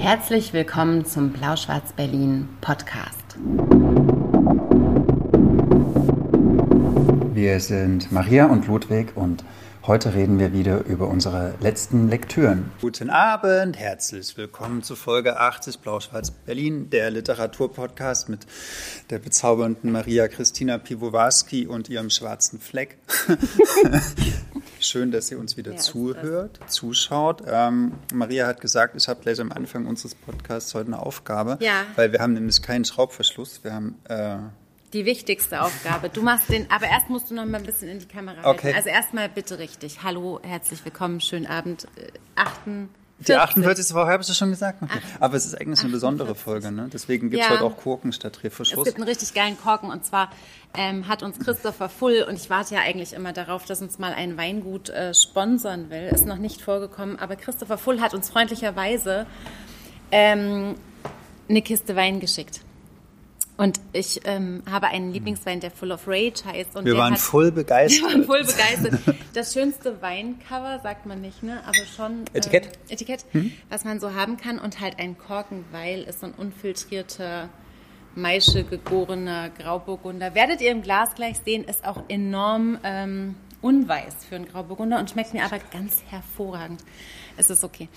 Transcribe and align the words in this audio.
Herzlich 0.00 0.54
willkommen 0.54 1.04
zum 1.04 1.30
Blau-Schwarz-Berlin 1.30 2.48
Podcast. 2.62 3.36
Wir 7.34 7.60
sind 7.60 8.10
Maria 8.10 8.46
und 8.46 8.66
Ludwig 8.66 9.14
und 9.14 9.44
heute 9.86 10.14
reden 10.14 10.38
wir 10.38 10.54
wieder 10.54 10.86
über 10.86 11.06
unsere 11.06 11.52
letzten 11.60 12.08
Lektüren. 12.08 12.72
Guten 12.80 13.10
Abend, 13.10 13.78
herzlich 13.78 14.38
willkommen 14.38 14.82
zu 14.82 14.96
Folge 14.96 15.38
80 15.38 15.80
Blau-Schwarz-Berlin, 15.80 16.88
der 16.88 17.10
Literaturpodcast 17.10 18.30
mit 18.30 18.46
der 19.10 19.18
bezaubernden 19.18 19.92
Maria 19.92 20.28
Christina 20.28 20.78
Piwowarski 20.78 21.66
und 21.66 21.90
ihrem 21.90 22.08
schwarzen 22.08 22.58
Fleck. 22.58 22.96
Schön, 24.80 25.10
dass 25.10 25.30
ihr 25.30 25.38
uns 25.38 25.56
wieder 25.56 25.72
ja, 25.72 25.76
zuhört, 25.78 26.58
zuschaut. 26.68 27.42
Ähm, 27.46 27.92
Maria 28.14 28.46
hat 28.46 28.60
gesagt, 28.60 28.96
ich 28.96 29.08
habe 29.08 29.20
gleich 29.20 29.38
am 29.38 29.52
Anfang 29.52 29.86
unseres 29.86 30.14
Podcasts 30.14 30.74
heute 30.74 30.86
eine 30.86 31.00
Aufgabe, 31.00 31.58
ja. 31.60 31.84
weil 31.96 32.12
wir 32.12 32.20
haben 32.20 32.32
nämlich 32.32 32.62
keinen 32.62 32.86
Schraubverschluss. 32.86 33.62
Wir 33.62 33.74
haben 33.74 33.96
äh, 34.08 34.38
die 34.92 35.04
wichtigste 35.04 35.60
Aufgabe. 35.60 36.08
Du 36.08 36.22
machst 36.22 36.48
den, 36.48 36.70
aber 36.70 36.86
erst 36.86 37.10
musst 37.10 37.30
du 37.30 37.34
noch 37.34 37.44
mal 37.44 37.58
ein 37.58 37.66
bisschen 37.66 37.88
in 37.88 37.98
die 37.98 38.06
Kamera 38.06 38.48
okay. 38.48 38.64
halten. 38.64 38.76
Also 38.76 38.88
erstmal 38.88 39.28
bitte 39.28 39.58
richtig. 39.58 40.02
Hallo, 40.02 40.40
herzlich 40.42 40.84
willkommen, 40.84 41.20
schönen 41.20 41.46
Abend. 41.46 41.86
Äh, 41.96 42.10
achten. 42.34 42.88
Die 43.26 43.34
48. 43.34 43.94
Woche 43.94 44.06
habe 44.06 44.22
ich 44.22 44.34
schon 44.34 44.48
gesagt. 44.48 44.82
Okay. 44.82 44.98
Aber 45.20 45.36
es 45.36 45.44
ist 45.44 45.54
eigentlich 45.54 45.80
48. 45.80 45.84
eine 45.84 45.92
besondere 45.92 46.34
Folge, 46.34 46.72
ne? 46.72 46.88
Deswegen 46.90 47.28
gibt 47.28 47.42
es 47.42 47.48
ja. 47.48 47.54
heute 47.54 47.64
auch 47.64 47.76
Korken 47.76 48.12
statt 48.12 48.38
Drehverschluss. 48.40 48.78
Es 48.78 48.94
gibt 48.94 48.96
einen 48.96 49.08
richtig 49.08 49.34
geilen 49.34 49.58
Korken 49.58 49.90
und 49.90 50.06
zwar 50.06 50.30
ähm, 50.74 51.08
hat 51.08 51.22
uns 51.22 51.38
Christopher 51.38 51.88
Full 51.88 52.24
und 52.28 52.36
ich 52.36 52.48
warte 52.48 52.74
ja 52.74 52.80
eigentlich 52.80 53.12
immer 53.12 53.32
darauf, 53.32 53.64
dass 53.64 53.82
uns 53.82 53.98
mal 53.98 54.12
ein 54.12 54.36
Weingut 54.36 54.88
äh, 54.90 55.14
sponsern 55.14 55.90
will. 55.90 56.08
Ist 56.12 56.26
noch 56.26 56.38
nicht 56.38 56.62
vorgekommen, 56.62 57.18
aber 57.18 57.36
Christopher 57.36 57.78
Full 57.78 58.00
hat 58.00 58.14
uns 58.14 58.30
freundlicherweise 58.30 59.26
ähm, 60.12 60.76
eine 61.48 61.62
Kiste 61.62 61.96
Wein 61.96 62.20
geschickt. 62.20 62.60
Und 63.60 63.78
ich 63.92 64.22
ähm, 64.24 64.62
habe 64.70 64.86
einen 64.86 65.12
Lieblingswein, 65.12 65.60
der 65.60 65.70
Full 65.70 65.92
of 65.92 66.06
Rage 66.06 66.46
heißt. 66.46 66.76
Und 66.76 66.86
wir 66.86 66.96
waren 66.96 67.12
hat, 67.12 67.20
voll 67.20 67.52
begeistert. 67.52 68.00
Wir 68.00 68.08
waren 68.08 68.24
voll 68.24 68.42
begeistert. 68.42 68.98
Das 69.34 69.52
schönste 69.52 70.00
Weincover, 70.00 70.80
sagt 70.82 71.04
man 71.04 71.20
nicht, 71.20 71.42
ne? 71.42 71.60
aber 71.66 71.84
schon. 71.94 72.24
Äh, 72.32 72.38
Etikett. 72.38 72.70
Etikett, 72.88 73.26
mhm. 73.34 73.52
was 73.68 73.84
man 73.84 74.00
so 74.00 74.14
haben 74.14 74.38
kann. 74.38 74.58
Und 74.58 74.80
halt 74.80 74.98
ein 74.98 75.18
Korkenweil 75.18 76.04
ist 76.04 76.20
so 76.20 76.26
ein 76.26 76.32
unfiltrierter, 76.32 77.50
Maische 78.14 78.64
gegorener 78.64 79.50
Grauburgunder. 79.50 80.34
Werdet 80.34 80.60
ihr 80.60 80.70
im 80.70 80.82
Glas 80.82 81.14
gleich 81.14 81.38
sehen, 81.44 81.64
ist 81.64 81.84
auch 81.84 82.02
enorm 82.08 82.78
ähm, 82.82 83.36
unweiß 83.62 84.24
für 84.28 84.36
einen 84.36 84.46
Grauburgunder 84.46 84.98
und 84.98 85.10
schmeckt 85.10 85.34
mir 85.34 85.44
aber 85.44 85.58
ganz 85.72 86.02
hervorragend 86.08 86.82
es 87.40 87.50
ist 87.50 87.64
okay. 87.64 87.88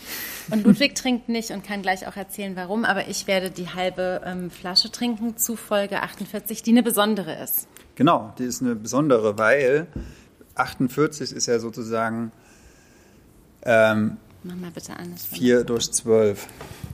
Und 0.49 0.63
Ludwig 0.65 0.95
trinkt 0.95 1.29
nicht 1.29 1.51
und 1.51 1.63
kann 1.63 1.81
gleich 1.81 2.07
auch 2.07 2.15
erzählen, 2.15 2.55
warum, 2.55 2.85
aber 2.85 3.07
ich 3.07 3.27
werde 3.27 3.51
die 3.51 3.69
halbe 3.69 4.21
ähm, 4.25 4.49
Flasche 4.49 4.91
trinken 4.91 5.37
zu 5.37 5.55
Folge 5.55 6.01
48, 6.01 6.63
die 6.63 6.71
eine 6.71 6.83
besondere 6.83 7.41
ist. 7.43 7.67
Genau, 7.95 8.33
die 8.39 8.45
ist 8.45 8.61
eine 8.61 8.75
besondere, 8.75 9.37
weil 9.37 9.87
48 10.55 11.31
ist 11.31 11.45
ja 11.45 11.59
sozusagen 11.59 12.31
ähm, 13.63 14.17
Mach 14.43 14.55
mal 14.55 14.71
bitte 14.71 14.97
an. 14.97 15.15
4 15.15 15.63
durch 15.63 15.91
12. 15.91 16.47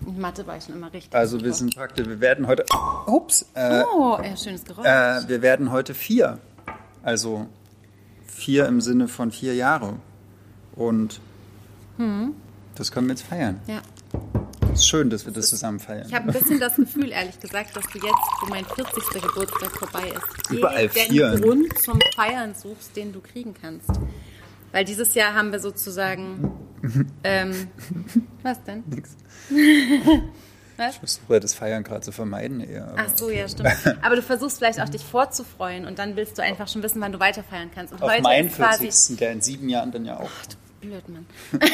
In 0.05 0.19
Mathe 0.19 0.45
war 0.47 0.57
ich 0.57 0.63
schon 0.63 0.75
immer 0.75 0.91
richtig. 0.93 1.13
Also 1.13 1.41
wir 1.41 1.53
sind 1.53 1.75
praktisch, 1.75 2.07
wir 2.07 2.19
werden 2.19 2.47
heute, 2.47 2.65
ups. 3.05 3.45
Äh, 3.53 3.83
oh, 3.93 4.17
ja, 4.23 4.35
schönes 4.35 4.63
Geräusch. 4.63 4.85
Äh, 4.85 5.27
wir 5.27 5.41
werden 5.41 5.71
heute 5.71 5.93
vier. 5.93 6.39
Also 7.03 7.47
vier 8.25 8.65
im 8.67 8.81
Sinne 8.81 9.07
von 9.07 9.31
vier 9.31 9.55
Jahre. 9.55 9.95
Und 10.75 11.19
hm. 11.97 12.33
Das 12.75 12.93
können 12.93 13.07
wir 13.07 13.13
jetzt 13.13 13.25
feiern. 13.25 13.59
Ja. 13.67 13.81
Es 14.73 14.79
ist 14.79 14.87
schön, 14.87 15.09
dass 15.09 15.25
wir 15.25 15.33
das 15.33 15.49
zusammen 15.49 15.79
feiern. 15.79 16.05
Ich 16.07 16.13
habe 16.13 16.27
ein 16.29 16.33
bisschen 16.33 16.61
das 16.61 16.77
Gefühl, 16.77 17.11
ehrlich 17.11 17.37
gesagt, 17.41 17.75
dass 17.75 17.83
du 17.87 17.97
jetzt, 17.97 18.41
wo 18.41 18.49
mein 18.49 18.63
40. 18.63 19.21
Geburtstag 19.21 19.71
vorbei 19.71 20.13
ist, 20.15 20.49
überall 20.51 20.87
vier. 20.87 21.31
den 21.31 21.41
Grund 21.41 21.77
zum 21.79 21.99
Feiern 22.15 22.55
suchst, 22.55 22.95
den 22.95 23.11
du 23.11 23.19
kriegen 23.19 23.53
kannst. 23.61 23.89
Weil 24.71 24.85
dieses 24.85 25.13
Jahr 25.13 25.33
haben 25.33 25.51
wir 25.51 25.59
sozusagen. 25.59 26.51
ähm, 27.25 27.67
was 28.43 28.63
denn? 28.63 28.83
Nix. 28.87 29.15
Was? 30.79 30.93
Ich 30.93 30.99
versuche 30.99 31.41
das 31.41 31.53
Feiern 31.53 31.83
gerade 31.83 31.99
zu 31.99 32.13
vermeiden 32.13 32.61
eher. 32.61 32.93
Ach 32.95 33.09
so, 33.13 33.29
ja, 33.29 33.49
stimmt. 33.49 33.69
Aber 34.01 34.15
du 34.15 34.21
versuchst 34.21 34.59
vielleicht 34.59 34.79
auch 34.79 34.87
dich 34.87 35.03
vorzufreuen 35.03 35.85
und 35.85 35.99
dann 35.99 36.15
willst 36.15 36.37
du 36.37 36.41
einfach 36.41 36.69
schon 36.69 36.81
wissen, 36.83 37.01
wann 37.01 37.11
du 37.11 37.19
weiter 37.19 37.43
feiern 37.43 37.69
kannst. 37.75 37.91
Und 37.91 38.01
Auf 38.01 38.09
heute 38.09 38.23
meinen 38.23 38.49
40. 38.49 39.17
der 39.17 39.33
in 39.33 39.41
sieben 39.41 39.67
Jahren 39.67 39.91
dann 39.91 40.05
ja 40.05 40.17
auch. 40.17 40.29
Ach, 40.41 40.55
Blödmann. 40.79 41.25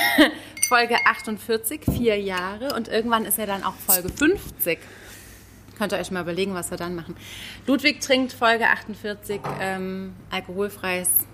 Folge 0.68 0.96
48, 1.06 1.82
vier 1.86 2.20
Jahre. 2.20 2.74
Und 2.74 2.88
irgendwann 2.88 3.26
ist 3.26 3.38
ja 3.38 3.46
dann 3.46 3.64
auch 3.64 3.76
Folge 3.76 4.10
50. 4.10 4.80
Könnt 5.78 5.94
ihr 5.94 6.00
euch 6.00 6.10
mal 6.10 6.22
überlegen, 6.22 6.56
was 6.56 6.72
wir 6.72 6.78
dann 6.78 6.96
machen. 6.96 7.16
Ludwig 7.68 8.02
trinkt 8.02 8.34
Folge 8.34 8.68
48 8.68 9.40
ähm, 9.60 10.16
alkoholfreies 10.32 11.28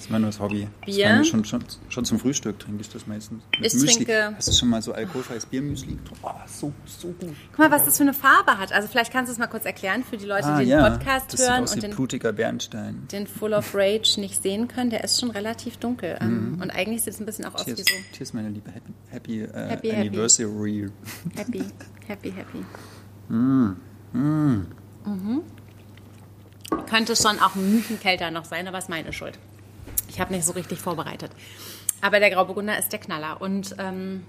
das 0.00 0.06
ist 0.06 0.12
mein 0.12 0.22
neues 0.22 0.40
Hobby. 0.40 0.66
Bier. 0.86 1.18
Das 1.18 1.28
schon, 1.28 1.44
schon, 1.44 1.62
schon 1.90 2.06
zum 2.06 2.18
Frühstück 2.18 2.58
trinke 2.58 2.80
ich 2.80 2.88
das 2.88 3.06
meistens. 3.06 3.42
Mit 3.58 3.66
ich 3.66 3.74
Müsli. 3.74 4.06
trinke. 4.06 4.34
Hast 4.34 4.48
du 4.48 4.52
schon 4.52 4.70
mal 4.70 4.80
so 4.80 4.94
alkoholfreies 4.94 5.44
Biermüsli? 5.44 5.98
Oh, 6.22 6.30
so, 6.46 6.72
so 6.86 7.08
gut. 7.08 7.34
Guck 7.50 7.58
mal, 7.58 7.70
was 7.70 7.84
das 7.84 7.98
für 7.98 8.04
eine 8.04 8.14
Farbe 8.14 8.56
hat. 8.56 8.72
Also 8.72 8.88
vielleicht 8.88 9.12
kannst 9.12 9.28
du 9.28 9.32
es 9.34 9.38
mal 9.38 9.48
kurz 9.48 9.66
erklären 9.66 10.02
für 10.02 10.16
die 10.16 10.24
Leute, 10.24 10.46
ah, 10.46 10.58
die 10.58 10.64
den 10.64 10.70
ja. 10.70 10.88
Podcast 10.88 11.34
das 11.34 11.46
hören 11.46 11.66
und 11.66 11.82
den 11.82 11.90
blutiger 11.90 12.32
Bernstein. 12.32 13.06
Den 13.12 13.26
Full 13.26 13.52
of 13.52 13.74
Rage 13.74 14.18
nicht 14.18 14.42
sehen 14.42 14.68
können. 14.68 14.88
Der 14.88 15.04
ist 15.04 15.20
schon 15.20 15.32
relativ 15.32 15.76
dunkel. 15.76 16.16
Ähm, 16.18 16.52
mhm. 16.52 16.62
Und 16.62 16.70
eigentlich 16.70 17.02
sieht 17.02 17.12
es 17.12 17.20
ein 17.20 17.26
bisschen 17.26 17.44
auch 17.44 17.56
Cheers. 17.56 17.80
aus 17.80 17.86
wie 17.86 17.92
so. 17.92 18.16
Cheers, 18.16 18.32
meine 18.32 18.48
Liebe. 18.48 18.70
Happy, 18.70 18.94
happy, 19.10 19.44
uh, 19.44 19.68
happy 19.68 19.90
Anniversary. 19.92 20.88
Happy, 21.36 21.62
happy, 22.08 22.32
happy. 22.32 22.64
Mm. 23.28 23.76
Mm. 24.14 24.66
Mhm. 25.04 25.42
Könnte 26.88 27.16
schon 27.16 27.38
auch 27.38 27.54
ein 27.54 27.70
Müchen 27.70 28.00
kälter 28.00 28.30
noch 28.30 28.46
sein, 28.46 28.66
aber 28.66 28.78
ist 28.78 28.88
meine 28.88 29.12
Schuld. 29.12 29.38
Ich 30.10 30.20
habe 30.20 30.32
nicht 30.34 30.44
so 30.44 30.52
richtig 30.52 30.80
vorbereitet. 30.80 31.30
Aber 32.00 32.18
der 32.20 32.30
Grauburgunder 32.30 32.78
ist 32.78 32.92
der 32.92 32.98
Knaller. 32.98 33.40
Und 33.40 33.76
ähm, 33.78 34.24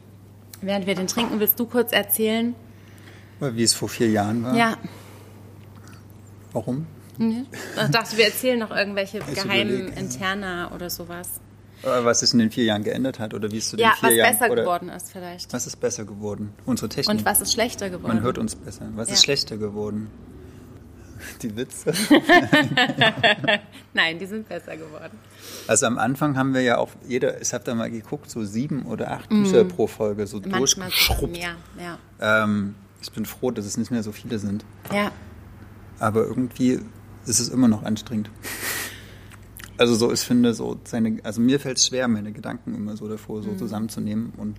während 0.62 0.86
wir 0.86 0.96
den 0.96 1.08
trinken, 1.08 1.40
willst 1.40 1.60
du 1.60 1.66
kurz 1.66 1.92
erzählen? 1.92 2.56
Wie 3.40 3.64
es 3.64 3.74
vor 3.74 3.90
vier 3.90 4.10
Jahren 4.10 4.44
war? 4.44 4.56
Ja. 4.56 4.78
Warum? 6.54 6.86
Ich 7.18 7.92
dachte, 7.92 8.18
wir 8.18 8.26
erzählen 8.26 8.60
noch 8.60 8.72
irgendwelche 8.72 9.20
geheimen 9.20 9.92
Interna 9.94 10.72
oder 10.72 10.90
sowas. 10.90 11.30
Was 11.84 12.20
sich 12.20 12.34
in 12.34 12.40
den 12.40 12.52
vier 12.52 12.66
Jahren 12.66 12.84
geändert 12.84 13.20
hat 13.20 13.34
oder 13.34 13.52
wie 13.52 13.58
es 13.58 13.70
zu 13.70 13.76
den 13.76 13.86
ja, 13.86 13.94
vier 14.00 14.14
Jahren... 14.14 14.34
Ja, 14.36 14.40
was 14.40 14.40
besser 14.40 14.56
geworden 14.56 14.90
ist 14.90 15.12
vielleicht. 15.12 15.52
Was 15.52 15.66
ist 15.66 15.80
besser 15.80 16.06
geworden? 16.06 16.54
Unsere 16.66 16.90
Technik. 16.90 17.18
Und 17.18 17.26
was 17.26 17.42
ist 17.42 17.54
schlechter 17.54 17.90
geworden? 17.90 18.16
Man 18.16 18.22
hört 18.22 18.38
uns 18.38 18.56
besser. 18.56 18.88
Was 18.96 19.08
ja. 19.08 19.16
ist 19.16 19.24
schlechter 19.24 19.58
geworden? 19.58 20.12
Die 21.42 21.56
Witze? 21.56 21.94
Nein, 23.94 24.20
die 24.20 24.26
sind 24.26 24.48
besser 24.48 24.78
geworden. 24.78 25.18
Also 25.68 25.86
am 25.86 25.98
Anfang 25.98 26.38
haben 26.38 26.54
wir 26.54 26.62
ja 26.62 26.78
auch, 26.78 26.90
jeder, 27.08 27.42
ich 27.42 27.54
habe 27.54 27.64
da 27.64 27.76
mal 27.76 27.90
geguckt, 27.90 28.30
so 28.30 28.44
sieben 28.44 28.84
oder 28.84 29.12
acht 29.12 29.32
mm. 29.32 29.44
Bücher 29.44 29.64
pro 29.64 29.88
Folge 29.88 30.28
so 30.28 30.40
Manchmal 30.40 30.90
durchgeschrubbt. 30.90 31.38
Mehr, 31.38 31.56
ja. 31.80 31.98
Ähm, 32.44 32.76
ich 33.02 33.12
bin 33.12 33.26
froh, 33.26 33.52
dass 33.52 33.66
es 33.66 33.78
nicht 33.78 33.92
mehr 33.92 34.04
so 34.04 34.12
viele 34.12 34.40
sind. 34.40 34.66
Ja. 34.94 35.12
Aber 36.00 36.26
irgendwie 36.26 36.80
ist 37.26 37.40
es 37.40 37.50
immer 37.50 37.68
noch 37.68 37.84
anstrengend. 37.84 38.30
Also 39.78 39.96
so, 39.96 40.12
ich 40.12 40.20
finde 40.20 40.54
so 40.54 40.80
seine, 40.84 41.20
also 41.24 41.42
mir 41.42 41.60
fällt 41.60 41.78
es 41.78 41.88
schwer, 41.88 42.08
meine 42.08 42.32
Gedanken 42.32 42.76
immer 42.76 42.96
so 42.96 43.08
davor 43.08 43.42
so 43.42 43.52
mm. 43.52 43.58
zusammenzunehmen 43.58 44.34
und 44.38 44.58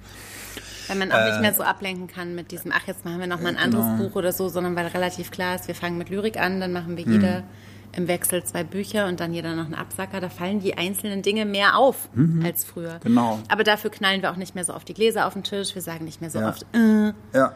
weil 0.88 0.96
man 0.96 1.12
auch 1.12 1.18
äh, 1.18 1.30
nicht 1.30 1.40
mehr 1.40 1.54
so 1.54 1.62
ablenken 1.62 2.06
kann 2.06 2.34
mit 2.34 2.50
diesem, 2.50 2.72
ach, 2.72 2.86
jetzt 2.86 3.04
machen 3.04 3.20
wir 3.20 3.26
nochmal 3.26 3.52
ein 3.52 3.58
anderes 3.58 3.86
genau. 3.86 4.08
Buch 4.08 4.16
oder 4.16 4.32
so, 4.32 4.48
sondern 4.48 4.76
weil 4.76 4.86
relativ 4.86 5.30
klar 5.30 5.54
ist, 5.54 5.68
wir 5.68 5.74
fangen 5.74 5.98
mit 5.98 6.08
Lyrik 6.08 6.38
an, 6.38 6.60
dann 6.60 6.72
machen 6.72 6.96
wir 6.96 7.04
jeder 7.04 7.40
mhm. 7.40 7.44
im 7.92 8.08
Wechsel 8.08 8.44
zwei 8.44 8.64
Bücher 8.64 9.06
und 9.06 9.20
dann 9.20 9.32
jeder 9.32 9.54
noch 9.54 9.66
einen 9.66 9.74
Absacker. 9.74 10.20
Da 10.20 10.28
fallen 10.28 10.60
die 10.60 10.76
einzelnen 10.76 11.22
Dinge 11.22 11.44
mehr 11.44 11.76
auf 11.76 12.08
mhm. 12.14 12.44
als 12.44 12.64
früher. 12.64 13.00
Genau. 13.02 13.40
Aber 13.48 13.64
dafür 13.64 13.90
knallen 13.90 14.22
wir 14.22 14.30
auch 14.30 14.36
nicht 14.36 14.54
mehr 14.54 14.64
so 14.64 14.74
oft 14.74 14.88
die 14.88 14.94
Gläser 14.94 15.26
auf 15.26 15.34
den 15.34 15.44
Tisch. 15.44 15.74
Wir 15.74 15.82
sagen 15.82 16.04
nicht 16.04 16.20
mehr 16.20 16.30
so 16.30 16.40
ja. 16.40 16.48
oft, 16.48 16.66
äh, 16.74 17.12
ja. 17.34 17.54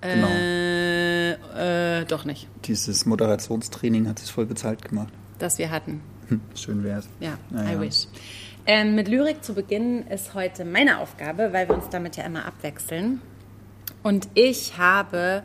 Genau. 0.00 0.28
Äh, 0.28 2.00
äh, 2.00 2.04
doch 2.04 2.26
nicht. 2.26 2.48
Dieses 2.64 3.06
Moderationstraining 3.06 4.06
hat 4.06 4.18
sich 4.18 4.30
voll 4.30 4.44
bezahlt 4.44 4.86
gemacht. 4.86 5.12
Das 5.38 5.56
wir 5.58 5.70
hatten. 5.70 6.02
Hm, 6.28 6.40
schön 6.54 6.84
wär's. 6.84 7.08
Ja, 7.20 7.38
naja. 7.50 7.78
I 7.78 7.80
wish. 7.80 8.06
Ähm, 8.66 8.94
mit 8.94 9.08
Lyrik 9.08 9.44
zu 9.44 9.54
beginnen 9.54 10.06
ist 10.06 10.32
heute 10.32 10.64
meine 10.64 11.00
Aufgabe, 11.00 11.52
weil 11.52 11.68
wir 11.68 11.74
uns 11.74 11.90
damit 11.90 12.16
ja 12.16 12.24
immer 12.24 12.46
abwechseln. 12.46 13.20
Und 14.02 14.28
ich 14.32 14.78
habe 14.78 15.42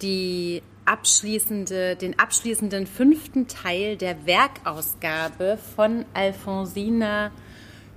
die 0.00 0.62
abschließende, 0.86 1.96
den 1.96 2.18
abschließenden 2.18 2.86
fünften 2.86 3.46
Teil 3.46 3.96
der 3.96 4.24
Werkausgabe 4.24 5.58
von 5.74 6.06
Alfonsina 6.14 7.30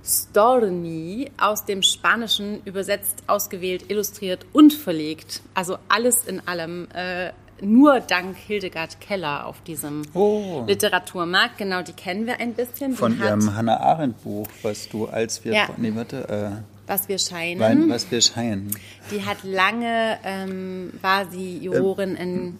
Storni 0.04 1.30
aus 1.38 1.64
dem 1.64 1.82
Spanischen 1.82 2.62
übersetzt, 2.64 3.22
ausgewählt, 3.26 3.90
illustriert 3.90 4.44
und 4.52 4.74
verlegt. 4.74 5.40
Also 5.54 5.78
alles 5.88 6.24
in 6.26 6.46
allem. 6.46 6.88
Äh, 6.92 7.32
nur 7.62 8.00
dank 8.00 8.36
Hildegard 8.36 9.00
Keller 9.00 9.46
auf 9.46 9.60
diesem 9.62 10.02
oh. 10.14 10.64
Literaturmarkt. 10.66 11.58
Genau, 11.58 11.82
die 11.82 11.92
kennen 11.92 12.26
wir 12.26 12.40
ein 12.40 12.54
bisschen. 12.54 12.94
Von 12.94 13.16
die 13.16 13.22
ihrem 13.22 13.54
Hannah 13.54 13.78
Arendt 13.78 14.22
Buch, 14.22 14.46
was 14.62 14.88
du 14.88 15.06
als 15.06 15.44
wir, 15.44 15.52
ja. 15.52 15.68
nee, 15.76 15.92
warte, 15.94 16.28
äh, 16.28 16.88
was 16.88 17.08
wir 17.08 17.18
scheinen. 17.18 17.88
Was 17.88 18.10
wir 18.10 18.20
scheinen. 18.20 18.70
Die 19.10 19.24
hat 19.24 19.44
lange, 19.44 20.18
ähm, 20.24 20.92
war 21.00 21.30
sie 21.30 21.58
Jurorin 21.58 22.16
ähm, 22.16 22.16
in 22.16 22.58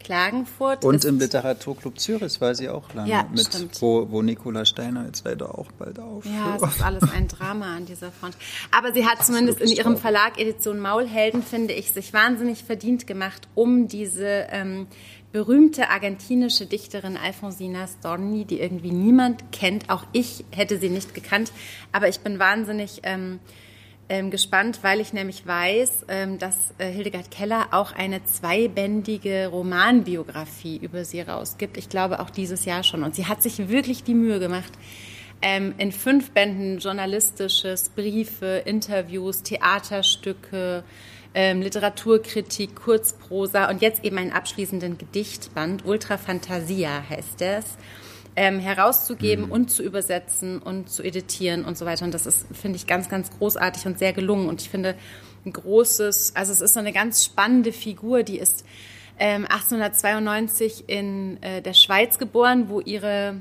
Klagenfurt. 0.00 0.84
Und 0.84 1.04
im 1.04 1.18
Literaturclub 1.18 1.98
Zürich 2.00 2.40
war 2.40 2.54
sie 2.54 2.68
auch 2.68 2.92
lange 2.94 3.10
ja, 3.10 3.26
mit, 3.30 3.46
stimmt. 3.46 3.80
Wo, 3.80 4.10
wo 4.10 4.22
Nicola 4.22 4.64
Steiner 4.64 5.06
jetzt 5.06 5.24
leider 5.24 5.58
auch 5.58 5.70
bald 5.72 5.98
auf. 5.98 6.24
Ja, 6.24 6.56
es 6.56 6.74
ist 6.74 6.82
alles 6.82 7.04
ein 7.12 7.28
Drama 7.28 7.76
an 7.76 7.86
dieser 7.86 8.10
Front. 8.10 8.36
Aber 8.76 8.92
sie 8.92 9.06
hat 9.06 9.24
zumindest 9.24 9.60
in 9.60 9.68
ihrem 9.68 9.96
Verlag 9.96 10.38
Edition 10.38 10.80
Maulhelden, 10.80 11.42
finde 11.42 11.74
ich, 11.74 11.92
sich 11.92 12.12
wahnsinnig 12.12 12.64
verdient 12.64 13.06
gemacht, 13.06 13.48
um 13.54 13.88
diese 13.88 14.46
ähm, 14.50 14.86
berühmte 15.32 15.90
argentinische 15.90 16.66
Dichterin 16.66 17.16
Alfonsina 17.16 17.86
Storni, 17.86 18.44
die 18.44 18.60
irgendwie 18.60 18.90
niemand 18.90 19.52
kennt. 19.52 19.90
Auch 19.90 20.04
ich 20.12 20.44
hätte 20.50 20.78
sie 20.78 20.88
nicht 20.88 21.14
gekannt, 21.14 21.52
aber 21.92 22.08
ich 22.08 22.20
bin 22.20 22.38
wahnsinnig 22.38 23.00
ähm, 23.04 23.38
ähm, 24.10 24.30
gespannt, 24.30 24.80
weil 24.82 25.00
ich 25.00 25.12
nämlich 25.12 25.46
weiß, 25.46 26.06
ähm, 26.08 26.38
dass 26.38 26.56
äh, 26.78 26.90
Hildegard 26.90 27.30
Keller 27.30 27.68
auch 27.70 27.92
eine 27.92 28.24
zweibändige 28.24 29.46
Romanbiografie 29.46 30.78
über 30.78 31.04
sie 31.04 31.20
rausgibt. 31.20 31.76
Ich 31.76 31.88
glaube 31.88 32.18
auch 32.18 32.28
dieses 32.28 32.64
Jahr 32.64 32.82
schon. 32.82 33.04
Und 33.04 33.14
sie 33.14 33.26
hat 33.26 33.40
sich 33.40 33.68
wirklich 33.68 34.02
die 34.02 34.14
Mühe 34.14 34.40
gemacht, 34.40 34.72
ähm, 35.42 35.74
in 35.78 35.92
fünf 35.92 36.32
Bänden 36.32 36.80
journalistisches, 36.80 37.88
Briefe, 37.90 38.62
Interviews, 38.66 39.44
Theaterstücke, 39.44 40.82
ähm, 41.32 41.62
Literaturkritik, 41.62 42.74
Kurzprosa 42.74 43.70
und 43.70 43.80
jetzt 43.80 44.04
eben 44.04 44.18
einen 44.18 44.32
abschließenden 44.32 44.98
Gedichtband. 44.98 45.86
Ultra 45.86 46.18
Fantasia 46.18 47.04
heißt 47.08 47.40
es 47.42 47.78
ähm, 48.36 48.58
herauszugeben 48.58 49.46
mhm. 49.46 49.52
und 49.52 49.70
zu 49.70 49.82
übersetzen 49.82 50.58
und 50.58 50.88
zu 50.88 51.02
editieren 51.02 51.64
und 51.64 51.76
so 51.76 51.86
weiter. 51.86 52.04
Und 52.04 52.14
das 52.14 52.26
ist, 52.26 52.46
finde 52.52 52.76
ich, 52.76 52.86
ganz, 52.86 53.08
ganz 53.08 53.30
großartig 53.30 53.86
und 53.86 53.98
sehr 53.98 54.12
gelungen. 54.12 54.48
Und 54.48 54.62
ich 54.62 54.70
finde 54.70 54.94
ein 55.44 55.52
großes, 55.52 56.36
also 56.36 56.52
es 56.52 56.60
ist 56.60 56.74
so 56.74 56.80
eine 56.80 56.92
ganz 56.92 57.24
spannende 57.24 57.72
Figur, 57.72 58.22
die 58.22 58.38
ist 58.38 58.64
ähm, 59.18 59.44
1892 59.44 60.84
in 60.88 61.42
äh, 61.42 61.60
der 61.62 61.74
Schweiz 61.74 62.18
geboren, 62.18 62.68
wo 62.68 62.80
ihre 62.80 63.36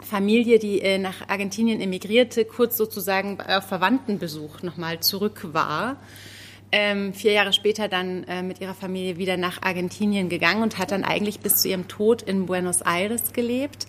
Familie, 0.00 0.58
die 0.58 0.80
äh, 0.80 0.98
nach 0.98 1.28
Argentinien 1.28 1.80
emigrierte, 1.80 2.44
kurz 2.44 2.76
sozusagen 2.76 3.40
auf 3.40 3.66
Verwandtenbesuch 3.66 4.62
nochmal 4.62 5.00
zurück 5.00 5.48
war. 5.52 5.96
Ähm, 6.72 7.12
vier 7.12 7.32
Jahre 7.32 7.52
später 7.52 7.88
dann 7.88 8.24
äh, 8.24 8.42
mit 8.42 8.60
ihrer 8.60 8.74
Familie 8.74 9.18
wieder 9.18 9.36
nach 9.36 9.62
Argentinien 9.62 10.28
gegangen 10.28 10.62
und 10.62 10.78
hat 10.78 10.92
dann 10.92 11.04
eigentlich 11.04 11.40
bis 11.40 11.56
zu 11.56 11.68
ihrem 11.68 11.88
Tod 11.88 12.22
in 12.22 12.46
Buenos 12.46 12.80
Aires 12.80 13.32
gelebt. 13.32 13.86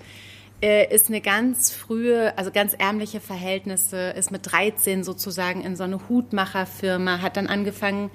Äh, 0.64 0.94
ist 0.94 1.10
eine 1.10 1.22
ganz 1.22 1.72
frühe, 1.72 2.38
also 2.38 2.52
ganz 2.52 2.74
ärmliche 2.74 3.20
Verhältnisse, 3.20 4.12
ist 4.12 4.32
mit 4.32 4.52
13 4.52 5.04
sozusagen 5.04 5.62
in 5.64 5.76
so 5.76 5.84
eine 5.84 6.08
Hutmacherfirma, 6.10 7.22
hat 7.22 7.38
dann 7.38 7.48
angefangen, 7.48 8.10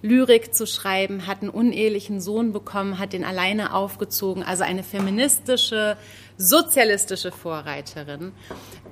Lyrik 0.00 0.54
zu 0.54 0.66
schreiben, 0.66 1.26
hat 1.26 1.42
einen 1.42 1.50
unehelichen 1.50 2.20
Sohn 2.20 2.52
bekommen, 2.52 2.98
hat 2.98 3.12
den 3.12 3.24
alleine 3.24 3.74
aufgezogen, 3.74 4.44
also 4.44 4.62
eine 4.62 4.84
feministische, 4.84 5.96
sozialistische 6.36 7.32
Vorreiterin, 7.32 8.32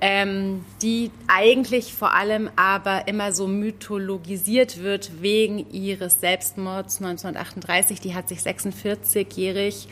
ähm, 0.01 0.65
die 0.81 1.11
eigentlich 1.27 1.93
vor 1.93 2.13
allem 2.13 2.49
aber 2.57 3.07
immer 3.07 3.31
so 3.31 3.47
mythologisiert 3.47 4.83
wird 4.83 5.21
wegen 5.21 5.71
ihres 5.71 6.19
Selbstmords 6.19 6.97
1938. 7.01 8.01
Die 8.01 8.13
hat 8.13 8.27
sich 8.27 8.39
46-jährig 8.39 9.87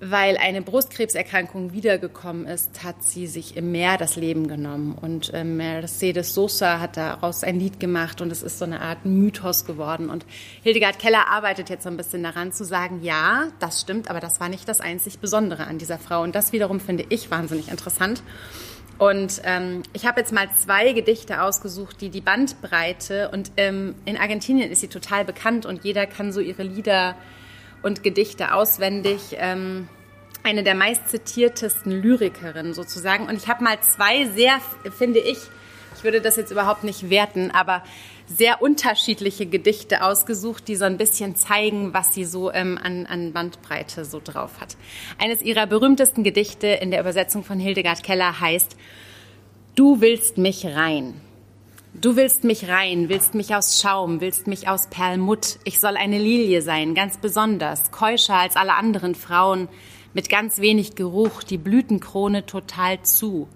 weil 0.00 0.36
eine 0.36 0.60
Brustkrebserkrankung 0.60 1.72
wiedergekommen 1.72 2.46
ist, 2.46 2.84
hat 2.84 3.02
sie 3.02 3.26
sich 3.26 3.56
im 3.56 3.72
Meer 3.72 3.96
das 3.96 4.16
Leben 4.16 4.46
genommen. 4.46 4.96
Und 5.00 5.32
äh, 5.32 5.42
Mercedes 5.42 6.34
Sosa 6.34 6.80
hat 6.80 6.96
daraus 6.96 7.42
ein 7.42 7.58
Lied 7.58 7.80
gemacht 7.80 8.20
und 8.20 8.30
es 8.30 8.42
ist 8.42 8.58
so 8.58 8.66
eine 8.66 8.82
Art 8.82 9.06
Mythos 9.06 9.64
geworden. 9.64 10.10
Und 10.10 10.26
Hildegard 10.62 10.98
Keller 10.98 11.28
arbeitet 11.28 11.70
jetzt 11.70 11.84
so 11.84 11.88
ein 11.88 11.96
bisschen 11.96 12.22
daran 12.22 12.52
zu 12.52 12.64
sagen, 12.64 13.00
ja, 13.02 13.48
das 13.58 13.80
stimmt, 13.80 14.10
aber 14.10 14.20
das 14.20 14.38
war 14.38 14.50
nicht 14.50 14.68
das 14.68 14.80
einzig 14.80 15.18
Besondere 15.18 15.66
an 15.66 15.78
dieser 15.78 15.98
Frau. 15.98 16.22
Und 16.22 16.34
das 16.34 16.52
wiederum 16.52 16.78
finde 16.78 17.06
ich 17.08 17.30
wahnsinnig 17.30 17.68
interessant. 17.68 18.22
Und 18.98 19.42
ähm, 19.44 19.82
ich 19.92 20.06
habe 20.06 20.20
jetzt 20.20 20.32
mal 20.32 20.48
zwei 20.56 20.92
Gedichte 20.92 21.42
ausgesucht, 21.42 22.00
die 22.00 22.08
die 22.08 22.22
Bandbreite 22.22 23.30
und 23.30 23.52
ähm, 23.58 23.94
in 24.06 24.16
Argentinien 24.16 24.70
ist 24.70 24.80
sie 24.80 24.88
total 24.88 25.24
bekannt 25.24 25.66
und 25.66 25.84
jeder 25.84 26.06
kann 26.06 26.32
so 26.32 26.40
ihre 26.40 26.62
Lieder 26.62 27.14
und 27.86 28.02
Gedichte 28.02 28.52
auswendig. 28.52 29.36
Ähm, 29.38 29.88
eine 30.42 30.62
der 30.62 30.74
meistzitiertesten 30.74 31.92
Lyrikerinnen 31.92 32.74
sozusagen. 32.74 33.26
Und 33.26 33.36
ich 33.36 33.48
habe 33.48 33.64
mal 33.64 33.80
zwei 33.80 34.26
sehr, 34.26 34.60
finde 34.96 35.20
ich, 35.20 35.38
ich 35.96 36.04
würde 36.04 36.20
das 36.20 36.36
jetzt 36.36 36.50
überhaupt 36.50 36.84
nicht 36.84 37.10
werten, 37.10 37.50
aber 37.52 37.82
sehr 38.26 38.60
unterschiedliche 38.60 39.46
Gedichte 39.46 40.02
ausgesucht, 40.02 40.68
die 40.68 40.76
so 40.76 40.84
ein 40.84 40.98
bisschen 40.98 41.36
zeigen, 41.36 41.94
was 41.94 42.12
sie 42.12 42.24
so 42.24 42.52
ähm, 42.52 42.78
an, 42.82 43.06
an 43.06 43.32
Bandbreite 43.32 44.04
so 44.04 44.20
drauf 44.22 44.60
hat. 44.60 44.76
Eines 45.18 45.42
ihrer 45.42 45.66
berühmtesten 45.66 46.24
Gedichte 46.24 46.66
in 46.66 46.90
der 46.90 47.00
Übersetzung 47.00 47.44
von 47.44 47.58
Hildegard 47.58 48.02
Keller 48.02 48.40
heißt 48.40 48.76
Du 49.76 50.00
willst 50.00 50.38
mich 50.38 50.66
rein. 50.66 51.20
Du 51.98 52.14
willst 52.14 52.44
mich 52.44 52.68
rein, 52.68 53.08
willst 53.08 53.34
mich 53.34 53.54
aus 53.54 53.80
Schaum, 53.80 54.20
willst 54.20 54.48
mich 54.48 54.68
aus 54.68 54.88
Perlmutt. 54.88 55.58
Ich 55.64 55.80
soll 55.80 55.96
eine 55.96 56.18
Lilie 56.18 56.60
sein, 56.60 56.94
ganz 56.94 57.16
besonders, 57.16 57.90
keuscher 57.90 58.34
als 58.34 58.56
alle 58.56 58.74
anderen 58.74 59.14
Frauen, 59.14 59.68
mit 60.12 60.28
ganz 60.28 60.58
wenig 60.58 60.94
Geruch, 60.94 61.42
die 61.42 61.56
Blütenkrone 61.56 62.44
total 62.44 63.00
zu. 63.02 63.48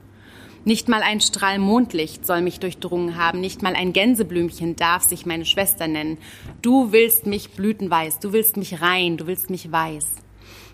Nicht 0.65 0.89
mal 0.89 1.03
ein 1.03 1.21
Strahl 1.21 1.59
Mondlicht 1.59 2.25
soll 2.25 2.41
mich 2.41 2.61
durchdrungen 2.61 3.19
haben, 3.19 3.41
nicht 3.41 3.61
mal 3.61 3.75
ein 3.75 3.93
Gänseblümchen 3.93 4.75
darf 4.75 5.03
sich 5.03 5.27
meine 5.27 5.45
Schwester 5.45 5.87
nennen. 5.87 6.17
Du 6.63 6.93
willst 6.93 7.27
mich 7.27 7.51
blütenweiß, 7.51 8.21
du 8.21 8.33
willst 8.33 8.57
mich 8.57 8.81
rein, 8.81 9.19
du 9.19 9.27
willst 9.27 9.51
mich 9.51 9.71
weiß. 9.71 10.07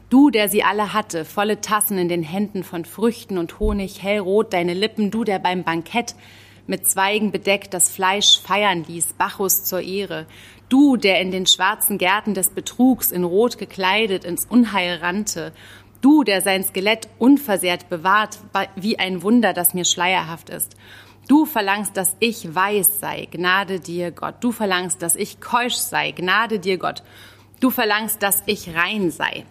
Du, 0.08 0.30
der 0.30 0.48
sie 0.48 0.62
alle 0.62 0.92
hatte, 0.92 1.24
volle 1.24 1.60
Tassen 1.60 1.98
in 1.98 2.08
den 2.08 2.22
Händen 2.22 2.62
von 2.62 2.84
Früchten 2.84 3.38
und 3.38 3.58
Honig, 3.58 4.04
hellrot 4.04 4.52
deine 4.52 4.74
Lippen, 4.74 5.10
du, 5.10 5.24
der 5.24 5.40
beim 5.40 5.64
Bankett 5.64 6.14
mit 6.66 6.88
Zweigen 6.88 7.30
bedeckt 7.30 7.74
das 7.74 7.90
Fleisch 7.90 8.40
feiern 8.40 8.84
ließ, 8.84 9.14
Bacchus 9.14 9.64
zur 9.64 9.80
Ehre. 9.80 10.26
Du, 10.68 10.96
der 10.96 11.20
in 11.20 11.30
den 11.30 11.46
schwarzen 11.46 11.98
Gärten 11.98 12.34
des 12.34 12.50
Betrugs 12.50 13.12
in 13.12 13.24
Rot 13.24 13.58
gekleidet 13.58 14.24
ins 14.24 14.44
Unheil 14.44 14.96
rannte. 14.96 15.52
Du, 16.00 16.24
der 16.24 16.42
sein 16.42 16.64
Skelett 16.64 17.08
unversehrt 17.18 17.88
bewahrt, 17.88 18.38
wie 18.74 18.98
ein 18.98 19.22
Wunder, 19.22 19.52
das 19.52 19.74
mir 19.74 19.84
schleierhaft 19.84 20.50
ist. 20.50 20.76
Du 21.28 21.44
verlangst, 21.44 21.96
dass 21.96 22.16
ich 22.20 22.54
weiß 22.54 23.00
sei, 23.00 23.26
Gnade 23.30 23.80
dir 23.80 24.12
Gott. 24.12 24.36
Du 24.40 24.52
verlangst, 24.52 25.02
dass 25.02 25.16
ich 25.16 25.40
keusch 25.40 25.74
sei, 25.74 26.12
Gnade 26.12 26.58
dir 26.58 26.78
Gott. 26.78 27.02
Du 27.60 27.70
verlangst, 27.70 28.22
dass 28.22 28.42
ich 28.46 28.74
rein 28.74 29.10
sei, 29.10 29.44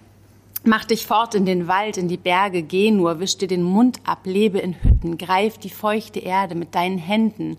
Mach 0.68 0.84
dich 0.84 1.06
fort 1.06 1.36
in 1.36 1.46
den 1.46 1.68
Wald, 1.68 1.96
in 1.96 2.08
die 2.08 2.18
Berge, 2.18 2.64
geh 2.64 2.90
nur, 2.90 3.20
wisch 3.20 3.38
dir 3.38 3.48
den 3.48 3.62
Mund 3.62 4.00
ab, 4.04 4.22
lebe 4.24 4.58
in 4.58 4.74
Hütten, 4.82 5.20
greif 5.20 5.60
die 5.60 5.70
feuchte 5.70 6.20
Erde 6.20 6.56
mit 6.56 6.74
deinen 6.74 6.98
Händen, 6.98 7.58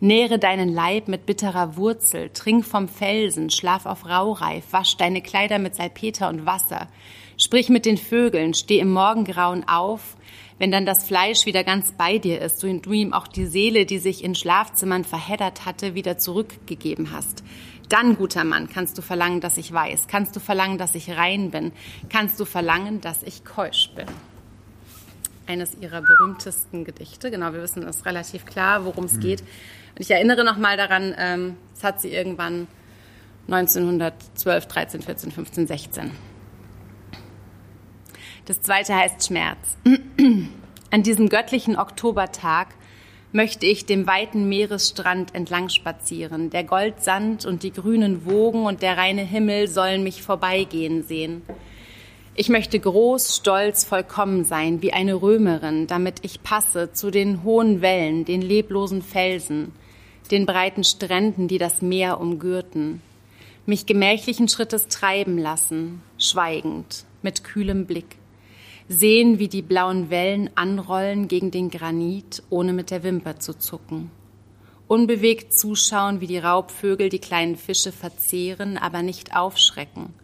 nähre 0.00 0.38
deinen 0.38 0.72
Leib 0.72 1.06
mit 1.06 1.26
bitterer 1.26 1.76
Wurzel, 1.76 2.30
trink 2.30 2.64
vom 2.64 2.88
Felsen, 2.88 3.50
schlaf 3.50 3.84
auf 3.84 4.08
Raureif, 4.08 4.64
wasch 4.70 4.96
deine 4.96 5.20
Kleider 5.20 5.58
mit 5.58 5.74
Salpeter 5.74 6.30
und 6.30 6.46
Wasser, 6.46 6.88
sprich 7.36 7.68
mit 7.68 7.84
den 7.84 7.98
Vögeln, 7.98 8.54
steh 8.54 8.78
im 8.78 8.90
Morgengrauen 8.90 9.68
auf, 9.68 10.16
wenn 10.58 10.70
dann 10.70 10.86
das 10.86 11.04
Fleisch 11.04 11.44
wieder 11.44 11.62
ganz 11.62 11.92
bei 11.92 12.16
dir 12.16 12.40
ist, 12.40 12.62
du 12.62 12.92
ihm 12.92 13.12
auch 13.12 13.28
die 13.28 13.44
Seele, 13.44 13.84
die 13.84 13.98
sich 13.98 14.24
in 14.24 14.34
Schlafzimmern 14.34 15.04
verheddert 15.04 15.66
hatte, 15.66 15.94
wieder 15.94 16.16
zurückgegeben 16.16 17.12
hast. 17.12 17.44
Dann, 17.88 18.16
guter 18.16 18.44
Mann, 18.44 18.68
kannst 18.68 18.98
du 18.98 19.02
verlangen, 19.02 19.40
dass 19.40 19.56
ich 19.56 19.72
weiß, 19.72 20.08
kannst 20.08 20.34
du 20.34 20.40
verlangen, 20.40 20.78
dass 20.78 20.94
ich 20.94 21.16
rein 21.16 21.50
bin, 21.50 21.72
kannst 22.08 22.38
du 22.40 22.44
verlangen, 22.44 23.00
dass 23.00 23.22
ich 23.22 23.44
keusch 23.44 23.90
bin. 23.94 24.06
Eines 25.46 25.76
ihrer 25.80 26.02
berühmtesten 26.02 26.84
Gedichte. 26.84 27.30
Genau, 27.30 27.52
wir 27.52 27.62
wissen, 27.62 27.84
es 27.84 27.98
ist 27.98 28.06
relativ 28.06 28.44
klar, 28.46 28.84
worum 28.84 29.04
es 29.04 29.14
mhm. 29.14 29.20
geht. 29.20 29.40
Und 29.42 30.00
ich 30.00 30.10
erinnere 30.10 30.44
noch 30.44 30.56
mal 30.56 30.76
daran, 30.76 31.14
ähm, 31.16 31.56
das 31.74 31.84
hat 31.84 32.00
sie 32.00 32.12
irgendwann 32.12 32.66
1912, 33.48 34.66
13, 34.66 35.02
14, 35.02 35.30
15, 35.30 35.66
16. 35.68 36.10
Das 38.46 38.60
zweite 38.60 38.94
heißt 38.94 39.26
Schmerz. 39.26 39.76
An 40.90 41.02
diesem 41.02 41.28
göttlichen 41.28 41.76
Oktobertag 41.76 42.68
möchte 43.36 43.66
ich 43.66 43.84
dem 43.84 44.06
weiten 44.06 44.48
Meeresstrand 44.48 45.34
entlang 45.34 45.68
spazieren. 45.68 46.48
Der 46.48 46.64
Goldsand 46.64 47.44
und 47.44 47.62
die 47.62 47.70
grünen 47.70 48.24
Wogen 48.24 48.64
und 48.64 48.80
der 48.80 48.96
reine 48.96 49.22
Himmel 49.22 49.68
sollen 49.68 50.02
mich 50.02 50.22
vorbeigehen 50.22 51.02
sehen. 51.02 51.42
Ich 52.34 52.48
möchte 52.48 52.80
groß, 52.80 53.36
stolz, 53.36 53.84
vollkommen 53.84 54.44
sein, 54.44 54.80
wie 54.80 54.94
eine 54.94 55.20
Römerin, 55.20 55.86
damit 55.86 56.20
ich 56.22 56.42
passe 56.42 56.92
zu 56.94 57.10
den 57.10 57.44
hohen 57.44 57.82
Wellen, 57.82 58.24
den 58.24 58.40
leblosen 58.40 59.02
Felsen, 59.02 59.72
den 60.30 60.46
breiten 60.46 60.82
Stränden, 60.82 61.46
die 61.46 61.58
das 61.58 61.82
Meer 61.82 62.20
umgürten. 62.20 63.02
mich 63.66 63.84
gemächlichen 63.84 64.48
Schrittes 64.48 64.86
treiben 64.88 65.38
lassen, 65.38 66.00
schweigend, 66.18 67.04
mit 67.20 67.44
kühlem 67.44 67.84
Blick. 67.84 68.16
Sehen, 68.88 69.38
wie 69.38 69.48
die 69.48 69.62
blauen 69.62 70.10
Wellen 70.10 70.50
anrollen 70.54 71.26
gegen 71.26 71.50
den 71.50 71.70
Granit, 71.70 72.42
ohne 72.50 72.72
mit 72.72 72.90
der 72.90 73.02
Wimper 73.02 73.38
zu 73.38 73.58
zucken. 73.58 74.10
Unbewegt 74.86 75.52
zuschauen, 75.52 76.20
wie 76.20 76.28
die 76.28 76.38
Raubvögel 76.38 77.08
die 77.08 77.18
kleinen 77.18 77.56
Fische 77.56 77.90
verzehren, 77.90 78.78
aber 78.78 79.02
nicht 79.02 79.34
aufschrecken. 79.34 80.14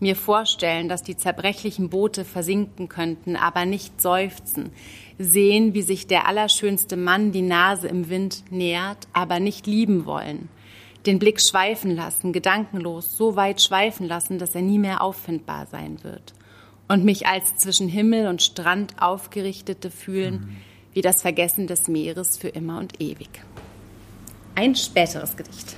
Mir 0.00 0.16
vorstellen, 0.16 0.88
dass 0.88 1.04
die 1.04 1.16
zerbrechlichen 1.16 1.88
Boote 1.88 2.24
versinken 2.24 2.88
könnten, 2.88 3.36
aber 3.36 3.64
nicht 3.64 4.00
seufzen. 4.00 4.70
Sehen, 5.18 5.72
wie 5.72 5.82
sich 5.82 6.08
der 6.08 6.26
allerschönste 6.26 6.96
Mann 6.96 7.30
die 7.30 7.42
Nase 7.42 7.86
im 7.86 8.08
Wind 8.08 8.42
nähert, 8.50 9.06
aber 9.12 9.38
nicht 9.38 9.68
lieben 9.68 10.04
wollen 10.04 10.48
den 11.06 11.18
Blick 11.18 11.40
schweifen 11.40 11.94
lassen, 11.94 12.32
gedankenlos, 12.32 13.16
so 13.16 13.36
weit 13.36 13.60
schweifen 13.60 14.06
lassen, 14.06 14.38
dass 14.38 14.54
er 14.54 14.62
nie 14.62 14.78
mehr 14.78 15.02
auffindbar 15.02 15.66
sein 15.66 16.02
wird. 16.02 16.32
Und 16.88 17.04
mich 17.04 17.26
als 17.26 17.56
zwischen 17.56 17.88
Himmel 17.88 18.26
und 18.26 18.42
Strand 18.42 18.94
aufgerichtete 19.00 19.90
fühlen, 19.90 20.34
mhm. 20.34 20.56
wie 20.92 21.00
das 21.00 21.22
Vergessen 21.22 21.66
des 21.66 21.88
Meeres 21.88 22.36
für 22.36 22.48
immer 22.48 22.78
und 22.78 23.00
ewig. 23.00 23.30
Ein 24.54 24.74
späteres 24.74 25.36
Gedicht. 25.36 25.76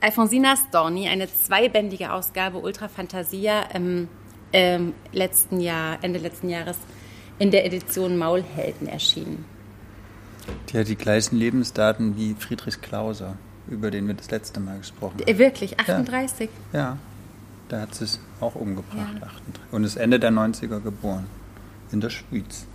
Alfonsina 0.00 0.54
Storni, 0.56 1.08
eine 1.08 1.28
zweibändige 1.32 2.12
Ausgabe 2.12 2.58
Ultra 2.58 2.88
Fantasia 2.88 3.62
im 3.74 4.08
ähm, 4.52 4.94
letzten 5.12 5.60
Jahr, 5.60 5.98
Ende 6.02 6.20
letzten 6.20 6.48
Jahres 6.48 6.76
in 7.40 7.50
der 7.50 7.66
Edition 7.66 8.16
Maulhelden 8.16 8.86
erschienen. 8.86 9.44
Die 10.68 10.78
hat 10.78 10.88
die 10.88 10.96
gleichen 10.96 11.36
Lebensdaten 11.36 12.16
wie 12.16 12.34
Friedrich 12.34 12.80
Klauser 12.80 13.36
über 13.70 13.90
den 13.90 14.06
wir 14.06 14.14
das 14.14 14.30
letzte 14.30 14.60
Mal 14.60 14.78
gesprochen 14.78 15.20
haben. 15.20 15.28
Äh, 15.28 15.38
wirklich, 15.38 15.78
38? 15.78 16.50
Ja, 16.72 16.78
ja. 16.78 16.98
Da 17.68 17.80
hat 17.82 17.94
sie 17.94 18.04
es 18.04 18.20
auch 18.40 18.54
umgebracht, 18.54 19.14
ja. 19.20 19.26
38. 19.26 19.72
Und 19.72 19.84
ist 19.84 19.96
Ende 19.96 20.18
der 20.18 20.30
90er 20.30 20.80
geboren, 20.80 21.26
in 21.92 22.00
der 22.00 22.10
Schweiz. 22.10 22.66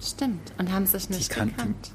Stimmt, 0.00 0.52
und 0.58 0.72
haben 0.72 0.86
sich 0.86 1.10
nicht 1.10 1.30
die 1.30 1.40
gekannt. 1.40 1.92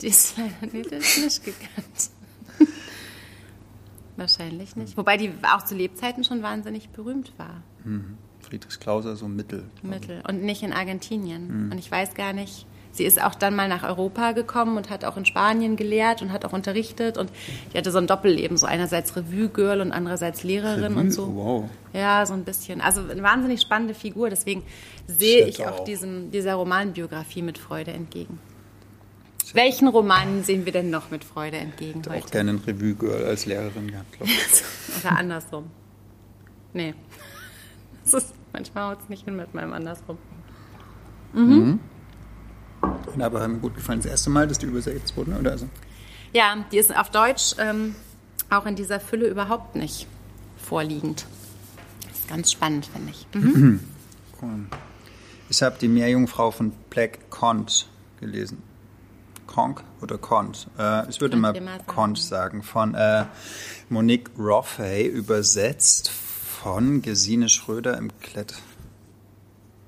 Die 0.00 0.06
ist 0.06 0.36
leider 0.38 0.72
nicht, 0.72 0.90
nicht 0.90 1.44
gekannt. 1.44 2.10
Wahrscheinlich 4.16 4.76
nicht. 4.76 4.96
Wobei 4.96 5.16
die 5.16 5.32
auch 5.42 5.64
zu 5.64 5.74
Lebzeiten 5.74 6.24
schon 6.24 6.42
wahnsinnig 6.42 6.90
berühmt 6.90 7.32
war. 7.36 7.62
Mhm. 7.84 8.18
Friedrich 8.40 8.80
Klauser 8.80 9.16
so 9.16 9.28
mittel. 9.28 9.64
Mittel. 9.82 10.22
Und 10.26 10.42
nicht 10.42 10.62
in 10.62 10.72
Argentinien. 10.72 11.66
Mhm. 11.66 11.72
Und 11.72 11.78
ich 11.78 11.90
weiß 11.90 12.14
gar 12.14 12.32
nicht, 12.32 12.66
Sie 12.92 13.04
ist 13.04 13.22
auch 13.22 13.34
dann 13.34 13.54
mal 13.54 13.68
nach 13.68 13.84
Europa 13.84 14.32
gekommen 14.32 14.76
und 14.76 14.90
hat 14.90 15.04
auch 15.04 15.16
in 15.16 15.24
Spanien 15.24 15.76
gelehrt 15.76 16.22
und 16.22 16.32
hat 16.32 16.44
auch 16.44 16.52
unterrichtet 16.52 17.18
und 17.18 17.30
die 17.72 17.78
hatte 17.78 17.92
so 17.92 17.98
ein 17.98 18.06
Doppelleben, 18.06 18.56
so 18.56 18.66
einerseits 18.66 19.14
Revue-Girl 19.16 19.80
und 19.80 19.92
andererseits 19.92 20.42
Lehrerin 20.42 20.84
Revue? 20.84 21.00
und 21.00 21.10
so. 21.12 21.34
Wow. 21.34 21.70
Ja, 21.92 22.26
so 22.26 22.34
ein 22.34 22.44
bisschen. 22.44 22.80
Also 22.80 23.02
eine 23.08 23.22
wahnsinnig 23.22 23.60
spannende 23.60 23.94
Figur, 23.94 24.28
deswegen 24.28 24.64
sehe 25.06 25.46
ich 25.46 25.64
auch, 25.64 25.80
auch. 25.80 25.84
Diesem, 25.84 26.30
dieser 26.32 26.54
Romanbiografie 26.54 27.42
mit 27.42 27.58
Freude 27.58 27.92
entgegen. 27.92 28.38
Welchen 29.52 29.88
Roman 29.88 30.44
sehen 30.44 30.64
wir 30.64 30.72
denn 30.72 30.90
noch 30.90 31.10
mit 31.10 31.24
Freude 31.24 31.56
entgegen 31.56 32.02
ich 32.02 32.10
heute? 32.10 32.24
auch 32.24 32.30
gerne 32.30 32.50
ein 32.52 32.58
Revue-Girl 32.58 33.24
als 33.24 33.46
Lehrerin 33.46 33.90
gehabt, 33.90 34.12
glaube 34.12 34.30
ich. 34.30 35.00
Oder 35.04 35.16
andersrum. 35.16 35.70
Nee. 36.72 36.94
Das 38.02 38.24
ist, 38.24 38.34
manchmal 38.52 38.90
haut 38.90 39.02
es 39.02 39.08
nicht 39.10 39.26
hin 39.26 39.36
mit 39.36 39.54
meinem 39.54 39.72
andersrum. 39.72 40.16
Mhm. 41.32 41.42
mhm. 41.42 41.80
Aber 43.20 43.40
hat 43.40 43.50
mir 43.50 43.58
gut 43.58 43.74
gefallen. 43.74 44.00
Das 44.00 44.10
erste 44.10 44.30
Mal, 44.30 44.48
dass 44.48 44.58
die 44.58 44.66
übersetzt 44.66 45.16
wurden, 45.16 45.36
oder 45.36 45.58
so? 45.58 45.68
Ja, 46.32 46.64
die 46.70 46.78
ist 46.78 46.96
auf 46.96 47.10
Deutsch 47.10 47.54
ähm, 47.58 47.94
auch 48.50 48.66
in 48.66 48.76
dieser 48.76 49.00
Fülle 49.00 49.28
überhaupt 49.28 49.76
nicht 49.76 50.06
vorliegend. 50.56 51.26
Das 52.08 52.18
ist 52.20 52.28
ganz 52.28 52.52
spannend, 52.52 52.86
finde 52.86 53.12
ich. 53.12 53.26
Mhm. 53.34 53.80
Ich 55.50 55.62
habe 55.62 55.76
die 55.80 55.88
Meerjungfrau 55.88 56.52
von 56.52 56.70
Black 56.90 57.28
Cont 57.28 57.88
gelesen. 58.20 58.62
Conk 59.48 59.82
oder 60.00 60.16
Cont? 60.16 60.68
Äh, 60.78 61.10
ich 61.10 61.20
würde 61.20 61.36
mal, 61.36 61.60
mal 61.60 61.80
Cont 61.86 62.16
sagen. 62.18 62.62
Von 62.62 62.94
äh, 62.94 63.24
Monique 63.88 64.30
Roffey, 64.38 65.06
übersetzt 65.06 66.08
von 66.08 67.02
Gesine 67.02 67.48
Schröder 67.48 67.98
im 67.98 68.16
Klett. 68.20 68.54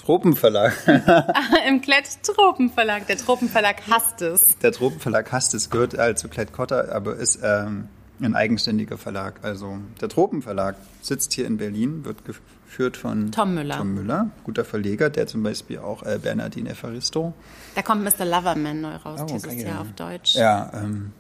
Tropenverlag. 0.05 0.73
Im 1.69 1.81
Klett 1.81 2.23
Tropenverlag. 2.23 3.07
Der 3.07 3.17
Tropenverlag 3.17 3.83
hasst 3.89 4.21
es. 4.23 4.59
Der 4.59 4.73
Tropenverlag 4.73 5.31
hasst 5.31 5.55
es, 5.55 5.71
gehört 5.71 5.97
halt 5.97 6.19
zu 6.19 6.29
Klett 6.29 6.53
Cotta, 6.53 6.89
aber 6.91 7.17
ist 7.17 7.39
ähm, 7.43 7.89
ein 8.21 8.35
eigenständiger 8.35 8.99
Verlag. 8.99 9.41
Also 9.43 9.79
der 10.01 10.09
Tropenverlag 10.09 10.77
sitzt 11.03 11.33
hier 11.33 11.47
in 11.47 11.57
Berlin, 11.57 12.05
wird 12.05 12.25
geführt 12.25 12.97
von 12.97 13.31
Tom 13.31 13.55
Müller. 13.55 13.77
Tom 13.77 13.95
Müller, 13.95 14.31
guter 14.45 14.65
Verleger, 14.65 15.09
der 15.09 15.27
zum 15.27 15.43
Beispiel 15.43 15.79
auch 15.79 16.03
äh, 16.03 16.19
Bernardine 16.21 16.71
Evaristo. 16.71 17.33
Da 17.75 17.83
kommt 17.83 18.03
Mr. 18.03 18.25
Loverman 18.25 18.81
neu 18.81 18.97
raus 18.97 19.21
oh, 19.23 19.27
dieses 19.27 19.47
okay, 19.53 19.65
Jahr 19.65 19.83
auf 19.83 19.93
Deutsch. 19.93 20.35
Ja, 20.35 20.71
ähm, 20.75 21.13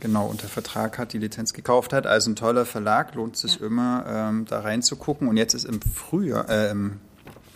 genau, 0.00 0.26
unter 0.26 0.48
Vertrag 0.48 0.98
hat, 0.98 1.12
die 1.12 1.18
Lizenz 1.18 1.52
gekauft 1.52 1.92
hat. 1.92 2.06
Also 2.06 2.30
ein 2.30 2.36
toller 2.36 2.64
Verlag, 2.64 3.14
lohnt 3.14 3.36
sich 3.36 3.60
ja. 3.60 3.66
immer, 3.66 4.04
ähm, 4.08 4.46
da 4.48 4.60
reinzugucken. 4.60 5.28
Und 5.28 5.36
jetzt 5.36 5.52
ist 5.52 5.64
im 5.64 5.80
Frühjahr, 5.82 6.48
äh, 6.48 6.70
im 6.70 7.00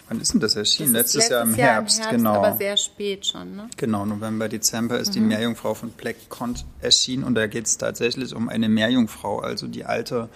Wann 0.08 0.20
ist 0.20 0.32
denn 0.32 0.40
das 0.40 0.56
erschienen? 0.56 0.94
Das 0.94 1.14
letztes, 1.14 1.28
letztes, 1.28 1.30
Jahr 1.30 1.42
im 1.42 1.54
Jahr 1.54 1.68
Herbst, 1.74 1.98
Herbst, 1.98 2.10
genau. 2.16 2.34
Aber 2.34 2.56
sehr 2.56 2.76
spät 2.76 3.26
schon, 3.26 3.56
ne? 3.56 3.68
Genau, 3.76 4.06
November, 4.06 4.48
Dezember 4.48 4.98
ist 4.98 5.10
mhm. 5.10 5.12
die 5.12 5.20
Meerjungfrau 5.20 5.74
von 5.74 5.90
Black 5.90 6.16
Cont 6.30 6.64
erschienen 6.80 7.24
und 7.24 7.34
da 7.34 7.46
geht 7.46 7.66
es 7.66 7.76
tatsächlich 7.76 8.34
um 8.34 8.48
eine 8.48 8.68
Meerjungfrau, 8.68 9.40
also 9.40 9.66
die 9.66 9.84
alte 9.84 10.30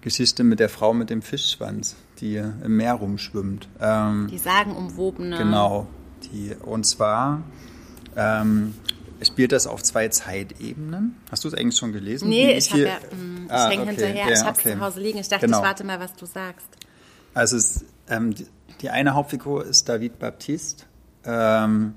Geschichte 0.00 0.42
mit 0.42 0.58
der 0.58 0.70
Frau 0.70 0.94
mit 0.94 1.10
dem 1.10 1.20
Fischschwanz, 1.20 1.96
die 2.20 2.36
im 2.36 2.76
Meer 2.76 2.94
rumschwimmt. 2.94 3.68
Ähm, 3.80 4.28
die 4.30 4.38
sagenumwobene. 4.38 5.36
Genau. 5.36 5.86
Die, 6.24 6.54
und 6.62 6.84
zwar 6.84 7.42
ähm, 8.16 8.74
spielt 9.22 9.52
das 9.52 9.66
auf 9.66 9.82
zwei 9.82 10.08
Zeitebenen. 10.08 11.16
Hast 11.30 11.44
du 11.44 11.48
es 11.48 11.54
eigentlich 11.54 11.76
schon 11.76 11.92
gelesen? 11.92 12.28
Nee, 12.28 12.52
ich, 12.56 12.70
ja, 12.70 12.96
mm, 12.96 13.46
ich 13.46 13.52
ah, 13.52 13.68
hänge 13.68 13.82
okay. 13.82 13.90
hinterher. 13.90 14.26
Ja, 14.26 14.32
ich 14.32 14.40
habe 14.40 14.52
es 14.52 14.58
okay. 14.58 14.72
zu 14.72 14.80
Hause 14.80 15.00
liegen. 15.00 15.18
Ich 15.18 15.28
dachte, 15.28 15.46
genau. 15.46 15.58
ich 15.58 15.64
warte 15.64 15.84
mal, 15.84 16.00
was 16.00 16.14
du 16.14 16.26
sagst. 16.26 16.68
Also 17.34 17.56
es 17.56 17.84
ähm, 18.08 18.34
die, 18.34 18.46
die, 18.80 18.90
eine 18.90 19.14
Hauptfigur 19.14 19.64
ist 19.64 19.88
David 19.88 20.18
Baptiste. 20.18 20.84
Ähm, 21.24 21.94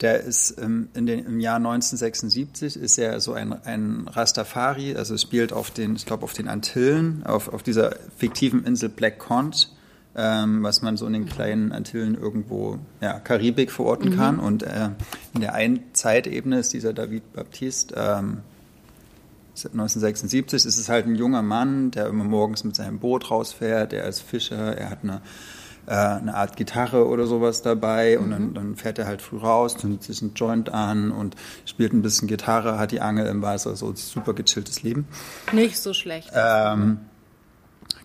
der 0.00 0.20
ist 0.20 0.58
ähm, 0.60 0.88
in 0.94 1.06
den, 1.06 1.24
im 1.24 1.40
Jahr 1.40 1.56
1976 1.56 2.76
ist 2.76 2.98
er 2.98 3.20
so 3.20 3.34
ein, 3.34 3.52
ein 3.64 4.08
Rastafari, 4.08 4.96
also 4.96 5.16
spielt 5.16 5.52
auf 5.52 5.70
den, 5.70 5.94
ich 5.94 6.06
glaube 6.06 6.24
auf 6.24 6.32
den 6.32 6.48
Antillen, 6.48 7.24
auf, 7.24 7.52
auf 7.52 7.62
dieser 7.62 7.94
fiktiven 8.16 8.64
Insel 8.64 8.88
Black 8.88 9.20
Cont, 9.20 9.72
ähm, 10.16 10.64
was 10.64 10.82
man 10.82 10.96
so 10.96 11.06
in 11.06 11.12
den 11.12 11.26
kleinen 11.26 11.70
Antillen 11.70 12.20
irgendwo, 12.20 12.78
ja, 13.00 13.20
Karibik 13.20 13.70
verorten 13.70 14.10
mhm. 14.10 14.16
kann. 14.16 14.38
Und 14.40 14.64
äh, 14.64 14.90
in 15.34 15.40
der 15.40 15.54
einen 15.54 15.80
Zeitebene 15.92 16.58
ist 16.58 16.72
dieser 16.72 16.92
David 16.92 17.32
Baptiste 17.32 17.94
ähm, 17.96 18.38
1976 19.54 20.64
ist 20.64 20.78
es 20.78 20.88
halt 20.88 21.06
ein 21.06 21.14
junger 21.14 21.42
Mann, 21.42 21.90
der 21.90 22.06
immer 22.06 22.24
morgens 22.24 22.64
mit 22.64 22.74
seinem 22.74 22.98
Boot 22.98 23.30
rausfährt, 23.30 23.92
der 23.92 24.04
ist 24.04 24.20
Fischer, 24.20 24.76
er 24.76 24.88
hat 24.88 25.00
eine, 25.02 25.20
äh, 25.86 25.92
eine 25.92 26.34
Art 26.34 26.56
Gitarre 26.56 27.06
oder 27.06 27.26
sowas 27.26 27.60
dabei 27.60 28.16
mhm. 28.16 28.24
und 28.24 28.30
dann, 28.30 28.42
mhm. 28.42 28.54
dann, 28.54 28.76
fährt 28.76 28.98
er 28.98 29.06
halt 29.06 29.20
früh 29.20 29.36
raus, 29.36 29.76
zündet 29.76 30.02
sich 30.02 30.22
einen 30.22 30.32
Joint 30.34 30.70
an 30.70 31.12
und 31.12 31.36
spielt 31.66 31.92
ein 31.92 32.00
bisschen 32.00 32.28
Gitarre, 32.28 32.78
hat 32.78 32.92
die 32.92 33.02
Angel 33.02 33.26
im 33.26 33.42
Wasser, 33.42 33.76
so 33.76 33.92
super 33.94 34.32
gechilltes 34.32 34.82
Leben. 34.82 35.06
Nicht 35.52 35.78
so 35.78 35.92
schlecht. 35.92 36.30
Ähm, 36.34 37.00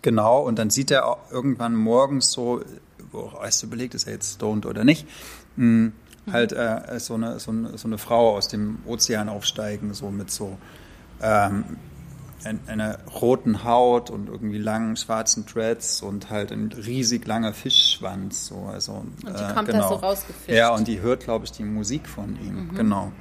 genau, 0.02 0.42
und 0.42 0.58
dann 0.58 0.68
sieht 0.68 0.90
er 0.90 1.06
auch 1.06 1.30
irgendwann 1.30 1.74
morgens 1.74 2.30
so, 2.30 2.62
wo 3.10 3.32
erst 3.42 3.62
überlegt, 3.62 3.94
ist 3.94 4.06
er 4.06 4.12
jetzt 4.12 4.34
stoned 4.34 4.66
oder 4.66 4.84
nicht, 4.84 5.06
mh, 5.56 5.64
hm, 5.64 5.92
halt 6.30 6.52
äh, 6.52 7.00
so, 7.00 7.14
eine, 7.14 7.40
so, 7.40 7.52
eine, 7.52 7.78
so 7.78 7.88
eine 7.88 7.96
Frau 7.96 8.36
aus 8.36 8.48
dem 8.48 8.80
Ozean 8.84 9.30
aufsteigen, 9.30 9.94
so 9.94 10.10
mit 10.10 10.30
so 10.30 10.58
ähm, 11.22 11.64
einer 12.66 12.98
roten 13.20 13.64
Haut 13.64 14.10
und 14.10 14.28
irgendwie 14.28 14.58
langen 14.58 14.96
schwarzen 14.96 15.44
Dreads 15.44 16.02
und 16.02 16.30
halt 16.30 16.52
ein 16.52 16.70
riesig 16.72 17.26
langer 17.26 17.52
Fischschwanz. 17.52 18.46
So, 18.46 18.70
also, 18.72 18.92
und 18.92 19.16
die 19.24 19.26
äh, 19.26 19.52
kommt 19.54 19.68
genau. 19.68 19.82
da 19.82 19.88
so 19.88 19.94
rausgefischt. 19.96 20.48
Ja, 20.48 20.74
und 20.74 20.86
die 20.86 21.00
hört, 21.00 21.24
glaube 21.24 21.44
ich, 21.44 21.52
die 21.52 21.64
Musik 21.64 22.08
von 22.08 22.38
ihm. 22.40 22.68
Mhm. 22.68 22.74
Genau. 22.74 23.12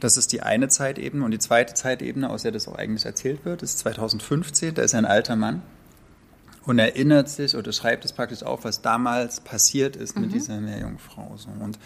Das 0.00 0.16
ist 0.16 0.32
die 0.32 0.42
eine 0.42 0.68
Zeitebene. 0.68 1.24
Und 1.24 1.30
die 1.30 1.38
zweite 1.38 1.74
Zeitebene, 1.74 2.30
aus 2.30 2.42
der 2.42 2.52
das 2.52 2.68
auch 2.68 2.76
eigentlich 2.76 3.04
erzählt 3.04 3.44
wird, 3.44 3.62
ist 3.62 3.78
2015. 3.80 4.74
Da 4.74 4.82
ist 4.82 4.94
ein 4.94 5.04
alter 5.04 5.36
Mann, 5.36 5.62
und 6.66 6.80
erinnert 6.80 7.28
sich 7.28 7.56
oder 7.56 7.72
schreibt 7.72 8.04
es 8.04 8.12
praktisch 8.12 8.42
auf, 8.42 8.64
was 8.64 8.82
damals 8.82 9.40
passiert 9.40 9.94
ist 9.94 10.18
mit 10.18 10.30
mhm. 10.30 10.32
dieser 10.32 10.60
Meerjungfrau. 10.60 11.36
So. 11.36 11.48
Und 11.48 11.78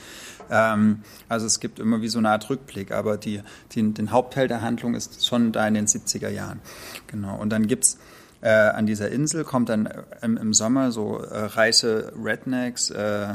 ähm, 0.50 1.02
also 1.28 1.46
es 1.46 1.60
gibt 1.60 1.78
immer 1.78 2.02
wie 2.02 2.08
so 2.08 2.18
eine 2.18 2.30
Art 2.30 2.48
Rückblick, 2.50 2.92
aber 2.92 3.16
die, 3.16 3.42
die, 3.72 3.92
den 3.92 4.10
Hauptteil 4.10 4.48
der 4.48 4.62
Handlung 4.62 4.94
ist 4.94 5.26
schon 5.26 5.52
da 5.52 5.66
in 5.66 5.74
den 5.74 5.86
70er 5.86 6.28
Jahren. 6.28 6.60
Genau. 7.06 7.36
Und 7.36 7.50
dann 7.50 7.66
gibt's 7.66 7.98
äh, 8.42 8.48
an 8.48 8.86
dieser 8.86 9.10
Insel 9.10 9.44
kommt 9.44 9.68
dann 9.68 9.86
äh, 9.86 10.02
im, 10.22 10.36
im 10.36 10.54
Sommer 10.54 10.92
so 10.92 11.18
äh, 11.18 11.44
reiche 11.44 12.12
Rednecks, 12.16 12.90
äh, 12.90 13.34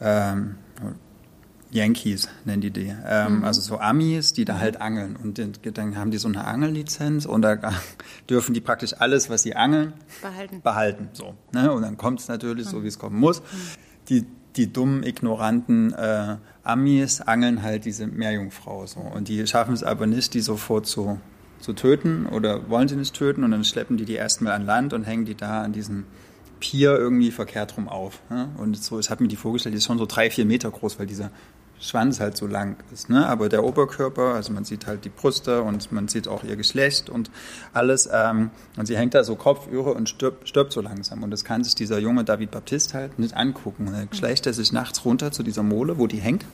ähm, 0.00 0.56
Yankees 1.70 2.28
nennen 2.44 2.62
die 2.62 2.70
die. 2.70 2.94
Ähm, 3.06 3.38
mhm. 3.38 3.44
Also 3.44 3.60
so 3.60 3.78
Amis, 3.78 4.32
die 4.32 4.44
da 4.44 4.58
halt 4.58 4.80
angeln. 4.80 5.16
Und 5.16 5.38
dann 5.38 5.96
haben 5.96 6.10
die 6.10 6.18
so 6.18 6.28
eine 6.28 6.44
Angellizenz 6.44 7.26
und 7.26 7.42
da 7.42 7.56
dürfen 8.30 8.54
die 8.54 8.60
praktisch 8.60 8.94
alles, 8.98 9.28
was 9.28 9.42
sie 9.42 9.54
angeln, 9.54 9.92
behalten. 10.22 10.62
behalten 10.62 11.08
so, 11.12 11.34
ne? 11.52 11.72
Und 11.72 11.82
dann 11.82 11.96
kommt 11.96 12.20
es 12.20 12.28
natürlich 12.28 12.66
mhm. 12.66 12.70
so, 12.70 12.82
wie 12.84 12.88
es 12.88 12.98
kommen 12.98 13.18
muss. 13.18 13.40
Mhm. 13.40 13.44
Die, 14.08 14.26
die 14.58 14.72
dummen, 14.72 15.02
ignoranten 15.02 15.92
äh, 15.94 16.36
Amis 16.62 17.20
angeln 17.20 17.62
halt 17.62 17.84
diese 17.84 18.06
Meerjungfrau 18.06 18.86
so. 18.86 19.00
Und 19.00 19.28
die 19.28 19.46
schaffen 19.46 19.72
es 19.72 19.82
aber 19.82 20.06
nicht, 20.06 20.34
die 20.34 20.40
sofort 20.40 20.86
zu, 20.86 21.18
zu 21.60 21.72
töten 21.72 22.26
oder 22.26 22.68
wollen 22.68 22.88
sie 22.88 22.96
nicht 22.96 23.14
töten. 23.14 23.44
Und 23.44 23.52
dann 23.52 23.64
schleppen 23.64 23.96
die 23.96 24.04
die 24.04 24.14
erstmal 24.14 24.52
an 24.52 24.66
Land 24.66 24.92
und 24.92 25.04
hängen 25.04 25.24
die 25.24 25.34
da 25.34 25.62
an 25.62 25.72
diesen 25.72 26.04
Pier 26.60 26.96
irgendwie 26.96 27.30
verkehrt 27.30 27.76
rum 27.76 27.88
auf. 27.88 28.20
Ne? 28.30 28.48
Und 28.58 28.76
so, 28.76 28.98
ich 28.98 29.10
habe 29.10 29.22
mir 29.22 29.28
die 29.28 29.36
vorgestellt, 29.36 29.74
die 29.74 29.78
ist 29.78 29.86
schon 29.86 29.98
so 29.98 30.06
drei, 30.06 30.30
vier 30.30 30.44
Meter 30.44 30.70
groß, 30.70 30.98
weil 30.98 31.06
dieser 31.06 31.30
Schwanz 31.80 32.20
halt 32.20 32.36
so 32.36 32.46
lang 32.46 32.76
ist. 32.92 33.08
Ne? 33.08 33.26
Aber 33.26 33.48
der 33.48 33.64
Oberkörper, 33.64 34.34
also 34.34 34.52
man 34.52 34.64
sieht 34.64 34.86
halt 34.86 35.04
die 35.04 35.08
Brüste 35.08 35.62
und 35.62 35.90
man 35.92 36.08
sieht 36.08 36.28
auch 36.28 36.44
ihr 36.44 36.56
Geschlecht 36.56 37.08
und 37.08 37.30
alles. 37.72 38.08
Ähm, 38.12 38.50
und 38.76 38.86
sie 38.86 38.96
hängt 38.96 39.14
da 39.14 39.24
so 39.24 39.36
kopfüber 39.36 39.94
und 39.94 40.08
stirbt, 40.08 40.48
stirbt 40.48 40.72
so 40.72 40.80
langsam. 40.80 41.22
Und 41.22 41.30
das 41.30 41.44
kann 41.44 41.64
sich 41.64 41.74
dieser 41.74 41.98
junge 41.98 42.24
David 42.24 42.50
Baptist 42.50 42.94
halt 42.94 43.18
nicht 43.18 43.34
angucken. 43.34 43.88
Und 43.88 43.94
dann 43.94 44.08
schleicht 44.12 44.46
er 44.46 44.52
sich 44.52 44.72
nachts 44.72 45.04
runter 45.04 45.32
zu 45.32 45.42
dieser 45.42 45.62
Mole, 45.62 45.98
wo 45.98 46.06
die 46.06 46.18
hängt, 46.18 46.44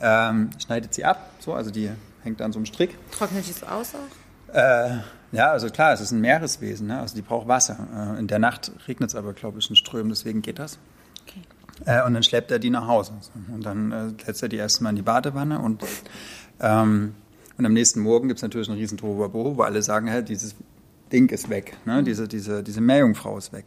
ähm, 0.00 0.50
schneidet 0.58 0.94
sie 0.94 1.04
ab, 1.04 1.30
so, 1.40 1.52
also 1.52 1.70
die 1.70 1.90
hängt 2.22 2.40
an 2.40 2.52
so 2.52 2.58
einem 2.58 2.66
Strick. 2.66 2.96
Trocknet 3.10 3.46
die 3.46 3.52
so 3.52 3.66
aus 3.66 3.94
auch? 3.94 4.54
Äh, 4.54 4.98
ja, 5.32 5.50
also 5.50 5.68
klar, 5.68 5.92
es 5.92 6.00
ist 6.00 6.10
ein 6.10 6.20
Meereswesen, 6.20 6.88
ne? 6.88 7.00
also 7.00 7.14
die 7.14 7.22
braucht 7.22 7.46
Wasser. 7.48 7.76
Äh, 8.16 8.18
in 8.18 8.26
der 8.26 8.38
Nacht 8.38 8.72
regnet 8.88 9.10
es 9.10 9.14
aber, 9.14 9.32
glaube 9.32 9.58
ich, 9.58 9.68
in 9.70 9.76
Strömen, 9.76 10.08
deswegen 10.08 10.42
geht 10.42 10.58
das. 10.58 10.78
Äh, 11.86 12.04
und 12.04 12.14
dann 12.14 12.22
schleppt 12.22 12.50
er 12.50 12.58
die 12.58 12.70
nach 12.70 12.86
Hause. 12.86 13.12
Und 13.52 13.64
dann 13.64 13.92
äh, 13.92 14.24
setzt 14.24 14.42
er 14.42 14.48
die 14.48 14.56
erstmal 14.56 14.90
in 14.90 14.96
die 14.96 15.02
Badewanne 15.02 15.58
und, 15.58 15.82
ähm, 16.60 17.14
und 17.58 17.66
am 17.66 17.72
nächsten 17.72 18.00
Morgen 18.00 18.28
gibt 18.28 18.38
es 18.38 18.42
natürlich 18.42 18.68
einen 18.68 18.78
riesen 18.78 18.98
Tohuwabohu, 18.98 19.56
wo 19.56 19.62
alle 19.62 19.82
sagen, 19.82 20.06
hey, 20.06 20.24
dieses 20.24 20.54
Ding 21.12 21.28
ist 21.30 21.50
weg, 21.50 21.76
ne? 21.84 22.02
diese, 22.02 22.28
diese, 22.28 22.62
diese 22.62 22.80
Meerjungfrau 22.80 23.36
ist 23.36 23.52
weg. 23.52 23.66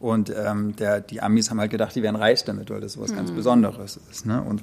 Und 0.00 0.32
ähm, 0.34 0.76
der, 0.76 1.00
die 1.00 1.20
Amis 1.20 1.50
haben 1.50 1.60
halt 1.60 1.70
gedacht, 1.70 1.94
die 1.94 2.02
wären 2.02 2.16
reich 2.16 2.44
damit, 2.44 2.70
weil 2.70 2.80
das 2.80 2.94
so 2.94 3.00
was 3.00 3.12
mhm. 3.12 3.16
ganz 3.16 3.30
Besonderes 3.32 3.98
ist. 4.10 4.26
Ne? 4.26 4.40
Und 4.40 4.62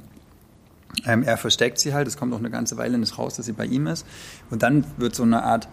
ähm, 1.06 1.24
er 1.24 1.38
versteckt 1.38 1.80
sie 1.80 1.94
halt, 1.94 2.08
es 2.08 2.18
kommt 2.18 2.34
auch 2.34 2.40
eine 2.40 2.50
ganze 2.50 2.78
Weile 2.78 2.98
nicht 2.98 3.18
raus, 3.18 3.36
dass 3.36 3.46
sie 3.46 3.54
bei 3.54 3.66
ihm 3.66 3.88
ist. 3.88 4.06
Und 4.50 4.64
dann 4.64 4.86
wird 4.98 5.16
so 5.16 5.24
eine 5.24 5.44
Art 5.44 5.68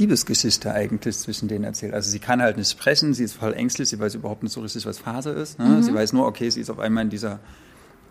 Liebesgeschichte 0.00 0.72
eigentlich 0.72 1.16
zwischen 1.18 1.48
denen 1.48 1.64
erzählt. 1.64 1.94
Also 1.94 2.10
sie 2.10 2.18
kann 2.18 2.42
halt 2.42 2.56
nicht 2.56 2.70
sprechen, 2.70 3.14
sie 3.14 3.24
ist 3.24 3.34
voll 3.34 3.52
ängstlich, 3.52 3.88
sie 3.88 4.00
weiß 4.00 4.14
überhaupt 4.14 4.42
nicht 4.42 4.52
so 4.52 4.60
richtig, 4.60 4.86
was 4.86 4.98
Phase 4.98 5.30
ist. 5.30 5.58
Ne? 5.58 5.66
Mhm. 5.66 5.82
Sie 5.82 5.94
weiß 5.94 6.12
nur, 6.12 6.26
okay, 6.26 6.50
sie 6.50 6.60
ist 6.60 6.70
auf 6.70 6.78
einmal 6.78 7.04
in 7.04 7.10
dieser, 7.10 7.38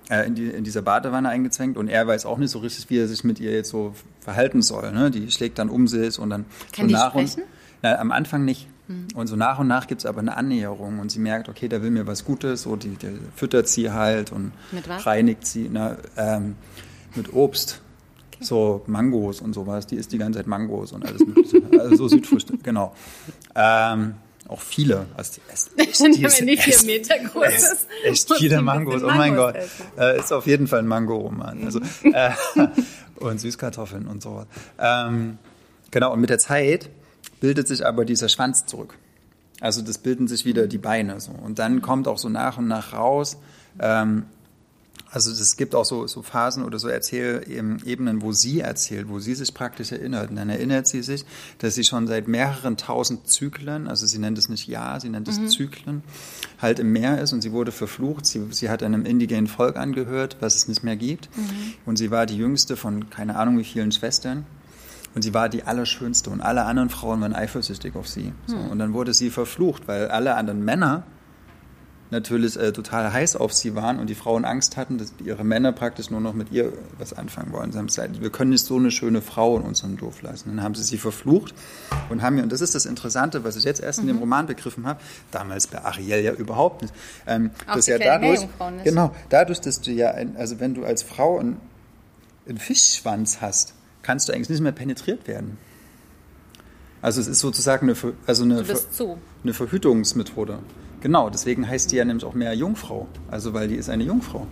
äh, 0.10 0.26
in, 0.26 0.36
die, 0.36 0.48
in, 0.48 0.64
dieser 0.64 0.82
Badewanne 0.82 1.28
eingezwängt 1.30 1.78
und 1.78 1.88
er 1.88 2.08
weiß 2.08 2.26
auch 2.26 2.38
nicht 2.38 2.52
so 2.52 2.60
richtig, 2.60 2.90
wie 2.90 3.00
er 3.00 3.08
sich 3.08 3.24
mit 3.24 3.40
ihr 3.40 3.52
jetzt 3.52 3.70
so 3.70 3.94
verhalten 4.22 4.62
soll. 4.62 4.92
Ne? 4.92 5.12
Die 5.12 5.30
schlägt 5.32 5.60
dann 5.60 5.70
um 5.70 5.88
sich 5.88 6.20
und 6.20 6.30
dann 6.30 6.46
kann 6.72 6.88
so 6.88 6.96
nach 6.96 7.12
sprechen? 7.12 7.42
und 7.42 7.50
na, 7.82 7.98
am 7.98 8.12
Anfang 8.12 8.46
nicht. 8.46 8.68
Mhm. 8.88 9.08
Und 9.16 9.28
so 9.28 9.36
nach 9.36 9.60
und 9.60 9.68
nach 9.68 9.88
gibt 9.88 10.02
es 10.02 10.06
aber 10.06 10.20
eine 10.20 10.38
Annäherung 10.38 11.00
und 11.00 11.12
sie 11.12 11.20
merkt, 11.20 11.50
okay, 11.50 11.68
der 11.68 11.82
will 11.82 11.92
mir 11.92 12.08
was 12.08 12.24
Gutes, 12.24 12.64
so 12.64 12.76
die, 12.76 12.96
der 12.96 13.12
füttert 13.36 13.68
sie 13.68 13.92
halt 13.92 14.32
und 14.32 14.52
reinigt 14.88 15.46
sie 15.46 15.70
na, 15.72 15.98
ähm, 16.18 16.56
mit 17.16 17.34
Obst 17.34 17.82
so 18.40 18.82
Mangos 18.88 19.42
und 19.42 19.54
sowas. 19.54 19.88
Die 19.88 19.96
isst 19.96 20.12
die 20.12 20.18
ganze 20.18 20.40
Zeit 20.40 20.48
Mangos 20.48 20.92
und 20.92 21.06
alles 21.06 21.26
mögliche. 21.26 21.62
also 21.80 21.96
so 21.96 22.08
Südfrüchte, 22.08 22.58
genau. 22.64 22.94
Ähm, 23.56 24.16
auch 24.48 24.62
viele. 24.62 25.06
Also 25.16 25.40
die 25.48 25.54
ist, 25.54 25.72
echt, 25.78 26.18
die 26.18 26.24
ist 26.24 26.42
nicht 26.42 26.64
vier 26.64 26.86
Meter 26.86 27.20
groß 27.20 27.48
ist. 27.48 27.88
Echt 28.04 28.34
viele 28.36 28.62
Mangos. 28.62 29.04
Oh 29.04 29.08
mein 29.08 29.36
Gott. 29.36 29.56
Äh, 29.98 30.20
ist 30.20 30.34
auf 30.34 30.48
jeden 30.48 30.68
Fall 30.68 30.80
ein 30.80 30.88
Mango-Roman. 30.88 31.64
Also, 31.66 31.80
äh, 32.04 32.32
und 33.16 33.40
Süßkartoffeln 33.40 34.08
und 34.08 34.24
sowas. 34.24 34.48
Ähm, 34.80 35.38
genau, 35.92 36.14
und 36.14 36.22
mit 36.22 36.30
der 36.30 36.40
Zeit 36.40 36.90
bildet 37.40 37.68
sich 37.68 37.86
aber 37.86 38.06
dieser 38.06 38.30
Schwanz 38.30 38.66
zurück. 38.66 38.98
Also 39.62 39.82
das 39.82 39.98
bilden 39.98 40.28
sich 40.28 40.46
wieder 40.46 40.68
die 40.68 40.78
Beine 40.78 41.20
so. 41.20 41.32
Und 41.32 41.60
dann 41.60 41.82
kommt 41.82 42.08
auch 42.08 42.18
so 42.18 42.30
nach 42.30 42.58
und 42.58 42.68
nach 42.68 42.94
raus, 42.94 43.38
ähm, 43.80 44.26
also 45.12 45.32
es 45.32 45.58
gibt 45.58 45.74
auch 45.74 45.86
so, 45.86 46.06
so 46.08 46.22
Phasen 46.22 46.64
oder 46.64 46.78
so 46.78 46.88
Erzählebenen, 46.88 48.22
wo 48.22 48.32
sie 48.32 48.60
erzählt, 48.60 49.10
wo 49.10 49.20
sie 49.20 49.34
sich 49.34 49.54
praktisch 49.54 49.92
erinnert. 49.92 50.30
Und 50.30 50.36
dann 50.36 50.50
erinnert 50.50 50.88
sie 50.88 51.02
sich, 51.02 51.26
dass 51.58 51.76
sie 51.76 51.84
schon 51.84 52.08
seit 52.08 52.28
mehreren 52.28 52.78
tausend 52.78 53.28
Zyklen, 53.28 53.88
also 53.88 54.06
sie 54.06 54.20
nennt 54.20 54.38
es 54.38 54.50
nicht 54.50 54.68
Jahr, 54.68 55.00
sie 55.00 55.10
nennt 55.10 55.28
es 55.28 55.40
mhm. 55.40 55.48
Zyklen, 55.48 56.04
halt 56.62 56.80
im 56.80 56.92
Meer 56.92 57.22
ist 57.22 57.34
und 57.34 57.42
sie 57.42 57.52
wurde 57.52 57.72
verflucht. 57.72 58.26
Sie, 58.26 58.42
sie 58.52 58.70
hat 58.70 58.84
einem 58.84 59.06
indigenen 59.06 59.48
Volk 59.48 59.78
angehört, 59.78 60.38
was 60.42 60.56
es 60.56 60.68
nicht 60.68 60.84
mehr 60.84 60.96
gibt. 60.96 61.36
Mhm. 61.36 61.74
Und 61.86 61.98
sie 61.98 62.12
war 62.12 62.26
die 62.26 62.38
jüngste 62.38 62.76
von 62.76 63.10
keine 63.10 63.36
Ahnung 63.36 63.58
wie 63.58 63.64
vielen 63.64 63.92
Schwestern. 63.92 64.46
Und 65.16 65.24
sie 65.24 65.34
war 65.34 65.50
die 65.50 65.64
Allerschönste 65.64 66.30
und 66.30 66.42
alle 66.42 66.66
anderen 66.66 66.90
Frauen 66.90 67.20
waren 67.22 67.34
eifersüchtig 67.34 67.96
auf 67.96 68.08
sie. 68.08 68.32
So. 68.46 68.56
Mhm. 68.56 68.68
Und 68.70 68.80
dann 68.80 68.94
wurde 68.94 69.16
sie 69.16 69.32
verflucht, 69.32 69.88
weil 69.88 70.10
alle 70.10 70.36
anderen 70.36 70.64
Männer 70.64 71.04
natürlich 72.12 72.58
äh, 72.58 72.72
total 72.72 73.12
heiß 73.14 73.36
auf 73.36 73.54
sie 73.54 73.76
waren 73.76 74.00
und 74.00 74.08
die 74.08 74.16
Frauen 74.16 74.46
Angst 74.46 74.78
hatten, 74.78 74.98
dass 74.98 75.14
ihre 75.24 75.44
Männer 75.44 75.72
praktisch 75.72 76.10
nur 76.10 76.20
noch 76.20 76.34
mit 76.34 76.52
ihr 76.52 76.74
was 76.98 77.14
anfangen 77.14 77.52
wollen. 77.52 77.72
Sie 77.72 77.78
haben 77.78 77.88
gesagt, 77.88 78.22
wir 78.22 78.30
können 78.30 78.50
nicht 78.50 78.66
so 78.66 78.78
eine 78.78 78.92
schöne 78.92 79.22
Frau 79.22 79.58
in 79.58 79.64
unserem 79.64 79.98
Dorf 79.98 80.22
lassen. 80.22 80.50
Dann 80.50 80.64
haben 80.64 80.76
sie 80.76 80.84
sie 80.84 80.98
verflucht 80.98 81.54
und 82.10 82.22
haben 82.22 82.36
mir, 82.36 82.44
und 82.44 82.52
das 82.52 82.62
ist 82.62 82.74
das 82.74 82.86
Interessante, 82.86 83.44
was 83.44 83.56
ich 83.56 83.64
jetzt 83.64 83.82
erst 83.82 84.00
mhm. 84.00 84.04
in 84.04 84.08
dem 84.08 84.16
mhm. 84.18 84.22
Roman 84.22 84.48
begriffen 84.48 84.88
habe, 84.88 85.00
damals 85.32 85.68
bei 85.68 85.84
Ariel 85.84 86.24
ja 86.24 86.34
überhaupt 86.34 86.82
nicht. 86.82 86.94
Ähm, 87.28 87.52
Auch 87.68 87.76
dass 87.76 87.88
ja 87.88 88.00
dadurch, 88.00 88.48
genau, 88.84 89.16
dadurch, 89.30 89.62
dass 89.62 89.82
du 89.82 89.92
ja, 89.92 90.12
ein, 90.12 90.36
also 90.38 90.60
wenn 90.60 90.74
du 90.74 90.86
als 90.86 91.04
Frau 91.04 91.40
einen, 91.40 91.58
einen 92.48 92.58
Fischschwanz 92.58 93.42
hast, 93.42 93.74
kannst 94.02 94.30
du 94.30 94.34
eigentlich 94.34 94.50
nicht 94.50 94.62
mehr 94.62 94.72
penetriert 94.72 95.28
werden. 95.28 95.58
Also 97.02 97.22
es 97.22 97.28
ist 97.28 97.40
sozusagen 97.40 97.90
eine, 97.90 98.14
also 98.26 98.44
eine, 98.44 98.66
eine 99.44 99.54
Verhütungsmethode. 99.54 100.60
Genau, 101.02 101.30
deswegen 101.30 101.68
heißt 101.68 101.92
die 101.92 101.96
ja 101.96 102.06
nämlich 102.06 102.26
auch 102.26 102.34
mehr 102.34 102.54
Jungfrau. 102.54 103.08
Also 103.30 103.54
weil 103.54 103.68
die 103.68 103.76
ist 103.76 103.90
eine 103.90 104.04
Jungfrau. 104.04 104.48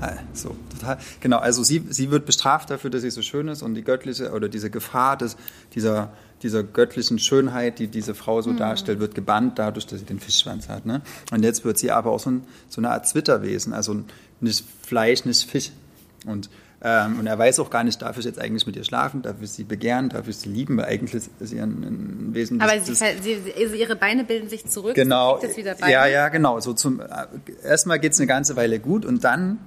Ah, 0.00 0.14
so, 0.32 0.56
total. 0.70 0.98
Genau, 1.20 1.38
also 1.38 1.62
sie, 1.62 1.84
sie 1.90 2.10
wird 2.10 2.24
bestraft 2.24 2.70
dafür, 2.70 2.90
dass 2.90 3.02
sie 3.02 3.10
so 3.10 3.22
schön 3.22 3.48
ist 3.48 3.62
und 3.62 3.74
die 3.74 3.84
göttliche 3.84 4.32
oder 4.32 4.48
diese 4.48 4.70
Gefahr 4.70 5.16
des, 5.16 5.36
dieser, 5.74 6.10
dieser 6.42 6.62
göttlichen 6.62 7.18
Schönheit, 7.18 7.78
die 7.78 7.88
diese 7.88 8.14
Frau 8.14 8.40
so 8.40 8.50
mhm. 8.50 8.56
darstellt, 8.56 8.98
wird 8.98 9.14
gebannt 9.14 9.58
dadurch, 9.58 9.86
dass 9.86 10.00
sie 10.00 10.06
den 10.06 10.20
Fischschwanz 10.20 10.68
hat. 10.68 10.86
Ne? 10.86 11.02
Und 11.32 11.42
jetzt 11.42 11.64
wird 11.64 11.76
sie 11.78 11.90
aber 11.90 12.10
auch 12.12 12.20
so, 12.20 12.30
ein, 12.30 12.44
so 12.68 12.80
eine 12.80 12.90
Art 12.90 13.06
Zwitterwesen, 13.06 13.74
also 13.74 14.02
nicht 14.40 14.64
Fleisch, 14.82 15.24
nicht 15.24 15.48
Fisch. 15.48 15.70
Und 16.26 16.48
und 16.82 17.26
er 17.26 17.38
weiß 17.38 17.60
auch 17.60 17.68
gar 17.68 17.84
nicht, 17.84 18.00
darf 18.00 18.16
ich 18.16 18.24
jetzt 18.24 18.38
eigentlich 18.38 18.66
mit 18.66 18.74
ihr 18.74 18.84
schlafen, 18.84 19.20
darf 19.20 19.36
ich 19.42 19.50
sie 19.50 19.64
begehren, 19.64 20.08
darf 20.08 20.28
ich 20.28 20.36
sie 20.38 20.48
lieben, 20.48 20.78
weil 20.78 20.86
eigentlich 20.86 21.14
ist 21.14 21.30
sie 21.38 21.60
ein, 21.60 21.82
ein 21.82 22.34
Wesen. 22.34 22.58
Aber 22.60 22.80
sie, 22.80 22.94
sie, 22.94 23.38
also 23.54 23.74
ihre 23.74 23.96
Beine 23.96 24.24
bilden 24.24 24.48
sich 24.48 24.64
zurück, 24.64 24.94
genau, 24.94 25.38
Ja, 25.90 26.06
ja, 26.06 26.30
genau. 26.30 26.58
So 26.60 26.72
zum, 26.72 27.00
äh, 27.00 27.04
erstmal 27.62 27.98
geht 27.98 28.12
es 28.12 28.18
eine 28.18 28.26
ganze 28.26 28.56
Weile 28.56 28.80
gut 28.80 29.04
und 29.04 29.24
dann 29.24 29.58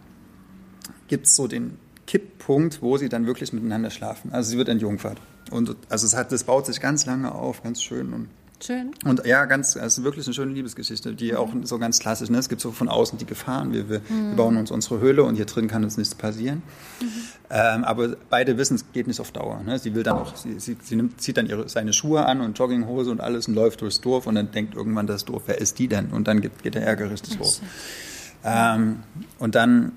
gibt 1.08 1.28
es 1.28 1.36
so 1.36 1.48
den 1.48 1.78
Kipppunkt, 2.08 2.82
wo 2.82 2.98
sie 2.98 3.10
dann 3.10 3.28
wirklich 3.28 3.54
miteinander 3.54 3.92
schlafen. 3.92 4.32
Also 4.34 4.50
sie 4.50 4.58
wird 4.58 4.70
entjungfert. 4.70 5.20
Und 5.52 5.76
also 5.90 6.08
es 6.08 6.16
hat, 6.16 6.32
das 6.32 6.44
baut 6.44 6.66
sich 6.66 6.82
ganz 6.82 7.06
lange 7.06 7.32
auf, 7.32 7.62
ganz 7.62 7.84
schön 7.84 8.12
und 8.14 8.30
Schön. 8.66 8.92
Und 9.04 9.26
ja, 9.26 9.44
ganz, 9.44 9.76
es 9.76 9.98
ist 9.98 10.04
wirklich 10.06 10.26
eine 10.26 10.34
schöne 10.34 10.54
Liebesgeschichte, 10.54 11.14
die 11.14 11.34
mhm. 11.34 11.38
auch 11.38 11.50
so 11.64 11.78
ganz 11.80 12.00
klassisch, 12.00 12.30
ne? 12.30 12.38
Es 12.38 12.48
gibt 12.48 12.62
so 12.62 12.72
von 12.72 12.88
außen 12.88 13.18
die 13.18 13.26
Gefahren. 13.26 13.74
Wir, 13.74 13.90
wir, 13.90 14.00
mhm. 14.00 14.30
wir, 14.30 14.36
bauen 14.38 14.56
uns 14.56 14.72
unsere 14.72 15.00
Höhle 15.02 15.24
und 15.24 15.36
hier 15.36 15.46
drin 15.46 15.68
kann 15.68 15.84
uns 15.84 15.98
nichts 15.98 16.16
passieren. 16.16 16.64
Mhm. 17.02 17.08
Ähm, 17.50 17.84
aber 17.84 18.16
beide 18.30 18.58
wissen, 18.58 18.76
es 18.76 18.86
geht 18.94 19.08
nicht 19.08 19.20
auf 19.20 19.32
Dauer. 19.32 19.62
Ne? 19.66 19.80
Sie 19.80 19.94
will 19.96 20.04
dann 20.04 20.16
auch, 20.16 20.38
sie, 20.38 20.60
sie, 20.60 20.78
sie 20.82 20.96
nimmt, 20.96 21.20
zieht 21.20 21.36
dann 21.36 21.48
ihre, 21.48 21.68
seine 21.68 21.92
Schuhe 21.92 22.26
an 22.26 22.40
und 22.40 22.58
Jogginghose 22.58 23.12
und 23.12 23.20
alles 23.20 23.50
und 23.50 23.54
läuft 23.54 23.82
durchs 23.82 24.00
Dorf 24.00 24.28
und 24.28 24.36
dann 24.36 24.52
denkt 24.52 24.76
irgendwann 24.76 25.08
das 25.08 25.26
Dorf, 25.26 25.44
wer 25.48 25.60
ist 25.60 25.78
die 25.78 25.90
denn? 25.90 26.12
Und 26.12 26.30
dann 26.30 26.40
geht, 26.40 26.64
geht 26.64 26.76
der 26.76 26.86
Ärger 26.86 27.12
richtig 27.12 27.38
los. 27.40 27.62
Ähm, 28.46 29.04
und 29.40 29.56
dann 29.56 29.92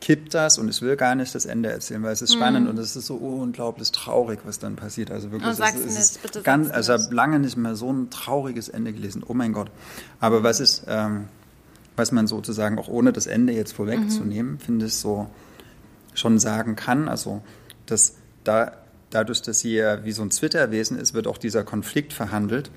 kippt 0.00 0.34
das 0.34 0.58
und 0.58 0.68
ich 0.68 0.80
will 0.80 0.96
gar 0.96 1.14
nicht 1.14 1.34
das 1.34 1.44
Ende 1.44 1.70
erzählen, 1.70 2.02
weil 2.02 2.12
es 2.12 2.22
ist 2.22 2.32
spannend 2.32 2.64
mhm. 2.64 2.70
und 2.70 2.78
es 2.78 2.94
ist 2.94 3.06
so 3.06 3.16
unglaublich 3.16 3.90
traurig, 3.90 4.40
was 4.44 4.58
dann 4.58 4.76
passiert. 4.76 5.10
Also 5.10 5.32
wirklich, 5.32 5.58
oh, 5.58 5.62
es, 5.62 5.74
es 5.74 5.98
ist 5.98 6.22
bitte 6.22 6.42
ganz, 6.42 6.70
also 6.70 6.94
ich 6.94 7.02
habe 7.02 7.14
lange 7.14 7.38
nicht 7.40 7.56
mehr 7.56 7.74
so 7.74 7.92
ein 7.92 8.10
trauriges 8.10 8.68
Ende 8.68 8.92
gelesen. 8.92 9.24
Oh 9.26 9.34
mein 9.34 9.52
Gott. 9.52 9.70
Aber 10.20 10.42
was 10.42 10.60
ist, 10.60 10.84
ähm, 10.86 11.26
was 11.96 12.12
man 12.12 12.26
sozusagen 12.26 12.78
auch 12.78 12.88
ohne 12.88 13.12
das 13.12 13.26
Ende 13.26 13.52
jetzt 13.52 13.72
vorwegzunehmen, 13.72 14.52
mhm. 14.52 14.58
finde 14.60 14.86
ich 14.86 14.94
so 14.94 15.28
schon 16.14 16.38
sagen 16.38 16.76
kann, 16.76 17.08
also 17.08 17.42
dass 17.86 18.14
da 18.44 18.72
dadurch, 19.10 19.42
dass 19.42 19.60
sie 19.60 19.74
ja 19.74 20.04
wie 20.04 20.12
so 20.12 20.22
ein 20.22 20.30
Zwitterwesen 20.30 20.98
ist, 20.98 21.14
wird 21.14 21.26
auch 21.26 21.38
dieser 21.38 21.64
Konflikt 21.64 22.12
verhandelt 22.12 22.70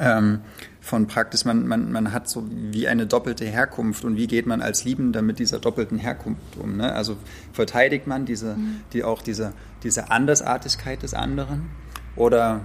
ähm, 0.00 0.40
von 0.84 1.06
praktisch, 1.06 1.46
man, 1.46 1.66
man, 1.66 1.90
man 1.92 2.12
hat 2.12 2.28
so 2.28 2.44
wie 2.50 2.86
eine 2.88 3.06
doppelte 3.06 3.46
Herkunft 3.46 4.04
und 4.04 4.18
wie 4.18 4.26
geht 4.26 4.44
man 4.44 4.60
als 4.60 4.84
Liebender 4.84 5.22
mit 5.22 5.38
dieser 5.38 5.58
doppelten 5.58 5.96
Herkunft 5.96 6.58
um. 6.58 6.76
Ne? 6.76 6.92
Also 6.92 7.16
verteidigt 7.54 8.06
man 8.06 8.26
diese, 8.26 8.56
mhm. 8.56 8.82
die, 8.92 9.02
auch 9.02 9.22
diese, 9.22 9.54
diese 9.82 10.10
Andersartigkeit 10.10 11.02
des 11.02 11.14
anderen 11.14 11.70
oder 12.16 12.60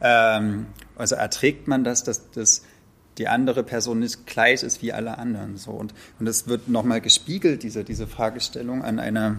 ähm, 0.00 0.66
also 0.96 1.14
erträgt 1.14 1.68
man 1.68 1.84
das, 1.84 2.04
dass, 2.04 2.30
dass 2.30 2.62
die 3.18 3.28
andere 3.28 3.64
Person 3.64 3.98
nicht 3.98 4.26
gleich 4.26 4.62
ist 4.62 4.80
wie 4.80 4.94
alle 4.94 5.18
anderen. 5.18 5.58
So. 5.58 5.72
Und, 5.72 5.92
und 6.18 6.24
das 6.24 6.48
wird 6.48 6.68
nochmal 6.68 7.02
gespiegelt, 7.02 7.62
diese, 7.62 7.84
diese 7.84 8.06
Fragestellung 8.06 8.82
an 8.82 8.98
einer, 8.98 9.36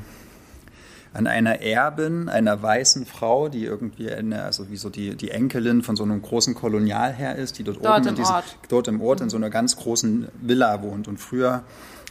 an 1.13 1.28
einer 1.28 1.62
Erbin, 1.62 2.30
einer 2.30 2.62
weißen 2.62 3.06
Frau, 3.06 3.50
die 3.50 3.65
irgendwie 3.65 4.10
eine, 4.10 4.43
also 4.43 4.69
wie 4.69 4.78
so 4.78 4.89
die, 4.89 5.15
die 5.15 5.32
Enkelin 5.32 5.82
von 5.82 5.95
so 5.97 6.04
einem 6.04 6.21
großen 6.21 6.56
Kolonialherr 6.56 7.36
ist, 7.36 7.60
die 7.60 7.63
dort, 7.63 7.84
Dort 7.84 8.00
oben 8.00 8.04
im 8.04 8.10
in 8.10 8.15
diesem, 8.15 8.36
Ort. 8.36 8.58
dort 8.69 8.88
im 8.88 9.02
Ort 9.02 9.21
in 9.21 9.30
so 9.30 9.38
einer 9.38 9.50
ganz 9.50 9.76
großen 9.76 10.30
Villa 10.41 10.82
wohnt. 10.82 11.10
Und 11.10 11.17
früher, 11.17 11.63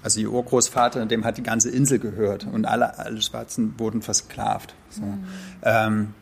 also 0.03 0.21
ihr 0.21 0.31
Urgroßvater, 0.31 1.07
dem 1.07 1.25
hat 1.25 1.39
die 1.39 1.43
ganze 1.43 1.71
Insel 1.71 1.99
gehört 1.99 2.47
und 2.47 2.67
alle, 2.67 2.99
alle 2.99 3.23
Schwarzen 3.23 3.75
wurden 3.79 4.03
versklavt. 4.03 4.75
So. 4.91 5.03
Ähm, 5.63 6.13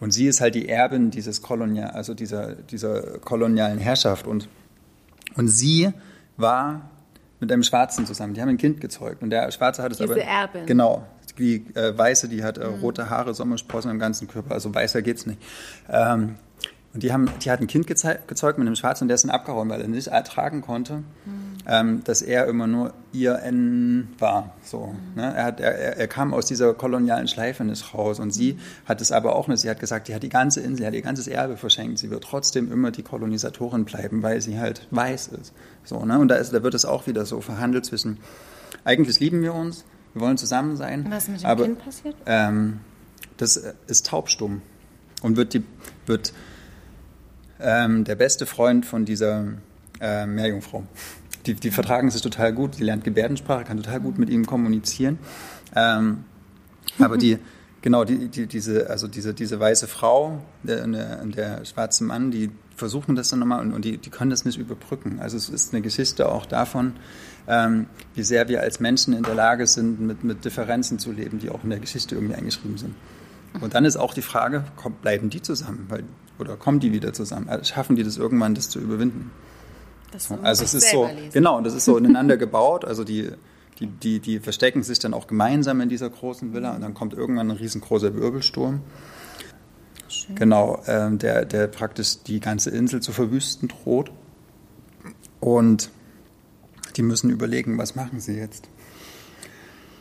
und 0.00 0.10
sie 0.12 0.26
ist 0.26 0.40
halt 0.40 0.56
die 0.56 0.68
Erbin 0.68 1.10
dieses 1.10 1.42
Kolonial, 1.42 1.90
also 1.90 2.14
dieser, 2.14 2.54
dieser 2.54 3.18
kolonialen 3.18 3.78
Herrschaft. 3.78 4.26
Und, 4.26 4.48
und 5.36 5.48
sie 5.48 5.90
war 6.36 6.90
mit 7.40 7.52
einem 7.52 7.62
Schwarzen 7.62 8.06
zusammen. 8.06 8.34
Die 8.34 8.40
haben 8.40 8.48
ein 8.48 8.58
Kind 8.58 8.80
gezeugt. 8.80 9.22
Und 9.22 9.30
der 9.30 9.50
Schwarze 9.52 9.82
hat 9.82 9.92
es 9.92 9.98
Diese 9.98 10.12
aber. 10.12 10.22
Erbin. 10.22 10.66
Genau. 10.66 11.06
Die 11.38 11.64
äh, 11.74 11.96
Weiße, 11.96 12.28
die 12.28 12.42
hat 12.44 12.58
äh, 12.58 12.66
rote 12.66 13.10
Haare, 13.10 13.34
Sommersprossen 13.34 13.90
am 13.90 13.98
ganzen 13.98 14.28
Körper. 14.28 14.52
Also 14.54 14.74
weißer 14.74 15.02
geht's 15.02 15.26
nicht. 15.26 15.40
Ähm, 15.88 16.36
und 16.94 17.02
die, 17.02 17.12
haben, 17.12 17.28
die 17.44 17.50
hat 17.50 17.60
ein 17.60 17.66
Kind 17.66 17.86
gezeugt 17.86 18.58
mit 18.58 18.66
einem 18.66 18.74
Schwarzen 18.74 19.04
und 19.04 19.08
der 19.08 19.16
ist 19.16 19.22
dann 19.22 19.30
abgehauen, 19.30 19.68
weil 19.68 19.82
er 19.82 19.88
nicht 19.88 20.06
ertragen 20.08 20.62
konnte, 20.62 21.02
ähm, 21.66 22.02
dass 22.04 22.22
er 22.22 22.46
immer 22.46 22.66
nur 22.66 22.94
ihr 23.12 23.40
N 23.40 24.08
war. 24.18 24.54
So, 24.64 24.94
ne? 25.14 25.34
er, 25.36 25.44
hat, 25.44 25.60
er, 25.60 25.98
er- 25.98 26.08
kam 26.08 26.32
aus 26.32 26.46
dieser 26.46 26.72
kolonialen 26.72 27.28
Schleife 27.28 27.62
nicht 27.62 27.92
raus 27.92 28.18
und 28.20 28.32
sie 28.32 28.58
hat 28.86 29.02
es 29.02 29.12
aber 29.12 29.36
auch 29.36 29.48
nicht. 29.48 29.60
Sie 29.60 29.68
hat 29.68 29.78
gesagt, 29.80 30.08
die 30.08 30.14
hat 30.14 30.22
die 30.22 30.30
ganze 30.30 30.60
Insel, 30.60 30.86
hat 30.86 30.94
ihr 30.94 31.02
ganzes 31.02 31.28
Erbe 31.28 31.58
verschenkt. 31.58 31.98
Sie 31.98 32.10
wird 32.10 32.24
trotzdem 32.24 32.72
immer 32.72 32.90
die 32.90 33.02
Kolonisatorin 33.02 33.84
bleiben, 33.84 34.22
weil 34.22 34.40
sie 34.40 34.58
halt 34.58 34.88
weiß 34.90 35.28
ist. 35.28 35.52
So, 35.84 36.04
ne? 36.06 36.18
Und 36.18 36.28
da, 36.28 36.36
ist, 36.36 36.54
da 36.54 36.62
wird 36.62 36.72
es 36.74 36.86
auch 36.86 37.06
wieder 37.06 37.26
so 37.26 37.42
verhandelt 37.42 37.84
zwischen, 37.84 38.16
eigentlich 38.84 39.20
lieben 39.20 39.42
wir 39.42 39.52
uns, 39.54 39.84
wir 40.18 40.26
wollen 40.26 40.36
zusammen 40.36 40.76
sein. 40.76 41.06
Was 41.08 41.24
ist 41.24 41.28
mit 41.30 41.40
dem 41.42 41.46
aber, 41.46 41.64
Kind 41.64 41.78
passiert? 41.78 42.16
ähm, 42.26 42.80
das 43.36 43.56
äh, 43.56 43.74
ist 43.86 44.06
taubstumm 44.06 44.62
und 45.22 45.36
wird, 45.36 45.54
die, 45.54 45.62
wird 46.06 46.32
ähm, 47.60 48.04
der 48.04 48.16
beste 48.16 48.46
Freund 48.46 48.84
von 48.84 49.04
dieser 49.04 49.46
äh, 50.00 50.26
Meerjungfrau. 50.26 50.84
Die, 51.46 51.54
die 51.54 51.70
vertragen 51.70 52.10
sich 52.10 52.20
total 52.20 52.52
gut, 52.52 52.74
sie 52.74 52.84
lernt 52.84 53.04
Gebärdensprache, 53.04 53.64
kann 53.64 53.76
total 53.76 54.00
gut 54.00 54.18
mit 54.18 54.28
ihm 54.28 54.44
kommunizieren. 54.44 55.18
Ähm, 55.74 56.24
aber 56.98 57.16
die, 57.16 57.38
genau, 57.82 58.04
die, 58.04 58.28
die, 58.28 58.46
diese, 58.46 58.90
also 58.90 59.06
diese, 59.06 59.34
diese 59.34 59.60
weiße 59.60 59.86
Frau 59.86 60.42
der, 60.64 60.82
und 60.82 60.92
der, 60.92 61.20
und 61.22 61.36
der 61.36 61.64
schwarze 61.64 62.02
Mann, 62.02 62.32
die 62.32 62.50
versuchen 62.74 63.14
das 63.14 63.28
dann 63.28 63.38
nochmal 63.38 63.60
und, 63.60 63.72
und 63.72 63.84
die, 63.84 63.98
die 63.98 64.10
können 64.10 64.30
das 64.30 64.44
nicht 64.44 64.58
überbrücken. 64.58 65.20
Also 65.20 65.36
es 65.36 65.48
ist 65.48 65.72
eine 65.72 65.80
Geschichte 65.80 66.28
auch 66.28 66.44
davon, 66.44 66.94
ähm, 67.48 67.86
wie 68.14 68.22
sehr 68.22 68.48
wir 68.48 68.60
als 68.60 68.78
Menschen 68.78 69.14
in 69.14 69.22
der 69.22 69.34
Lage 69.34 69.66
sind, 69.66 70.00
mit, 70.00 70.22
mit 70.22 70.44
Differenzen 70.44 70.98
zu 70.98 71.10
leben, 71.12 71.38
die 71.38 71.48
auch 71.50 71.64
in 71.64 71.70
der 71.70 71.80
Geschichte 71.80 72.14
irgendwie 72.14 72.34
eingeschrieben 72.34 72.76
sind. 72.76 72.94
Und 73.60 73.74
dann 73.74 73.84
ist 73.86 73.96
auch 73.96 74.12
die 74.12 74.22
Frage, 74.22 74.64
komm, 74.76 74.92
bleiben 74.94 75.30
die 75.30 75.40
zusammen? 75.40 75.86
Weil, 75.88 76.04
oder 76.38 76.56
kommen 76.56 76.78
die 76.78 76.92
wieder 76.92 77.12
zusammen? 77.14 77.48
Also 77.48 77.64
schaffen 77.64 77.96
die 77.96 78.02
das 78.04 78.18
irgendwann, 78.18 78.54
das 78.54 78.68
zu 78.68 78.78
überwinden? 78.78 79.30
Das 80.12 80.30
Also 80.42 80.64
es 80.64 80.74
ist 80.74 80.90
so, 80.90 81.06
lesen. 81.06 81.30
genau, 81.32 81.56
und 81.56 81.64
das 81.64 81.74
ist 81.74 81.86
so 81.86 81.96
ineinander 81.96 82.36
gebaut. 82.36 82.84
Also 82.84 83.02
die, 83.04 83.30
die, 83.78 83.86
die, 83.86 84.20
die 84.20 84.40
verstecken 84.40 84.82
sich 84.82 84.98
dann 84.98 85.14
auch 85.14 85.26
gemeinsam 85.26 85.80
in 85.80 85.88
dieser 85.88 86.10
großen 86.10 86.52
Villa 86.52 86.74
und 86.74 86.82
dann 86.82 86.94
kommt 86.94 87.14
irgendwann 87.14 87.50
ein 87.50 87.56
riesengroßer 87.56 88.14
Wirbelsturm. 88.14 88.82
Genau, 90.34 90.82
ähm, 90.86 91.18
der, 91.18 91.44
der 91.44 91.66
praktisch 91.66 92.22
die 92.22 92.40
ganze 92.40 92.70
Insel 92.70 93.00
zu 93.00 93.12
verwüsten 93.12 93.68
droht. 93.68 94.10
Und 95.40 95.90
die 96.98 97.02
müssen 97.02 97.30
überlegen, 97.30 97.78
was 97.78 97.94
machen 97.94 98.20
sie 98.20 98.34
jetzt. 98.34 98.64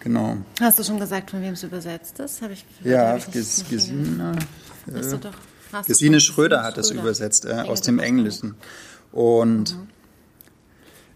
Genau. 0.01 0.37
Hast 0.59 0.79
du 0.79 0.83
schon 0.83 0.99
gesagt, 0.99 1.31
von 1.31 1.41
wem 1.41 1.53
es 1.53 1.63
übersetzt 1.63 2.19
ist? 2.19 2.41
Habe 2.41 2.53
ich, 2.53 2.65
Ja, 2.83 3.09
hab 3.09 3.17
ich 3.19 3.31
Ges 3.31 3.57
nicht 3.59 3.69
Gesine, 3.69 4.33
Hast 4.93 5.11
du 5.11 5.17
doch, 5.17 5.33
hast 5.71 5.87
du 5.87 5.93
Gesine 5.93 6.19
schon- 6.19 6.35
Schröder 6.35 6.63
hat 6.63 6.77
das 6.77 6.87
Schröder. 6.87 7.01
übersetzt 7.01 7.45
äh, 7.45 7.53
aus 7.53 7.81
dem. 7.81 7.99
Englischen. 7.99 8.55
Und 9.11 9.77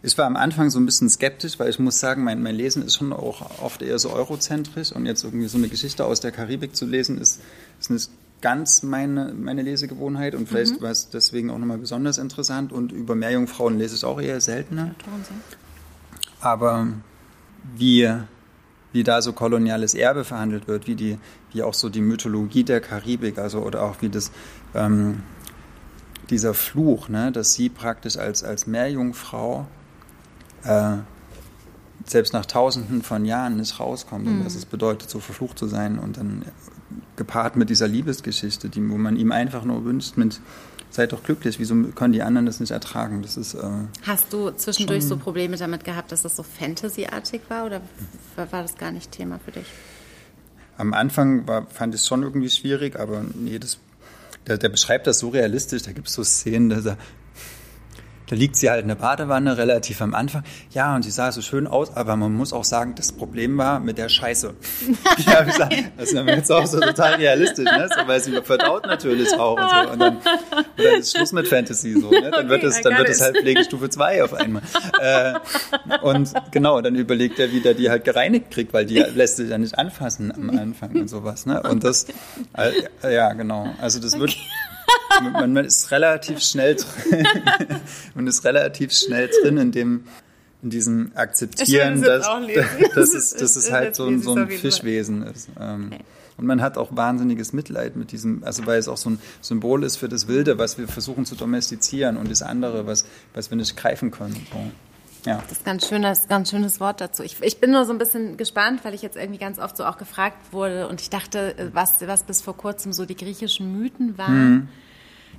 ich 0.03 0.17
war 0.17 0.25
am 0.25 0.35
Anfang 0.35 0.69
so 0.71 0.79
ein 0.79 0.85
bisschen 0.85 1.09
skeptisch, 1.09 1.59
weil 1.59 1.69
ich 1.69 1.77
muss 1.79 1.99
sagen, 1.99 2.23
mein, 2.23 2.41
mein 2.41 2.55
Lesen 2.55 2.83
ist 2.83 2.95
schon 2.95 3.13
auch 3.13 3.61
oft 3.61 3.81
eher 3.81 3.99
so 3.99 4.11
eurozentrisch 4.11 4.91
und 4.91 5.05
jetzt 5.05 5.23
irgendwie 5.23 5.47
so 5.47 5.57
eine 5.57 5.69
Geschichte 5.69 6.05
aus 6.05 6.19
der 6.19 6.31
Karibik 6.31 6.75
zu 6.75 6.85
lesen, 6.85 7.19
ist, 7.19 7.39
ist 7.79 7.91
nicht 7.91 8.09
ganz 8.41 8.81
meine, 8.81 9.33
meine 9.33 9.61
Lesegewohnheit 9.61 10.33
und 10.33 10.49
vielleicht 10.49 10.81
war 10.81 10.89
es 10.89 11.09
deswegen 11.09 11.51
auch 11.51 11.59
nochmal 11.59 11.77
besonders 11.77 12.17
interessant 12.17 12.73
und 12.73 12.91
über 12.91 13.13
Meerjungfrauen 13.13 13.77
lese 13.77 13.95
ich 13.95 14.03
auch 14.03 14.19
eher 14.19 14.41
seltener. 14.41 14.95
Aber 16.41 16.88
wie, 17.75 18.12
wie 18.91 19.04
da 19.04 19.21
so 19.21 19.34
koloniales 19.34 19.93
Erbe 19.93 20.23
verhandelt 20.23 20.67
wird, 20.67 20.88
wie, 20.88 20.95
die, 20.95 21.17
wie 21.54 21.63
auch 21.63 21.73
so 21.73 21.89
die 21.89 22.01
Mythologie 22.01 22.63
der 22.63 22.82
Karibik, 22.82 23.38
also 23.38 23.60
oder 23.60 23.84
auch 23.84 24.01
wie 24.01 24.10
das 24.10 24.32
ähm, 24.73 25.23
dieser 26.30 26.54
Fluch, 26.54 27.10
ne, 27.10 27.32
dass 27.32 27.54
sie 27.54 27.69
praktisch 27.69 28.17
als, 28.17 28.43
als 28.43 28.65
Meerjungfrau 28.65 29.67
äh, 30.63 30.97
selbst 32.06 32.34
nach 32.34 32.45
tausenden 32.45 33.04
von 33.04 33.25
Jahren 33.25 33.58
nicht 33.58 33.80
rauskommt. 33.80 34.27
Und 34.27 34.45
was 34.45 34.56
es 34.56 34.65
bedeutet, 34.65 35.10
so 35.10 35.19
verflucht 35.19 35.60
zu 35.60 35.67
sein 35.67 35.99
und 35.99 36.17
dann 36.17 36.45
gepaart 37.15 37.56
mit 37.56 37.69
dieser 37.69 37.88
Liebesgeschichte, 37.88 38.69
die, 38.69 38.89
wo 38.89 38.97
man 38.97 39.15
ihm 39.15 39.32
einfach 39.32 39.63
nur 39.63 39.86
wünscht, 39.86 40.17
mit 40.17 40.41
seid 40.91 41.13
doch 41.13 41.23
glücklich, 41.23 41.58
wieso 41.58 41.75
können 41.95 42.13
die 42.13 42.21
anderen 42.21 42.45
das 42.45 42.60
nicht 42.60 42.71
ertragen? 42.71 43.21
Das 43.21 43.38
ist 43.38 43.56
äh, 43.56 43.62
Hast 44.04 44.32
du 44.32 44.51
zwischendurch 44.51 45.06
so 45.06 45.17
Probleme 45.17 45.58
damit 45.58 45.84
gehabt, 45.84 46.12
dass 46.12 46.21
das 46.21 46.36
so 46.36 46.43
Fantasy-artig 46.43 47.41
war 47.47 47.65
oder 47.65 47.82
war 48.36 48.62
das 48.62 48.77
gar 48.77 48.91
nicht 48.91 49.12
Thema 49.12 49.39
für 49.43 49.51
dich? 49.51 49.65
Am 50.77 50.93
Anfang 50.93 51.47
war, 51.47 51.65
fand 51.67 51.95
ich 51.95 52.01
es 52.01 52.08
schon 52.08 52.23
irgendwie 52.23 52.49
schwierig, 52.49 52.99
aber 52.99 53.23
nee, 53.36 53.58
das, 53.58 53.77
der, 54.47 54.58
der 54.58 54.69
beschreibt 54.69 55.08
das 55.08 55.19
so 55.19 55.30
realistisch. 55.30 55.84
Da 55.84 55.91
gibt 55.91 56.08
es 56.08 56.13
so 56.13 56.23
Szenen, 56.23 56.69
da, 56.69 56.97
da, 58.31 58.35
liegt 58.35 58.55
sie 58.55 58.69
halt 58.69 58.83
in 58.83 58.87
der 58.87 58.95
Badewanne 58.95 59.57
relativ 59.57 60.01
am 60.01 60.15
Anfang. 60.15 60.43
Ja, 60.71 60.95
und 60.95 61.03
sie 61.03 61.11
sah 61.11 61.31
so 61.31 61.41
schön 61.41 61.67
aus, 61.67 61.95
aber 61.95 62.15
man 62.15 62.33
muss 62.33 62.53
auch 62.53 62.63
sagen, 62.63 62.95
das 62.95 63.11
Problem 63.11 63.57
war 63.57 63.79
mit 63.79 63.97
der 63.97 64.09
Scheiße. 64.09 64.53
ja, 65.25 65.45
wie 65.45 65.51
gesagt, 65.51 65.75
das 65.97 66.11
ist 66.11 66.27
jetzt 66.27 66.51
auch 66.51 66.65
so 66.65 66.79
total 66.79 67.15
realistisch, 67.15 67.65
ne? 67.65 67.89
so, 67.93 68.07
weil 68.07 68.21
sie 68.21 68.41
verdaut 68.41 68.85
natürlich 68.85 69.33
auch. 69.33 69.57
Und, 69.57 69.69
so. 69.69 69.91
und, 69.91 69.99
dann, 69.99 70.17
und 70.17 70.23
dann 70.77 70.99
ist 70.99 71.15
Schluss 71.15 71.33
mit 71.33 71.47
Fantasy 71.47 71.99
so. 71.99 72.09
Ne? 72.09 72.31
Dann 72.31 72.49
wird 72.49 72.61
Okay, 72.61 72.67
es, 72.67 72.81
dann 72.81 72.97
wird 72.97 73.09
es 73.09 73.21
halt 73.21 73.37
Pflegestufe 73.37 73.89
2 73.89 74.23
auf 74.23 74.33
einmal. 74.33 74.61
Äh, 74.99 75.33
und 76.01 76.31
genau, 76.51 76.79
dann 76.81 76.95
überlegt 76.95 77.39
er, 77.39 77.51
wie 77.51 77.59
der 77.59 77.73
die 77.73 77.89
halt 77.89 78.03
gereinigt 78.03 78.51
kriegt, 78.51 78.73
weil 78.73 78.85
die 78.85 78.99
lässt 78.99 79.37
sich 79.37 79.49
ja 79.49 79.57
nicht 79.57 79.77
anfassen 79.77 80.31
am 80.31 80.49
Anfang 80.51 80.91
und 80.95 81.09
sowas. 81.09 81.45
Ne? 81.45 81.61
Und 81.63 81.83
das, 81.83 82.05
äh, 82.55 83.13
ja, 83.13 83.33
genau. 83.33 83.73
Also 83.79 83.99
das 83.99 84.19
wird, 84.19 84.37
man, 85.34 85.54
man 85.54 85.65
ist 85.65 85.91
relativ 85.91 86.41
schnell 86.41 86.75
drin, 86.75 87.27
man 88.15 88.27
ist 88.27 88.43
relativ 88.43 88.91
schnell 88.93 89.30
drin 89.41 89.58
in 89.58 89.71
dem, 89.71 90.04
in 90.63 90.69
diesem 90.69 91.12
Akzeptieren, 91.15 92.01
dass, 92.01 92.27
dass, 92.95 93.13
es, 93.13 93.32
dass 93.32 93.56
es 93.56 93.71
halt 93.71 93.95
so 93.95 94.15
so 94.19 94.36
ein. 94.36 94.49
Fischwesen 94.49 95.23
ist. 95.23 95.49
Ähm, 95.60 95.91
Und 96.38 96.47
man 96.47 96.62
hat 96.62 96.77
auch 96.77 96.95
wahnsinniges 96.95 97.54
Mitleid 97.54 97.95
mit 97.95 98.12
diesem, 98.12 98.43
also 98.43 98.65
weil 98.65 98.80
es 98.80 98.88
auch 98.88 98.97
so 98.97 99.12
ein 99.12 99.19
Symbol 99.41 99.84
ist 99.84 99.97
für 99.97 100.10
das 100.10 100.27
Wilde, 100.27 100.58
was 100.58 100.77
wir 100.77 100.88
versuchen 100.88 101.25
zu 101.25 101.36
domestizieren 101.36 102.17
und 102.17 102.32
das 102.32 102.41
andere, 102.41 102.88
was, 102.88 103.06
was 103.34 103.49
wir 103.51 103.58
nicht 103.58 103.75
greifen 103.77 104.12
können. 104.12 104.47
So. 104.51 104.71
Ja. 105.25 105.41
Das 105.47 105.60
ist 105.60 105.65
ganz 105.65 105.88
schönes, 105.88 106.27
ganz 106.27 106.49
schönes 106.49 106.79
Wort 106.79 107.01
dazu. 107.01 107.23
Ich, 107.23 107.41
ich 107.41 107.60
bin 107.60 107.71
nur 107.71 107.86
so 107.86 107.91
ein 107.91 107.97
bisschen 107.97 108.38
gespannt, 108.38 108.84
weil 108.84 108.93
ich 108.93 109.01
jetzt 109.01 109.17
irgendwie 109.17 109.39
ganz 109.39 109.60
oft 109.60 109.77
so 109.77 109.86
auch 109.86 109.97
gefragt 109.97 110.38
wurde 110.51 110.88
und 110.88 111.01
ich 111.01 111.10
dachte, 111.10 111.57
äh, 111.57 111.69
was, 111.73 112.05
was 112.07 112.23
bis 112.23 112.41
vor 112.41 112.55
kurzem 112.55 112.93
so 112.93 113.05
die 113.05 113.15
griechischen 113.15 113.79
Mythen 113.79 114.17
waren. 114.17 114.69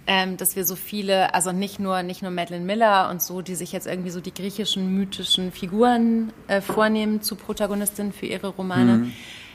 Ähm, 0.05 0.37
dass 0.37 0.57
wir 0.57 0.65
so 0.65 0.75
viele, 0.75 1.33
also 1.33 1.53
nicht 1.53 1.79
nur, 1.79 2.03
nicht 2.03 2.23
nur 2.23 2.33
Madeline 2.33 2.65
Miller 2.65 3.09
und 3.09 3.23
so, 3.23 3.41
die 3.41 3.55
sich 3.55 3.71
jetzt 3.71 3.87
irgendwie 3.87 4.11
so 4.11 4.21
die 4.21 4.35
griechischen 4.35 4.93
mythischen 4.93 5.53
Figuren 5.53 6.33
äh, 6.49 6.61
vornehmen 6.61 7.23
zu 7.23 7.37
Protagonistinnen 7.37 8.13
für 8.13 8.27
ihre 8.27 8.49
Romane. 8.49 9.13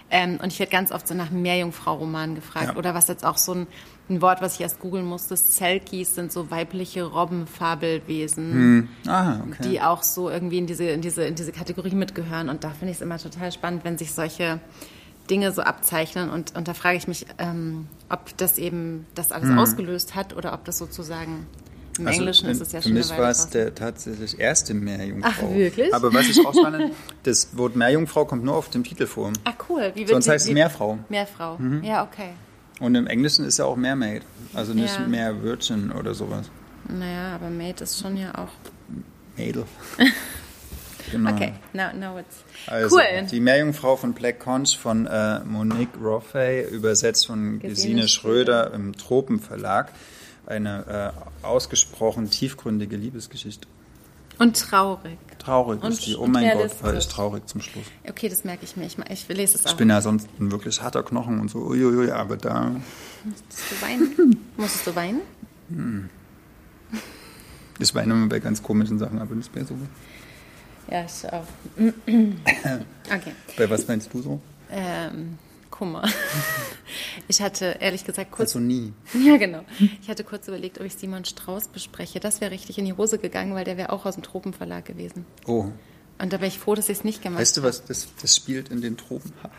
Ähm, 0.10 0.39
und 0.41 0.54
ich 0.54 0.60
werde 0.60 0.72
ganz 0.72 0.91
oft 0.91 1.08
so 1.08 1.13
nach 1.13 1.32
Meerjungfrau-Romanen 1.32 2.36
gefragt. 2.36 2.70
Ja. 2.70 2.76
Oder 2.76 2.93
was 2.93 3.08
jetzt 3.08 3.26
auch 3.26 3.38
so 3.38 3.54
ein, 3.54 3.67
ein 4.10 4.22
Wort, 4.22 4.41
was 4.41 4.56
ich 4.56 4.62
erst 4.62 4.80
googeln 4.80 5.06
musste, 5.06 5.36
Selkies 5.36 6.15
sind 6.15 6.32
so 6.32 6.50
weibliche 6.50 7.04
Robbenfabelwesen 7.04 8.89
Ah, 9.06 9.39
okay. 9.48 9.70
die 9.70 9.82
auch 9.82 10.04
so 10.04 10.30
irgendwie 10.30 10.60
in 10.60 10.67
diese, 10.67 10.86
in 10.86 11.02
diese, 11.02 11.26
in 11.26 11.36
diese 11.36 11.52
Kategorie 11.52 11.93
mitgehören. 11.96 12.50
Und 12.50 12.63
da 12.63 12.70
finde 12.70 12.91
ich 12.91 12.98
es 12.98 13.02
immer 13.02 13.17
total 13.17 13.52
spannend, 13.52 13.84
wenn 13.84 13.98
sich 13.98 14.13
solche 14.13 14.60
Dinge 15.30 15.52
so 15.52 15.62
abzeichnen. 15.62 16.30
Und, 16.30 16.56
und 16.56 16.67
da 16.70 16.74
frage 16.74 16.98
ich 16.98 17.08
mich, 17.08 17.26
ähm, 17.38 17.88
ob 18.10 18.36
das 18.38 18.58
eben 18.58 19.06
das 19.13 19.34
alles 19.34 19.50
ausgelöst 19.58 20.15
hat 20.15 20.36
oder 20.36 20.54
ob 20.54 20.63
das 20.63 20.78
sozusagen 20.78 21.46
im 22.00 22.04
Mhm. 22.04 22.08
Also 22.08 22.20
Englischen 22.22 22.50
ist 22.50 22.62
es 22.62 22.72
ja 22.72 22.80
Für 22.82 22.84
schon 22.90 22.94
mich 22.94 23.06
eine 23.06 23.12
Weile 23.14 23.24
war 23.24 23.32
es 23.32 23.50
der 23.50 23.76
tatsächlich 23.76 24.40
erste 24.40 24.74
Meerjungfrau. 24.74 25.30
Ach, 25.50 25.56
wirklich? 25.56 25.94
Aber 25.94 26.14
was 26.14 26.28
ich 26.30 26.40
auch 26.46 26.54
spannend, 26.54 26.94
das 27.24 27.50
Wort 27.58 27.76
Meerjungfrau 27.76 28.26
kommt 28.26 28.44
nur 28.44 28.56
auf 28.56 28.70
dem 28.70 28.84
Titel 28.84 29.06
vor. 29.08 29.32
Ah, 29.44 29.54
cool. 29.70 29.92
Wie 29.96 30.00
wird 30.02 30.10
Sonst 30.10 30.26
die- 30.26 30.32
heißt 30.32 30.48
es 30.48 30.54
Meerfrau. 30.54 31.00
Meerfrau. 31.10 31.58
Ja, 31.82 32.04
okay. 32.04 32.30
Und 32.80 32.96
im 32.96 33.08
Englischen 33.08 33.46
ist 33.46 33.58
ja 33.58 33.66
auch 33.66 33.76
Mermaid. 33.76 34.22
Also 34.54 34.74
nicht 34.74 34.94
Ja. 35.00 35.08
mehr 35.08 35.42
Virgin 35.44 35.92
oder 35.92 36.14
sowas. 36.14 36.50
Naja, 36.88 37.36
aber 37.36 37.50
Mate 37.50 37.84
ist 37.84 38.00
schon 38.00 38.16
ja 38.18 38.34
auch. 38.38 38.50
Mädel. 39.36 39.66
genau. 41.12 41.32
Okay, 41.32 41.54
now, 41.74 41.92
now 41.94 42.18
it's. 42.20 42.44
Also, 42.68 42.96
cool. 42.96 43.04
Die 43.32 43.40
Meerjungfrau 43.40 43.96
von 43.96 44.14
Black 44.14 44.40
Conch 44.40 44.78
von 44.78 45.06
äh, 45.06 45.40
Monique 45.44 45.90
Roffey, 46.02 46.64
übersetzt 46.72 47.28
von 47.28 47.60
Gesine 47.60 47.70
Gesine 48.02 48.08
Schröder 48.08 48.74
im 48.74 48.96
Tropenverlag. 48.96 49.92
Eine 50.48 51.14
äh, 51.44 51.46
ausgesprochen 51.46 52.30
tiefgründige 52.30 52.96
Liebesgeschichte. 52.96 53.68
Und 54.40 54.58
traurig. 54.58 55.18
Traurig 55.40 55.84
Und 55.84 55.92
ist 55.92 56.06
die. 56.06 56.16
Oh 56.16 56.28
mein 56.28 56.58
Gott, 56.58 56.84
war 56.84 56.94
ich 56.94 57.08
traurig 57.08 57.48
zum 57.48 57.62
Schluss. 57.62 57.86
Okay, 58.08 58.30
das 58.30 58.44
merke 58.44 58.64
ich 58.64 58.78
mir. 58.78 58.86
Ich, 58.86 58.98
ich 59.10 59.28
lese 59.28 59.58
es 59.58 59.66
auch. 59.66 59.72
Ich 59.72 59.78
bin 59.78 59.90
ja 59.90 60.00
sonst 60.02 60.30
ein 60.40 60.52
wirklich 60.52 60.82
harter 60.82 61.04
Knochen 61.04 61.40
und 61.40 61.50
so, 61.50 61.60
uiuiui, 61.60 62.12
aber 62.12 62.38
da. 62.38 62.72
Musstest 63.24 63.72
du 63.72 63.82
weinen? 63.82 64.40
Musstest 64.58 64.88
du 64.88 64.96
weinen? 64.96 66.10
Ich 67.80 67.94
weine 67.94 68.14
immer 68.14 68.28
bei 68.28 68.40
ganz 68.40 68.64
komischen 68.64 69.00
Sachen, 69.00 69.20
aber 69.20 69.36
nicht 69.36 69.54
bei 69.54 69.64
so. 69.64 69.76
Ja, 70.90 71.04
ich 71.04 71.32
auch. 71.32 71.46
okay. 72.08 73.32
Bei 73.58 73.70
was 73.70 73.88
meinst 73.88 74.14
du 74.14 74.22
so? 74.22 74.42
Ähm, 74.72 75.38
Kummer. 75.78 76.04
Ich 77.30 77.42
hatte 77.42 77.78
ehrlich 77.82 78.06
gesagt 78.06 78.32
kurz. 78.32 78.56
Also 78.56 78.60
nie. 78.60 78.94
Ja, 79.13 79.36
genau. 79.38 79.62
Ich 80.02 80.08
hatte 80.10 80.24
kurz 80.24 80.48
überlegt, 80.48 80.80
ob 80.80 80.86
ich 80.86 80.94
Simon 80.96 81.26
Strauß 81.26 81.68
bespreche. 81.68 82.22
Das 82.22 82.40
wäre 82.40 82.52
richtig 82.52 82.78
in 82.78 82.86
die 82.86 82.94
Hose 82.94 83.18
gegangen, 83.18 83.54
weil 83.54 83.66
der 83.66 83.76
wäre 83.76 83.92
auch 83.92 84.06
aus 84.06 84.13
dem 84.13 84.24
Tropenverlag 84.24 84.86
gewesen. 84.86 85.26
Oh, 85.46 85.66
Und 86.20 86.32
da 86.32 86.38
wäre 86.40 86.48
ich 86.48 86.58
froh, 86.58 86.76
dass 86.76 86.88
ich 86.88 87.00
es 87.00 87.04
nicht 87.04 87.22
gemacht 87.22 87.42
weißt 87.42 87.58
du 87.58 87.63
was? 87.63 87.84
Das, 87.84 88.08
das 88.22 88.36
spielt 88.36 88.70
in 88.70 88.82
den 88.82 88.96
Tropen. 88.96 89.34
habe. 89.44 89.54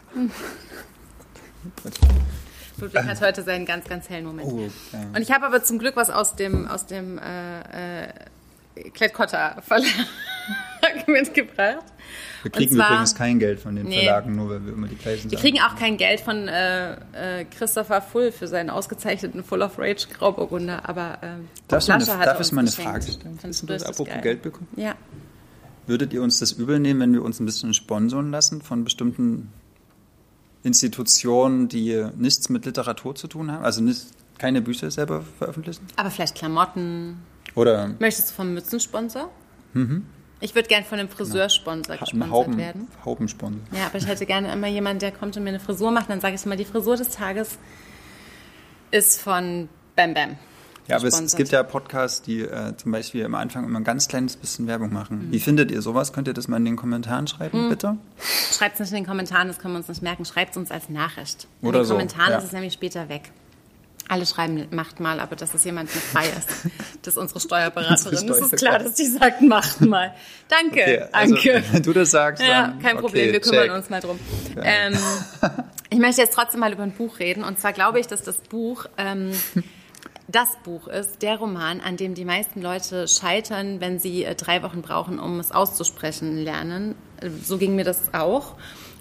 Ludwig 2.81 3.04
hat 3.04 3.20
heute 3.20 3.42
seinen 3.42 3.66
ganz, 3.66 3.87
ganz 3.87 4.09
hellen 4.09 4.24
Moment. 4.24 4.50
Oh, 4.50 4.61
ja. 4.92 5.00
Und 5.14 5.20
ich 5.20 5.31
habe 5.31 5.44
aber 5.44 5.62
zum 5.62 5.78
Glück 5.78 5.96
was 5.96 6.09
aus 6.11 6.37
dem, 6.37 6.66
aus 6.66 6.87
dem 6.87 7.18
äh, 7.18 8.04
äh, 8.04 8.09
Klett-Cotta 8.92 9.60
Verlag 9.62 9.88
mitgebracht. 11.06 11.84
Wir 12.42 12.50
kriegen 12.52 12.76
zwar- 12.76 12.88
übrigens 12.90 13.14
kein 13.14 13.38
Geld 13.38 13.60
von 13.60 13.74
den 13.76 13.86
Nee. 13.86 14.04
Verlagen, 14.04 14.36
nur 14.36 14.48
weil 14.50 14.64
wir 14.64 14.72
immer 14.72 14.86
die 14.86 14.94
gleichen 14.96 15.30
Wir 15.30 15.38
Sachen 15.38 15.50
kriegen 15.50 15.60
auch 15.62 15.74
kein 15.76 15.96
Geld 15.96 16.20
von 16.20 16.48
äh, 16.48 16.92
äh, 17.40 17.44
Christopher 17.44 18.00
Full 18.00 18.32
für 18.32 18.46
seinen 18.46 18.70
ausgezeichneten 18.70 19.42
Full 19.44 19.60
of 19.62 19.78
Rage 19.78 20.06
Grauburgunder, 20.16 20.88
aber 20.88 21.18
ähm, 21.22 21.48
Darf, 21.66 21.88
eine, 21.90 22.06
hat 22.06 22.26
darf 22.26 22.40
ich 22.40 22.52
mal 22.52 22.60
eine. 22.62 22.70
Frage 22.70 23.02
stellen? 23.10 23.38
Findest 23.40 23.62
du, 23.62 23.66
das 23.66 23.82
apropos 23.82 24.06
geil? 24.14 24.22
Geld 24.22 24.42
bekommen? 24.42 24.68
Ja. 24.76 24.94
Würdet 25.86 26.12
ihr 26.12 26.22
uns 26.22 26.38
das 26.38 26.52
übel 26.52 26.78
nehmen, 26.78 27.00
wenn 27.00 27.12
wir 27.12 27.22
uns 27.22 27.40
ein 27.40 27.46
bisschen 27.46 27.74
sponsoren 27.74 28.30
lassen 28.30 28.62
von 28.62 28.84
bestimmten 28.84 29.50
Institutionen, 30.62 31.68
die 31.68 32.06
nichts 32.16 32.48
mit 32.48 32.66
Literatur 32.66 33.14
zu 33.14 33.26
tun 33.28 33.50
haben? 33.50 33.64
Also 33.64 33.80
nicht, 33.82 34.02
keine 34.38 34.60
Bücher 34.60 34.90
selber 34.90 35.24
veröffentlichen? 35.38 35.86
Aber 35.96 36.10
vielleicht 36.10 36.34
Klamotten. 36.36 37.18
Oder 37.54 37.94
Möchtest 37.98 38.30
du 38.30 38.34
vom 38.34 38.54
Mützensponsor? 38.54 39.30
Ich 40.40 40.54
würde 40.54 40.68
gern 40.68 40.84
von 40.84 40.98
einem 40.98 41.08
Friseursponsor 41.08 41.92
einen 41.92 42.00
gesponsert 42.00 42.30
Hauben, 42.30 42.56
werden. 42.56 42.88
Haubensponsor? 43.04 43.61
Ja, 43.72 43.87
aber 43.87 43.98
ich 43.98 44.06
hätte 44.06 44.26
gerne 44.26 44.52
immer 44.52 44.68
jemanden, 44.68 45.00
der 45.00 45.12
kommt 45.12 45.37
und 45.37 45.44
mir 45.44 45.50
eine 45.50 45.61
Frisur 45.61 45.90
macht. 45.90 46.11
Dann 46.11 46.20
sage 46.20 46.34
ich 46.34 46.44
immer, 46.44 46.56
die 46.56 46.64
Frisur 46.64 46.96
des 46.96 47.11
Tages 47.11 47.58
ist 48.90 49.20
von 49.20 49.68
Bam 49.96 50.14
Bam. 50.14 50.37
Ja, 50.88 50.96
aber 50.96 51.06
es, 51.06 51.20
es 51.20 51.37
gibt 51.37 51.50
ja 51.50 51.62
Podcasts, 51.62 52.22
die 52.22 52.40
äh, 52.40 52.74
zum 52.76 52.92
Beispiel 52.92 53.22
am 53.24 53.34
Anfang 53.34 53.64
immer 53.64 53.78
ein 53.78 53.84
ganz 53.84 54.08
kleines 54.08 54.37
bisschen 54.37 54.66
Werbung 54.66 54.90
machen. 54.90 55.26
Mhm. 55.26 55.32
Wie 55.32 55.40
findet 55.40 55.70
ihr 55.70 55.82
sowas? 55.82 56.14
Könnt 56.14 56.28
ihr 56.28 56.34
das 56.34 56.48
mal 56.48 56.56
in 56.56 56.64
den 56.64 56.76
Kommentaren 56.76 57.26
schreiben, 57.26 57.68
bitte? 57.68 57.98
Schreibt 58.52 58.74
es 58.74 58.80
nicht 58.80 58.90
in 58.92 59.04
den 59.04 59.06
Kommentaren, 59.06 59.48
das 59.48 59.58
können 59.58 59.74
wir 59.74 59.78
uns 59.78 59.88
nicht 59.88 60.02
merken. 60.02 60.24
Schreibt 60.24 60.52
es 60.52 60.56
uns 60.56 60.70
als 60.70 60.88
Nachricht. 60.88 61.46
In 61.61 61.68
Oder 61.68 61.80
den 61.80 61.84
so, 61.84 61.94
Kommentaren 61.94 62.30
ja. 62.30 62.38
ist 62.38 62.44
es 62.44 62.52
nämlich 62.52 62.72
später 62.72 63.11
weg. 63.11 63.32
Alle 64.09 64.25
schreiben, 64.27 64.66
macht 64.71 65.01
mal, 65.01 65.21
aber 65.21 65.37
dass 65.37 65.53
es 65.55 65.64
jemand 65.64 65.94
mit 65.94 66.03
frei 66.03 66.27
ist. 66.27 66.49
Das 67.03 67.14
ist 67.14 67.18
unsere 67.18 67.40
Steuerberaterin. 67.40 68.27
Das 68.27 68.40
ist 68.40 68.57
klar, 68.57 68.79
dass 68.81 68.94
die 68.94 69.07
sagt, 69.07 69.40
macht 69.40 69.81
mal. 69.83 70.12
Danke, 70.49 70.81
Okay, 70.83 71.05
also, 71.12 71.35
danke. 71.37 71.62
wenn 71.71 71.83
du 71.83 71.92
das 71.92 72.11
sagst, 72.11 72.42
Ja, 72.42 72.75
kein 72.83 72.94
okay, 72.97 73.01
Problem, 73.01 73.33
wir 73.33 73.40
kümmern 73.40 73.62
check. 73.66 73.73
uns 73.73 73.88
mal 73.90 74.01
drum. 74.01 74.18
Ähm, 74.62 74.99
ich 75.90 75.99
möchte 75.99 76.21
jetzt 76.21 76.35
trotzdem 76.35 76.61
mal 76.61 76.73
über 76.73 76.83
ein 76.83 76.92
Buch 76.92 77.18
reden. 77.18 77.44
Und 77.44 77.61
zwar 77.61 77.73
glaube 77.73 78.01
ich, 78.01 78.09
dass 78.09 78.23
das 78.25 78.38
Buch 78.38 78.87
ähm, 78.99 79.31
das 80.29 80.49
Buch 80.64 80.88
ist, 80.88 81.23
der 81.23 81.37
Roman, 81.37 81.81
an 81.81 81.97
dem 81.97 82.14
die 82.14 82.25
meisten 82.27 82.61
Leute 82.61 83.09
scheitern, 83.09 83.81
wenn 83.81 83.99
sie 83.99 84.25
äh, 84.25 84.35
drei 84.35 84.62
Wochen 84.62 84.83
brauchen, 84.83 85.18
um 85.18 85.38
es 85.40 85.53
auszusprechen 85.53 86.37
lernen. 86.37 86.94
Äh, 87.23 87.31
So 87.42 87.57
ging 87.59 87.77
mir 87.77 87.85
das 87.85 88.12
auch. 88.12 88.57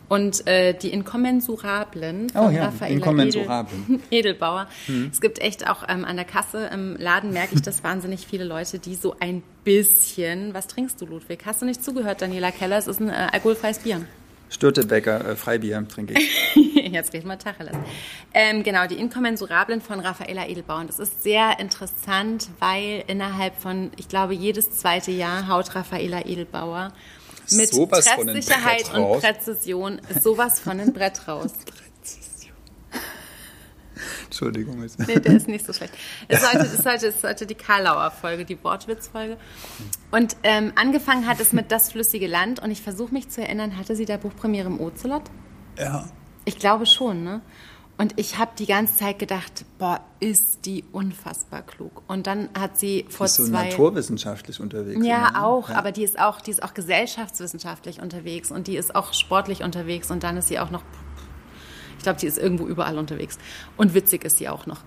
Und 0.10 0.48
äh, 0.48 0.74
die 0.74 0.92
Inkommensurablen 0.92 2.30
von 2.30 2.48
Oh 2.48 2.50
ja, 2.50 2.66
Raffaella. 2.66 2.98
Hm. 3.08 3.20
Edel, 3.20 4.00
Edelbauer. 4.10 4.68
Es 5.12 5.22
gibt 5.22 5.40
echt 5.40 5.70
auch 5.70 5.84
ähm, 5.88 6.06
an 6.06 6.16
der 6.16 6.26
Kasse 6.26 6.70
im 6.74 6.96
Laden, 6.98 7.32
merke 7.32 7.56
ich 7.56 7.62
das, 7.62 7.84
wahnsinnig 7.84 8.26
viele 8.28 8.44
Leute, 8.44 8.80
die 8.80 8.96
so 8.96 9.16
ein 9.20 9.44
bisschen... 9.64 10.54
Was 10.54 10.68
trinkst 10.68 11.02
du, 11.02 11.06
Ludwig? 11.06 11.40
Hast 11.46 11.62
du 11.62 11.66
nicht 11.66 11.84
zugehört, 11.84 12.22
Daniela 12.22 12.52
Keller? 12.52 12.78
Es 12.78 12.88
ist 12.88 13.00
ein 13.00 13.10
äh, 13.10 13.28
alkoholfreies 13.32 13.80
Bier. 13.80 14.02
Störtebecker, 14.50 15.32
äh, 15.32 15.36
Freibier 15.36 15.86
trinke 15.88 16.14
ich. 16.14 16.76
Jetzt 16.92 17.14
reden 17.14 17.28
wir 17.28 17.38
Tacheles. 17.38 17.76
Ähm, 18.34 18.64
genau, 18.64 18.88
die 18.88 18.96
Inkommensurablen 18.96 19.82
von 19.82 20.00
Raffaella 20.00 20.48
Edelbauer. 20.48 20.82
Und 20.82 20.90
das 20.90 21.00
ist 21.00 21.24
sehr 21.24 21.60
interessant, 21.60 22.48
weil 22.60 23.04
innerhalb 23.08 23.60
von, 23.60 23.92
ich 23.98 24.08
glaube, 24.08 24.34
jedes 24.34 24.72
zweite 24.72 25.12
Jahr 25.12 25.48
haut 25.50 25.76
Raffaella 25.76 26.26
Edelbauer 26.26 26.94
mit 27.52 27.70
Sowas 27.70 28.06
Treffsicherheit 28.06 28.92
Brett 28.92 29.00
und. 29.00 29.22
Präzision 29.22 30.02
sowas 30.22 30.60
von 30.60 30.80
ein 30.80 30.94
Brett 30.94 31.28
raus. 31.28 31.52
Entschuldigung. 34.26 34.86
Nee, 35.08 35.20
der 35.20 35.36
ist 35.36 35.48
nicht 35.48 35.66
so 35.66 35.74
schlecht. 35.74 35.94
Es 36.28 36.42
sollte, 36.42 36.66
es 36.66 36.78
sollte, 36.78 37.08
es 37.08 37.22
sollte 37.22 37.46
die 37.46 37.56
Karlauer 37.56 38.12
Folge, 38.12 38.46
die 38.46 38.62
Wortwitz-Folge. 38.64 39.38
Und 40.12 40.36
ähm, 40.44 40.74
angefangen 40.76 41.28
hat 41.28 41.40
es 41.40 41.54
mit 41.54 41.72
Das 41.72 41.92
flüssige 41.92 42.28
Land. 42.28 42.62
Und 42.62 42.72
ich 42.72 42.82
versuche 42.82 43.14
mich 43.14 43.30
zu 43.30 43.42
erinnern, 43.42 43.78
hatte 43.78 43.96
sie 43.96 44.06
da 44.06 44.18
Buchpremiere 44.18 44.68
im 44.68 44.80
Ocelot? 44.80 45.24
Ja. 45.78 46.08
Ich 46.46 46.60
glaube 46.60 46.86
schon, 46.86 47.24
ne? 47.24 47.42
Und 48.00 48.14
ich 48.20 48.38
habe 48.38 48.52
die 48.60 48.68
ganze 48.68 48.96
Zeit 48.96 49.18
gedacht, 49.18 49.66
boah, 49.80 50.02
ist 50.20 50.66
die 50.66 50.84
unfassbar 50.92 51.64
klug. 51.64 52.04
Und 52.08 52.28
dann 52.28 52.50
hat 52.58 52.78
sie 52.78 53.06
vor 53.10 53.26
Bist 53.26 53.40
du 53.40 53.46
zwei 53.46 53.70
naturwissenschaftlich 53.70 54.60
unterwegs? 54.60 55.04
ja, 55.04 55.32
ne? 55.32 55.44
auch, 55.44 55.70
Ja. 55.70 55.78
aber 55.78 55.92
die 55.92 56.04
ist 56.04 56.20
auch, 56.20 56.40
die 56.40 56.52
ist 56.52 56.62
auch 56.62 56.76
gesellschaftswissenschaftlich 56.76 58.00
unterwegs 58.02 58.52
und 58.52 58.68
die 58.68 58.78
ist 58.78 58.94
auch 58.96 59.14
sportlich 59.14 59.64
unterwegs 59.64 60.12
und 60.12 60.24
dann 60.24 60.38
ist 60.38 60.48
sie 60.48 60.60
auch 60.60 60.70
noch, 60.70 60.84
ich 61.98 62.04
glaube, 62.04 62.20
die 62.20 62.28
ist 62.28 62.38
irgendwo 62.38 62.66
überall 62.66 62.98
unterwegs. 62.98 63.38
Und 63.76 63.94
witzig 63.94 64.24
ist 64.24 64.38
sie 64.38 64.50
auch 64.50 64.66
noch. 64.66 64.82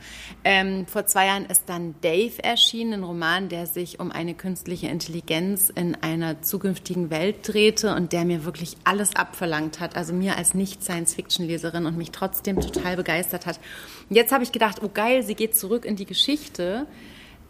Ähm, 0.44 0.86
vor 0.86 1.06
zwei 1.06 1.26
Jahren 1.26 1.46
ist 1.46 1.64
dann 1.66 1.94
Dave 2.00 2.42
erschienen, 2.42 2.94
ein 2.94 3.04
Roman, 3.04 3.48
der 3.48 3.66
sich 3.66 4.00
um 4.00 4.10
eine 4.10 4.34
künstliche 4.34 4.88
Intelligenz 4.88 5.70
in 5.70 5.94
einer 5.96 6.42
zukünftigen 6.42 7.10
Welt 7.10 7.36
drehte 7.42 7.94
und 7.94 8.12
der 8.12 8.24
mir 8.24 8.44
wirklich 8.44 8.76
alles 8.84 9.16
abverlangt 9.16 9.80
hat. 9.80 9.96
Also 9.96 10.12
mir 10.12 10.36
als 10.36 10.54
Nicht-Science-Fiction-Leserin 10.54 11.86
und 11.86 11.96
mich 11.96 12.10
trotzdem 12.10 12.60
total 12.60 12.96
begeistert 12.96 13.46
hat. 13.46 13.60
Jetzt 14.08 14.32
habe 14.32 14.44
ich 14.44 14.52
gedacht, 14.52 14.80
oh 14.82 14.90
geil, 14.92 15.22
sie 15.22 15.34
geht 15.34 15.56
zurück 15.56 15.84
in 15.84 15.96
die 15.96 16.06
Geschichte. 16.06 16.86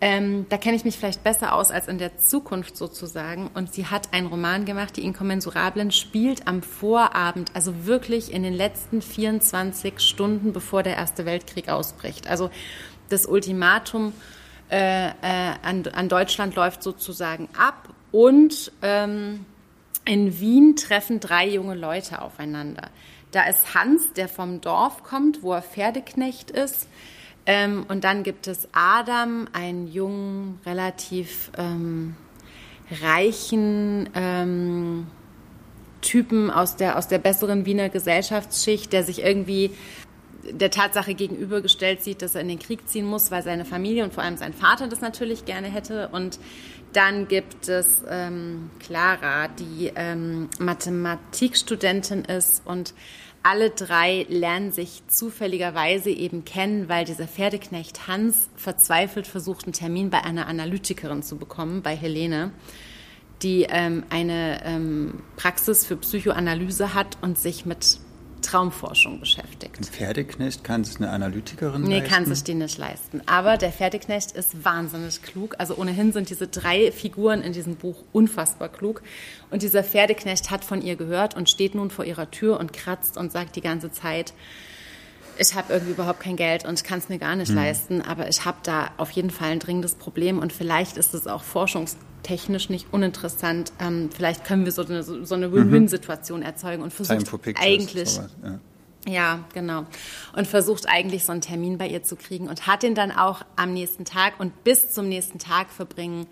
Ähm, 0.03 0.47
da 0.49 0.57
kenne 0.57 0.77
ich 0.77 0.85
mich 0.85 0.97
vielleicht 0.97 1.23
besser 1.23 1.55
aus 1.55 1.71
als 1.71 1.87
in 1.87 1.99
der 1.99 2.17
Zukunft 2.17 2.77
sozusagen. 2.77 3.51
Und 3.53 3.75
sie 3.75 3.87
hat 3.87 4.15
einen 4.15 4.29
Roman 4.29 4.65
gemacht, 4.65 4.97
die 4.97 5.05
Inkommensurablen, 5.05 5.91
spielt 5.91 6.47
am 6.47 6.63
Vorabend, 6.63 7.51
also 7.55 7.87
wirklich 7.87 8.33
in 8.33 8.43
den 8.43 8.55
letzten 8.55 9.03
24 9.03 10.01
Stunden, 10.01 10.53
bevor 10.53 10.83
der 10.83 10.97
Erste 10.97 11.27
Weltkrieg 11.27 11.69
ausbricht. 11.69 12.29
Also 12.29 12.51
das 13.11 13.27
Ultimatum 13.27 14.15
äh, 14.71 15.09
äh, 15.09 15.13
an, 15.63 15.85
an 15.93 16.09
Deutschland 16.09 16.55
läuft 16.55 16.83
sozusagen 16.83 17.49
ab 17.59 17.89
und 18.13 18.73
ähm, 18.83 19.45
in 20.07 20.41
Wien 20.41 20.77
treffen 20.77 21.21
drei 21.21 21.47
junge 21.47 21.75
Leute 21.75 22.23
aufeinander. 22.23 22.89
Da 23.33 23.45
ist 23.45 23.75
Hans, 23.75 24.13
der 24.15 24.29
vom 24.29 24.61
Dorf 24.61 25.03
kommt, 25.03 25.43
wo 25.43 25.53
er 25.53 25.63
Pferdeknecht 25.63 26.51
ist. 26.51 26.89
Ähm, 27.53 27.85
und 27.89 28.05
dann 28.05 28.23
gibt 28.23 28.47
es 28.47 28.69
Adam, 28.71 29.49
einen 29.53 29.89
jungen, 29.89 30.61
relativ 30.65 31.51
ähm, 31.59 32.15
reichen 33.03 34.09
ähm, 34.15 35.09
Typen 36.01 36.49
aus 36.49 36.77
der, 36.77 36.97
aus 36.97 37.09
der 37.09 37.19
besseren 37.19 37.67
Wiener 37.67 37.89
Gesellschaftsschicht, 37.89 38.93
der 38.93 39.03
sich 39.03 39.25
irgendwie 39.25 39.73
der 40.49 40.71
Tatsache 40.71 41.15
gegenübergestellt 41.15 42.05
sieht, 42.05 42.23
dass 42.23 42.37
er 42.37 42.43
in 42.43 42.49
den 42.49 42.61
Krieg 42.61 42.89
ziehen 42.89 43.05
muss, 43.05 43.33
weil 43.33 43.43
seine 43.43 43.65
Familie 43.65 44.05
und 44.05 44.15
vor 44.15 44.23
allem 44.23 44.37
sein 44.37 44.53
Vater 44.53 44.87
das 44.87 45.01
natürlich 45.01 45.45
gerne 45.45 45.67
hätte. 45.67 46.09
Und 46.13 46.39
dann 46.93 47.27
gibt 47.27 47.69
es 47.69 48.05
ähm, 48.09 48.71
Clara, 48.79 49.49
die 49.49 49.91
ähm, 49.97 50.49
Mathematikstudentin 50.61 52.25
ist 52.27 52.63
und 52.65 52.95
alle 53.42 53.70
drei 53.70 54.26
lernen 54.29 54.70
sich 54.72 55.03
zufälligerweise 55.09 56.11
eben 56.11 56.44
kennen, 56.44 56.88
weil 56.88 57.05
dieser 57.05 57.26
Pferdeknecht 57.26 58.07
Hans 58.07 58.50
verzweifelt 58.57 59.26
versucht, 59.26 59.64
einen 59.64 59.72
Termin 59.72 60.11
bei 60.11 60.22
einer 60.22 60.46
Analytikerin 60.46 61.22
zu 61.22 61.37
bekommen, 61.37 61.83
bei 61.83 61.96
Helene, 61.96 62.53
die 63.42 63.66
ähm, 63.68 64.05
eine 64.11 64.62
ähm, 64.64 65.22
Praxis 65.37 65.87
für 65.87 65.96
Psychoanalyse 65.96 66.92
hat 66.92 67.16
und 67.22 67.38
sich 67.38 67.64
mit 67.64 67.98
Traumforschung 68.40 69.20
beschäftigt. 69.20 69.79
Ein 69.79 69.85
Pferdeknecht 69.85 70.64
kann 70.64 70.85
sich 70.85 70.96
eine 70.96 71.11
Analytikerin 71.11 71.83
nee, 71.83 71.98
leisten? 71.98 72.03
Nee, 72.03 72.09
kann 72.09 72.26
sich 72.26 72.44
die 72.44 72.55
nicht 72.55 72.79
leisten. 72.79 73.22
Aber 73.26 73.57
der 73.57 73.72
Pferdeknecht 73.72 74.33
ist 74.33 74.64
wahnsinnig 74.64 75.22
klug. 75.22 75.55
Also 75.59 75.76
ohnehin 75.76 76.12
sind 76.12 76.31
diese 76.31 76.48
drei 76.48 76.92
Figuren 76.92 77.42
in 77.42 77.53
diesem 77.53 77.76
Buch 77.76 78.05
unfassbar 78.12 78.68
klug. 78.68 79.03
Und 79.50 79.62
dieser 79.62 79.85
Pferdeknecht 79.85 80.50
hat 80.50 80.64
von 80.64 80.83
ihr 80.83 80.96
gehört 80.96 81.37
und 81.37 81.48
steht 81.48 81.74
nun 81.74 81.90
vor 81.90 82.05
ihrer 82.05 82.31
Tür 82.31 82.59
und 82.61 82.72
kratzt 82.72 83.16
und 83.16 83.33
sagt 83.33 83.57
die 83.57 83.61
ganze 83.61 83.90
Zeit, 83.90 84.33
ich 85.38 85.55
habe 85.55 85.72
irgendwie 85.72 85.92
überhaupt 85.92 86.20
kein 86.20 86.37
Geld 86.37 86.66
und 86.66 86.85
kann 86.85 86.98
es 86.98 87.09
mir 87.09 87.18
gar 87.18 87.35
nicht 87.35 87.48
hm. 87.48 87.57
leisten, 87.57 88.03
aber 88.03 88.29
ich 88.29 88.44
habe 88.44 88.59
da 88.62 88.90
auf 88.98 89.11
jeden 89.12 89.31
Fall 89.31 89.53
ein 89.53 89.59
dringendes 89.59 89.94
Problem 89.94 90.38
und 90.38 90.53
vielleicht 90.53 90.98
ist 90.98 91.14
es 91.14 91.26
auch 91.26 91.42
forschungstechnisch 92.21 92.71
nicht 92.71 92.87
uninteressant. 92.93 93.73
Ähm, 93.81 94.11
vielleicht 94.15 94.45
können 94.45 94.65
wir 94.65 94.73
so 94.73 94.85
eine, 94.85 95.03
so 95.03 95.35
eine 95.35 95.53
Win-Win-Situation 95.53 96.43
erzeugen 96.43 96.83
und 96.83 96.93
versucht 96.93 97.33
eigentlich. 97.57 98.17
Ja. 98.17 98.59
Ja, 99.09 99.45
genau. 99.55 99.87
Und 100.37 100.47
versucht 100.47 100.87
eigentlich 100.87 101.25
so 101.25 101.33
einen 101.33 101.41
Termin 101.41 101.79
bei 101.79 101.89
ihr 101.89 102.03
zu 102.03 102.17
kriegen 102.17 102.49
und 102.49 102.67
hat 102.67 102.85
ihn 102.85 102.95
dann 102.95 103.11
auch 103.11 103.41
am 103.57 103.73
nächsten 103.73 104.05
Tag 104.05 104.39
und 104.39 104.63
bis 104.63 104.91
zum 104.91 105.09
nächsten 105.09 105.39
Tag 105.39 105.71
verbringen 105.71 106.27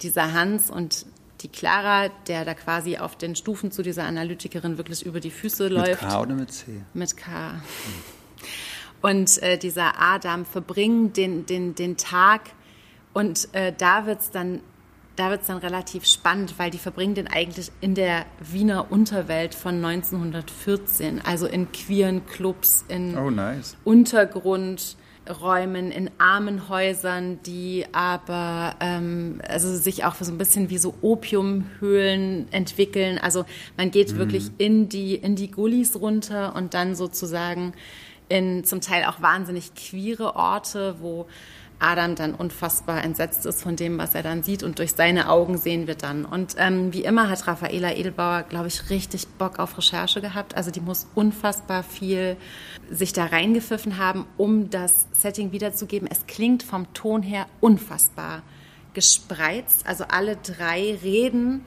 dieser 0.00 0.32
Hans 0.32 0.70
und 0.70 1.04
die 1.42 1.48
Clara, 1.48 2.08
der 2.26 2.46
da 2.46 2.54
quasi 2.54 2.96
auf 2.96 3.16
den 3.16 3.36
Stufen 3.36 3.70
zu 3.70 3.82
dieser 3.82 4.04
Analytikerin 4.04 4.78
wirklich 4.78 5.04
über 5.04 5.20
die 5.20 5.30
Füße 5.30 5.68
läuft. 5.68 6.00
Mit 6.00 6.10
K 6.10 6.20
oder 6.22 6.34
mit 6.34 6.50
C? 6.50 6.80
Mit 6.94 7.14
K. 7.14 7.52
Hm. 7.52 7.60
Und 9.02 9.42
äh, 9.42 9.58
dieser 9.58 10.00
Adam 10.00 10.46
verbringen 10.46 11.12
den, 11.12 11.44
den, 11.44 11.74
den 11.74 11.98
Tag 11.98 12.40
und 13.12 13.50
äh, 13.52 13.74
da 13.76 14.06
wird 14.06 14.22
es 14.22 14.30
dann 14.30 14.62
da 15.16 15.30
wird 15.30 15.42
es 15.42 15.46
dann 15.46 15.58
relativ 15.58 16.06
spannend, 16.06 16.54
weil 16.58 16.70
die 16.70 16.78
verbringen 16.78 17.14
den 17.14 17.28
eigentlich 17.28 17.70
in 17.80 17.94
der 17.94 18.26
Wiener 18.40 18.90
Unterwelt 18.90 19.54
von 19.54 19.84
1914, 19.84 21.20
also 21.24 21.46
in 21.46 21.70
queeren 21.72 22.26
Clubs, 22.26 22.84
in 22.88 23.16
oh, 23.16 23.30
nice. 23.30 23.76
Untergrundräumen, 23.84 25.92
in 25.92 26.10
armen 26.18 26.68
Häusern, 26.68 27.40
die 27.42 27.86
aber 27.92 28.74
ähm, 28.80 29.40
also 29.46 29.76
sich 29.76 30.04
auch 30.04 30.16
so 30.16 30.32
ein 30.32 30.38
bisschen 30.38 30.68
wie 30.70 30.78
so 30.78 30.94
Opiumhöhlen 31.00 32.52
entwickeln. 32.52 33.18
Also 33.18 33.44
man 33.76 33.92
geht 33.92 34.14
mm. 34.14 34.16
wirklich 34.16 34.50
in 34.58 34.88
die, 34.88 35.14
in 35.14 35.36
die 35.36 35.50
Gullis 35.50 35.94
runter 35.94 36.56
und 36.56 36.74
dann 36.74 36.96
sozusagen 36.96 37.74
in 38.28 38.64
zum 38.64 38.80
Teil 38.80 39.04
auch 39.04 39.20
wahnsinnig 39.20 39.74
queere 39.74 40.34
Orte, 40.34 40.96
wo 41.00 41.26
Adam 41.78 42.14
dann 42.14 42.34
unfassbar 42.34 43.02
entsetzt 43.04 43.46
ist 43.46 43.62
von 43.62 43.76
dem, 43.76 43.98
was 43.98 44.14
er 44.14 44.22
dann 44.22 44.42
sieht 44.42 44.62
und 44.62 44.78
durch 44.78 44.92
seine 44.92 45.28
Augen 45.28 45.58
sehen 45.58 45.86
wir 45.86 45.94
dann. 45.94 46.24
Und 46.24 46.54
ähm, 46.58 46.92
wie 46.92 47.04
immer 47.04 47.28
hat 47.28 47.46
Raffaela 47.46 47.92
Edelbauer, 47.94 48.44
glaube 48.44 48.68
ich, 48.68 48.90
richtig 48.90 49.26
Bock 49.38 49.58
auf 49.58 49.76
Recherche 49.76 50.20
gehabt. 50.20 50.56
Also 50.56 50.70
die 50.70 50.80
muss 50.80 51.06
unfassbar 51.14 51.82
viel 51.82 52.36
sich 52.90 53.12
da 53.12 53.26
reingepfiffen 53.26 53.98
haben, 53.98 54.26
um 54.36 54.70
das 54.70 55.06
Setting 55.12 55.52
wiederzugeben. 55.52 56.08
Es 56.10 56.26
klingt 56.26 56.62
vom 56.62 56.92
Ton 56.94 57.22
her 57.22 57.46
unfassbar 57.60 58.42
gespreizt. 58.94 59.86
Also 59.86 60.04
alle 60.08 60.36
drei 60.36 60.98
reden 61.02 61.64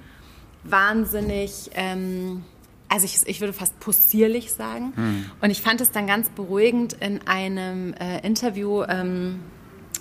wahnsinnig... 0.63 1.71
Ähm, 1.75 2.43
also 2.89 3.03
ich, 3.03 3.27
ich 3.27 3.41
würde 3.41 3.51
fast 3.51 3.77
possierlich 3.81 4.53
sagen. 4.53 4.93
Hm. 4.95 5.25
Und 5.41 5.49
ich 5.49 5.61
fand 5.61 5.81
es 5.81 5.91
dann 5.91 6.07
ganz 6.07 6.29
beruhigend 6.29 6.93
in 6.93 7.19
einem 7.27 7.93
äh, 7.95 8.25
Interview. 8.25 8.83
Ähm, 8.83 9.41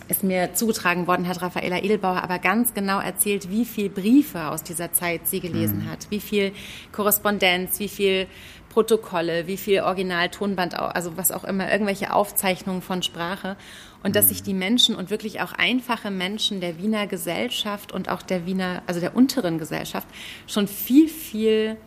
ist 0.09 0.23
mir 0.23 0.55
zugetragen 0.55 1.07
worden, 1.07 1.27
hat 1.29 1.43
Raffaela 1.43 1.79
Edelbauer 1.79 2.23
aber 2.23 2.39
ganz 2.39 2.75
genau 2.75 3.01
erzählt, 3.01 3.51
wie 3.51 3.65
viel 3.65 3.89
Briefe 3.89 4.49
aus 4.49 4.63
dieser 4.63 4.93
Zeit 4.93 5.27
sie 5.27 5.41
gelesen 5.41 5.83
hm. 5.83 5.91
hat, 5.91 6.11
wie 6.11 6.21
viel 6.21 6.53
Korrespondenz, 6.93 7.81
wie 7.81 7.89
viel 7.89 8.27
Protokolle, 8.77 9.47
wie 9.47 9.57
viel 9.57 9.81
Original-Tonband, 9.81 10.79
also 10.79 11.17
was 11.17 11.33
auch 11.33 11.45
immer, 11.45 11.73
irgendwelche 11.73 12.13
Aufzeichnungen 12.13 12.83
von 12.83 13.03
Sprache. 13.03 13.57
Und 14.03 14.15
dass 14.15 14.29
sich 14.29 14.43
die 14.43 14.53
Menschen 14.53 14.95
und 14.95 15.09
wirklich 15.09 15.41
auch 15.41 15.53
einfache 15.55 16.11
Menschen 16.11 16.61
der 16.61 16.79
Wiener 16.79 17.07
Gesellschaft 17.07 17.91
und 17.91 18.11
auch 18.11 18.21
der 18.21 18.45
Wiener, 18.45 18.83
also 18.87 19.01
der 19.01 19.17
unteren 19.17 19.59
Gesellschaft 19.59 20.07
schon 20.47 20.69
viel, 20.69 21.09
viel 21.09 21.79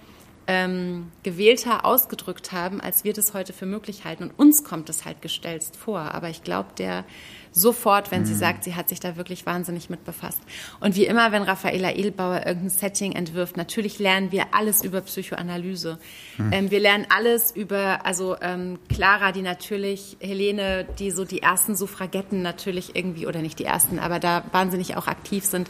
ähm, 0.48 1.12
gewählter 1.22 1.86
ausgedrückt 1.86 2.52
haben, 2.52 2.82
als 2.82 3.04
wir 3.04 3.14
das 3.14 3.36
heute 3.36 3.54
für 3.54 3.68
möglich 3.68 4.04
halten. 4.04 4.24
Und 4.24 4.32
uns 4.32 4.64
kommt 4.64 4.90
es 4.90 5.06
halt 5.06 5.22
gestelzt 5.22 5.78
vor. 5.78 6.00
Aber 6.00 6.30
ich 6.30 6.44
glaube, 6.44 6.70
der 6.80 7.06
sofort, 7.52 8.12
wenn 8.12 8.22
mhm. 8.22 8.26
sie 8.26 8.36
sagt, 8.36 8.64
sie 8.64 8.76
hat 8.76 8.90
sich 8.90 9.00
da 9.00 9.16
wirklich 9.18 9.46
wahnsinnig 9.46 9.90
mit 9.90 10.06
befasst. 10.06 10.40
Und 10.80 10.96
wie 10.96 11.06
immer, 11.06 11.32
wenn 11.32 11.44
Raffaela 11.44 11.94
Edelbauer 11.94 12.46
irgendein 12.46 12.70
Setting 12.70 13.14
entwirft, 13.14 13.58
natürlich 13.58 14.00
lernen 14.00 14.32
wir 14.32 14.54
alles 14.54 14.84
über 14.84 15.02
Psychoanalyse. 15.02 15.98
Mhm. 16.38 16.54
Ähm, 16.54 16.72
wir 16.72 16.80
lernen 16.80 17.06
alles 17.10 17.52
über, 17.52 18.06
also 18.06 18.36
ähm, 18.42 18.80
Clara, 18.90 19.32
die 19.32 19.42
natürlich, 19.42 20.18
Helene, 20.20 20.86
die 21.00 21.12
so 21.12 21.26
die 21.26 21.42
ersten 21.42 21.76
Suffragetten 21.76 22.42
natürlich 22.42 22.96
irgendwie, 22.96 23.28
oder 23.28 23.42
nicht 23.42 23.60
die 23.60 23.66
ersten, 23.66 24.00
aber 24.00 24.20
da 24.20 24.44
wahnsinnig 24.52 24.96
auch 24.98 25.08
aktiv 25.08 25.46
sind, 25.46 25.70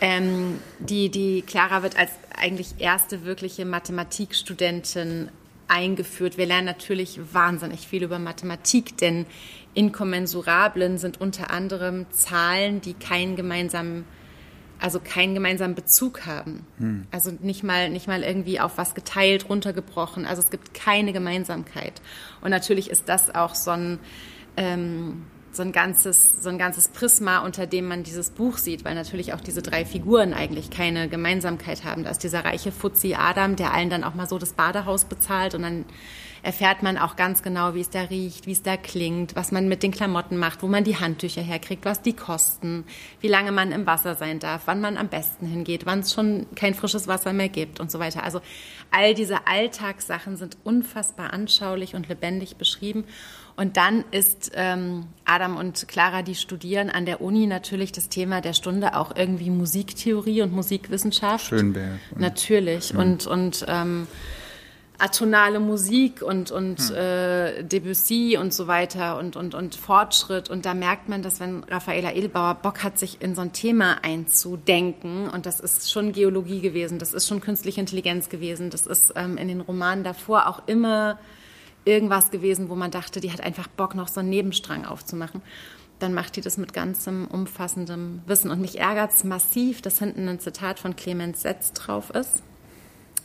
ähm, 0.00 0.60
die, 0.78 1.10
die 1.10 1.42
Clara 1.42 1.82
wird 1.82 1.98
als 1.98 2.12
eigentlich 2.36 2.76
erste 2.78 3.24
wirkliche 3.24 3.64
Mathematikstudentin 3.64 5.28
eingeführt. 5.68 6.38
Wir 6.38 6.46
lernen 6.46 6.66
natürlich 6.66 7.20
wahnsinnig 7.32 7.86
viel 7.86 8.02
über 8.02 8.18
Mathematik, 8.18 8.96
denn 8.96 9.26
Inkommensurablen 9.74 10.98
sind 10.98 11.20
unter 11.20 11.50
anderem 11.50 12.06
Zahlen, 12.10 12.80
die 12.80 12.94
keinen 12.94 13.36
gemeinsamen 13.36 14.04
also 14.80 15.00
keinen 15.00 15.34
gemeinsamen 15.34 15.74
Bezug 15.74 16.26
haben. 16.26 16.64
Hm. 16.78 17.06
Also 17.10 17.32
nicht 17.40 17.64
mal, 17.64 17.90
nicht 17.90 18.06
mal 18.06 18.22
irgendwie 18.22 18.60
auf 18.60 18.78
was 18.78 18.94
geteilt, 18.94 19.48
runtergebrochen. 19.48 20.24
Also 20.24 20.42
es 20.42 20.50
gibt 20.50 20.74
keine 20.74 21.12
Gemeinsamkeit. 21.12 22.00
Und 22.40 22.50
natürlich 22.50 22.90
ist 22.90 23.08
das 23.08 23.34
auch 23.34 23.54
so 23.54 23.72
ein, 23.72 23.98
ähm, 24.56 25.24
so 25.58 25.62
ein 25.62 25.72
ganzes, 25.72 26.42
so 26.42 26.48
ein 26.48 26.56
ganzes 26.56 26.88
Prisma, 26.88 27.40
unter 27.40 27.66
dem 27.66 27.86
man 27.86 28.02
dieses 28.02 28.30
Buch 28.30 28.56
sieht, 28.56 28.86
weil 28.86 28.94
natürlich 28.94 29.34
auch 29.34 29.40
diese 29.40 29.60
drei 29.60 29.84
Figuren 29.84 30.32
eigentlich 30.32 30.70
keine 30.70 31.08
Gemeinsamkeit 31.08 31.84
haben. 31.84 32.04
Da 32.04 32.10
ist 32.10 32.22
dieser 32.22 32.46
reiche 32.46 32.72
Fuzzi 32.72 33.14
Adam, 33.14 33.56
der 33.56 33.74
allen 33.74 33.90
dann 33.90 34.04
auch 34.04 34.14
mal 34.14 34.28
so 34.28 34.38
das 34.38 34.54
Badehaus 34.54 35.04
bezahlt 35.04 35.54
und 35.54 35.62
dann 35.62 35.84
erfährt 36.42 36.82
man 36.82 36.98
auch 36.98 37.16
ganz 37.16 37.42
genau, 37.42 37.74
wie 37.74 37.80
es 37.80 37.90
da 37.90 38.02
riecht, 38.02 38.46
wie 38.46 38.52
es 38.52 38.62
da 38.62 38.76
klingt, 38.76 39.34
was 39.36 39.52
man 39.52 39.68
mit 39.68 39.82
den 39.82 39.90
Klamotten 39.90 40.36
macht, 40.36 40.62
wo 40.62 40.68
man 40.68 40.84
die 40.84 40.96
Handtücher 40.96 41.42
herkriegt, 41.42 41.84
was 41.84 42.02
die 42.02 42.12
kosten, 42.12 42.84
wie 43.20 43.28
lange 43.28 43.52
man 43.52 43.72
im 43.72 43.86
Wasser 43.86 44.14
sein 44.14 44.38
darf, 44.38 44.62
wann 44.66 44.80
man 44.80 44.96
am 44.96 45.08
besten 45.08 45.46
hingeht, 45.46 45.86
wann 45.86 46.00
es 46.00 46.12
schon 46.12 46.46
kein 46.54 46.74
frisches 46.74 47.08
Wasser 47.08 47.32
mehr 47.32 47.48
gibt 47.48 47.80
und 47.80 47.90
so 47.90 47.98
weiter. 47.98 48.22
Also 48.22 48.40
all 48.90 49.14
diese 49.14 49.46
Alltagssachen 49.46 50.36
sind 50.36 50.56
unfassbar 50.64 51.32
anschaulich 51.32 51.94
und 51.94 52.08
lebendig 52.08 52.56
beschrieben. 52.56 53.04
Und 53.58 53.76
dann 53.76 54.04
ist 54.12 54.52
ähm, 54.54 55.06
Adam 55.24 55.56
und 55.56 55.88
Clara, 55.88 56.22
die 56.22 56.36
studieren 56.36 56.90
an 56.90 57.06
der 57.06 57.20
Uni, 57.20 57.48
natürlich 57.48 57.90
das 57.90 58.08
Thema 58.08 58.40
der 58.40 58.52
Stunde 58.52 58.94
auch 58.94 59.16
irgendwie 59.16 59.50
Musiktheorie 59.50 60.42
und 60.42 60.52
Musikwissenschaft. 60.52 61.46
Schönberg. 61.46 61.98
Natürlich. 62.16 62.94
Mhm. 62.94 63.00
Und, 63.00 63.26
und 63.26 63.66
ähm, 63.66 64.06
atonale 64.98 65.58
Musik 65.58 66.22
und, 66.22 66.52
und 66.52 66.78
hm. 66.78 66.96
äh, 66.96 67.64
Debussy 67.64 68.38
und 68.40 68.54
so 68.54 68.68
weiter 68.68 69.18
und, 69.18 69.34
und, 69.34 69.56
und 69.56 69.74
Fortschritt. 69.74 70.50
Und 70.50 70.64
da 70.64 70.74
merkt 70.74 71.08
man, 71.08 71.22
dass 71.22 71.40
wenn 71.40 71.64
Raffaela 71.64 72.12
Edelbauer 72.12 72.54
Bock 72.54 72.84
hat, 72.84 72.96
sich 72.96 73.20
in 73.20 73.34
so 73.34 73.40
ein 73.40 73.52
Thema 73.52 73.98
einzudenken, 74.02 75.28
und 75.28 75.46
das 75.46 75.58
ist 75.58 75.90
schon 75.90 76.12
Geologie 76.12 76.60
gewesen, 76.60 77.00
das 77.00 77.12
ist 77.12 77.26
schon 77.26 77.40
künstliche 77.40 77.80
Intelligenz 77.80 78.28
gewesen, 78.28 78.70
das 78.70 78.86
ist 78.86 79.12
ähm, 79.16 79.36
in 79.36 79.48
den 79.48 79.60
Romanen 79.60 80.04
davor 80.04 80.46
auch 80.46 80.62
immer 80.66 81.18
irgendwas 81.84 82.30
gewesen, 82.30 82.68
wo 82.68 82.74
man 82.74 82.90
dachte, 82.90 83.20
die 83.20 83.32
hat 83.32 83.40
einfach 83.40 83.68
Bock, 83.68 83.94
noch 83.94 84.08
so 84.08 84.20
einen 84.20 84.30
Nebenstrang 84.30 84.84
aufzumachen. 84.84 85.42
Dann 85.98 86.14
macht 86.14 86.36
die 86.36 86.40
das 86.40 86.58
mit 86.58 86.72
ganzem 86.72 87.26
umfassendem 87.26 88.22
Wissen. 88.26 88.50
Und 88.50 88.60
mich 88.60 88.78
ärgert 88.78 89.12
es 89.12 89.24
massiv, 89.24 89.82
dass 89.82 89.98
hinten 89.98 90.28
ein 90.28 90.38
Zitat 90.38 90.78
von 90.78 90.94
Clemens 90.94 91.42
Setz 91.42 91.72
drauf 91.72 92.10
ist. 92.10 92.42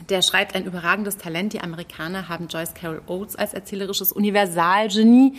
Der 0.09 0.21
schreibt 0.21 0.55
ein 0.55 0.65
überragendes 0.65 1.17
Talent. 1.17 1.53
Die 1.53 1.61
Amerikaner 1.61 2.29
haben 2.29 2.47
Joyce 2.47 2.73
Carol 2.73 3.01
Oates 3.07 3.35
als 3.35 3.53
erzählerisches 3.53 4.11
Universalgenie. 4.11 5.33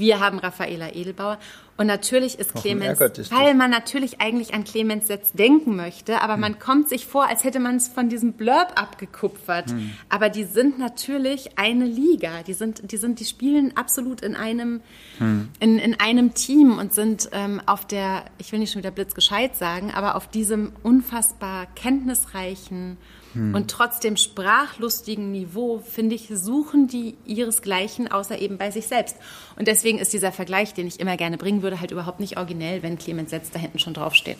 Wir 0.00 0.18
haben 0.18 0.38
Raffaela 0.38 0.92
Edelbauer. 0.92 1.38
Und 1.76 1.86
natürlich 1.86 2.38
ist 2.38 2.54
Clemens, 2.54 3.00
weil 3.30 3.54
man 3.54 3.70
natürlich 3.70 4.20
eigentlich 4.20 4.52
an 4.52 4.64
Clemens 4.64 5.06
Setz 5.06 5.32
denken 5.32 5.76
möchte, 5.76 6.20
aber 6.20 6.34
hm. 6.34 6.40
man 6.40 6.58
kommt 6.58 6.90
sich 6.90 7.06
vor, 7.06 7.26
als 7.26 7.42
hätte 7.42 7.58
man 7.58 7.76
es 7.76 7.88
von 7.88 8.10
diesem 8.10 8.34
Blurb 8.34 8.72
abgekupfert. 8.74 9.70
Hm. 9.70 9.92
Aber 10.10 10.28
die 10.28 10.44
sind 10.44 10.78
natürlich 10.78 11.58
eine 11.58 11.86
Liga. 11.86 12.42
Die 12.46 12.52
sind, 12.52 12.92
die 12.92 12.98
sind, 12.98 13.18
die 13.20 13.24
spielen 13.24 13.76
absolut 13.78 14.20
in 14.20 14.34
einem, 14.34 14.82
hm. 15.18 15.48
in, 15.58 15.78
in 15.78 15.98
einem 15.98 16.34
Team 16.34 16.76
und 16.78 16.92
sind 16.92 17.30
ähm, 17.32 17.62
auf 17.64 17.86
der, 17.86 18.24
ich 18.36 18.52
will 18.52 18.58
nicht 18.58 18.72
schon 18.72 18.82
wieder 18.82 18.90
blitzgescheit 18.90 19.56
sagen, 19.56 19.90
aber 19.90 20.16
auf 20.16 20.28
diesem 20.28 20.72
unfassbar 20.82 21.66
kenntnisreichen 21.74 22.98
hm. 23.32 23.54
Und 23.54 23.70
trotzdem 23.70 24.16
sprachlustigen 24.16 25.30
Niveau, 25.30 25.78
finde 25.78 26.14
ich, 26.14 26.28
suchen 26.32 26.88
die 26.88 27.16
ihresgleichen, 27.24 28.10
außer 28.10 28.38
eben 28.38 28.58
bei 28.58 28.70
sich 28.70 28.86
selbst. 28.86 29.16
Und 29.56 29.68
deswegen 29.68 29.98
ist 29.98 30.12
dieser 30.12 30.32
Vergleich, 30.32 30.74
den 30.74 30.86
ich 30.86 31.00
immer 31.00 31.16
gerne 31.16 31.38
bringen 31.38 31.62
würde, 31.62 31.80
halt 31.80 31.90
überhaupt 31.90 32.20
nicht 32.20 32.36
originell, 32.36 32.82
wenn 32.82 32.98
Clemens 32.98 33.30
Setz 33.30 33.50
da 33.50 33.58
hinten 33.58 33.78
schon 33.78 33.94
draufsteht. 33.94 34.38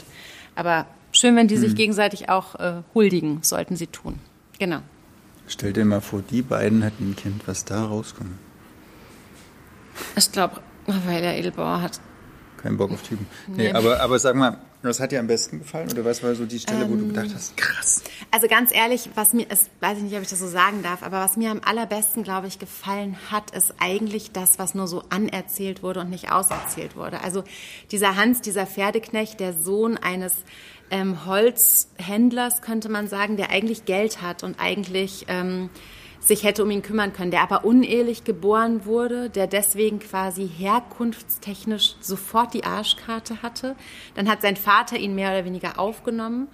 Aber 0.56 0.86
schön, 1.12 1.36
wenn 1.36 1.48
die 1.48 1.54
hm. 1.54 1.62
sich 1.62 1.74
gegenseitig 1.74 2.28
auch 2.28 2.56
äh, 2.56 2.82
huldigen, 2.94 3.42
sollten 3.42 3.76
sie 3.76 3.86
tun. 3.86 4.18
Genau. 4.58 4.80
Stell 5.46 5.72
dir 5.72 5.84
mal 5.84 6.00
vor, 6.00 6.22
die 6.22 6.42
beiden 6.42 6.82
hätten 6.82 7.10
ein 7.10 7.16
Kind, 7.16 7.46
was 7.46 7.64
da 7.64 7.84
rauskommt. 7.84 8.38
Ich 10.16 10.30
glaube, 10.30 10.60
Raffaella 10.86 11.34
Edelbauer 11.34 11.82
hat. 11.82 12.00
Keinen 12.62 12.76
Bock 12.76 12.92
auf 12.92 13.02
Typen. 13.02 13.26
Nee, 13.46 13.64
nee, 13.64 13.72
Aber, 13.72 14.00
aber 14.00 14.18
sag 14.18 14.36
mal, 14.36 14.58
was 14.82 15.00
hat 15.00 15.12
dir 15.12 15.20
am 15.20 15.26
besten 15.26 15.60
gefallen? 15.60 15.90
Oder 15.90 16.04
was 16.04 16.22
war 16.22 16.34
so 16.34 16.44
die 16.44 16.58
Stelle, 16.58 16.84
ähm, 16.84 16.90
wo 16.90 16.94
du 16.96 17.02
ähm, 17.02 17.08
gedacht 17.08 17.30
hast, 17.34 17.56
krass? 17.56 18.02
Also 18.30 18.48
ganz 18.48 18.74
ehrlich, 18.74 19.08
was 19.14 19.32
mir, 19.32 19.50
ist, 19.50 19.70
weiß 19.80 19.98
ich 19.98 20.04
nicht, 20.04 20.14
ob 20.16 20.22
ich 20.22 20.28
das 20.28 20.38
so 20.38 20.48
sagen 20.48 20.82
darf, 20.82 21.02
aber 21.02 21.20
was 21.20 21.36
mir 21.36 21.50
am 21.50 21.60
allerbesten, 21.64 22.22
glaube 22.22 22.48
ich, 22.48 22.58
gefallen 22.58 23.16
hat, 23.30 23.50
ist 23.52 23.74
eigentlich 23.78 24.32
das, 24.32 24.58
was 24.58 24.74
nur 24.74 24.88
so 24.88 25.02
anerzählt 25.08 25.82
wurde 25.82 26.00
und 26.00 26.10
nicht 26.10 26.32
auserzählt 26.32 26.96
wurde. 26.96 27.22
Also 27.22 27.44
dieser 27.90 28.16
Hans, 28.16 28.42
dieser 28.42 28.66
Pferdeknecht, 28.66 29.40
der 29.40 29.54
Sohn 29.54 29.96
eines 29.96 30.34
ähm, 30.90 31.24
Holzhändlers, 31.24 32.60
könnte 32.60 32.88
man 32.90 33.08
sagen, 33.08 33.36
der 33.36 33.50
eigentlich 33.50 33.86
Geld 33.86 34.20
hat 34.20 34.42
und 34.44 34.60
eigentlich... 34.60 35.26
Ähm, 35.28 35.70
sich 36.20 36.44
hätte 36.44 36.62
um 36.62 36.70
ihn 36.70 36.82
kümmern 36.82 37.12
können, 37.12 37.30
der 37.30 37.42
aber 37.42 37.64
unehelich 37.64 38.24
geboren 38.24 38.84
wurde, 38.84 39.30
der 39.30 39.46
deswegen 39.46 39.98
quasi 39.98 40.48
herkunftstechnisch 40.48 41.96
sofort 42.00 42.54
die 42.54 42.64
Arschkarte 42.64 43.42
hatte. 43.42 43.74
Dann 44.14 44.28
hat 44.28 44.42
sein 44.42 44.56
Vater 44.56 44.98
ihn 44.98 45.14
mehr 45.14 45.30
oder 45.30 45.44
weniger 45.44 45.78
aufgenommen 45.78 46.48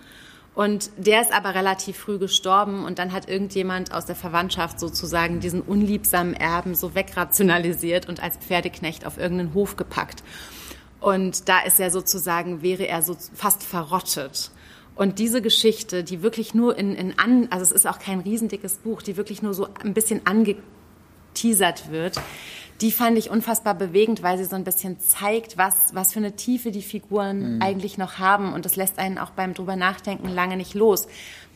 und 0.56 0.90
der 0.96 1.20
ist 1.20 1.34
aber 1.34 1.54
relativ 1.54 1.98
früh 1.98 2.18
gestorben 2.18 2.86
und 2.86 2.98
dann 2.98 3.12
hat 3.12 3.28
irgendjemand 3.28 3.92
aus 3.92 4.06
der 4.06 4.16
Verwandtschaft 4.16 4.80
sozusagen 4.80 5.38
diesen 5.38 5.60
unliebsamen 5.60 6.32
Erben 6.32 6.74
so 6.74 6.94
wegrationalisiert 6.94 8.08
und 8.08 8.22
als 8.22 8.38
Pferdeknecht 8.38 9.04
auf 9.04 9.18
irgendeinen 9.18 9.52
Hof 9.52 9.76
gepackt. 9.76 10.22
Und 10.98 11.50
da 11.50 11.60
ist 11.60 11.78
er 11.78 11.90
sozusagen, 11.90 12.62
wäre 12.62 12.88
er 12.88 13.02
so 13.02 13.18
fast 13.34 13.64
verrottet. 13.64 14.50
Und 14.96 15.18
diese 15.18 15.42
Geschichte, 15.42 16.02
die 16.02 16.22
wirklich 16.22 16.54
nur 16.54 16.76
in, 16.76 16.94
in 16.94 17.18
an, 17.18 17.48
also 17.50 17.62
es 17.62 17.70
ist 17.70 17.86
auch 17.86 17.98
kein 17.98 18.20
riesendickes 18.20 18.78
Buch, 18.78 19.02
die 19.02 19.16
wirklich 19.16 19.42
nur 19.42 19.52
so 19.52 19.68
ein 19.82 19.92
bisschen 19.92 20.22
angeteasert 20.24 21.90
wird, 21.90 22.18
die 22.80 22.92
fand 22.92 23.16
ich 23.16 23.30
unfassbar 23.30 23.74
bewegend, 23.74 24.22
weil 24.22 24.38
sie 24.38 24.44
so 24.44 24.56
ein 24.56 24.64
bisschen 24.64 24.98
zeigt, 24.98 25.56
was, 25.56 25.94
was 25.94 26.12
für 26.12 26.18
eine 26.18 26.36
Tiefe 26.36 26.70
die 26.70 26.82
Figuren 26.82 27.56
mhm. 27.56 27.62
eigentlich 27.62 27.98
noch 27.98 28.18
haben. 28.18 28.52
Und 28.52 28.64
das 28.64 28.76
lässt 28.76 28.98
einen 28.98 29.18
auch 29.18 29.30
beim 29.30 29.54
drüber 29.54 29.76
nachdenken 29.76 30.28
lange 30.28 30.56
nicht 30.56 30.74
los. 30.74 31.08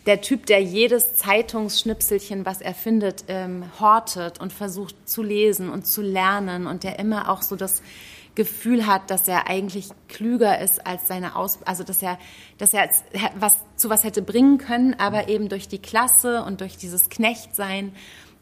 Der 0.07 0.23
Typ, 0.23 0.47
der 0.47 0.63
jedes 0.63 1.17
Zeitungsschnipselchen, 1.17 2.47
was 2.47 2.63
er 2.63 2.75
findet, 2.75 3.25
ähm, 3.29 3.65
hortet 3.79 4.41
und 4.41 4.53
versucht 4.53 5.09
zu 5.09 5.23
lesen 5.23 5.69
und 5.69 5.87
zu 5.87 6.01
lernen 6.01 6.67
und 6.67 6.85
der 6.85 6.99
immer 6.99 7.29
auch 7.31 7.43
so 7.43 7.55
das 7.55 7.83
Gefühl 8.35 8.87
hat, 8.87 9.11
dass 9.11 9.29
er 9.29 9.49
eigentlich 9.49 9.89
klüger 10.09 10.61
ist 10.61 10.87
als 10.87 11.09
seine 11.09 11.37
Aus, 11.37 11.63
also 11.65 11.85
dass 11.85 12.03
er, 12.03 12.19
dass 12.59 12.73
er 12.73 12.89
was 13.37 13.61
zu 13.77 13.91
was 13.91 14.05
hätte 14.05 14.23
bringen 14.23 14.59
können, 14.59 14.95
aber 14.99 15.29
eben 15.29 15.49
durch 15.49 15.69
die 15.69 15.81
Klasse 15.81 16.45
und 16.45 16.61
durch 16.61 16.77
dieses 16.77 17.09
Knechtsein, 17.09 17.93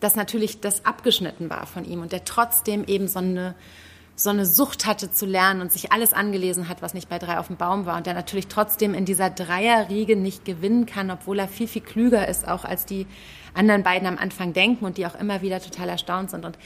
dass 0.01 0.15
natürlich 0.15 0.61
das 0.61 0.85
abgeschnitten 0.85 1.51
war 1.51 1.67
von 1.67 1.85
ihm 1.85 2.03
und 2.03 2.13
der 2.13 2.25
trotzdem 2.25 2.85
eben 2.85 3.09
so 3.09 3.19
eine 3.19 3.55
so 4.19 4.31
eine 4.31 4.47
Sucht 4.47 4.85
hatte 4.85 5.13
zu 5.13 5.27
lernen 5.27 5.61
und 5.61 5.71
sich 5.71 5.93
alles 5.93 6.13
angelesen 6.13 6.69
hat, 6.69 6.83
was 6.83 6.93
nicht 6.93 7.09
bei 7.09 7.21
drei 7.21 7.39
auf 7.39 7.47
dem 7.47 7.57
Baum 7.57 7.87
war 7.87 7.97
und 7.97 8.05
der 8.05 8.15
natürlich 8.15 8.49
trotzdem 8.49 8.93
in 8.93 9.05
dieser 9.05 9.31
Dreierriege 9.31 10.17
nicht 10.17 10.45
gewinnen 10.45 10.87
kann, 10.87 11.13
obwohl 11.13 11.39
er 11.39 11.47
viel, 11.47 11.69
viel 11.69 11.83
klüger 11.83 12.27
ist 12.27 12.47
auch 12.47 12.65
als 12.65 12.85
die 12.85 13.07
anderen 13.59 13.83
beiden 13.83 14.07
am 14.07 14.17
Anfang 14.17 14.53
denken 14.53 14.85
und 14.85 14.97
die 14.97 15.07
auch 15.07 15.15
immer 15.15 15.43
wieder 15.43 15.61
total 15.61 15.89
erstaunt 15.89 16.31
sind. 16.31 16.45
Und 16.45 16.57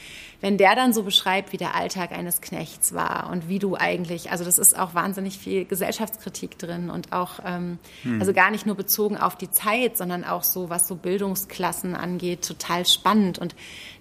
wenn 0.41 0.57
der 0.57 0.75
dann 0.75 0.93
so 0.93 1.03
beschreibt, 1.03 1.51
wie 1.53 1.57
der 1.57 1.73
Alltag 1.75 2.11
eines 2.11 2.41
Knechts 2.41 2.93
war 2.93 3.29
und 3.31 3.49
wie 3.49 3.59
du 3.59 3.75
eigentlich, 3.75 4.31
also 4.31 4.43
das 4.43 4.57
ist 4.59 4.77
auch 4.77 4.93
wahnsinnig 4.93 5.37
viel 5.37 5.65
Gesellschaftskritik 5.65 6.59
drin 6.59 6.89
und 6.89 7.11
auch, 7.11 7.39
ähm, 7.45 7.79
hm. 8.03 8.19
also 8.19 8.33
gar 8.33 8.51
nicht 8.51 8.65
nur 8.65 8.75
bezogen 8.75 9.17
auf 9.17 9.35
die 9.35 9.49
Zeit, 9.49 9.97
sondern 9.97 10.23
auch 10.23 10.43
so, 10.43 10.69
was 10.69 10.87
so 10.87 10.95
Bildungsklassen 10.95 11.95
angeht, 11.95 12.45
total 12.45 12.85
spannend. 12.85 13.39
Und 13.39 13.55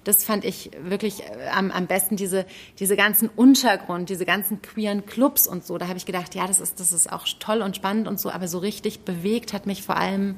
das 0.05 0.25
fand 0.25 0.45
ich 0.45 0.71
wirklich 0.83 1.23
äh, 1.23 1.49
am, 1.55 1.71
am 1.71 1.87
besten, 1.87 2.17
diese, 2.17 2.45
diese 2.79 2.97
ganzen 2.97 3.29
Untergrund, 3.29 4.11
diese 4.11 4.27
ganzen 4.27 4.61
queeren 4.63 5.07
Clubs 5.07 5.47
und 5.47 5.65
so. 5.65 5.79
Da 5.79 5.89
habe 5.89 5.97
ich 5.97 6.07
gedacht, 6.07 6.35
ja, 6.35 6.47
das 6.47 6.61
ist, 6.61 6.81
das 6.81 6.93
ist 6.93 7.11
auch 7.13 7.27
toll 7.39 7.63
und 7.63 7.77
spannend 7.77 8.09
und 8.09 8.21
so, 8.21 8.31
aber 8.31 8.49
so 8.49 8.59
richtig 8.59 9.01
bewegt 9.01 9.53
hat 9.53 9.67
mich 9.67 9.83
vor 9.83 9.97
allem 9.97 10.37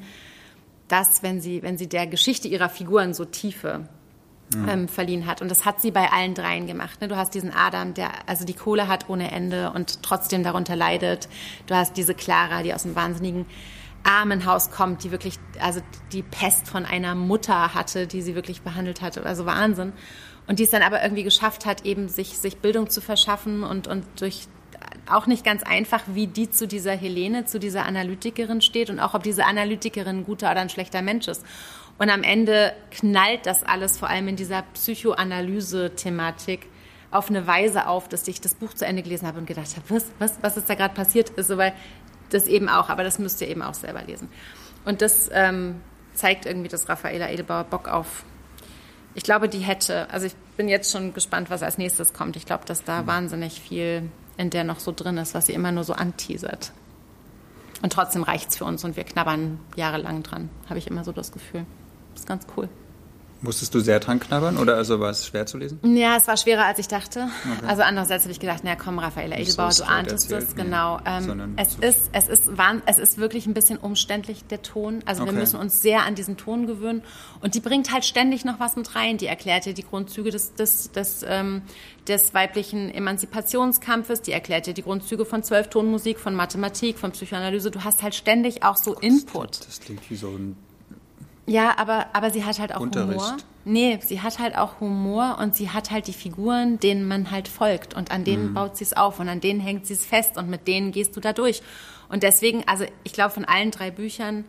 das, 0.88 1.22
wenn 1.22 1.40
sie, 1.40 1.62
wenn 1.62 1.78
sie 1.78 1.88
der 1.88 2.06
Geschichte 2.06 2.48
ihrer 2.48 2.68
Figuren 2.68 3.14
so 3.14 3.24
Tiefe 3.24 3.88
ja. 4.54 4.72
ähm, 4.72 4.88
verliehen 4.88 5.26
hat. 5.26 5.42
Und 5.42 5.50
das 5.50 5.64
hat 5.64 5.80
sie 5.80 5.90
bei 5.90 6.10
allen 6.12 6.34
dreien 6.34 6.66
gemacht. 6.66 7.00
Ne? 7.00 7.08
Du 7.08 7.16
hast 7.16 7.34
diesen 7.34 7.52
Adam, 7.52 7.94
der 7.94 8.10
also 8.28 8.44
die 8.44 8.54
Kohle 8.54 8.88
hat 8.88 9.08
ohne 9.08 9.30
Ende 9.30 9.70
und 9.70 10.02
trotzdem 10.02 10.42
darunter 10.42 10.76
leidet. 10.76 11.28
Du 11.66 11.74
hast 11.74 11.96
diese 11.96 12.14
Clara, 12.14 12.62
die 12.62 12.74
aus 12.74 12.84
einem 12.84 12.96
wahnsinnigen 12.96 13.46
Armenhaus 14.04 14.70
kommt, 14.70 15.02
die 15.02 15.10
wirklich, 15.10 15.38
also 15.60 15.80
die 16.12 16.22
Pest 16.22 16.68
von 16.68 16.84
einer 16.84 17.14
Mutter 17.14 17.74
hatte, 17.74 18.06
die 18.06 18.20
sie 18.20 18.34
wirklich 18.34 18.60
behandelt 18.62 19.00
hatte. 19.00 19.24
Also 19.24 19.46
Wahnsinn. 19.46 19.92
Und 20.46 20.58
die 20.58 20.64
es 20.64 20.70
dann 20.70 20.82
aber 20.82 21.02
irgendwie 21.02 21.24
geschafft 21.24 21.64
hat, 21.64 21.86
eben 21.86 22.08
sich, 22.08 22.38
sich 22.38 22.58
Bildung 22.58 22.90
zu 22.90 23.00
verschaffen 23.00 23.62
und, 23.62 23.86
und 23.86 24.04
durch 24.20 24.46
auch 25.10 25.26
nicht 25.26 25.44
ganz 25.44 25.62
einfach, 25.62 26.02
wie 26.06 26.26
die 26.26 26.50
zu 26.50 26.66
dieser 26.66 26.92
Helene, 26.92 27.44
zu 27.44 27.58
dieser 27.58 27.84
Analytikerin 27.84 28.60
steht 28.60 28.90
und 28.90 29.00
auch 29.00 29.14
ob 29.14 29.22
diese 29.22 29.44
Analytikerin 29.44 30.18
ein 30.18 30.24
guter 30.24 30.50
oder 30.50 30.60
ein 30.60 30.70
schlechter 30.70 31.02
Mensch 31.02 31.28
ist. 31.28 31.44
Und 31.98 32.10
am 32.10 32.22
Ende 32.22 32.72
knallt 32.90 33.46
das 33.46 33.62
alles 33.62 33.98
vor 33.98 34.08
allem 34.08 34.28
in 34.28 34.36
dieser 34.36 34.62
Psychoanalyse-Thematik 34.74 36.66
auf 37.10 37.28
eine 37.28 37.46
Weise 37.46 37.86
auf, 37.86 38.08
dass 38.08 38.26
ich 38.26 38.40
das 38.40 38.54
Buch 38.54 38.74
zu 38.74 38.84
Ende 38.84 39.02
gelesen 39.02 39.28
habe 39.28 39.38
und 39.38 39.46
gedacht 39.46 39.76
habe, 39.76 39.88
was, 39.88 40.06
was, 40.18 40.38
was 40.42 40.56
ist 40.56 40.68
da 40.68 40.74
gerade 40.74 40.94
passiert? 40.94 41.32
Also, 41.36 41.56
weil 41.56 41.72
das 42.30 42.48
eben 42.48 42.68
auch, 42.68 42.88
aber 42.88 43.04
das 43.04 43.20
müsst 43.20 43.40
ihr 43.40 43.48
eben 43.48 43.62
auch 43.62 43.74
selber 43.74 44.02
lesen. 44.02 44.28
Und 44.84 45.00
das 45.00 45.30
ähm, 45.32 45.80
zeigt 46.14 46.46
irgendwie, 46.46 46.68
dass 46.68 46.88
Raffaela 46.88 47.30
Edelbauer 47.30 47.64
Bock 47.64 47.88
auf. 47.88 48.24
Ich 49.14 49.22
glaube, 49.22 49.48
die 49.48 49.60
hätte, 49.60 50.10
also 50.10 50.26
ich 50.26 50.34
bin 50.56 50.68
jetzt 50.68 50.90
schon 50.90 51.14
gespannt, 51.14 51.50
was 51.50 51.62
als 51.62 51.78
nächstes 51.78 52.12
kommt. 52.12 52.34
Ich 52.34 52.46
glaube, 52.46 52.64
dass 52.64 52.82
da 52.82 53.02
mhm. 53.02 53.06
wahnsinnig 53.06 53.60
viel 53.60 54.10
in 54.36 54.50
der 54.50 54.64
noch 54.64 54.80
so 54.80 54.92
drin 54.92 55.16
ist, 55.18 55.34
was 55.34 55.46
sie 55.46 55.52
immer 55.52 55.72
nur 55.72 55.84
so 55.84 55.92
anteasert. 55.92 56.72
Und 57.82 57.92
trotzdem 57.92 58.22
reicht 58.22 58.50
es 58.50 58.56
für 58.56 58.64
uns 58.64 58.84
und 58.84 58.96
wir 58.96 59.04
knabbern 59.04 59.60
jahrelang 59.76 60.22
dran, 60.22 60.48
habe 60.68 60.78
ich 60.78 60.86
immer 60.86 61.04
so 61.04 61.12
das 61.12 61.32
Gefühl. 61.32 61.66
Das 62.12 62.22
ist 62.22 62.28
ganz 62.28 62.46
cool. 62.56 62.68
Musstest 63.44 63.74
du 63.74 63.80
sehr 63.80 64.00
dran 64.00 64.20
knabbern 64.20 64.56
oder 64.56 64.76
also 64.76 65.00
war 65.00 65.10
es 65.10 65.26
schwer 65.26 65.44
zu 65.44 65.58
lesen? 65.58 65.78
Ja, 65.82 66.16
es 66.16 66.26
war 66.26 66.38
schwerer, 66.38 66.64
als 66.64 66.78
ich 66.78 66.88
dachte. 66.88 67.28
Okay. 67.44 67.66
Also 67.66 67.82
andererseits 67.82 68.24
habe 68.24 68.32
ich 68.32 68.40
gedacht, 68.40 68.60
na 68.64 68.74
komm, 68.74 68.98
Raffaella 68.98 69.36
Edelbauer, 69.36 69.70
so 69.70 69.84
du 69.84 69.90
ahntest 69.90 70.32
es, 70.32 70.56
genau. 70.56 70.98
Ähm, 71.04 71.54
es, 71.56 71.74
ist, 71.74 72.08
es, 72.12 72.28
ist, 72.28 72.50
es 72.86 72.98
ist 72.98 73.18
wirklich 73.18 73.46
ein 73.46 73.52
bisschen 73.52 73.76
umständlich, 73.76 74.44
der 74.46 74.62
Ton. 74.62 75.02
Also 75.04 75.22
okay. 75.22 75.32
wir 75.32 75.38
müssen 75.38 75.60
uns 75.60 75.82
sehr 75.82 76.04
an 76.04 76.14
diesen 76.14 76.38
Ton 76.38 76.66
gewöhnen. 76.66 77.02
Und 77.40 77.54
die 77.54 77.60
bringt 77.60 77.92
halt 77.92 78.06
ständig 78.06 78.46
noch 78.46 78.60
was 78.60 78.76
mit 78.76 78.94
rein. 78.94 79.18
Die 79.18 79.26
erklärt 79.26 79.66
dir 79.66 79.74
die 79.74 79.84
Grundzüge 79.84 80.30
des, 80.30 80.54
des, 80.54 80.90
des, 80.92 81.22
ähm, 81.28 81.60
des 82.08 82.32
weiblichen 82.32 82.90
Emanzipationskampfes, 82.90 84.22
die 84.22 84.32
erklärt 84.32 84.66
dir 84.66 84.72
die 84.72 84.82
Grundzüge 84.82 85.26
von 85.26 85.42
Zwölftonmusik, 85.42 86.18
von 86.18 86.34
Mathematik, 86.34 86.98
von 86.98 87.12
Psychoanalyse. 87.12 87.70
Du 87.70 87.84
hast 87.84 88.02
halt 88.02 88.14
ständig 88.14 88.62
auch 88.62 88.76
so 88.76 88.94
Input. 88.94 89.66
Das 89.66 89.80
klingt 89.80 90.08
wie 90.10 90.16
so 90.16 90.28
ein 90.28 90.56
ja, 91.46 91.76
aber, 91.78 92.06
aber 92.12 92.30
sie 92.30 92.44
hat 92.44 92.58
halt 92.58 92.74
auch 92.74 92.80
Unterricht. 92.80 93.20
Humor. 93.20 93.36
Nee, 93.66 93.98
sie 94.04 94.20
hat 94.20 94.38
halt 94.38 94.56
auch 94.56 94.80
Humor 94.80 95.38
und 95.40 95.54
sie 95.54 95.70
hat 95.70 95.90
halt 95.90 96.06
die 96.06 96.12
Figuren, 96.12 96.78
denen 96.80 97.06
man 97.06 97.30
halt 97.30 97.48
folgt 97.48 97.94
und 97.94 98.10
an 98.10 98.24
denen 98.24 98.50
mhm. 98.50 98.54
baut 98.54 98.76
sie 98.76 98.84
es 98.84 98.94
auf 98.94 99.20
und 99.20 99.28
an 99.28 99.40
denen 99.40 99.60
hängt 99.60 99.86
sie 99.86 99.94
es 99.94 100.04
fest 100.04 100.36
und 100.36 100.50
mit 100.50 100.68
denen 100.68 100.92
gehst 100.92 101.16
du 101.16 101.20
da 101.20 101.32
durch. 101.32 101.62
Und 102.08 102.22
deswegen, 102.22 102.66
also 102.66 102.84
ich 103.04 103.12
glaube, 103.12 103.30
von 103.30 103.44
allen 103.44 103.70
drei 103.70 103.90
Büchern 103.90 104.44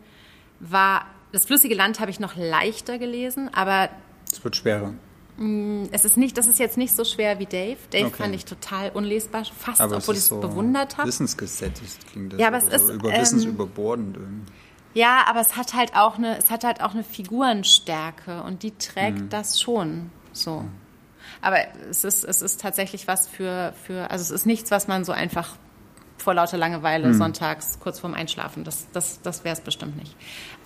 war 0.60 1.06
das 1.32 1.46
flüssige 1.46 1.74
Land 1.74 2.00
habe 2.00 2.10
ich 2.10 2.20
noch 2.20 2.36
leichter 2.36 2.98
gelesen, 2.98 3.50
aber 3.52 3.90
es 4.30 4.42
wird 4.42 4.56
schwerer. 4.56 4.94
Mm, 5.36 5.84
es 5.90 6.04
ist 6.04 6.16
nicht, 6.16 6.38
das 6.38 6.46
ist 6.46 6.58
jetzt 6.58 6.78
nicht 6.78 6.94
so 6.94 7.04
schwer 7.04 7.38
wie 7.38 7.46
Dave. 7.46 7.76
Dave 7.90 8.06
okay. 8.06 8.22
fand 8.22 8.34
ich 8.34 8.44
total 8.44 8.90
unlesbar, 8.90 9.44
fast, 9.44 9.80
aber 9.80 9.98
obwohl 9.98 10.14
ich 10.14 10.20
es 10.20 10.28
so 10.28 10.40
bewundert 10.40 10.96
habe. 10.96 11.08
Wissensgesättigt 11.08 12.06
klingt 12.10 12.32
das. 12.32 12.40
Ja, 12.40 12.48
aber 12.48 12.58
es 12.58 12.68
ist 12.68 12.88
über 12.88 13.12
ähm, 13.12 13.20
Wissensüberbordend 13.20 14.16
irgendwie. 14.16 14.52
Ja, 14.96 15.24
aber 15.28 15.40
es 15.40 15.56
hat 15.56 15.74
halt 15.74 15.94
auch 15.94 16.16
eine, 16.16 16.38
es 16.38 16.50
hat 16.50 16.64
halt 16.64 16.80
auch 16.82 16.94
eine 16.94 17.04
Figurenstärke 17.04 18.42
und 18.42 18.62
die 18.62 18.70
trägt 18.70 19.18
mhm. 19.18 19.28
das 19.28 19.60
schon 19.60 20.10
so. 20.32 20.64
Aber 21.42 21.58
es 21.90 22.02
ist, 22.02 22.24
es 22.24 22.40
ist 22.40 22.62
tatsächlich 22.62 23.06
was 23.06 23.28
für, 23.28 23.74
für, 23.84 24.10
also 24.10 24.22
es 24.22 24.30
ist 24.30 24.46
nichts, 24.46 24.70
was 24.70 24.88
man 24.88 25.04
so 25.04 25.12
einfach 25.12 25.56
vor 26.16 26.32
lauter 26.32 26.56
Langeweile 26.56 27.08
mhm. 27.08 27.14
sonntags 27.14 27.78
kurz 27.78 28.00
vorm 28.00 28.14
Einschlafen, 28.14 28.64
das, 28.64 28.86
das, 28.92 29.20
das 29.20 29.44
wäre 29.44 29.52
es 29.52 29.60
bestimmt 29.60 29.98
nicht. 29.98 30.16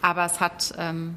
Aber 0.01 0.25
es 0.27 0.39
hat, 0.39 0.75
ähm, 0.79 1.17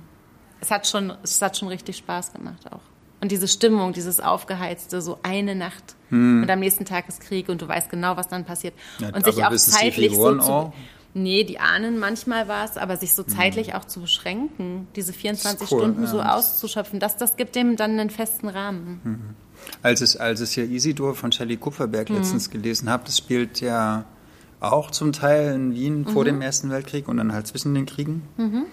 es 0.60 0.72
hat 0.72 0.88
schon, 0.88 1.14
es 1.22 1.40
hat 1.40 1.56
schon 1.56 1.68
richtig 1.68 1.98
Spaß 1.98 2.34
gemacht 2.34 2.66
auch. 2.72 2.82
Und 3.22 3.32
diese 3.32 3.48
Stimmung, 3.48 3.94
dieses 3.94 4.22
Aufgeheizte, 4.22 5.04
so 5.04 5.20
eine 5.22 5.54
Nacht 5.54 5.96
hm. 6.10 6.42
und 6.42 6.50
am 6.50 6.60
nächsten 6.60 6.86
Tag 6.86 7.08
ist 7.08 7.22
Krieg 7.22 7.48
und 7.48 7.62
du 7.62 7.68
weißt 7.68 7.92
genau, 7.92 8.18
was 8.18 8.28
dann 8.28 8.44
passiert. 8.44 8.74
Ja, 8.98 9.10
und 9.10 9.24
sich 9.24 9.46
auch 9.46 9.56
zeitlich 9.56 10.16
so 10.16 10.40
zu, 10.40 10.52
auch? 10.52 10.74
Nee, 11.16 11.44
die 11.44 11.60
ahnen 11.60 12.00
manchmal 12.00 12.48
was, 12.48 12.78
aber 12.78 12.98
sich 12.98 13.14
so 13.14 13.24
zeitlich 13.24 13.68
mhm. 13.68 13.74
auch 13.74 13.86
zu 13.86 14.02
beschränken, 14.02 14.88
diese 14.96 15.14
24 15.14 15.72
cool, 15.72 15.80
Stunden 15.80 16.04
ja. 16.04 16.10
so 16.10 16.22
auszuschöpfen, 16.22 17.00
das, 17.00 17.18
das 17.18 17.38
gibt 17.38 17.56
dem 17.56 17.76
dann 17.76 17.92
einen 18.00 18.10
festen 18.10 18.48
Rahmen. 18.48 19.02
Mhm. 19.04 19.36
Als, 19.82 20.02
es, 20.02 20.18
als 20.18 20.40
es 20.40 20.54
hier 20.54 20.66
Isidor 20.66 21.16
von 21.16 21.32
Shelley 21.32 21.58
Kupferberg 21.58 22.10
mhm. 22.10 22.18
letztens 22.18 22.50
gelesen 22.50 22.90
habe, 22.90 23.04
das 23.06 23.18
spielt 23.18 23.62
ja 23.62 24.06
auch 24.60 24.92
zum 24.92 25.14
Teil 25.14 25.54
in 25.54 25.74
Wien 25.74 26.06
vor 26.06 26.24
mhm. 26.24 26.28
dem 26.28 26.42
Ersten 26.42 26.70
Weltkrieg 26.70 27.08
und 27.08 27.18
dann 27.18 27.34
halt 27.34 27.48
zwischen 27.48 27.76
den 27.76 27.86
Kriegen. 27.86 28.24
Mhm. 28.38 28.66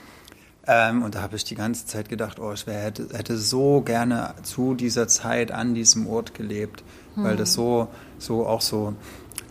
Ähm, 0.67 1.03
und 1.03 1.15
da 1.15 1.23
habe 1.23 1.37
ich 1.37 1.45
die 1.45 1.55
ganze 1.57 1.87
Zeit 1.87 2.09
gedacht, 2.09 2.39
oh, 2.39 2.53
ich 2.53 2.67
wär, 2.67 2.81
hätte, 2.81 3.09
hätte 3.13 3.37
so 3.37 3.81
gerne 3.83 4.35
zu 4.43 4.75
dieser 4.75 5.09
Zeit 5.09 5.53
an 5.53 5.75
diesem 5.75 6.07
Ort 6.07 6.35
gelebt, 6.35 6.85
weil 7.17 7.37
das 7.37 7.53
so, 7.53 7.89
so 8.19 8.47
auch 8.47 8.61
so 8.61 8.95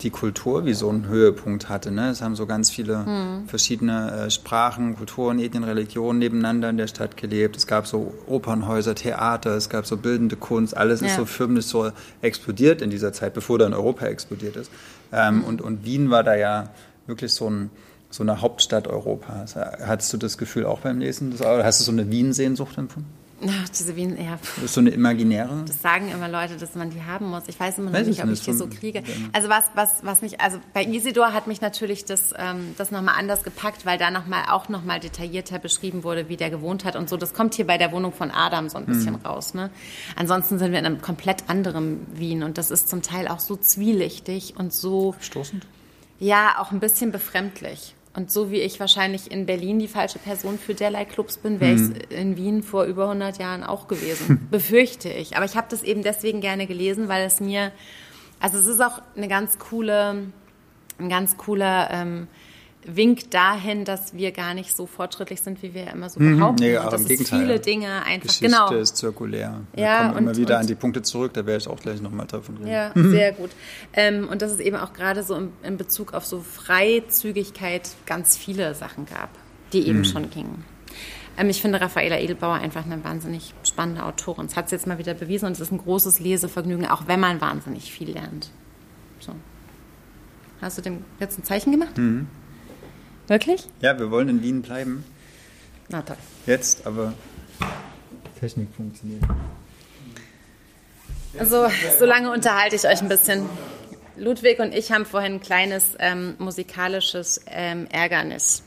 die 0.02 0.10
Kultur 0.10 0.64
wie 0.64 0.74
so 0.74 0.88
einen 0.88 1.06
Höhepunkt 1.06 1.68
hatte. 1.68 1.90
Ne? 1.90 2.10
Es 2.10 2.22
haben 2.22 2.34
so 2.36 2.46
ganz 2.46 2.70
viele 2.70 3.04
hm. 3.04 3.46
verschiedene 3.46 4.26
äh, 4.26 4.30
Sprachen, 4.30 4.96
Kulturen, 4.96 5.38
Ethnien, 5.38 5.64
Religionen 5.64 6.18
nebeneinander 6.18 6.70
in 6.70 6.76
der 6.76 6.86
Stadt 6.86 7.16
gelebt. 7.16 7.56
Es 7.56 7.66
gab 7.66 7.86
so 7.86 8.14
Opernhäuser, 8.26 8.94
Theater, 8.94 9.56
es 9.56 9.68
gab 9.68 9.86
so 9.86 9.96
bildende 9.96 10.36
Kunst. 10.36 10.76
Alles 10.76 11.00
ja. 11.00 11.08
ist 11.08 11.16
so 11.16 11.24
förmlich 11.24 11.66
so 11.66 11.90
explodiert 12.22 12.82
in 12.82 12.90
dieser 12.90 13.12
Zeit, 13.12 13.34
bevor 13.34 13.58
dann 13.58 13.74
Europa 13.74 14.06
explodiert 14.06 14.56
ist. 14.56 14.70
Ähm, 15.12 15.36
hm. 15.36 15.44
und, 15.44 15.62
und 15.62 15.84
Wien 15.84 16.10
war 16.10 16.24
da 16.24 16.34
ja 16.34 16.70
wirklich 17.06 17.32
so 17.32 17.48
ein 17.48 17.70
so 18.12 18.24
eine 18.24 18.40
Hauptstadt 18.40 18.88
Europas. 18.88 19.54
Hattest 19.54 20.12
du 20.12 20.16
das 20.16 20.36
Gefühl 20.36 20.66
auch 20.66 20.80
beim 20.80 20.98
Lesen? 20.98 21.32
Hast 21.38 21.80
du 21.80 21.84
so 21.84 21.92
eine 21.92 22.10
Wien-Sehnsucht 22.10 22.76
empfunden? 22.76 23.19
Ach, 23.46 23.68
diese 23.70 23.96
Wien, 23.96 24.16
ja. 24.22 24.38
Das 24.56 24.64
ist 24.64 24.74
so 24.74 24.80
eine 24.80 24.90
imaginäre? 24.90 25.64
Das 25.66 25.80
sagen 25.80 26.10
immer 26.10 26.28
Leute, 26.28 26.56
dass 26.56 26.74
man 26.74 26.90
die 26.90 27.02
haben 27.02 27.30
muss. 27.30 27.44
Ich 27.46 27.58
weiß 27.58 27.78
immer 27.78 27.90
noch 27.90 27.98
weiß 27.98 28.06
nicht, 28.06 28.22
ob 28.22 28.30
ich 28.30 28.42
die 28.42 28.52
so 28.52 28.66
kriege. 28.66 29.02
Also 29.32 29.48
was, 29.48 29.64
was, 29.74 30.04
was 30.04 30.20
mich, 30.20 30.40
also 30.40 30.58
bei 30.74 30.84
Isidor 30.84 31.32
hat 31.32 31.46
mich 31.46 31.60
natürlich 31.60 32.04
das, 32.04 32.34
ähm, 32.36 32.74
das 32.76 32.90
nochmal 32.90 33.14
anders 33.18 33.42
gepackt, 33.42 33.86
weil 33.86 33.98
da 33.98 34.10
noch 34.10 34.26
mal, 34.26 34.44
auch 34.50 34.68
nochmal 34.68 35.00
detaillierter 35.00 35.58
beschrieben 35.58 36.04
wurde, 36.04 36.28
wie 36.28 36.36
der 36.36 36.50
gewohnt 36.50 36.84
hat 36.84 36.96
und 36.96 37.08
so. 37.08 37.16
Das 37.16 37.32
kommt 37.32 37.54
hier 37.54 37.66
bei 37.66 37.78
der 37.78 37.92
Wohnung 37.92 38.12
von 38.12 38.30
Adam 38.30 38.68
so 38.68 38.76
ein 38.76 38.86
bisschen 38.86 39.14
hm. 39.14 39.24
raus. 39.24 39.54
Ne? 39.54 39.70
Ansonsten 40.16 40.58
sind 40.58 40.72
wir 40.72 40.78
in 40.78 40.86
einem 40.86 41.00
komplett 41.00 41.48
anderen 41.48 42.06
Wien 42.12 42.42
und 42.42 42.58
das 42.58 42.70
ist 42.70 42.88
zum 42.88 43.00
Teil 43.00 43.28
auch 43.28 43.40
so 43.40 43.56
zwielichtig 43.56 44.54
und 44.56 44.72
so... 44.72 45.14
Stoßend? 45.20 45.66
Ja, 46.18 46.56
auch 46.58 46.72
ein 46.72 46.80
bisschen 46.80 47.12
befremdlich. 47.12 47.94
Und 48.12 48.32
so 48.32 48.50
wie 48.50 48.60
ich 48.60 48.80
wahrscheinlich 48.80 49.30
in 49.30 49.46
Berlin 49.46 49.78
die 49.78 49.86
falsche 49.86 50.18
Person 50.18 50.58
für 50.58 50.74
derlei 50.74 51.04
Clubs 51.04 51.38
bin, 51.38 51.60
wäre 51.60 51.76
hm. 51.76 51.94
ich 52.10 52.16
in 52.16 52.36
Wien 52.36 52.62
vor 52.62 52.84
über 52.84 53.04
100 53.04 53.38
Jahren 53.38 53.62
auch 53.62 53.86
gewesen. 53.86 54.46
Befürchte 54.50 55.08
ich. 55.08 55.36
Aber 55.36 55.44
ich 55.44 55.56
habe 55.56 55.68
das 55.70 55.84
eben 55.84 56.02
deswegen 56.02 56.40
gerne 56.40 56.66
gelesen, 56.66 57.08
weil 57.08 57.24
es 57.24 57.40
mir, 57.40 57.70
also 58.40 58.58
es 58.58 58.66
ist 58.66 58.80
auch 58.80 59.00
eine 59.16 59.28
ganz 59.28 59.58
coole, 59.58 60.26
ein 60.98 61.08
ganz 61.08 61.36
cooler 61.36 61.88
ähm, 61.92 62.26
Wink 62.86 63.30
dahin, 63.30 63.84
dass 63.84 64.14
wir 64.14 64.32
gar 64.32 64.54
nicht 64.54 64.74
so 64.74 64.86
fortschrittlich 64.86 65.42
sind, 65.42 65.62
wie 65.62 65.74
wir 65.74 65.88
immer 65.88 66.08
so 66.08 66.18
mhm. 66.18 66.38
behaupten. 66.38 66.62
Nee, 66.62 66.76
aber 66.76 66.96
im 66.96 67.06
Gegenteil. 67.06 67.40
viele 67.40 67.60
Dinge 67.60 68.02
einfach 68.04 68.28
Geschichte 68.28 68.46
genau. 68.46 68.70
ist 68.72 68.96
zirkulär. 68.96 69.60
Wir 69.74 69.84
ja, 69.84 69.98
kommen 69.98 70.10
und, 70.16 70.22
immer 70.22 70.36
wieder 70.36 70.58
an 70.58 70.66
die 70.66 70.74
Punkte 70.74 71.02
zurück, 71.02 71.34
da 71.34 71.44
werde 71.44 71.62
ich 71.62 71.68
auch 71.68 71.78
gleich 71.78 72.00
nochmal 72.00 72.26
davon 72.26 72.56
reden. 72.56 72.70
Ja, 72.70 72.90
mhm. 72.94 73.10
sehr 73.10 73.32
gut. 73.32 73.50
Ähm, 73.92 74.28
und 74.28 74.40
dass 74.40 74.50
es 74.50 74.60
eben 74.60 74.76
auch 74.76 74.94
gerade 74.94 75.22
so 75.22 75.34
in, 75.34 75.52
in, 75.62 75.76
Bezug 75.76 76.14
auf 76.14 76.24
so 76.24 76.40
Freizügigkeit 76.40 77.90
ganz 78.06 78.36
viele 78.36 78.74
Sachen 78.74 79.04
gab, 79.04 79.28
die 79.74 79.86
eben 79.86 79.98
mhm. 79.98 80.04
schon 80.04 80.30
gingen. 80.30 80.64
Ähm, 81.36 81.50
ich 81.50 81.60
finde 81.60 81.82
Raffaela 81.82 82.18
Edelbauer 82.18 82.54
einfach 82.54 82.86
eine 82.86 83.04
wahnsinnig 83.04 83.52
spannende 83.62 84.04
Autorin. 84.04 84.46
Das 84.46 84.56
hat 84.56 84.70
sie 84.70 84.76
jetzt 84.76 84.86
mal 84.86 84.98
wieder 84.98 85.12
bewiesen 85.12 85.44
und 85.46 85.52
es 85.52 85.60
ist 85.60 85.70
ein 85.70 85.78
großes 85.78 86.18
Lesevergnügen, 86.18 86.86
auch 86.86 87.08
wenn 87.08 87.20
man 87.20 87.42
wahnsinnig 87.42 87.92
viel 87.92 88.10
lernt. 88.10 88.50
So. 89.18 89.34
Hast 90.62 90.78
du 90.78 90.82
dem 90.82 91.04
jetzt 91.18 91.38
ein 91.38 91.44
Zeichen 91.44 91.72
gemacht? 91.72 91.98
Mhm. 91.98 92.26
Wirklich? 93.30 93.64
Ja, 93.80 93.96
wir 93.96 94.10
wollen 94.10 94.28
in 94.28 94.42
Wien 94.42 94.60
bleiben. 94.60 95.04
Na 95.88 96.02
toll. 96.02 96.16
Jetzt, 96.46 96.84
aber 96.84 97.12
Technik 98.40 98.66
funktioniert. 98.76 99.22
Also, 101.38 101.68
so 101.96 102.06
lange 102.06 102.32
unterhalte 102.32 102.74
ich 102.74 102.88
euch 102.88 103.00
ein 103.00 103.08
bisschen. 103.08 103.48
Ludwig 104.16 104.58
und 104.58 104.74
ich 104.74 104.90
haben 104.90 105.06
vorhin 105.06 105.34
ein 105.34 105.40
kleines 105.40 105.94
ähm, 106.00 106.34
musikalisches 106.38 107.40
ähm, 107.46 107.86
Ärgernis 107.92 108.64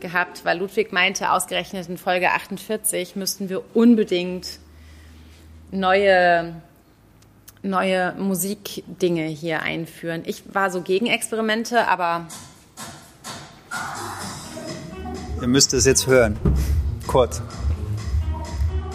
gehabt, 0.00 0.46
weil 0.46 0.58
Ludwig 0.58 0.90
meinte, 0.90 1.30
ausgerechnet 1.30 1.86
in 1.90 1.98
Folge 1.98 2.30
48 2.30 3.14
müssten 3.14 3.50
wir 3.50 3.62
unbedingt 3.76 4.58
neue, 5.70 6.62
neue 7.62 8.14
Musikdinge 8.14 9.26
hier 9.26 9.60
einführen. 9.60 10.22
Ich 10.24 10.54
war 10.54 10.70
so 10.70 10.80
gegen 10.80 11.08
Experimente, 11.08 11.86
aber 11.88 12.26
Ihr 15.40 15.48
müsst 15.48 15.74
es 15.74 15.84
jetzt 15.84 16.06
hören. 16.06 16.36
Kurz. 17.06 17.42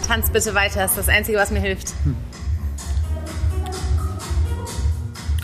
Tanz 0.08 0.30
bitte 0.30 0.56
weiter, 0.56 0.82
das 0.82 0.92
ist 0.92 0.98
das 0.98 1.10
Einzige, 1.10 1.38
was 1.38 1.52
mir 1.52 1.60
hilft. 1.60 1.94
Hm. 2.04 2.16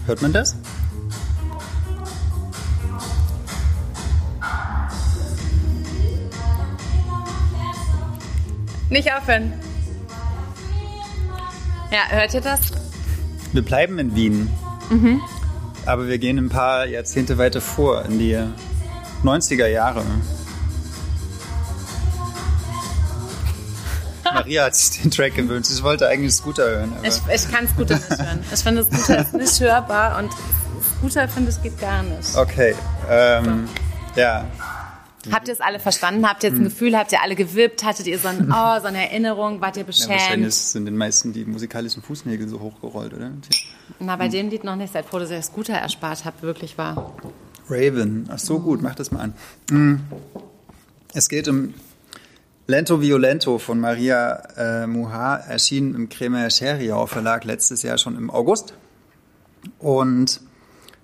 Hört 0.05 0.21
man 0.21 0.33
das? 0.33 0.55
Nicht 8.89 9.11
aufhören. 9.13 9.53
Ja, 11.91 11.99
hört 12.09 12.33
ihr 12.33 12.41
das? 12.41 12.71
Wir 13.51 13.61
bleiben 13.61 13.99
in 13.99 14.15
Wien. 14.15 14.49
Mhm. 14.89 15.21
Aber 15.85 16.07
wir 16.07 16.17
gehen 16.17 16.37
ein 16.37 16.49
paar 16.49 16.85
Jahrzehnte 16.85 17.37
weiter 17.37 17.61
vor, 17.61 18.03
in 18.05 18.19
die 18.19 18.37
90er 19.23 19.67
Jahre. 19.67 20.03
Maria 24.37 24.65
hat 24.65 24.75
sich 24.75 25.01
den 25.01 25.11
Track 25.11 25.35
gewöhnt. 25.35 25.65
Sie 25.65 25.81
wollte 25.83 26.07
eigentlich 26.07 26.33
Scooter 26.33 26.69
hören. 26.69 26.93
ich, 27.03 27.15
ich 27.33 27.51
kann 27.51 27.67
Scooter 27.67 27.95
nicht 27.95 28.09
hören. 28.09 28.39
Ich 28.53 28.59
finde, 28.59 28.83
Scooter 28.83 29.21
ist 29.21 29.33
nicht 29.33 29.59
hörbar 29.59 30.19
und 30.19 30.31
Scooter 30.97 31.27
finde 31.27 31.51
ich 31.51 31.61
geht 31.61 31.79
gar 31.79 32.03
nicht. 32.03 32.35
Okay, 32.35 32.75
ähm, 33.09 33.67
so. 34.13 34.21
ja. 34.21 34.45
Habt 35.31 35.47
ihr 35.47 35.53
es 35.53 35.59
alle 35.59 35.79
verstanden? 35.79 36.25
Habt 36.27 36.43
ihr 36.43 36.49
jetzt 36.49 36.57
ein 36.57 36.65
hm. 36.65 36.69
Gefühl? 36.69 36.97
Habt 36.97 37.11
ihr 37.11 37.21
alle 37.21 37.35
gewippt? 37.35 37.83
Hattet 37.83 38.07
ihr 38.07 38.17
so, 38.17 38.29
ein, 38.29 38.49
oh, 38.49 38.79
so 38.79 38.87
eine 38.87 39.09
Erinnerung? 39.09 39.59
Wart 39.59 39.75
ihr 39.75 39.83
beschämt? 39.83 40.11
Ja, 40.11 40.15
wahrscheinlich 40.15 40.55
sind 40.55 40.85
den 40.85 40.95
meisten 40.95 41.33
die 41.33 41.43
musikalischen 41.43 42.01
Fußnägel 42.01 42.47
so 42.47 42.61
hochgerollt, 42.61 43.13
oder? 43.13 43.31
Na, 43.99 44.15
bei 44.15 44.25
hm. 44.25 44.31
dem 44.31 44.49
Lied 44.49 44.63
noch 44.63 44.75
nicht. 44.75 44.93
Seid 44.93 45.05
froh, 45.05 45.19
dass 45.19 45.31
ihr 45.31 45.41
Scooter 45.41 45.73
erspart 45.73 46.23
habt, 46.23 46.43
wirklich 46.43 46.77
wahr. 46.77 47.13
Raven. 47.69 48.29
Ach 48.31 48.39
so, 48.39 48.59
gut, 48.59 48.81
mach 48.81 48.95
das 48.95 49.11
mal 49.11 49.19
an. 49.19 49.33
Hm. 49.69 50.01
Es 51.13 51.27
geht 51.27 51.47
um 51.47 51.73
Lento 52.69 52.99
Violento 53.01 53.59
von 53.59 53.79
Maria 53.79 54.43
äh, 54.57 54.87
Muha 54.87 55.37
erschien 55.37 55.95
im 55.95 56.09
Kremer 56.09 56.49
Scheriau 56.49 57.05
Verlag 57.05 57.45
letztes 57.45 57.81
Jahr 57.81 57.97
schon 57.97 58.17
im 58.17 58.29
August. 58.29 58.73
Und 59.79 60.41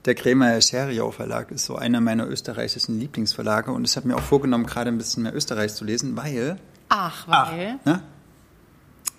der 0.03 0.13
Kremer 0.13 0.59
Scheriau 0.59 1.11
Verlag 1.11 1.51
ist 1.51 1.63
so 1.63 1.77
einer 1.77 2.01
meiner 2.01 2.27
österreichischen 2.27 2.99
Lieblingsverlage. 2.99 3.71
Und 3.71 3.87
ich 3.87 3.95
habe 3.95 4.09
mir 4.09 4.17
auch 4.17 4.23
vorgenommen, 4.23 4.65
gerade 4.65 4.89
ein 4.89 4.97
bisschen 4.97 5.23
mehr 5.23 5.33
Österreich 5.33 5.73
zu 5.73 5.85
lesen, 5.85 6.17
weil. 6.17 6.57
Ach, 6.89 7.29
weil. 7.29 7.79
Ach, 7.79 7.85
ne? 7.85 8.03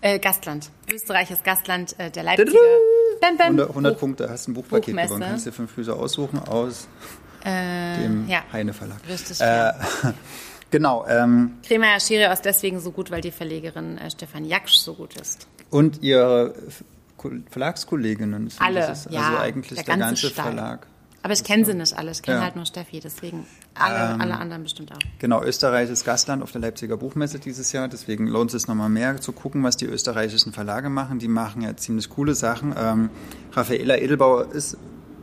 äh, 0.03 0.19
Gastland. 0.19 0.69
Österreich 0.93 1.31
ist 1.31 1.45
Gastland 1.45 1.99
äh, 1.99 2.11
der 2.11 2.25
Leipziger. 2.25 2.59
Bam, 3.23 3.39
bam. 3.39 3.47
100, 3.47 3.69
100 3.71 3.99
Punkte, 3.99 4.29
hast 4.29 4.49
ein 4.49 4.55
Buchpaket 4.55 4.89
Buchmesse. 4.89 5.09
gewonnen. 5.09 5.31
Kannst 5.31 5.47
dir 5.47 5.53
fünf 5.53 5.73
Füße 5.73 5.95
aussuchen 5.95 6.39
aus 6.41 6.89
äh, 7.43 8.03
dem 8.03 8.29
ja. 8.29 8.43
Heine 8.53 8.75
Verlag. 8.75 8.99
Richtig, 9.09 9.41
äh, 9.41 9.73
Genau. 10.75 11.07
Ähm, 11.09 11.59
Crema 11.65 12.01
Schere 12.01 12.33
ist 12.33 12.45
deswegen 12.45 12.81
so 12.81 12.91
gut, 12.91 13.13
weil 13.13 13.21
die 13.21 13.31
Verlegerin 13.31 13.97
äh, 13.97 14.11
Stefan 14.11 14.45
Jaksch 14.45 14.75
so 14.75 14.95
gut 14.95 15.15
ist. 15.21 15.47
Und 15.71 16.03
ihre 16.03 16.53
Verlagskolleginnen. 17.49 18.51
Alle, 18.59 18.81
das 18.81 19.07
ja. 19.09 19.21
Also 19.21 19.39
eigentlich 19.39 19.77
der 19.77 19.85
ganze, 19.85 19.99
der 19.99 20.07
ganze 20.09 20.31
Verlag. 20.31 20.89
Aber 21.23 21.33
ich 21.33 21.45
kenne 21.45 21.65
sie 21.65 21.75
nicht 21.75 21.97
alle. 21.97 22.11
Ich 22.11 22.23
kenne 22.23 22.39
ja. 22.39 22.43
halt 22.43 22.57
nur 22.57 22.67
Steffi, 22.67 22.99
deswegen 22.99 23.47
alle, 23.77 24.15
ähm, 24.15 24.21
alle 24.21 24.35
anderen 24.35 24.65
bestimmt 24.65 24.91
auch. 24.91 24.99
Genau, 25.21 25.45
Österreich 25.45 25.91
ist 25.91 26.05
Gastland 26.05 26.43
auf 26.43 26.51
der 26.51 26.61
Leipziger 26.61 26.97
Buchmesse 26.97 27.39
dieses 27.39 27.71
Jahr. 27.71 27.87
Deswegen 27.87 28.27
lohnt 28.27 28.53
es 28.53 28.67
nochmal 28.67 28.89
mehr 28.89 29.21
zu 29.21 29.31
gucken, 29.31 29.63
was 29.63 29.77
die 29.77 29.87
österreichischen 29.87 30.53
Verlage 30.53 30.89
machen. 30.89 31.21
Die 31.21 31.29
machen 31.29 31.63
ja 31.63 31.77
ziemlich 31.77 32.11
coole 32.11 32.35
Sachen. 32.35 32.75
Ähm, 32.77 33.11
Raffaela 33.53 33.97
Edelbauer 33.97 34.51
ist 34.51 34.77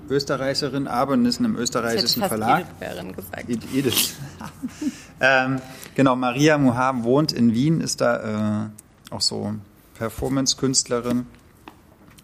Österreicherin, 0.09 0.87
aber 0.87 1.15
ist 1.15 1.39
in 1.41 1.45
einem 1.45 1.57
österreichischen 1.57 2.23
Verlag. 2.23 2.65
gesagt. 2.79 3.49
Edith. 3.49 4.15
ähm, 5.21 5.61
genau, 5.95 6.15
Maria 6.15 6.57
Muhab 6.57 7.03
wohnt 7.03 7.31
in 7.31 7.53
Wien, 7.53 7.79
ist 7.79 8.01
da 8.01 8.65
äh, 8.65 9.13
auch 9.13 9.21
so 9.21 9.53
Performance-Künstlerin. 9.95 11.27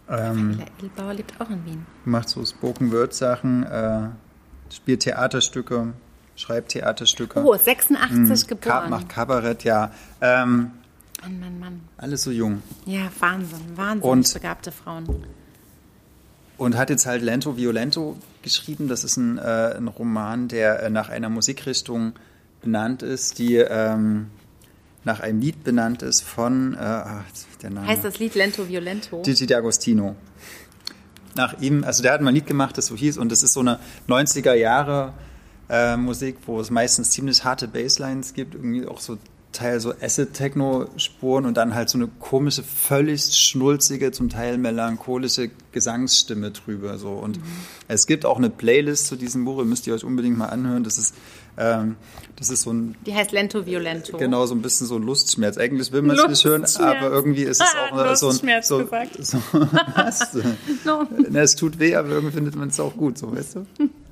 Ähm, 0.10 0.62
Edelbauer 0.80 1.14
lebt 1.14 1.40
auch 1.40 1.50
in 1.50 1.66
Wien. 1.66 1.86
Macht 2.06 2.30
so 2.30 2.44
Spoken-Word-Sachen, 2.44 3.64
äh, 3.64 4.08
spielt 4.74 5.02
Theaterstücke, 5.02 5.94
schreibt 6.36 6.70
Theaterstücke. 6.70 7.44
Oh, 7.44 7.56
86 7.56 8.10
mhm. 8.10 8.48
geboren. 8.48 8.90
Macht 8.90 9.10
Kabarett, 9.10 9.64
ja. 9.64 9.92
Ähm, 10.22 10.72
Mann, 11.22 11.40
Mann, 11.40 11.60
Mann. 11.60 11.82
Alles 11.98 12.24
so 12.24 12.32
jung. 12.32 12.62
Ja, 12.86 13.10
Wahnsinn, 13.20 13.76
wahnsinnig 13.76 14.34
begabte 14.34 14.72
Frauen. 14.72 15.26
Und 16.58 16.78
hat 16.78 16.90
jetzt 16.90 17.06
halt 17.06 17.22
Lento 17.22 17.58
Violento 17.58 18.18
geschrieben. 18.42 18.88
Das 18.88 19.04
ist 19.04 19.18
ein, 19.18 19.38
äh, 19.38 19.76
ein 19.78 19.88
Roman, 19.88 20.48
der 20.48 20.84
äh, 20.84 20.90
nach 20.90 21.10
einer 21.10 21.30
Musikrichtung 21.30 22.14
benannt 22.68 23.02
ist, 23.02 23.40
die 23.40 23.56
ähm, 23.56 24.28
nach 25.06 25.22
einem 25.22 25.40
Lied 25.40 25.64
benannt 25.64 26.02
ist 26.02 26.22
von, 26.22 26.74
äh, 26.74 26.78
ach, 26.80 27.24
der 27.62 27.70
Name. 27.70 27.88
Heißt 27.88 28.04
das 28.04 28.20
Lied 28.20 28.36
Lento 28.36 28.68
Violento? 28.68 29.22
Gigi 29.22 29.46
D'Agostino. 29.46 30.16
Nach 31.36 31.62
ihm, 31.62 31.86
also 31.86 32.04
der 32.04 32.12
hat 32.12 32.22
mal 32.22 32.30
ein 32.32 32.36
Lied 32.36 32.46
gemacht, 32.46 32.78
das 32.78 32.88
so 32.88 32.96
hieß, 32.96 33.18
und 33.18 33.32
das 33.32 33.42
ist 33.42 33.54
so 33.54 33.62
eine 33.62 33.80
90er 34.10 34.54
Jahre 34.54 35.14
äh, 35.70 35.96
Musik, 35.96 36.40
wo 36.46 36.60
es 36.60 36.70
meistens 36.70 37.12
ziemlich 37.12 37.46
harte 37.46 37.70
Basslines 37.70 38.34
gibt, 38.34 38.54
irgendwie 38.54 38.86
auch 38.86 39.00
so 39.00 39.18
Teil 39.54 39.80
so 39.80 39.94
Acid-Techno-Spuren 39.94 41.46
und 41.46 41.58
dann 41.58 41.74
halt 41.74 41.90
so 41.90 41.98
eine 41.98 42.08
komische, 42.08 42.64
völlig 42.64 43.34
schnulzige, 43.34 44.12
zum 44.12 44.30
Teil 44.30 44.58
melancholische 44.58 45.50
Gesangsstimme 45.72 46.52
drüber. 46.52 46.98
So. 46.98 47.12
Und 47.12 47.38
mhm. 47.38 47.44
es 47.88 48.08
gibt 48.08 48.26
auch 48.26 48.38
eine 48.38 48.50
Playlist 48.50 49.08
zu 49.08 49.16
diesem 49.16 49.46
Buch, 49.46 49.64
müsst 49.64 49.88
ihr 49.88 49.96
euch 49.96 50.04
unbedingt 50.04 50.38
mal 50.38 50.48
anhören. 50.48 50.84
Das 50.84 50.98
ist, 50.98 51.16
das 51.58 52.52
ist 52.52 52.62
so 52.62 52.72
ein. 52.72 52.96
Die 53.06 53.16
heißt 53.16 53.32
Lento 53.32 53.66
Violento. 53.66 54.18
Genau, 54.18 54.46
so 54.46 54.54
ein 54.54 54.62
bisschen 54.62 54.86
so 54.86 55.00
Lustschmerz. 55.00 55.58
Eigentlich 55.58 55.92
will 55.92 56.04
man 56.04 56.16
es 56.18 56.28
nicht 56.28 56.46
hören, 56.46 56.66
aber 56.78 57.10
irgendwie 57.10 57.44
ist 57.44 57.62
es 57.62 57.68
auch 57.68 57.98
ah, 57.98 58.16
so 58.16 58.30
ein. 58.30 58.62
So, 58.62 58.78
gesagt. 58.84 59.18
so, 59.26 59.38
was? 59.96 60.38
no. 60.86 61.08
Na, 61.30 61.42
es 61.42 61.56
tut 61.56 61.80
weh, 61.80 61.96
aber 61.96 62.10
irgendwie 62.10 62.36
findet 62.36 62.56
man 62.56 62.70
es 62.70 62.80
auch 62.80 62.96
gut, 62.96 63.18
so 63.18 63.36
weißt 63.36 63.56
du? 63.56 63.66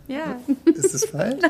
Ja. 0.07 0.39
Ist 0.65 0.93
das 0.93 1.05
falsch? 1.05 1.41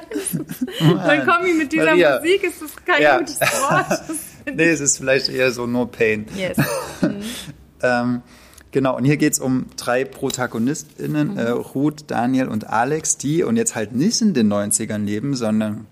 Mein 0.82 1.26
Kommi 1.26 1.54
mit 1.54 1.72
dieser 1.72 1.86
Maria. 1.86 2.20
Musik 2.20 2.44
ist 2.44 2.62
das 2.62 2.76
kein 2.86 3.02
ja. 3.02 3.18
gutes 3.18 3.40
Wort. 3.40 4.02
nee, 4.56 4.70
es 4.70 4.80
ist 4.80 4.98
vielleicht 4.98 5.30
eher 5.30 5.52
so 5.52 5.66
No 5.66 5.86
Pain. 5.86 6.26
Yes. 6.36 6.58
Mhm. 7.02 7.22
ähm, 7.82 8.22
genau, 8.76 8.98
und 8.98 9.06
hier 9.06 9.16
geht 9.16 9.32
es 9.32 9.40
um 9.40 9.68
drei 9.78 10.04
ProtagonistInnen, 10.04 11.32
mhm. 11.32 11.38
äh, 11.38 11.50
Ruth, 11.50 12.04
Daniel 12.08 12.50
und 12.50 12.68
Alex, 12.68 13.18
die 13.18 13.42
und 13.42 13.56
jetzt 13.56 13.74
halt 13.74 13.96
nicht 13.96 14.22
in 14.22 14.34
den 14.34 14.52
90ern 14.52 15.06
leben, 15.06 15.34
sondern 15.34 15.88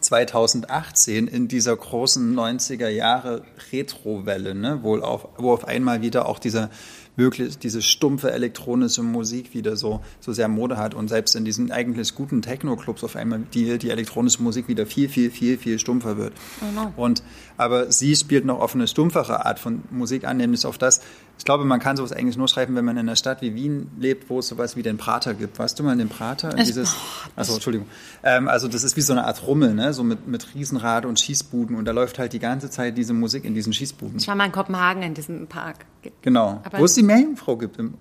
2018 0.00 1.26
in 1.26 1.48
dieser 1.48 1.76
großen 1.76 2.32
90er 2.32 2.88
Jahre 2.88 3.42
Retro-Welle, 3.72 4.54
ne, 4.54 4.78
wo, 4.82 4.98
auf, 4.98 5.28
wo 5.36 5.52
auf 5.52 5.66
einmal 5.66 6.00
wieder 6.02 6.26
auch 6.26 6.38
dieser 6.38 6.70
wirklich 7.16 7.58
diese 7.58 7.82
stumpfe 7.82 8.32
elektronische 8.32 9.02
Musik 9.02 9.52
wieder 9.52 9.76
so, 9.76 10.00
so 10.20 10.32
sehr 10.32 10.48
Mode 10.48 10.78
hat 10.78 10.94
und 10.94 11.08
selbst 11.08 11.36
in 11.36 11.44
diesen 11.44 11.70
eigentlich 11.70 12.14
guten 12.14 12.40
Techno-Clubs 12.40 13.04
auf 13.04 13.16
einmal 13.16 13.40
die, 13.52 13.78
die 13.78 13.90
elektronische 13.90 14.42
Musik 14.42 14.68
wieder 14.68 14.86
viel, 14.86 15.08
viel, 15.08 15.30
viel, 15.30 15.58
viel 15.58 15.78
stumpfer 15.78 16.16
wird. 16.16 16.32
Genau. 16.60 16.92
Und, 16.96 17.22
aber 17.58 17.92
sie 17.92 18.16
spielt 18.16 18.46
noch 18.46 18.60
auf 18.60 18.74
eine 18.74 18.86
stumpfere 18.88 19.44
Art 19.44 19.58
von 19.58 19.82
Musik 19.90 20.24
an, 20.24 20.38
nämlich 20.38 20.64
auf 20.64 20.78
das, 20.78 21.02
ich 21.42 21.44
glaube, 21.44 21.64
man 21.64 21.80
kann 21.80 21.96
sowas 21.96 22.12
eigentlich 22.12 22.36
nur 22.36 22.46
schreiben, 22.46 22.76
wenn 22.76 22.84
man 22.84 22.96
in 22.96 23.00
einer 23.00 23.16
Stadt 23.16 23.42
wie 23.42 23.52
Wien 23.56 23.90
lebt, 23.98 24.30
wo 24.30 24.38
es 24.38 24.46
sowas 24.46 24.76
wie 24.76 24.82
den 24.84 24.96
Prater 24.96 25.34
gibt. 25.34 25.58
Weißt 25.58 25.76
du 25.76 25.82
mal, 25.82 25.96
den 25.96 26.08
Prater? 26.08 26.56
Ich, 26.56 26.66
dieses, 26.66 26.94
achso, 27.34 27.54
Entschuldigung. 27.54 27.88
Ähm, 28.22 28.46
also 28.46 28.68
das 28.68 28.84
ist 28.84 28.96
wie 28.96 29.00
so 29.00 29.12
eine 29.12 29.24
Art 29.24 29.44
Rummel, 29.44 29.74
ne? 29.74 29.92
so 29.92 30.04
mit, 30.04 30.28
mit 30.28 30.54
Riesenrad 30.54 31.04
und 31.04 31.18
Schießbuden 31.18 31.74
und 31.74 31.84
da 31.84 31.90
läuft 31.90 32.20
halt 32.20 32.32
die 32.32 32.38
ganze 32.38 32.70
Zeit 32.70 32.96
diese 32.96 33.12
Musik 33.12 33.44
in 33.44 33.54
diesen 33.54 33.72
Schießbuden. 33.72 34.18
Ich 34.18 34.28
war 34.28 34.36
mal 34.36 34.46
in 34.46 34.52
Kopenhagen 34.52 35.02
in 35.02 35.14
diesem 35.14 35.48
Park. 35.48 35.84
Genau, 36.20 36.60
Aber 36.62 36.78
wo 36.78 36.84
es 36.84 36.94
die 36.94 37.02
Meerjungfrau 37.02 37.56
gibt 37.56 37.76
im 37.76 37.94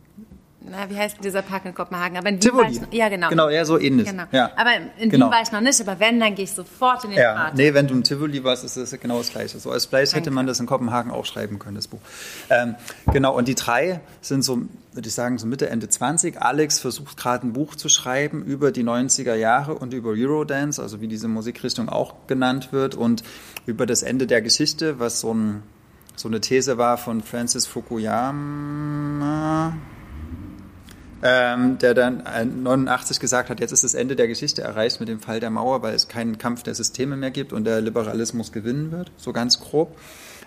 na, 0.64 0.90
wie 0.90 0.96
heißt 0.96 1.18
dieser 1.24 1.42
Park 1.42 1.66
in 1.66 1.74
Kopenhagen? 1.74 2.18
Aber 2.18 2.30
in 2.30 2.36
Wien 2.36 2.42
Tivoli. 2.42 2.64
war 2.64 2.72
ich 2.72 2.82
noch, 2.82 2.94
ja 2.94 3.10
genau. 3.10 3.30
Genau, 3.30 3.50
eher 3.50 3.66
so 3.66 3.80
ähnlich. 3.80 4.08
Genau. 4.08 4.24
Ja. 4.32 4.52
Aber 4.56 4.70
in 5.00 5.10
genau. 5.10 5.26
Wien 5.26 5.34
war 5.34 5.42
ich 5.42 5.52
noch 5.52 5.62
nicht, 5.62 5.82
aber 5.82 6.00
wenn, 6.00 6.20
dann 6.20 6.36
gehe 6.36 6.46
ich 6.46 6.52
sofort 6.52 7.04
in 7.04 7.12
den 7.12 7.20
ja. 7.20 7.34
Park. 7.34 7.56
Nee, 7.56 7.74
wenn 7.74 7.88
du 7.88 7.96
in 7.96 8.04
Tivoli 8.04 8.44
warst, 8.44 8.64
ist 8.64 8.78
das 8.78 8.92
genau 9.00 9.18
das 9.18 9.32
Gleiche. 9.32 9.60
So 9.60 9.72
als 9.72 9.86
vielleicht 9.86 10.14
hätte 10.14 10.30
man 10.30 10.46
das 10.46 10.60
in 10.60 10.68
Kopenhagen 10.68 11.12
auch 11.12 11.26
schreiben 11.26 11.58
können, 11.58 11.76
das 11.76 11.88
Buch. 11.88 12.00
Ähm, 12.50 12.76
genau, 13.12 13.36
und 13.36 13.48
die 13.48 13.56
drei 13.56 14.02
sind 14.22 14.44
so, 14.44 14.62
würde 14.94 15.08
ich 15.08 15.16
sagen, 15.16 15.40
so 15.40 15.48
Mitte, 15.48 15.68
Ende 15.68 15.90
20. 15.90 16.40
Alex 16.40 16.80
versucht 16.80 17.18
gerade 17.18 17.48
ein 17.48 17.54
Buch 17.54 17.76
zu 17.76 17.90
schreiben 17.90 18.44
über 18.44 18.72
die 18.72 18.84
90er 18.84 19.34
Jahre 19.34 19.74
und 19.74 19.94
über 19.94 20.12
Eurodance, 20.12 20.80
also 20.80 21.02
wie 21.02 21.08
diese 21.08 21.28
Musikrichtung 21.28 21.90
auch 21.90 22.14
genannt 22.28 22.72
wird 22.72 22.94
und 22.94 23.24
über 23.66 23.88
das 23.88 24.04
Ende 24.04 24.28
der 24.28 24.44
Geschichte, 24.44 25.00
was 25.00 25.22
so 25.22 25.34
ein 25.34 25.64
so 26.16 26.28
eine 26.28 26.40
These 26.40 26.78
war 26.78 26.98
von 26.98 27.24
Francis 27.24 27.66
Fukuyama, 27.66 29.74
ähm, 31.24 31.78
der 31.78 31.94
dann 31.94 32.24
89 32.24 33.20
gesagt 33.20 33.50
hat, 33.50 33.60
jetzt 33.60 33.72
ist 33.72 33.84
das 33.84 33.94
Ende 33.94 34.16
der 34.16 34.28
Geschichte 34.28 34.62
erreicht 34.62 35.00
mit 35.00 35.10
dem 35.10 35.20
Fall 35.20 35.40
der 35.40 35.50
Mauer, 35.50 35.82
weil 35.82 35.94
es 35.94 36.08
keinen 36.08 36.38
Kampf 36.38 36.64
der 36.64 36.74
Systeme 36.76 37.16
mehr 37.16 37.32
gibt 37.32 37.54
und 37.54 37.66
der 37.66 37.82
Liberalismus 37.82 38.52
gewinnen 38.52 38.92
wird, 38.92 39.12
so 39.18 39.34
ganz 39.34 39.60
grob. 39.60 39.98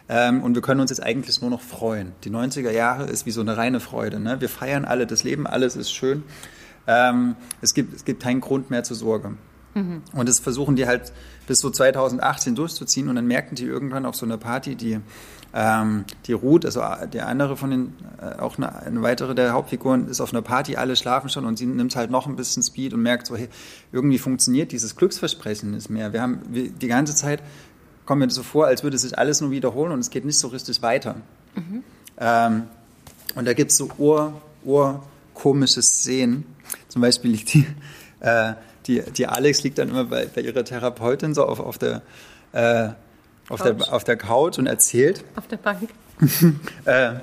Ähm, 0.08 0.42
und 0.42 0.54
wir 0.54 0.62
können 0.62 0.80
uns 0.80 0.90
jetzt 0.90 1.02
eigentlich 1.02 1.40
nur 1.40 1.50
noch 1.50 1.62
freuen. 1.62 2.12
Die 2.24 2.30
90er 2.30 2.70
Jahre 2.70 3.04
ist 3.04 3.24
wie 3.24 3.30
so 3.30 3.40
eine 3.40 3.56
reine 3.56 3.80
Freude. 3.80 4.20
Ne? 4.20 4.40
Wir 4.40 4.48
feiern 4.48 4.84
alle 4.84 5.06
das 5.06 5.24
Leben, 5.24 5.46
alles 5.46 5.76
ist 5.76 5.92
schön. 5.92 6.24
Ähm, 6.86 7.36
es, 7.62 7.72
gibt, 7.72 7.94
es 7.94 8.04
gibt 8.04 8.22
keinen 8.22 8.40
Grund 8.40 8.70
mehr 8.70 8.84
zur 8.84 8.96
Sorge. 8.96 9.34
Mhm. 9.74 10.02
Und 10.12 10.28
das 10.28 10.40
versuchen 10.40 10.76
die 10.76 10.86
halt 10.86 11.12
bis 11.46 11.60
so 11.60 11.70
2018 11.70 12.54
durchzuziehen 12.54 13.08
und 13.08 13.16
dann 13.16 13.26
merken 13.26 13.54
die 13.54 13.64
irgendwann 13.64 14.06
auf 14.06 14.14
so 14.14 14.26
einer 14.26 14.38
Party, 14.38 14.76
die 14.76 15.00
ähm, 15.56 16.04
die 16.26 16.32
Ruth, 16.32 16.64
also 16.64 16.80
äh, 16.80 17.06
der 17.06 17.28
andere 17.28 17.56
von 17.56 17.70
den, 17.70 17.94
äh, 18.20 18.40
auch 18.40 18.58
eine, 18.58 18.74
eine, 18.82 19.02
weitere 19.02 19.36
der 19.36 19.52
Hauptfiguren, 19.52 20.08
ist 20.08 20.20
auf 20.20 20.32
einer 20.32 20.42
Party, 20.42 20.74
alle 20.74 20.96
schlafen 20.96 21.28
schon 21.28 21.44
und 21.46 21.58
sie 21.58 21.66
nimmt 21.66 21.94
halt 21.94 22.10
noch 22.10 22.26
ein 22.26 22.34
bisschen 22.34 22.64
Speed 22.64 22.92
und 22.92 23.02
merkt 23.02 23.28
so, 23.28 23.36
hey, 23.36 23.48
irgendwie 23.92 24.18
funktioniert 24.18 24.72
dieses 24.72 24.96
Glücksversprechen 24.96 25.70
nicht 25.70 25.90
mehr. 25.90 26.12
Wir 26.12 26.22
haben 26.22 26.40
wir, 26.50 26.70
die 26.70 26.88
ganze 26.88 27.14
Zeit, 27.14 27.40
kommt 28.04 28.20
mir 28.20 28.30
so 28.30 28.42
vor, 28.42 28.66
als 28.66 28.82
würde 28.82 28.98
sich 28.98 29.16
alles 29.16 29.40
nur 29.40 29.52
wiederholen 29.52 29.92
und 29.92 30.00
es 30.00 30.10
geht 30.10 30.24
nicht 30.24 30.38
so 30.38 30.48
richtig 30.48 30.82
weiter. 30.82 31.14
Mhm. 31.54 31.84
Ähm, 32.18 32.62
und 33.36 33.46
da 33.46 33.52
gibt 33.52 33.70
es 33.70 33.76
so 33.76 33.88
ur, 33.96 34.40
urkomische 34.64 35.82
Szenen. 35.82 36.46
Zum 36.88 37.00
Beispiel 37.00 37.30
liegt 37.30 37.54
die, 37.54 37.66
äh, 38.20 38.54
die, 38.86 39.02
die 39.02 39.28
Alex 39.28 39.62
liegt 39.62 39.78
dann 39.78 39.88
immer 39.88 40.04
bei, 40.04 40.26
bei 40.26 40.40
ihrer 40.40 40.64
Therapeutin 40.64 41.32
so 41.32 41.44
auf, 41.44 41.60
auf 41.60 41.78
der 41.78 42.02
äh, 42.52 42.90
auf 43.48 43.62
der, 43.62 43.92
auf 43.92 44.04
der 44.04 44.16
Couch 44.16 44.58
und 44.58 44.66
erzählt. 44.66 45.24
Auf 45.36 45.46
der 45.48 45.56
Bank. 45.56 45.90
äh, 46.84 47.14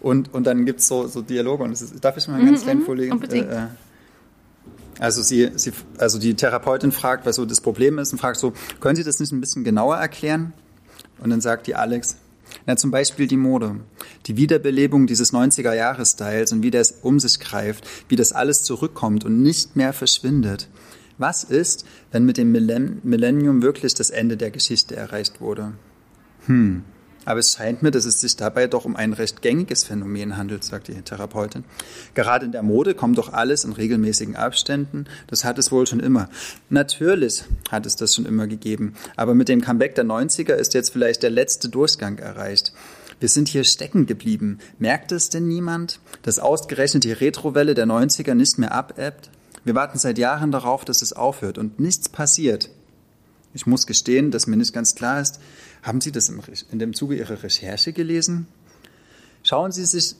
und, 0.00 0.34
und 0.34 0.46
dann 0.46 0.66
gibt 0.66 0.80
es 0.80 0.88
so, 0.88 1.06
so 1.06 1.22
Dialoge. 1.22 1.64
Und 1.64 1.72
ist, 1.72 2.04
darf 2.04 2.16
ich 2.16 2.26
mal 2.28 2.44
ganz 2.44 2.60
mm 2.60 2.64
klein 2.64 2.80
vorlegen? 2.82 3.12
Unbedingt. 3.12 3.50
Äh, 3.50 3.66
also, 4.98 5.22
sie, 5.22 5.50
sie, 5.56 5.72
also 5.98 6.18
die 6.18 6.34
Therapeutin 6.34 6.92
fragt, 6.92 7.24
was 7.24 7.36
so 7.36 7.44
das 7.44 7.60
Problem 7.60 7.98
ist 7.98 8.12
und 8.12 8.18
fragt 8.18 8.38
so, 8.38 8.52
können 8.80 8.96
Sie 8.96 9.04
das 9.04 9.20
nicht 9.20 9.32
ein 9.32 9.40
bisschen 9.40 9.64
genauer 9.64 9.96
erklären? 9.96 10.52
Und 11.18 11.30
dann 11.30 11.40
sagt 11.40 11.66
die 11.66 11.74
Alex, 11.74 12.16
na, 12.66 12.76
zum 12.76 12.90
Beispiel 12.90 13.26
die 13.26 13.36
Mode, 13.36 13.76
die 14.26 14.36
Wiederbelebung 14.36 15.06
dieses 15.06 15.32
90er-Jahres-Styles 15.32 16.52
und 16.52 16.62
wie 16.62 16.70
das 16.70 16.98
um 17.02 17.18
sich 17.18 17.40
greift, 17.40 17.88
wie 18.08 18.16
das 18.16 18.32
alles 18.32 18.64
zurückkommt 18.64 19.24
und 19.24 19.42
nicht 19.42 19.76
mehr 19.76 19.92
verschwindet. 19.92 20.68
Was 21.22 21.44
ist, 21.44 21.84
wenn 22.10 22.24
mit 22.24 22.36
dem 22.36 22.50
Millennium 22.50 23.62
wirklich 23.62 23.94
das 23.94 24.10
Ende 24.10 24.36
der 24.36 24.50
Geschichte 24.50 24.96
erreicht 24.96 25.40
wurde? 25.40 25.74
Hm. 26.46 26.82
Aber 27.24 27.38
es 27.38 27.52
scheint 27.52 27.80
mir, 27.80 27.92
dass 27.92 28.06
es 28.06 28.20
sich 28.20 28.34
dabei 28.34 28.66
doch 28.66 28.84
um 28.84 28.96
ein 28.96 29.12
recht 29.12 29.40
gängiges 29.40 29.84
Phänomen 29.84 30.36
handelt, 30.36 30.64
sagt 30.64 30.88
die 30.88 31.00
Therapeutin. 31.00 31.62
Gerade 32.14 32.46
in 32.46 32.50
der 32.50 32.64
Mode 32.64 32.96
kommt 32.96 33.18
doch 33.18 33.32
alles 33.32 33.62
in 33.62 33.72
regelmäßigen 33.72 34.34
Abständen. 34.34 35.04
Das 35.28 35.44
hat 35.44 35.60
es 35.60 35.70
wohl 35.70 35.86
schon 35.86 36.00
immer. 36.00 36.28
Natürlich 36.70 37.44
hat 37.70 37.86
es 37.86 37.94
das 37.94 38.16
schon 38.16 38.26
immer 38.26 38.48
gegeben. 38.48 38.94
Aber 39.14 39.36
mit 39.36 39.48
dem 39.48 39.60
Comeback 39.60 39.94
der 39.94 40.04
90er 40.04 40.54
ist 40.54 40.74
jetzt 40.74 40.90
vielleicht 40.90 41.22
der 41.22 41.30
letzte 41.30 41.68
Durchgang 41.68 42.18
erreicht. 42.18 42.72
Wir 43.20 43.28
sind 43.28 43.46
hier 43.46 43.62
stecken 43.62 44.06
geblieben. 44.06 44.58
Merkt 44.80 45.12
es 45.12 45.28
denn 45.28 45.46
niemand, 45.46 46.00
dass 46.22 46.40
ausgerechnet 46.40 47.04
die 47.04 47.12
Retrowelle 47.12 47.74
der 47.74 47.86
90er 47.86 48.34
nicht 48.34 48.58
mehr 48.58 48.72
abebbt? 48.72 49.30
Wir 49.64 49.74
warten 49.74 49.98
seit 49.98 50.18
Jahren 50.18 50.50
darauf, 50.50 50.84
dass 50.84 51.02
es 51.02 51.12
aufhört 51.12 51.58
und 51.58 51.78
nichts 51.78 52.08
passiert. 52.08 52.70
Ich 53.54 53.66
muss 53.66 53.86
gestehen, 53.86 54.30
dass 54.30 54.46
mir 54.46 54.56
nicht 54.56 54.72
ganz 54.72 54.94
klar 54.94 55.20
ist, 55.20 55.38
haben 55.82 56.00
Sie 56.00 56.12
das 56.12 56.32
in 56.70 56.78
dem 56.78 56.94
Zuge 56.94 57.16
Ihrer 57.16 57.42
Recherche 57.42 57.92
gelesen? 57.92 58.46
Schauen 59.42 59.72
Sie 59.72 59.84
sich 59.84 60.16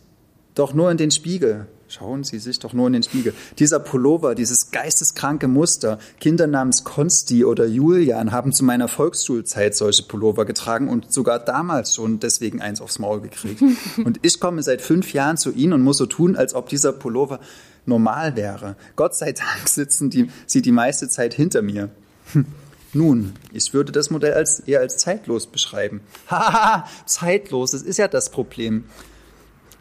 doch 0.55 0.75
nur 0.75 0.91
in 0.91 0.97
den 0.97 1.11
Spiegel. 1.11 1.67
Schauen 1.89 2.25
Sie 2.25 2.39
sich 2.39 2.59
doch 2.59 2.73
nur 2.73 2.87
in 2.87 2.95
den 2.95 3.03
Spiegel. 3.03 3.35
Dieser 3.59 3.79
Pullover, 3.79 4.35
dieses 4.35 4.71
geisteskranke 4.71 5.47
Muster. 5.47 5.99
Kinder 6.21 6.47
namens 6.47 6.85
Konsti 6.85 7.45
oder 7.45 7.67
Julian 7.67 8.33
haben 8.33 8.53
zu 8.53 8.65
meiner 8.65 8.89
Volksschulzeit 8.89 9.75
solche 9.75 10.03
Pullover 10.05 10.45
getragen 10.45 10.89
und 10.89 11.13
sogar 11.13 11.39
damals 11.39 11.95
schon 11.95 12.19
deswegen 12.19 12.63
eins 12.63 12.81
aufs 12.81 12.99
Maul 12.99 13.21
gekriegt. 13.21 13.63
Und 14.05 14.21
ich 14.23 14.41
komme 14.41 14.63
seit 14.63 14.81
fünf 14.81 15.13
Jahren 15.13 15.37
zu 15.37 15.53
Ihnen 15.53 15.75
und 15.75 15.83
muss 15.83 15.99
so 15.99 16.07
tun, 16.07 16.35
als 16.35 16.55
ob 16.55 16.69
dieser 16.69 16.93
Pullover 16.93 17.41
normal 17.87 18.37
wäre. 18.37 18.77
Gott 18.97 19.15
sei 19.15 19.33
Dank 19.33 19.69
sitzen 19.69 20.11
die, 20.11 20.31
sie 20.47 20.63
die 20.63 20.73
meiste 20.73 21.09
Zeit 21.09 21.35
hinter 21.35 21.63
mir. 21.63 21.91
Hm. 22.33 22.47
Nun, 22.95 23.33
ich 23.53 23.73
würde 23.73 23.91
das 23.91 24.11
Modell 24.11 24.35
als, 24.35 24.61
eher 24.61 24.81
als 24.81 24.99
zeitlos 24.99 25.47
beschreiben. 25.47 26.03
Haha, 26.29 26.87
zeitlos, 27.07 27.71
das 27.71 27.83
ist 27.83 27.99
ja 27.99 28.07
das 28.07 28.31
Problem. 28.31 28.85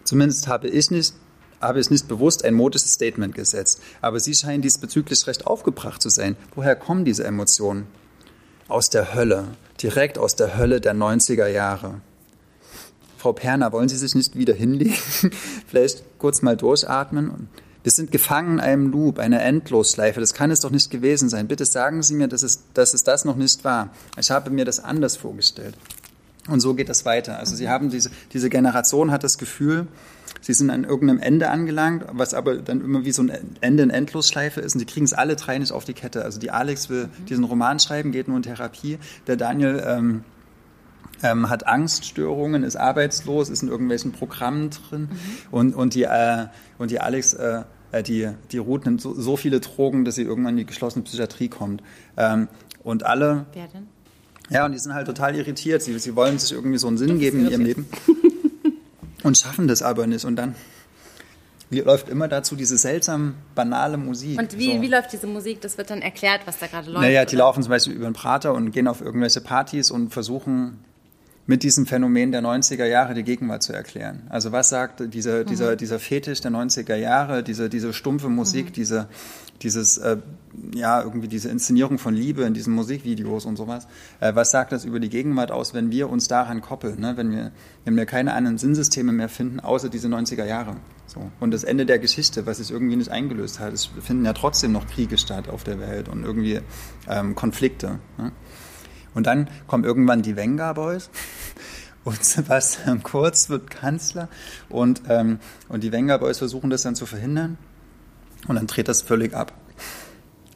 Zumindest 0.06 0.48
habe 0.48 0.70
ich 0.70 0.92
nicht, 0.92 1.14
habe 1.60 1.80
ich 1.80 1.90
nicht 1.90 2.08
bewusst 2.08 2.46
ein 2.46 2.54
modisches 2.54 2.94
Statement 2.94 3.36
gesetzt. 3.36 3.82
Aber 4.02 4.20
Sie 4.20 4.34
scheinen 4.34 4.62
diesbezüglich 4.62 5.28
recht 5.28 5.46
aufgebracht 5.46 6.02
zu 6.02 6.10
sein. 6.10 6.38
Woher 6.56 6.76
kommen 6.76 7.04
diese 7.04 7.26
Emotionen? 7.26 7.88
Aus 8.70 8.90
der 8.90 9.14
Hölle, 9.14 9.50
direkt 9.82 10.18
aus 10.18 10.38
der 10.38 10.58
Hölle 10.58 10.80
der 10.80 10.96
90er 10.96 11.48
Jahre. 11.48 12.00
Frau 13.18 13.34
Perner, 13.34 13.74
wollen 13.74 13.90
Sie 13.90 13.98
sich 13.98 14.16
nicht 14.16 14.38
wieder 14.38 14.54
hinlegen? 14.54 14.96
Vielleicht 15.68 16.04
kurz 16.18 16.42
mal 16.42 16.56
durchatmen? 16.56 17.50
Wir 17.84 17.92
sind 17.92 18.12
gefangen 18.12 18.54
in 18.54 18.60
einem 18.60 18.92
Loop, 18.92 19.18
einer 19.18 19.42
Endlosschleife. 19.42 20.20
Das 20.20 20.34
kann 20.34 20.52
es 20.52 20.60
doch 20.60 20.70
nicht 20.70 20.92
gewesen 20.92 21.30
sein. 21.30 21.48
Bitte 21.48 21.66
sagen 21.66 22.04
Sie 22.04 22.14
mir, 22.14 22.28
dass 22.28 22.44
es, 22.44 22.64
dass 22.74 22.94
es 22.94 23.04
das 23.04 23.26
noch 23.26 23.36
nicht 23.36 23.64
war. 23.64 23.90
Ich 24.20 24.30
habe 24.30 24.52
mir 24.52 24.66
das 24.66 24.84
anders 24.84 25.18
vorgestellt. 25.18 25.76
Und 26.48 26.60
so 26.60 26.74
geht 26.74 26.90
das 26.90 27.06
weiter. 27.06 27.40
Also 27.40 27.56
Sie 27.56 27.70
haben 27.70 27.90
diese, 27.90 28.12
diese 28.34 28.50
Generation 28.50 29.12
hat 29.12 29.24
das 29.24 29.38
Gefühl, 29.38 29.88
sie 30.42 30.54
sind 30.54 30.70
an 30.70 30.84
irgendeinem 30.84 31.20
Ende 31.20 31.50
angelangt, 31.50 32.06
was 32.12 32.34
aber 32.34 32.58
dann 32.58 32.82
immer 32.82 33.06
wie 33.06 33.12
so 33.12 33.22
ein 33.22 33.32
Ende 33.62 33.84
in 33.84 33.90
Endlosschleife 33.90 34.60
ist. 34.62 34.74
Und 34.74 34.80
sie 34.80 34.86
kriegen 34.86 35.06
es 35.06 35.14
alle 35.14 35.36
drei 35.36 35.58
nicht 35.58 35.72
auf 35.72 35.86
die 35.86 35.94
Kette. 35.94 36.24
Also 36.24 36.40
die 36.40 36.52
Alex 36.52 36.90
will 36.90 37.10
diesen 37.30 37.44
Roman 37.44 37.80
schreiben, 37.80 38.12
geht 38.12 38.28
nur 38.28 38.38
in 38.38 38.44
Therapie. 38.44 38.98
Der 39.28 39.36
Daniel 39.36 39.84
ähm, 39.86 40.24
ähm, 41.24 41.50
hat 41.50 41.68
Angststörungen, 41.68 42.64
ist 42.64 42.76
arbeitslos, 42.76 43.50
ist 43.50 43.64
in 43.64 43.70
irgendwelchen 43.70 44.12
Programmen 44.12 44.70
drin. 44.70 45.02
Mhm. 45.02 45.18
Und, 45.52 45.76
und, 45.76 45.94
die, 45.94 46.04
äh, 46.04 46.48
und 46.78 46.92
die 46.92 47.00
Alex, 47.00 47.34
äh, 47.34 47.64
äh, 47.92 48.04
die, 48.04 48.30
die 48.52 48.58
Ruth 48.58 48.86
nimmt 48.86 49.02
so, 49.02 49.14
so, 49.14 49.38
viele 49.38 49.60
Drogen, 49.60 50.06
dass 50.06 50.16
sie 50.16 50.24
irgendwann 50.24 50.54
in 50.54 50.58
die 50.58 50.66
geschlossene 50.66 51.04
Psychiatrie 51.04 51.50
kommt. 51.50 51.84
Ähm, 52.18 52.48
und 52.84 53.04
alle. 53.04 53.46
Wer 53.54 53.68
denn? 53.68 53.88
Ja, 54.50 54.66
und 54.66 54.74
die 54.74 54.80
sind 54.80 54.94
halt 54.94 55.08
total 55.08 55.36
irritiert. 55.36 55.82
Sie, 55.82 55.98
sie 55.98 56.16
wollen 56.16 56.38
sich 56.38 56.52
irgendwie 56.52 56.78
so 56.78 56.88
einen 56.88 56.98
Sinn 56.98 57.20
geben 57.20 57.46
in 57.46 57.52
ihrem 57.52 57.62
Leben 57.62 57.86
und 59.24 59.38
schaffen 59.38 59.68
das 59.68 59.82
aber 59.82 60.08
nicht. 60.08 60.26
Und 60.26 60.36
dann 60.36 60.56
läuft 61.70 62.10
immer 62.10 62.28
dazu 62.28 62.58
diese 62.58 62.78
seltsam 62.78 63.36
banale 63.56 63.96
Musik. 63.96 64.38
Und 64.38 64.58
wie, 64.58 64.76
so. 64.76 64.82
wie 64.82 64.88
läuft 64.88 65.14
diese 65.14 65.28
Musik? 65.28 65.62
Das 65.62 65.78
wird 65.78 65.90
dann 65.90 66.02
erklärt, 66.02 66.42
was 66.46 66.60
da 66.60 66.68
gerade 66.68 66.92
läuft. 66.92 67.04
Naja, 67.04 67.24
die 67.24 67.36
oder? 67.36 67.46
laufen 67.46 67.64
zum 67.64 67.70
Beispiel 67.70 67.94
über 67.94 68.06
den 68.06 68.14
Prater 68.14 68.54
und 68.54 68.72
gehen 68.72 68.90
auf 68.90 69.00
irgendwelche 69.00 69.40
Partys 69.40 69.90
und 69.90 70.10
versuchen 70.10 70.84
mit 71.48 71.64
diesem 71.64 71.86
Phänomen 71.86 72.32
der 72.32 72.42
90er 72.42 72.86
Jahre 72.86 73.14
die 73.14 73.24
Gegenwart 73.24 73.64
zu 73.64 73.74
erklären. 73.74 74.24
Also 74.30 74.52
was 74.52 74.70
sagt 74.70 75.14
dieser, 75.14 75.44
dieser, 75.44 75.72
mhm. 75.72 75.78
dieser 75.78 76.00
Fetisch 76.00 76.42
der 76.42 76.52
90er 76.52 76.96
Jahre, 76.96 77.44
diese, 77.44 77.70
diese 77.70 77.94
stumpfe 77.94 78.30
Musik, 78.30 78.68
mhm. 78.68 78.74
diese, 78.74 79.08
dieses, 79.62 79.98
äh, 79.98 80.18
ja, 80.74 81.02
irgendwie 81.02 81.28
diese 81.28 81.50
Inszenierung 81.50 81.98
von 81.98 82.14
Liebe 82.14 82.44
in 82.44 82.54
diesen 82.54 82.74
Musikvideos 82.74 83.46
und 83.46 83.56
sowas. 83.56 83.88
Äh, 84.20 84.36
was 84.36 84.52
sagt 84.52 84.72
das 84.72 84.86
über 84.86 85.00
die 85.00 85.10
Gegenwart 85.10 85.52
aus, 85.52 85.74
wenn 85.74 85.92
wir 85.92 86.10
uns 86.10 86.28
daran 86.28 86.62
koppeln, 86.62 87.00
ne? 87.00 87.18
wenn, 87.18 87.32
wir, 87.32 87.52
wenn 87.86 87.96
wir 87.96 88.06
keine 88.06 88.34
anderen 88.34 88.58
Sinnsysteme 88.58 89.12
mehr 89.12 89.30
finden, 89.30 89.60
außer 89.60 89.90
diese 89.90 90.08
90er 90.08 90.46
Jahre? 90.46 90.78
So. 91.08 91.30
Und 91.40 91.52
das 91.52 91.64
Ende 91.64 91.86
der 91.86 92.00
Geschichte, 92.00 92.46
was 92.46 92.58
sich 92.58 92.72
irgendwie 92.72 92.96
nicht 92.96 93.12
eingelöst 93.12 93.60
hat, 93.60 93.74
es 93.74 93.90
finden 94.02 94.26
ja 94.26 94.34
trotzdem 94.34 94.72
noch 94.72 94.88
Kriege 94.88 95.18
statt 95.18 95.50
auf 95.50 95.64
der 95.64 95.80
Welt 95.80 96.08
und 96.08 96.24
irgendwie 96.24 96.62
ähm, 97.10 97.36
Konflikte. 97.36 98.00
Ne? 98.18 98.32
Und 99.14 99.28
dann 99.28 99.50
kommen 99.68 99.84
irgendwann 99.84 100.22
die 100.22 100.36
Venga 100.36 100.74
Boys 100.74 101.10
und 102.04 102.24
Sebastian 102.24 103.04
Kurz 103.04 103.50
wird 103.50 103.70
Kanzler 103.70 104.30
und, 104.70 105.04
ähm, 105.10 105.40
und 105.70 105.84
die 105.84 105.92
Wenger 105.92 106.18
Boys 106.20 106.40
versuchen 106.40 106.70
das 106.70 106.84
dann 106.84 106.96
zu 106.96 107.06
verhindern 107.06 107.58
und 108.48 108.56
dann 108.56 108.68
dreht 108.68 108.88
das 108.88 109.02
völlig 109.02 109.34
ab. 109.34 109.54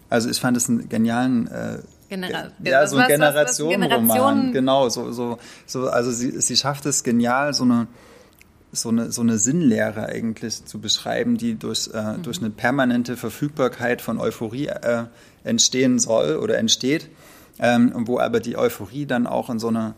Also 0.09 0.29
ich 0.29 0.39
fand 0.39 0.57
es 0.57 0.69
einen 0.69 0.89
genialen 0.89 1.47
äh, 1.47 1.79
Genera 2.07 2.51
ja, 2.63 2.85
so 2.87 2.97
ein 2.97 3.07
Generationenroman. 3.07 4.07
Generation 4.07 4.53
genau, 4.53 4.89
so, 4.89 5.11
so, 5.11 5.39
so, 5.65 5.89
also 5.89 6.11
sie, 6.11 6.39
sie 6.39 6.55
schafft 6.55 6.85
es 6.85 7.03
genial, 7.03 7.53
so 7.53 7.63
eine, 7.63 7.87
so 8.71 8.89
eine, 8.89 9.11
so 9.11 9.21
eine 9.21 9.39
Sinnlehre 9.39 10.05
eigentlich 10.05 10.65
zu 10.65 10.79
beschreiben, 10.79 11.37
die 11.37 11.55
durch, 11.55 11.89
äh, 11.93 12.17
mhm. 12.17 12.21
durch 12.21 12.39
eine 12.39 12.51
permanente 12.51 13.17
Verfügbarkeit 13.17 14.01
von 14.01 14.19
Euphorie 14.19 14.67
äh, 14.67 15.05
entstehen 15.43 15.97
soll 15.97 16.35
oder 16.35 16.57
entsteht, 16.59 17.09
ähm, 17.59 17.91
wo 18.05 18.19
aber 18.19 18.39
die 18.39 18.57
Euphorie 18.57 19.05
dann 19.05 19.27
auch 19.27 19.49
in 19.49 19.59
so 19.59 19.69
einer 19.69 19.95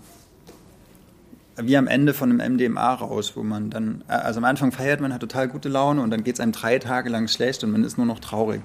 wie 1.59 1.75
am 1.75 1.87
Ende 1.87 2.13
von 2.13 2.31
einem 2.31 2.53
MDMA 2.53 2.93
raus, 2.93 3.33
wo 3.35 3.43
man 3.43 3.69
dann, 3.69 4.03
äh, 4.07 4.13
also 4.13 4.39
am 4.39 4.45
Anfang 4.45 4.71
feiert 4.71 5.01
man, 5.01 5.13
hat 5.13 5.21
total 5.21 5.47
gute 5.47 5.69
Laune 5.69 6.01
und 6.01 6.11
dann 6.11 6.23
geht 6.23 6.35
es 6.35 6.39
einem 6.39 6.51
drei 6.51 6.77
Tage 6.79 7.09
lang 7.09 7.27
schlecht 7.27 7.63
und 7.63 7.71
man 7.71 7.83
ist 7.83 7.97
nur 7.97 8.05
noch 8.05 8.19
traurig. 8.19 8.61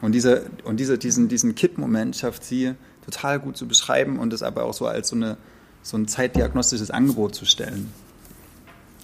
Und, 0.00 0.12
diese, 0.12 0.46
und 0.64 0.78
diese, 0.78 0.98
diesen, 0.98 1.28
diesen 1.28 1.54
Kippmoment 1.54 2.16
schafft 2.16 2.44
sie 2.44 2.74
total 3.04 3.40
gut 3.40 3.56
zu 3.56 3.66
beschreiben 3.66 4.18
und 4.18 4.32
das 4.32 4.42
aber 4.42 4.64
auch 4.64 4.74
so 4.74 4.86
als 4.86 5.08
so, 5.08 5.16
eine, 5.16 5.36
so 5.82 5.96
ein 5.96 6.06
zeitdiagnostisches 6.06 6.90
Angebot 6.90 7.34
zu 7.34 7.44
stellen. 7.44 7.92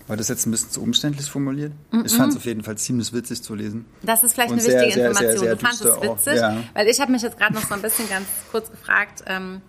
War 0.09 0.17
das 0.17 0.29
jetzt 0.29 0.47
ein 0.47 0.51
bisschen 0.51 0.71
zu 0.71 0.83
umständlich 0.83 1.31
formuliert? 1.31 1.73
Mm 1.91 1.99
-mm. 1.99 2.07
Ich 2.07 2.13
fand 2.15 2.33
es 2.33 2.37
auf 2.39 2.45
jeden 2.47 2.65
Fall 2.65 2.77
ziemlich 2.79 3.13
witzig 3.13 3.43
zu 3.43 3.55
lesen. 3.55 3.85
Das 4.03 4.25
ist 4.25 4.33
vielleicht 4.33 4.51
und 4.51 4.59
eine 4.59 4.63
sehr, 4.63 4.81
wichtige 4.81 4.95
sehr, 4.95 5.11
Information. 5.11 5.39
Sehr, 5.39 5.55
du 5.55 5.67
fandest 5.67 5.85
es 5.85 6.03
witzig, 6.03 6.41
ja. 6.41 6.57
weil 6.75 6.89
ich 6.89 7.01
habe 7.01 7.13
mich 7.13 7.23
jetzt 7.23 7.39
gerade 7.39 7.55
noch 7.55 7.65
so 7.65 7.75
ein 7.75 7.83
bisschen 7.83 8.09
ganz 8.09 8.27
kurz 8.51 8.71
gefragt, 8.71 9.23
ähm, 9.27 9.61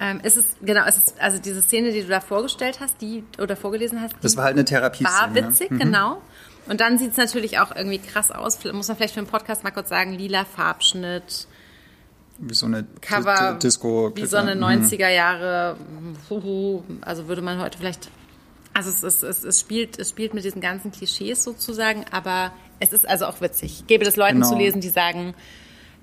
ähm, 0.00 0.20
ist 0.22 0.36
es, 0.36 0.44
genau, 0.62 0.86
ist 0.86 0.98
es, 0.98 1.14
also 1.18 1.38
diese 1.38 1.62
Szene, 1.62 1.92
die 1.92 2.02
du 2.02 2.08
da 2.08 2.20
vorgestellt 2.20 2.78
hast, 2.80 3.00
die 3.00 3.24
oder 3.38 3.56
vorgelesen 3.56 4.00
hast, 4.00 4.14
das 4.20 4.36
war 4.36 4.44
halt 4.44 4.54
eine 4.54 4.64
Therapie. 4.64 5.04
War 5.04 5.34
witzig, 5.34 5.70
mhm. 5.70 5.78
genau. 5.78 6.22
Und 6.66 6.80
dann 6.80 6.98
sieht 6.98 7.12
es 7.12 7.16
natürlich 7.16 7.58
auch 7.58 7.74
irgendwie 7.74 7.98
krass 7.98 8.30
aus. 8.30 8.62
Muss 8.64 8.88
man 8.88 8.96
vielleicht 8.96 9.14
für 9.14 9.20
den 9.22 9.26
Podcast 9.26 9.64
mal 9.64 9.70
kurz 9.70 9.88
sagen, 9.88 10.12
lila 10.12 10.44
Farbschnitt. 10.44 11.48
Wie 12.38 12.54
so 12.54 12.66
eine 12.66 12.86
Cover, 13.00 13.58
Disco. 13.60 14.12
Wie 14.14 14.26
so 14.26 14.36
eine 14.36 14.54
90er 14.54 15.08
mhm. 15.08 15.14
Jahre, 15.14 15.76
also 17.00 17.26
würde 17.26 17.42
man 17.42 17.60
heute 17.60 17.78
vielleicht, 17.78 18.10
also 18.78 18.90
es, 18.90 19.02
es, 19.02 19.22
es, 19.24 19.44
es, 19.44 19.60
spielt, 19.60 19.98
es 19.98 20.10
spielt 20.10 20.34
mit 20.34 20.44
diesen 20.44 20.60
ganzen 20.60 20.92
Klischees 20.92 21.42
sozusagen, 21.42 22.04
aber 22.12 22.52
es 22.78 22.92
ist 22.92 23.08
also 23.08 23.26
auch 23.26 23.40
witzig. 23.40 23.80
Ich 23.80 23.86
gebe 23.88 24.04
das 24.04 24.14
Leuten 24.14 24.36
genau. 24.36 24.48
zu 24.48 24.56
lesen, 24.56 24.80
die 24.80 24.88
sagen, 24.88 25.34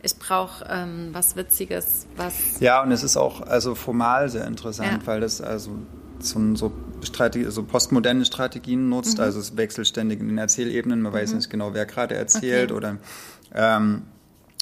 ich 0.04 0.18
brauche 0.18 0.66
ähm, 0.70 1.10
was 1.14 1.38
Witziges, 1.38 2.06
was. 2.18 2.60
Ja, 2.60 2.84
und 2.84 2.92
es 2.92 3.02
ist 3.02 3.16
auch 3.16 3.42
also 3.42 3.76
formal 3.76 4.30
sehr 4.30 4.46
interessant, 4.46 5.02
ja. 5.02 5.08
weil 5.08 5.22
das 5.22 5.40
also 5.40 5.72
so, 6.20 6.56
so, 6.56 6.74
Strategie, 7.02 7.50
so 7.50 7.64
postmoderne 7.64 8.26
Strategien 8.26 8.90
nutzt, 8.90 9.20
mhm. 9.20 9.24
also 9.24 9.40
es 9.40 9.56
wechselt 9.56 9.88
ständig 9.88 10.20
in 10.20 10.28
den 10.28 10.38
Erzählebenen, 10.38 11.02
man 11.02 11.14
mhm. 11.14 11.18
weiß 11.18 11.34
nicht 11.34 11.50
genau, 11.50 11.74
wer 11.74 11.86
gerade 11.86 12.16
erzählt 12.16 12.72
okay. 12.72 12.78
oder 12.78 12.98
ähm, 13.54 14.04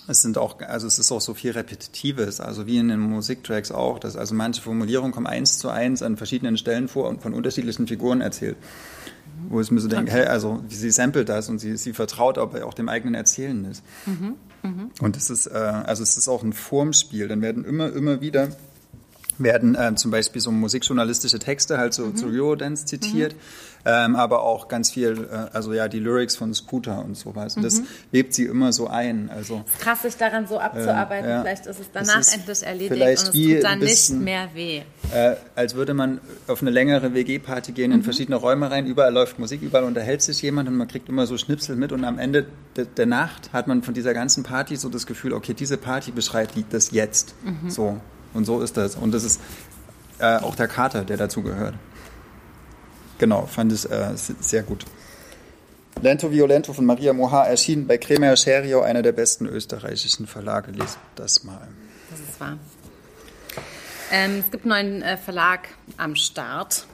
es 0.08 0.22
sind 0.22 0.38
auch, 0.38 0.60
also 0.62 0.88
es 0.88 1.00
ist 1.00 1.12
auch 1.12 1.22
so 1.22 1.34
viel 1.34 1.52
Repetitives, 1.52 2.40
also 2.40 2.68
wie 2.68 2.78
in 2.78 2.90
den 2.90 3.00
Musiktracks 3.00 3.72
auch, 3.72 4.00
dass 4.00 4.16
also 4.16 4.36
manche 4.36 4.62
Formulierungen 4.62 5.12
kommen 5.14 5.28
eins 5.28 5.60
zu 5.60 5.70
eins 5.70 6.04
an 6.04 6.18
verschiedenen 6.18 6.58
Stellen 6.58 6.88
vor 6.88 7.08
und 7.08 7.22
von 7.22 7.34
unterschiedlichen 7.34 7.88
Figuren 7.88 8.22
erzählt. 8.22 8.58
Wo 9.50 9.62
ich 9.62 9.72
mir 9.72 9.80
so 9.80 9.88
denke, 9.88 10.12
okay. 10.12 10.22
hey, 10.22 10.26
also 10.26 10.64
sie 10.70 10.92
samplet 10.92 11.30
das 11.30 11.50
und 11.50 11.60
sie, 11.60 11.78
sie 11.78 11.94
vertraut 11.94 12.38
aber 12.38 12.66
auch 12.66 12.74
dem 12.74 12.90
eigenen 12.90 13.16
Erzählen 13.16 13.66
ist. 13.66 13.84
Mhm. 14.06 14.36
Mhm. 14.64 14.92
Und 15.02 15.18
es 15.18 15.30
ist, 15.30 15.48
äh, 15.48 15.52
also 15.52 16.04
es 16.04 16.18
ist 16.18 16.28
auch 16.28 16.44
ein 16.44 16.54
Formspiel. 16.54 17.28
Dann 17.28 17.42
werden 17.42 17.66
immer, 17.66 17.92
immer 17.94 18.22
wieder 18.22 18.50
werden 19.38 19.76
äh, 19.76 19.96
zum 19.96 20.12
Beispiel 20.12 20.42
so 20.42 20.52
musikjournalistische 20.52 21.40
Texte 21.40 21.78
halt 21.78 21.94
so 21.94 22.06
mhm. 22.06 22.16
zu 22.16 22.28
Eurodance 22.28 22.86
zitiert, 22.86 23.34
mhm. 23.34 23.40
Ähm, 23.86 24.16
aber 24.16 24.44
auch 24.44 24.68
ganz 24.68 24.92
viel, 24.92 25.28
äh, 25.32 25.56
also 25.56 25.74
ja, 25.74 25.88
die 25.88 26.00
Lyrics 26.00 26.36
von 26.36 26.54
Scooter 26.54 27.04
und 27.04 27.18
sowas. 27.18 27.58
Und 27.58 27.64
das 27.64 27.82
mhm. 27.82 27.88
webt 28.12 28.34
sie 28.34 28.46
immer 28.46 28.72
so 28.72 28.88
ein. 28.88 29.30
Also, 29.30 29.64
es 29.66 29.74
ist 29.74 29.82
krass, 29.82 30.02
sich 30.04 30.16
daran 30.16 30.48
so 30.48 30.60
abzuarbeiten. 30.60 31.30
Äh, 31.30 31.34
ja. 31.34 31.42
Vielleicht 31.42 31.66
ist 31.66 31.80
es 31.80 31.88
danach 31.92 32.20
ist 32.20 32.34
endlich 32.34 32.64
erledigt 32.64 33.02
und 33.02 33.08
es 33.08 33.32
tut 33.32 33.64
dann 33.64 33.80
bisschen, 33.80 34.18
nicht 34.20 34.26
mehr 34.26 34.50
weh. 34.54 34.82
Äh, 35.14 35.36
als 35.56 35.76
würde 35.76 35.94
man 35.94 36.22
auf 36.48 36.62
eine 36.62 36.72
längere 36.72 37.14
WG-Party 37.14 37.74
gehen, 37.74 37.92
in 37.92 38.00
mhm. 38.00 38.04
verschiedene 38.04 38.38
Räume 38.38 38.72
rein, 38.72 38.86
überall 38.86 39.14
läuft 39.14 39.38
Musik, 39.40 39.62
überall 39.62 39.84
unterhält 39.84 40.22
sich 40.22 40.42
jemand 40.42 40.70
und 40.70 40.78
man 40.78 40.88
kriegt 40.88 41.10
immer 41.10 41.28
so 41.28 41.38
Schnipsel 41.38 41.76
mit 41.76 41.92
und 41.92 42.06
am 42.06 42.20
Ende 42.20 42.46
de 42.78 42.88
der 42.98 43.06
Nacht 43.06 43.52
hat 43.54 43.68
man 43.68 43.84
von 43.84 43.94
dieser 43.94 44.14
ganzen 44.14 44.44
Party 44.44 44.76
so 44.76 44.90
das 44.90 45.06
Gefühl, 45.06 45.34
okay, 45.34 45.54
diese 45.54 45.78
Party 45.78 46.12
beschreibt 46.12 46.54
das 46.72 46.92
jetzt. 46.92 47.36
Mhm. 47.44 47.70
So. 47.70 48.00
Und 48.34 48.46
so 48.46 48.62
ist 48.62 48.78
das. 48.78 48.96
Und 48.96 49.14
das 49.14 49.24
ist 49.24 49.42
äh, 50.20 50.38
auch 50.38 50.56
der 50.56 50.68
Kater, 50.68 51.04
der 51.04 51.18
dazu 51.18 51.42
gehört. 51.42 51.76
Genau, 53.24 53.46
fand 53.46 53.72
ich 53.72 53.90
äh, 53.90 54.18
sehr 54.18 54.64
gut. 54.64 54.84
Lento 56.02 56.30
Violento 56.30 56.74
von 56.74 56.86
Maria 56.86 57.14
Moha 57.14 57.46
erschien 57.46 57.88
bei 57.88 57.98
Cremer 57.98 58.36
Scherio, 58.36 58.82
einer 58.82 59.02
der 59.02 59.14
besten 59.14 59.46
österreichischen 59.46 60.28
Verlage. 60.28 60.74
Lest 60.74 60.98
das 61.16 61.46
mal. 61.46 61.70
Das 62.10 62.20
ist 62.20 62.38
wahr. 62.42 62.58
Ähm, 64.12 64.40
es 64.40 64.52
gibt 64.52 64.66
einen 64.70 65.00
neuen 65.00 65.02
äh, 65.04 65.16
Verlag 65.16 65.70
am 65.96 66.18
Start. 66.18 66.86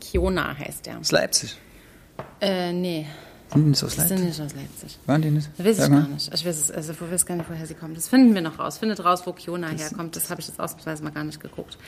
Kiona 0.00 0.58
heißt 0.58 0.86
der. 0.86 0.98
Aus 0.98 1.12
Leipzig? 1.12 1.56
Äh, 2.40 2.72
nee. 2.72 3.06
Sind 3.52 3.62
die 3.62 3.70
nicht 3.70 3.84
aus 3.84 3.96
Leipzig? 3.96 4.16
Sind 4.16 4.26
nicht 4.26 4.40
aus 4.40 4.54
Leipzig. 4.56 4.98
Waren 5.06 5.22
die 5.22 5.30
nicht? 5.30 5.48
Das 5.58 5.64
weiß 5.64 5.78
ich 5.78 5.90
gar 5.92 6.08
nicht. 6.08 6.34
Ich 6.34 6.44
weiß, 6.44 6.56
es, 6.56 6.70
also, 6.72 6.92
ich 6.92 7.00
weiß 7.00 7.24
gar 7.24 7.36
nicht, 7.36 7.48
woher 7.48 7.66
sie 7.66 7.74
kommen. 7.74 7.94
Das 7.94 8.08
finden 8.08 8.34
wir 8.34 8.42
noch 8.42 8.58
raus. 8.58 8.78
Findet 8.78 9.04
raus, 9.04 9.22
wo 9.26 9.32
Kiona 9.32 9.68
herkommt. 9.68 10.16
Das 10.16 10.28
habe 10.28 10.40
ich 10.40 10.48
jetzt 10.48 10.58
ausnahmsweise 10.58 11.04
mal 11.04 11.12
gar 11.12 11.22
nicht 11.22 11.38
geguckt. 11.38 11.78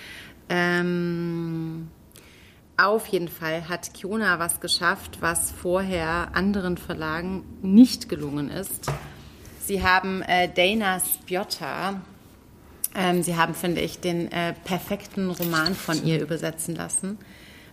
Ähm, 0.49 1.89
auf 2.87 3.07
jeden 3.07 3.29
Fall 3.29 3.69
hat 3.69 3.95
Kiona 3.95 4.39
was 4.39 4.61
geschafft, 4.61 5.19
was 5.21 5.51
vorher 5.51 6.35
anderen 6.35 6.77
Verlagen 6.77 7.45
nicht 7.63 8.09
gelungen 8.09 8.51
ist. 8.51 8.87
Sie 9.65 9.83
haben 9.83 10.23
äh, 10.23 10.49
Dana 10.53 11.01
Spiotta, 11.01 12.01
ähm, 12.95 13.23
sie 13.23 13.37
haben, 13.37 13.55
finde 13.55 13.81
ich, 13.81 14.01
den 14.01 14.31
äh, 14.33 14.55
perfekten 14.65 15.31
Roman 15.31 15.75
von 15.75 16.05
ihr 16.05 16.21
übersetzen 16.21 16.75
lassen. 16.75 17.19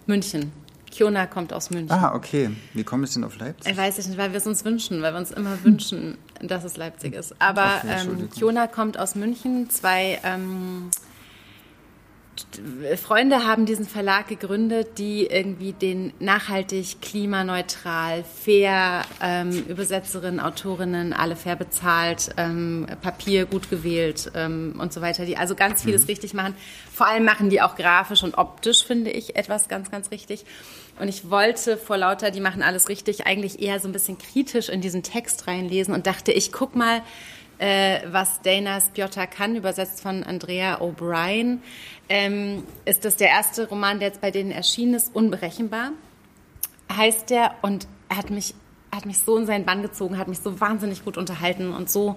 München 0.05 0.51
Kiona 0.91 1.27
kommt 1.27 1.53
aus 1.53 1.69
München. 1.69 1.91
Ah, 1.91 2.15
okay. 2.15 2.49
Wie 2.73 2.83
kommt 2.83 3.03
es 3.03 3.13
denn 3.13 3.23
auf 3.23 3.37
Leipzig? 3.37 3.71
Ich 3.71 3.77
weiß 3.77 4.07
nicht, 4.07 4.17
weil 4.17 4.31
wir 4.31 4.37
es 4.37 4.47
uns 4.47 4.65
wünschen, 4.65 5.01
weil 5.01 5.13
wir 5.13 5.19
uns 5.19 5.31
immer 5.31 5.63
wünschen, 5.63 6.17
dass 6.41 6.63
es 6.63 6.77
Leipzig 6.77 7.13
ist. 7.13 7.35
Aber 7.39 7.81
ähm, 7.87 8.29
Kiona 8.31 8.67
kommt 8.67 8.97
aus 8.97 9.15
München. 9.15 9.69
Zwei 9.69 10.19
ähm, 10.23 10.89
Freunde 13.01 13.45
haben 13.45 13.65
diesen 13.65 13.85
Verlag 13.85 14.27
gegründet, 14.27 14.97
die 14.97 15.25
irgendwie 15.25 15.73
den 15.73 16.13
nachhaltig, 16.19 17.01
klimaneutral, 17.01 18.23
fair, 18.23 19.03
ähm, 19.21 19.65
Übersetzerinnen, 19.67 20.39
Autorinnen, 20.39 21.13
alle 21.13 21.35
fair 21.35 21.55
bezahlt, 21.55 22.29
ähm, 22.37 22.87
Papier 23.01 23.45
gut 23.45 23.69
gewählt 23.69 24.31
ähm, 24.35 24.75
und 24.79 24.93
so 24.93 25.01
weiter, 25.01 25.25
die 25.25 25.37
also 25.37 25.55
ganz 25.55 25.83
vieles 25.83 26.03
mhm. 26.03 26.07
richtig 26.07 26.33
machen. 26.33 26.55
Vor 26.93 27.07
allem 27.07 27.25
machen 27.25 27.49
die 27.49 27.61
auch 27.61 27.75
grafisch 27.75 28.23
und 28.23 28.37
optisch, 28.37 28.83
finde 28.83 29.11
ich, 29.11 29.35
etwas 29.35 29.67
ganz, 29.67 29.89
ganz 29.89 30.11
richtig. 30.11 30.45
Und 30.99 31.07
ich 31.09 31.29
wollte 31.29 31.77
vor 31.77 31.97
lauter, 31.97 32.31
die 32.31 32.41
machen 32.41 32.63
alles 32.63 32.89
richtig, 32.89 33.27
eigentlich 33.27 33.61
eher 33.61 33.79
so 33.79 33.87
ein 33.87 33.91
bisschen 33.91 34.17
kritisch 34.17 34.69
in 34.69 34.81
diesen 34.81 35.03
Text 35.03 35.47
reinlesen 35.47 35.93
und 35.93 36.07
dachte, 36.07 36.31
ich 36.31 36.51
guck 36.51 36.75
mal, 36.75 37.01
äh, 37.59 37.99
was 38.11 38.41
Dana 38.41 38.79
Spiotta 38.79 39.25
kann, 39.25 39.55
übersetzt 39.55 40.01
von 40.01 40.23
Andrea 40.23 40.81
O'Brien, 40.81 41.59
ähm, 42.09 42.63
ist 42.85 43.05
das 43.05 43.15
der 43.15 43.29
erste 43.29 43.67
Roman, 43.67 43.99
der 43.99 44.09
jetzt 44.09 44.21
bei 44.21 44.31
denen 44.31 44.51
erschienen 44.51 44.93
ist, 44.93 45.13
Unberechenbar 45.15 45.91
heißt 46.95 47.29
der 47.29 47.55
und 47.61 47.87
er 48.09 48.17
hat 48.17 48.29
mich, 48.29 48.53
hat 48.93 49.05
mich 49.05 49.19
so 49.19 49.37
in 49.37 49.45
seinen 49.45 49.65
Bann 49.65 49.81
gezogen, 49.81 50.17
hat 50.17 50.27
mich 50.27 50.39
so 50.39 50.59
wahnsinnig 50.59 51.03
gut 51.03 51.17
unterhalten 51.17 51.73
und 51.73 51.89
so 51.89 52.15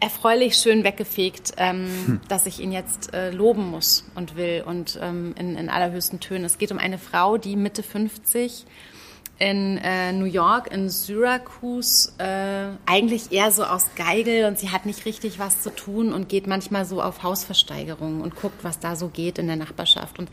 erfreulich 0.00 0.56
schön 0.56 0.82
weggefegt, 0.82 1.52
ähm, 1.58 1.86
hm. 2.06 2.20
dass 2.28 2.46
ich 2.46 2.58
ihn 2.58 2.72
jetzt 2.72 3.14
äh, 3.14 3.30
loben 3.30 3.70
muss 3.70 4.04
und 4.16 4.36
will 4.36 4.64
und 4.66 4.98
ähm, 5.00 5.32
in, 5.38 5.56
in 5.56 5.68
allerhöchsten 5.68 6.18
Tönen. 6.18 6.44
Es 6.44 6.58
geht 6.58 6.72
um 6.72 6.78
eine 6.78 6.98
Frau, 6.98 7.36
die 7.38 7.54
Mitte 7.54 7.84
50 7.84 8.66
in 9.42 9.76
äh, 9.78 10.12
New 10.12 10.26
York, 10.26 10.72
in 10.72 10.88
Syracuse, 10.88 12.12
äh, 12.18 12.68
eigentlich 12.86 13.32
eher 13.32 13.50
so 13.50 13.64
aus 13.64 13.86
Geigel 13.96 14.44
und 14.44 14.56
sie 14.56 14.70
hat 14.70 14.86
nicht 14.86 15.04
richtig 15.04 15.40
was 15.40 15.62
zu 15.62 15.74
tun 15.74 16.12
und 16.12 16.28
geht 16.28 16.46
manchmal 16.46 16.84
so 16.84 17.02
auf 17.02 17.24
Hausversteigerungen 17.24 18.20
und 18.20 18.36
guckt, 18.36 18.62
was 18.62 18.78
da 18.78 18.94
so 18.94 19.08
geht 19.08 19.40
in 19.40 19.48
der 19.48 19.56
Nachbarschaft. 19.56 20.20
Und 20.20 20.30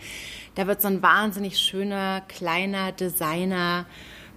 da 0.53 0.68
wird 0.68 0.84
so 0.84 0.88
ein 0.88 1.01
wahnsinnig 1.01 1.57
schöner, 1.57 2.22
kleiner 2.28 2.91
Designer. 2.91 3.88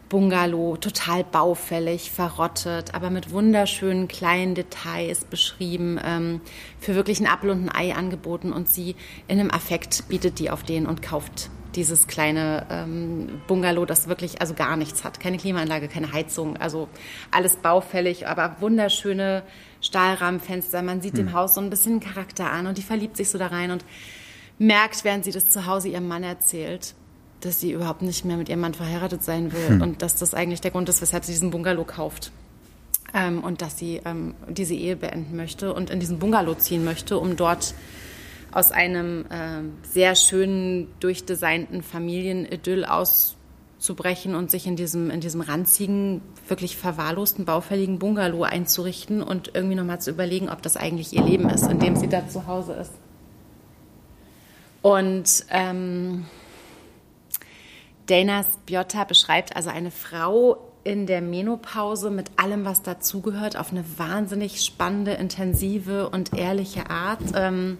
Bungalow, 0.09 0.77
total 0.77 1.25
baufällig, 1.25 2.11
verrottet, 2.11 2.95
aber 2.95 3.09
mit 3.09 3.31
wunderschönen 3.31 4.09
kleinen 4.09 4.55
Details 4.55 5.25
beschrieben, 5.25 5.99
ähm, 6.05 6.43
für 6.79 6.95
wirklich 6.95 7.20
ein 7.20 7.27
Apfel 7.27 7.49
und 7.49 7.64
ein 7.64 7.75
Ei 7.75 7.95
angeboten 7.95 8.53
und 8.53 8.68
sie 8.68 8.95
in 9.27 9.41
einem 9.41 9.51
Affekt 9.51 10.09
bietet 10.09 10.39
die 10.39 10.51
auf 10.51 10.64
den 10.64 10.87
und 10.87 11.01
kauft 11.01 11.49
dieses 11.77 12.07
kleine 12.07 12.66
ähm, 12.70 13.41
Bungalow, 13.47 13.85
das 13.85 14.09
wirklich 14.09 14.41
also 14.41 14.55
gar 14.55 14.77
nichts 14.77 15.05
hat. 15.05 15.20
Keine 15.20 15.39
Klimaanlage, 15.39 15.89
keine 15.89 16.12
Heizung, 16.12 16.57
also 16.57 16.89
alles 17.31 17.57
baufällig, 17.57 18.27
aber 18.27 18.57
wunderschöne 18.61 19.43
Stahlrahmenfenster. 19.81 20.83
Man 20.83 21.01
sieht 21.01 21.18
hm. 21.18 21.27
dem 21.27 21.33
Haus 21.33 21.55
so 21.55 21.61
ein 21.61 21.70
bisschen 21.70 22.01
Charakter 22.01 22.51
an 22.51 22.66
und 22.66 22.79
die 22.79 22.83
verliebt 22.83 23.16
sich 23.16 23.29
so 23.29 23.39
da 23.39 23.49
rein 23.49 23.70
und 23.70 23.85
merkt, 24.59 25.05
während 25.05 25.25
sie 25.25 25.33
das 25.33 25.51
zu 25.51 25.66
Hause 25.66 25.89
ihrem 25.89 26.09
Mann 26.09 26.23
erzählt, 26.23 26.95
dass 27.41 27.61
sie 27.61 27.73
überhaupt 27.73 28.03
nicht 28.03 28.25
mehr 28.25 28.37
mit 28.37 28.49
ihrem 28.49 28.61
Mann 28.61 28.75
verheiratet 28.75 29.25
sein 29.25 29.53
will 29.53 29.68
hm. 29.68 29.83
und 29.83 30.03
dass 30.03 30.14
das 30.14 30.35
eigentlich 30.35 30.61
der 30.61 30.70
Grund 30.70 30.89
ist, 30.89 31.03
weshalb 31.03 31.25
sie 31.25 31.33
diesen 31.33 31.51
Bungalow 31.51 31.85
kauft. 31.85 32.33
Ähm, 33.14 33.45
und 33.45 33.61
dass 33.61 33.79
sie 33.79 34.01
ähm, 34.05 34.35
diese 34.49 34.75
Ehe 34.75 34.97
beenden 34.97 35.37
möchte 35.37 35.75
und 35.75 35.91
in 35.91 36.01
diesen 36.01 36.18
Bungalow 36.18 36.55
ziehen 36.55 36.85
möchte, 36.85 37.18
um 37.18 37.37
dort 37.37 37.75
aus 38.53 38.70
einem 38.70 39.24
äh, 39.26 39.62
sehr 39.82 40.14
schönen, 40.14 40.88
durchdesignten 41.00 41.82
Familienidyll 41.82 42.84
auszubrechen 42.84 44.34
und 44.34 44.50
sich 44.50 44.66
in 44.66 44.76
diesem, 44.76 45.11
in 45.11 45.20
diesem 45.20 45.40
ranzigen, 45.40 46.20
wirklich 46.48 46.76
verwahrlosten, 46.76 47.44
baufälligen 47.44 47.98
Bungalow 47.98 48.42
einzurichten 48.44 49.22
und 49.22 49.53
irgendwie 49.55 49.74
nochmal 49.74 50.00
zu 50.00 50.11
überlegen, 50.11 50.50
ob 50.50 50.61
das 50.62 50.76
eigentlich 50.76 51.12
ihr 51.14 51.22
Leben 51.22 51.48
ist, 51.48 51.68
in 51.70 51.78
dem 51.78 51.96
sie 51.96 52.09
da 52.09 52.28
zu 52.28 52.46
Hause 52.46 52.74
ist. 52.74 52.92
Und 54.82 55.46
ähm, 55.50 56.26
Dana 58.07 58.42
Spiotta 58.42 59.05
beschreibt 59.05 59.57
also 59.57 59.70
eine 59.70 59.90
Frau 59.90 60.59
in 60.84 61.07
der 61.07 61.22
Menopause 61.22 62.11
mit 62.11 62.32
allem, 62.36 62.64
was 62.64 62.82
dazugehört, 62.82 63.57
auf 63.57 63.70
eine 63.70 63.84
wahnsinnig 63.96 64.64
spannende, 64.64 65.12
intensive 65.12 66.11
und 66.11 66.36
ehrliche 66.36 66.90
Art. 66.90 67.22
Ähm, 67.34 67.78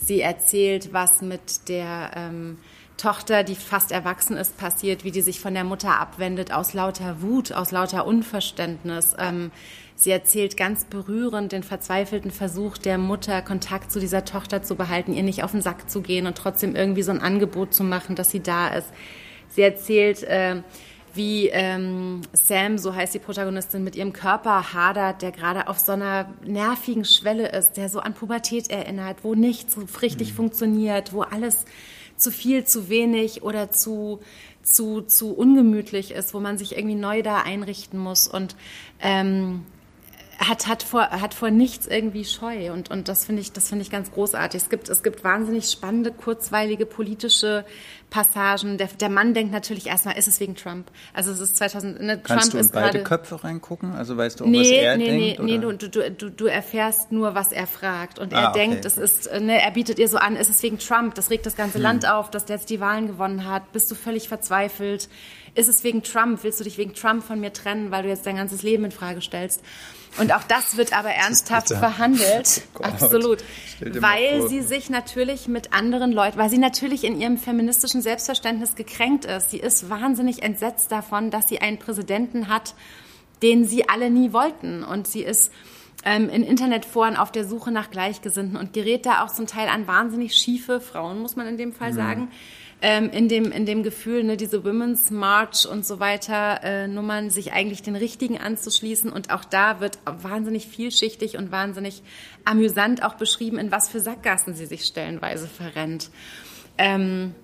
Sie 0.00 0.20
erzählt, 0.20 0.92
was 0.92 1.22
mit 1.22 1.68
der 1.68 2.10
ähm, 2.14 2.58
Tochter, 2.96 3.44
die 3.44 3.54
fast 3.54 3.92
erwachsen 3.92 4.36
ist, 4.36 4.56
passiert, 4.56 5.04
wie 5.04 5.10
die 5.10 5.22
sich 5.22 5.40
von 5.40 5.54
der 5.54 5.64
Mutter 5.64 5.98
abwendet, 6.00 6.52
aus 6.52 6.72
lauter 6.72 7.20
Wut, 7.20 7.52
aus 7.52 7.72
lauter 7.72 8.06
Unverständnis. 8.06 9.14
Ähm, 9.18 9.50
sie 9.96 10.10
erzählt 10.10 10.56
ganz 10.56 10.84
berührend 10.84 11.52
den 11.52 11.62
verzweifelten 11.62 12.30
Versuch 12.30 12.78
der 12.78 12.98
Mutter, 12.98 13.42
Kontakt 13.42 13.90
zu 13.92 14.00
dieser 14.00 14.24
Tochter 14.24 14.62
zu 14.62 14.76
behalten, 14.76 15.12
ihr 15.12 15.22
nicht 15.22 15.42
auf 15.42 15.50
den 15.52 15.62
Sack 15.62 15.90
zu 15.90 16.00
gehen 16.00 16.26
und 16.26 16.38
trotzdem 16.38 16.76
irgendwie 16.76 17.02
so 17.02 17.10
ein 17.10 17.20
Angebot 17.20 17.74
zu 17.74 17.84
machen, 17.84 18.14
dass 18.14 18.30
sie 18.30 18.40
da 18.40 18.68
ist. 18.68 18.88
Sie 19.48 19.62
erzählt, 19.62 20.22
äh, 20.24 20.62
wie 21.18 21.48
ähm, 21.48 22.22
Sam, 22.32 22.78
so 22.78 22.94
heißt 22.94 23.12
die 23.12 23.18
Protagonistin, 23.18 23.84
mit 23.84 23.94
ihrem 23.94 24.14
Körper 24.14 24.72
hadert, 24.72 25.20
der 25.20 25.32
gerade 25.32 25.68
auf 25.68 25.78
so 25.78 25.92
einer 25.92 26.32
nervigen 26.42 27.04
Schwelle 27.04 27.48
ist, 27.50 27.76
der 27.76 27.90
so 27.90 28.00
an 28.00 28.14
Pubertät 28.14 28.70
erinnert, 28.70 29.18
wo 29.22 29.34
nichts 29.34 29.74
so 29.74 29.82
richtig 30.00 30.32
mhm. 30.32 30.36
funktioniert, 30.36 31.12
wo 31.12 31.20
alles 31.20 31.66
zu 32.16 32.30
viel, 32.30 32.64
zu 32.64 32.88
wenig 32.88 33.42
oder 33.42 33.70
zu, 33.70 34.20
zu, 34.62 35.02
zu 35.02 35.34
ungemütlich 35.34 36.12
ist, 36.12 36.32
wo 36.32 36.40
man 36.40 36.56
sich 36.56 36.76
irgendwie 36.76 36.96
neu 36.96 37.22
da 37.22 37.42
einrichten 37.42 37.98
muss. 37.98 38.26
Und 38.26 38.56
ähm, 39.00 39.66
hat, 40.38 40.68
hat, 40.68 40.82
vor, 40.84 41.10
hat 41.10 41.34
vor 41.34 41.50
nichts 41.50 41.86
irgendwie 41.86 42.24
Scheu. 42.24 42.72
Und, 42.72 42.90
und 42.90 43.08
das 43.08 43.24
finde 43.24 43.42
ich, 43.42 43.52
das 43.52 43.68
finde 43.68 43.82
ich 43.82 43.90
ganz 43.90 44.12
großartig. 44.12 44.62
Es 44.62 44.70
gibt, 44.70 44.88
es 44.88 45.02
gibt 45.02 45.24
wahnsinnig 45.24 45.68
spannende, 45.68 46.12
kurzweilige 46.12 46.86
politische 46.86 47.64
Passagen. 48.10 48.78
Der, 48.78 48.88
der 48.88 49.08
Mann 49.10 49.34
denkt 49.34 49.52
natürlich 49.52 49.86
erstmal, 49.86 50.16
ist 50.16 50.28
es 50.28 50.40
wegen 50.40 50.54
Trump? 50.56 50.90
Also 51.12 51.30
es 51.30 51.40
ist 51.40 51.56
2000, 51.56 52.00
ne, 52.00 52.18
Kannst 52.22 52.52
Trump 52.52 52.52
du 52.52 52.66
in 52.66 52.70
beide 52.72 53.02
Köpfe 53.02 53.42
reingucken? 53.44 53.92
Also 53.94 54.16
weißt 54.16 54.40
du 54.40 54.44
auch, 54.44 54.48
nee, 54.48 54.60
was 54.60 54.68
er 54.68 54.96
nee, 54.96 55.04
denkt? 55.06 55.20
Nee, 55.42 55.58
oder? 55.58 55.72
nee, 55.72 55.76
du, 55.78 55.88
du, 55.88 56.10
du, 56.10 56.30
du 56.30 56.46
erfährst 56.46 57.12
nur, 57.12 57.34
was 57.34 57.52
er 57.52 57.66
fragt. 57.66 58.18
Und 58.18 58.32
Ah, 58.34 58.40
er 58.40 58.48
okay, 58.50 58.58
denkt, 58.58 58.84
es 58.84 58.96
ist, 58.96 59.30
ne, 59.40 59.60
er 59.60 59.70
bietet 59.70 59.98
ihr 59.98 60.08
so 60.08 60.16
an, 60.18 60.36
ist 60.36 60.48
es 60.50 60.62
wegen 60.62 60.78
Trump? 60.78 61.14
Das 61.14 61.30
regt 61.30 61.46
das 61.46 61.54
Hm. 61.54 61.58
ganze 61.58 61.78
Land 61.78 62.08
auf, 62.08 62.30
dass 62.30 62.44
der 62.44 62.56
jetzt 62.56 62.70
die 62.70 62.80
Wahlen 62.80 63.06
gewonnen 63.08 63.46
hat. 63.46 63.72
Bist 63.72 63.90
du 63.90 63.94
völlig 63.94 64.28
verzweifelt? 64.28 65.08
Ist 65.54 65.68
es 65.68 65.82
wegen 65.82 66.02
Trump? 66.02 66.44
Willst 66.44 66.60
du 66.60 66.64
dich 66.64 66.78
wegen 66.78 66.94
Trump 66.94 67.24
von 67.24 67.40
mir 67.40 67.52
trennen, 67.52 67.90
weil 67.90 68.04
du 68.04 68.08
jetzt 68.08 68.24
dein 68.26 68.36
ganzes 68.36 68.62
Leben 68.62 68.84
in 68.84 68.92
Frage 68.92 69.20
stellst? 69.20 69.62
Und 70.18 70.32
auch 70.32 70.42
das 70.44 70.76
wird 70.76 70.96
aber 70.96 71.10
ernsthaft 71.14 71.68
verhandelt. 71.68 72.62
Oh. 72.80 72.84
Absolut. 72.84 73.38
Weil 73.80 74.46
sie 74.48 74.62
sich 74.62 74.88
natürlich 74.88 75.48
mit 75.48 75.72
anderen 75.72 76.12
Leuten, 76.12 76.38
weil 76.38 76.48
sie 76.48 76.58
natürlich 76.58 77.02
in 77.02 77.20
ihrem 77.20 77.38
feministischen 77.38 77.97
Selbstverständnis 78.00 78.74
gekränkt 78.74 79.24
ist. 79.24 79.50
Sie 79.50 79.58
ist 79.58 79.90
wahnsinnig 79.90 80.42
entsetzt 80.42 80.92
davon, 80.92 81.30
dass 81.30 81.48
sie 81.48 81.60
einen 81.60 81.78
Präsidenten 81.78 82.48
hat, 82.48 82.74
den 83.42 83.64
sie 83.64 83.88
alle 83.88 84.10
nie 84.10 84.32
wollten. 84.32 84.84
Und 84.84 85.06
sie 85.06 85.22
ist 85.22 85.52
ähm, 86.04 86.28
in 86.28 86.42
Internetforen 86.42 87.16
auf 87.16 87.32
der 87.32 87.44
Suche 87.44 87.70
nach 87.70 87.90
Gleichgesinnten 87.90 88.56
und 88.56 88.72
gerät 88.72 89.06
da 89.06 89.24
auch 89.24 89.32
zum 89.32 89.46
Teil 89.46 89.68
an 89.68 89.86
wahnsinnig 89.86 90.34
schiefe 90.34 90.80
Frauen, 90.80 91.20
muss 91.20 91.36
man 91.36 91.46
in 91.46 91.56
dem 91.56 91.72
Fall 91.72 91.92
sagen. 91.92 92.28
Ähm, 92.80 93.10
in, 93.10 93.28
dem, 93.28 93.50
in 93.50 93.66
dem 93.66 93.82
Gefühl, 93.82 94.22
ne, 94.22 94.36
diese 94.36 94.64
Women's 94.64 95.10
March 95.10 95.66
und 95.66 95.84
so 95.84 95.98
weiter 95.98 96.62
äh, 96.62 96.86
Nummern, 96.86 97.28
sich 97.28 97.52
eigentlich 97.52 97.82
den 97.82 97.96
Richtigen 97.96 98.38
anzuschließen. 98.38 99.10
Und 99.10 99.32
auch 99.32 99.44
da 99.44 99.80
wird 99.80 99.98
wahnsinnig 100.04 100.68
vielschichtig 100.68 101.36
und 101.36 101.50
wahnsinnig 101.50 102.02
amüsant 102.44 103.02
auch 103.02 103.14
beschrieben, 103.14 103.58
in 103.58 103.72
was 103.72 103.88
für 103.88 103.98
Sackgassen 103.98 104.54
sie 104.54 104.66
sich 104.66 104.84
stellenweise 104.84 105.48
verrennt. 105.48 106.10
Ähm, 106.78 107.34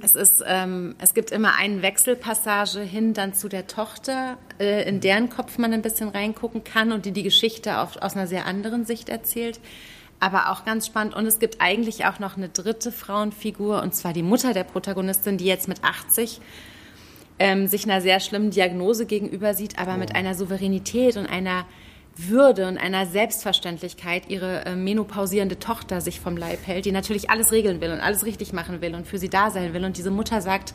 es, 0.00 0.14
ist, 0.14 0.44
ähm, 0.46 0.94
es 0.98 1.14
gibt 1.14 1.30
immer 1.30 1.54
eine 1.56 1.82
Wechselpassage 1.82 2.80
hin 2.80 3.14
dann 3.14 3.34
zu 3.34 3.48
der 3.48 3.66
Tochter, 3.66 4.38
äh, 4.58 4.88
in 4.88 5.00
deren 5.00 5.30
Kopf 5.30 5.58
man 5.58 5.72
ein 5.72 5.82
bisschen 5.82 6.08
reingucken 6.08 6.64
kann 6.64 6.92
und 6.92 7.06
die 7.06 7.12
die 7.12 7.22
Geschichte 7.22 7.78
auf, 7.78 7.96
aus 7.96 8.14
einer 8.14 8.26
sehr 8.26 8.46
anderen 8.46 8.84
Sicht 8.84 9.08
erzählt. 9.08 9.60
Aber 10.18 10.50
auch 10.50 10.64
ganz 10.64 10.86
spannend. 10.86 11.14
Und 11.14 11.26
es 11.26 11.38
gibt 11.38 11.60
eigentlich 11.60 12.06
auch 12.06 12.18
noch 12.18 12.36
eine 12.36 12.48
dritte 12.48 12.90
Frauenfigur, 12.90 13.82
und 13.82 13.94
zwar 13.94 14.12
die 14.12 14.22
Mutter 14.22 14.54
der 14.54 14.64
Protagonistin, 14.64 15.36
die 15.36 15.44
jetzt 15.44 15.68
mit 15.68 15.84
80 15.84 16.40
ähm, 17.38 17.66
sich 17.66 17.84
einer 17.84 18.00
sehr 18.00 18.20
schlimmen 18.20 18.50
Diagnose 18.50 19.06
gegenüber 19.06 19.54
sieht, 19.54 19.78
aber 19.78 19.96
mit 19.96 20.14
einer 20.14 20.34
Souveränität 20.34 21.16
und 21.16 21.26
einer 21.26 21.66
Würde 22.16 22.66
und 22.66 22.78
einer 22.78 23.06
Selbstverständlichkeit 23.06 24.28
ihre 24.28 24.64
äh, 24.64 24.74
menopausierende 24.74 25.58
Tochter 25.58 26.00
sich 26.00 26.20
vom 26.20 26.36
Leib 26.36 26.66
hält, 26.66 26.86
die 26.86 26.92
natürlich 26.92 27.28
alles 27.28 27.52
regeln 27.52 27.80
will 27.80 27.92
und 27.92 28.00
alles 28.00 28.24
richtig 28.24 28.52
machen 28.52 28.80
will 28.80 28.94
und 28.94 29.06
für 29.06 29.18
sie 29.18 29.28
da 29.28 29.50
sein 29.50 29.74
will. 29.74 29.84
Und 29.84 29.98
diese 29.98 30.10
Mutter 30.10 30.40
sagt, 30.40 30.74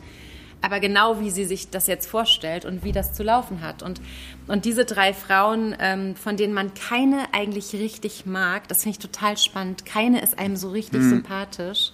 aber 0.62 0.80
genau 0.80 1.20
wie 1.20 1.32
sie 1.32 1.46
sich 1.46 1.72
das 1.72 1.88
jetzt 1.88 2.08
vorstellt 2.08 2.66
und 2.66 2.84
wie 2.84 2.92
das 2.92 3.14
zu 3.14 3.24
laufen 3.24 3.62
hat. 3.62 3.82
Und, 3.82 4.00
und 4.48 4.66
diese 4.66 4.86
drei 4.86 5.14
Frauen, 5.14 5.76
ähm, 5.80 6.16
von 6.16 6.38
denen 6.38 6.54
man 6.54 6.74
keine 6.76 7.34
eigentlich 7.34 7.74
richtig 7.74 8.28
mag, 8.28 8.68
das 8.68 8.84
finde 8.84 8.98
ich 8.98 9.00
total 9.00 9.38
spannend. 9.38 9.86
Keine 9.86 10.22
ist 10.22 10.38
einem 10.38 10.56
so 10.56 10.70
richtig 10.70 11.02
sympathisch. 11.02 11.92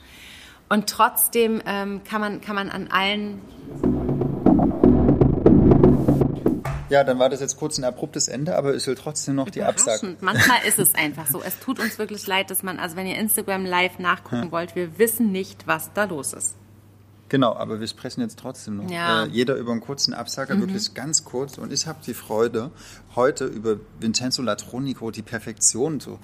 Und 0.67 0.89
trotzdem 0.89 1.61
ähm, 1.65 2.01
kann, 2.03 2.19
man, 2.19 2.41
kann 2.41 2.55
man 2.55 2.69
an 2.69 2.89
allen 2.89 3.39
Ja, 6.89 7.03
dann 7.03 7.19
war 7.19 7.29
das 7.29 7.41
jetzt 7.41 7.57
kurz 7.57 7.77
ein 7.77 7.83
abruptes 7.83 8.27
Ende, 8.27 8.55
aber 8.55 8.73
es 8.73 8.87
will 8.87 8.95
trotzdem 8.95 9.35
noch 9.35 9.49
die 9.49 9.63
Absage. 9.63 10.15
Manchmal 10.21 10.59
ist 10.65 10.79
es 10.79 10.95
einfach 10.95 11.27
so. 11.27 11.41
Es 11.41 11.59
tut 11.59 11.79
uns 11.79 11.99
wirklich 11.99 12.25
leid, 12.27 12.49
dass 12.49 12.63
man, 12.63 12.79
also 12.79 12.95
wenn 12.95 13.07
ihr 13.07 13.17
Instagram 13.17 13.65
live 13.65 13.99
nachgucken 13.99 14.51
wollt, 14.51 14.75
wir 14.75 14.97
wissen 14.97 15.31
nicht, 15.31 15.67
was 15.67 15.91
da 15.93 16.05
los 16.05 16.33
ist. 16.33 16.55
Genau, 17.29 17.53
aber 17.53 17.81
wir 17.81 17.87
sprechen 17.87 18.21
jetzt 18.21 18.39
trotzdem 18.39 18.77
noch. 18.77 18.89
Ja. 18.89 19.25
Äh, 19.25 19.27
jeder 19.27 19.55
über 19.55 19.73
einen 19.73 19.81
kurzen 19.81 20.13
Absager, 20.13 20.57
wirklich 20.59 20.93
ganz 20.93 21.25
kurz. 21.25 21.57
Und 21.57 21.73
ich 21.73 21.85
habe 21.85 21.99
die 22.05 22.13
Freude, 22.13 22.71
heute 23.15 23.45
über 23.45 23.75
Vincenzo 23.99 24.41
Latronico, 24.41 25.11
die 25.11 25.23
Perfektion 25.23 25.99
zu 25.99 26.19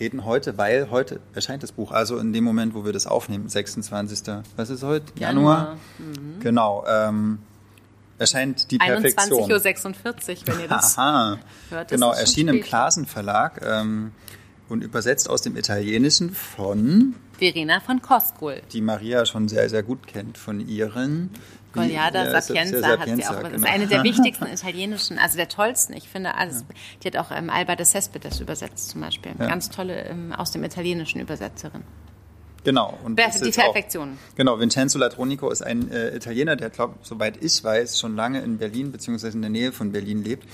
reden. 0.00 0.24
Heute, 0.24 0.56
weil 0.56 0.90
heute 0.90 1.20
erscheint 1.34 1.62
das 1.62 1.72
Buch. 1.72 1.92
Also 1.92 2.16
in 2.18 2.32
dem 2.32 2.44
Moment, 2.44 2.74
wo 2.74 2.86
wir 2.86 2.94
das 2.94 3.06
aufnehmen, 3.06 3.50
26. 3.50 4.34
Was 4.56 4.70
ist 4.70 4.82
heute? 4.82 5.12
Januar. 5.18 5.76
Januar. 5.98 6.40
Genau. 6.40 6.84
Ähm, 6.88 7.38
erscheint 8.18 8.70
die 8.70 8.78
Perfektion. 8.78 9.50
21.46 9.50 10.40
Uhr, 10.40 10.46
wenn 10.46 10.60
ihr 10.60 10.68
das 10.68 10.98
Aha. 10.98 11.38
hört. 11.70 11.90
Genau, 11.90 12.12
ist 12.12 12.22
es 12.22 12.34
schon 12.34 12.48
erschien 12.48 12.48
im. 12.48 12.62
Klasen 12.62 13.06
Verlag 13.06 13.60
ähm, 13.62 14.12
und 14.68 14.82
übersetzt 14.82 15.28
aus 15.28 15.42
dem 15.42 15.56
Italienischen 15.56 16.32
von, 16.32 17.14
Verena 17.38 17.80
von 17.80 18.00
Koskol. 18.02 18.62
die 18.72 18.80
Maria 18.80 19.26
schon 19.26 19.48
sehr, 19.48 19.68
sehr 19.68 19.82
gut 19.82 20.06
kennt, 20.06 20.38
von 20.38 20.66
ihren 20.66 21.30
Goliada 21.72 22.24
ja, 22.24 22.40
Sapienza, 22.40 22.80
Sa- 22.80 22.98
hat 22.98 23.04
sie 23.04 23.26
auch. 23.26 23.42
Das 23.42 23.52
ist 23.52 23.56
genau. 23.56 23.68
eine 23.68 23.86
der 23.86 24.02
wichtigsten 24.02 24.46
italienischen, 24.46 25.18
also 25.18 25.36
der 25.36 25.48
tollsten. 25.48 25.92
Ich 25.94 26.08
finde, 26.08 26.34
also, 26.34 26.64
die 27.02 27.08
hat 27.08 27.16
auch 27.16 27.30
ähm, 27.30 27.50
Alba 27.50 27.76
de 27.76 27.84
Cespedes 27.84 28.40
übersetzt 28.40 28.90
zum 28.90 29.02
Beispiel. 29.02 29.32
Ja. 29.38 29.46
Ganz 29.46 29.70
tolle 29.70 30.04
ähm, 30.04 30.32
aus 30.32 30.50
dem 30.50 30.64
Italienischen 30.64 31.20
Übersetzerin. 31.20 31.82
Genau. 32.66 32.98
Und 33.04 33.16
die 33.16 33.22
ist 33.22 33.58
auch- 33.60 33.72
Perfektion. 33.72 34.18
Genau, 34.34 34.58
Vincenzo 34.58 34.98
Latronico 34.98 35.50
ist 35.50 35.62
ein 35.62 35.88
äh, 35.92 36.16
Italiener, 36.16 36.56
der, 36.56 36.68
glaube 36.68 36.94
soweit 37.02 37.40
ich 37.40 37.62
weiß, 37.62 37.96
schon 38.00 38.16
lange 38.16 38.40
in 38.42 38.58
Berlin 38.58 38.90
beziehungsweise 38.90 39.36
in 39.36 39.42
der 39.42 39.52
Nähe 39.52 39.70
von 39.70 39.92
Berlin 39.92 40.24
lebt. 40.24 40.48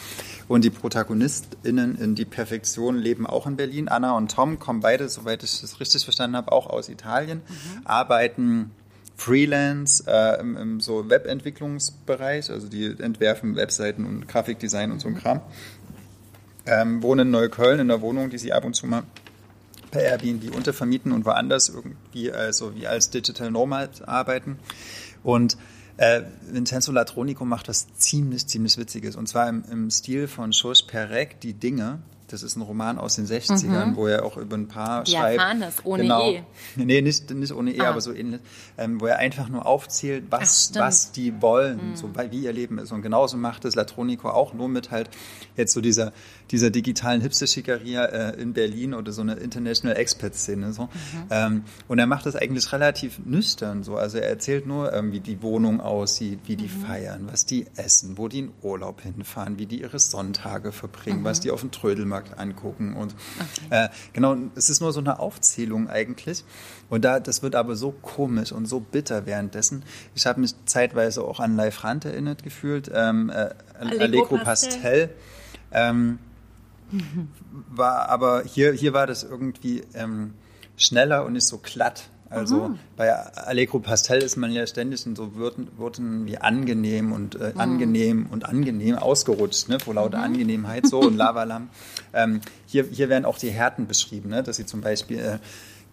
Und 0.46 0.62
die 0.62 0.68
ProtagonistInnen 0.68 1.96
in 1.96 2.14
Die 2.14 2.26
Perfektion 2.26 2.98
leben 2.98 3.26
auch 3.26 3.46
in 3.46 3.56
Berlin. 3.56 3.88
Anna 3.88 4.14
und 4.14 4.30
Tom 4.30 4.58
kommen 4.58 4.80
beide, 4.80 5.08
soweit 5.08 5.42
ich 5.42 5.62
das 5.62 5.80
richtig 5.80 6.04
verstanden 6.04 6.36
habe, 6.36 6.52
auch 6.52 6.66
aus 6.66 6.90
Italien, 6.90 7.40
arbeiten 7.84 8.72
Freelance 9.16 10.04
äh, 10.06 10.38
im, 10.38 10.58
im 10.58 10.80
so 10.80 11.08
Webentwicklungsbereich, 11.08 12.50
also 12.50 12.68
die 12.68 12.94
entwerfen 12.98 13.56
Webseiten 13.56 14.04
und 14.04 14.28
Grafikdesign 14.28 14.92
und 14.92 15.00
so 15.00 15.08
ein 15.08 15.14
Kram. 15.14 15.40
Ähm, 16.66 17.02
wohnen 17.02 17.28
in 17.28 17.30
Neukölln 17.30 17.80
in 17.80 17.88
der 17.88 18.02
Wohnung, 18.02 18.28
die 18.28 18.36
sie 18.38 18.52
ab 18.52 18.66
und 18.66 18.74
zu 18.74 18.86
mal 18.86 19.02
per 19.92 20.02
Airbnb 20.02 20.56
untervermieten 20.56 21.12
und 21.12 21.24
woanders 21.24 21.68
irgendwie 21.68 22.32
also 22.32 22.74
wie 22.74 22.88
als 22.88 23.10
Digital 23.10 23.52
Nomad 23.52 24.08
arbeiten. 24.08 24.58
Und 25.22 25.56
äh, 25.98 26.22
Vincenzo 26.50 26.90
Latronico 26.90 27.44
macht 27.44 27.68
was 27.68 27.86
ziemlich, 27.94 28.48
ziemlich 28.48 28.76
Witziges. 28.78 29.14
Und 29.14 29.28
zwar 29.28 29.48
im, 29.48 29.62
im 29.70 29.90
Stil 29.90 30.26
von 30.26 30.50
Georges 30.50 30.82
Perec, 30.82 31.40
Die 31.40 31.52
Dinge. 31.52 32.00
Das 32.32 32.42
ist 32.42 32.56
ein 32.56 32.62
Roman 32.62 32.98
aus 32.98 33.16
den 33.16 33.26
60ern, 33.26 33.94
wo 33.94 34.06
er 34.06 34.24
auch 34.24 34.36
über 34.36 34.56
ein 34.56 34.66
paar 34.68 35.04
Die 35.04 35.12
schreibt. 35.12 35.38
Japanes, 35.38 35.74
ohne 35.84 36.02
genau. 36.02 36.30
E. 36.30 36.42
Nee, 36.76 37.02
nicht, 37.02 37.30
nicht 37.30 37.52
ohne 37.52 37.72
E, 37.72 37.80
Ah. 37.80 37.90
aber 37.90 38.00
so 38.00 38.12
ähnlich. 38.12 38.40
Ähm, 38.78 39.00
wo 39.00 39.06
er 39.06 39.18
einfach 39.18 39.48
nur 39.48 39.66
aufzählt, 39.66 40.24
was, 40.30 40.70
Ach. 40.72 40.76
Mhm. 40.76 40.80
was 40.80 41.12
die 41.12 41.42
wollen, 41.42 41.94
so, 41.94 42.08
weil- 42.14 42.30
wie 42.32 42.40
ihr 42.44 42.52
Leben 42.52 42.78
ist. 42.78 42.90
Und 42.92 43.02
genauso 43.02 43.36
macht 43.36 43.64
es 43.64 43.74
Latronico 43.74 44.30
auch, 44.30 44.54
nur 44.54 44.68
mit 44.68 44.90
halt 44.90 45.10
jetzt 45.56 45.72
so 45.74 45.80
dieser, 45.80 46.12
dieser 46.50 46.70
digitalen 46.70 47.20
Hipster-Schickeria 47.20 48.04
äh, 48.06 48.40
in 48.40 48.52
Berlin 48.54 48.94
oder 48.94 49.12
so 49.12 49.20
eine 49.22 49.34
International 49.34 49.96
Expat-Szene. 49.96 50.72
So. 50.72 50.84
Mhm. 50.84 50.88
Ähm, 51.30 51.64
und 51.88 51.98
er 51.98 52.06
macht 52.06 52.24
das 52.26 52.34
eigentlich 52.36 52.72
relativ 52.72 53.18
nüchtern. 53.24 53.82
So. 53.84 53.96
Also 53.96 54.18
er 54.18 54.28
erzählt 54.28 54.66
nur, 54.66 54.92
ähm, 54.92 55.12
wie 55.12 55.20
die 55.20 55.42
Wohnung 55.42 55.80
aussieht, 55.80 56.40
wie 56.46 56.56
die 56.56 56.64
Mhm. 56.68 56.84
feiern, 56.86 57.28
was 57.30 57.44
die 57.46 57.66
essen, 57.76 58.16
wo 58.16 58.28
die 58.28 58.38
in 58.40 58.52
Urlaub 58.62 59.02
hinfahren, 59.02 59.58
wie 59.58 59.66
die 59.66 59.82
ihre 59.82 59.98
Sonntage 59.98 60.72
verbringen, 60.72 61.20
Mhm. 61.20 61.24
was 61.24 61.40
die 61.40 61.50
auf 61.50 61.60
dem 61.60 61.70
Trödelmarkt 61.70 62.21
angucken. 62.38 62.94
Und 62.94 63.14
äh, 63.70 63.88
genau, 64.12 64.36
es 64.54 64.70
ist 64.70 64.80
nur 64.80 64.92
so 64.92 65.00
eine 65.00 65.18
Aufzählung 65.18 65.88
eigentlich. 65.88 66.44
Und 66.88 67.04
da, 67.04 67.20
das 67.20 67.42
wird 67.42 67.54
aber 67.54 67.76
so 67.76 67.90
komisch 67.90 68.52
und 68.52 68.66
so 68.66 68.80
bitter 68.80 69.26
währenddessen. 69.26 69.82
Ich 70.14 70.26
habe 70.26 70.40
mich 70.40 70.54
zeitweise 70.66 71.22
auch 71.24 71.40
an 71.40 71.56
Live 71.56 71.84
Rand 71.84 72.04
erinnert 72.04 72.42
gefühlt, 72.42 72.90
ähm, 72.94 73.30
äh, 73.30 73.50
Allegro 73.78 74.02
Allegro 74.02 74.38
Pastel. 74.38 74.72
Pastel. 74.72 75.10
Ähm, 75.72 76.18
war 77.68 78.08
aber 78.08 78.44
hier, 78.44 78.72
hier 78.72 78.92
war 78.92 79.06
das 79.06 79.24
irgendwie 79.24 79.82
ähm, 79.94 80.34
schneller 80.76 81.24
und 81.24 81.34
nicht 81.34 81.46
so 81.46 81.58
glatt. 81.58 82.04
Also 82.32 82.74
bei 82.96 83.12
Allegro 83.12 83.78
Pastel 83.78 84.22
ist 84.22 84.36
man 84.36 84.52
ja 84.52 84.66
ständig 84.66 85.04
in 85.06 85.14
so 85.16 85.34
Worten, 85.36 85.68
Worten 85.76 86.26
wie 86.26 86.38
angenehm 86.38 87.12
und 87.12 87.40
äh, 87.40 87.52
angenehm 87.56 88.26
und 88.30 88.46
angenehm 88.46 88.96
ausgerutscht, 88.96 89.68
ne, 89.68 89.78
vor 89.78 89.94
lauter 89.94 90.18
Angenehmheit 90.18 90.86
so 90.86 91.00
und 91.00 91.16
Lavalam. 91.16 91.68
Ähm, 92.12 92.40
hier, 92.66 92.84
hier 92.90 93.08
werden 93.08 93.24
auch 93.24 93.38
die 93.38 93.50
Härten 93.50 93.86
beschrieben, 93.86 94.30
ne, 94.30 94.42
dass 94.42 94.56
sie 94.56 94.66
zum 94.66 94.80
Beispiel 94.80 95.18
äh, 95.18 95.38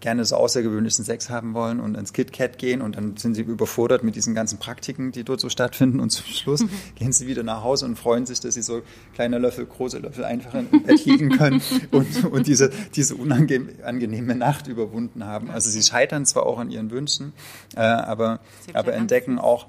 gerne 0.00 0.24
so 0.24 0.36
außergewöhnlichen 0.36 1.04
Sex 1.04 1.28
haben 1.28 1.52
wollen 1.54 1.78
und 1.78 1.94
ins 1.94 2.12
KitKat 2.12 2.58
gehen 2.58 2.80
und 2.80 2.96
dann 2.96 3.16
sind 3.16 3.34
sie 3.34 3.42
überfordert 3.42 4.02
mit 4.02 4.16
diesen 4.16 4.34
ganzen 4.34 4.58
Praktiken, 4.58 5.12
die 5.12 5.24
dort 5.24 5.40
so 5.40 5.50
stattfinden 5.50 6.00
und 6.00 6.10
zum 6.10 6.24
Schluss 6.26 6.64
gehen 6.94 7.12
sie 7.12 7.26
wieder 7.26 7.42
nach 7.42 7.62
Hause 7.62 7.84
und 7.84 7.96
freuen 7.96 8.24
sich, 8.24 8.40
dass 8.40 8.54
sie 8.54 8.62
so 8.62 8.82
kleine 9.14 9.38
Löffel, 9.38 9.66
große 9.66 9.98
Löffel 9.98 10.24
einfach 10.24 10.54
im 10.54 10.82
Bett 10.82 11.04
liegen 11.04 11.30
können 11.30 11.60
und, 11.90 12.24
und 12.24 12.46
diese, 12.46 12.70
diese 12.94 13.14
unangenehme 13.14 14.34
Nacht 14.34 14.66
überwunden 14.66 15.24
haben. 15.24 15.50
Also 15.50 15.70
sie 15.70 15.82
scheitern 15.82 16.24
zwar 16.24 16.46
auch 16.46 16.58
an 16.58 16.70
ihren 16.70 16.90
Wünschen, 16.90 17.32
äh, 17.76 17.80
aber, 17.80 18.40
aber 18.72 18.94
entdecken 18.94 19.38
auch, 19.38 19.66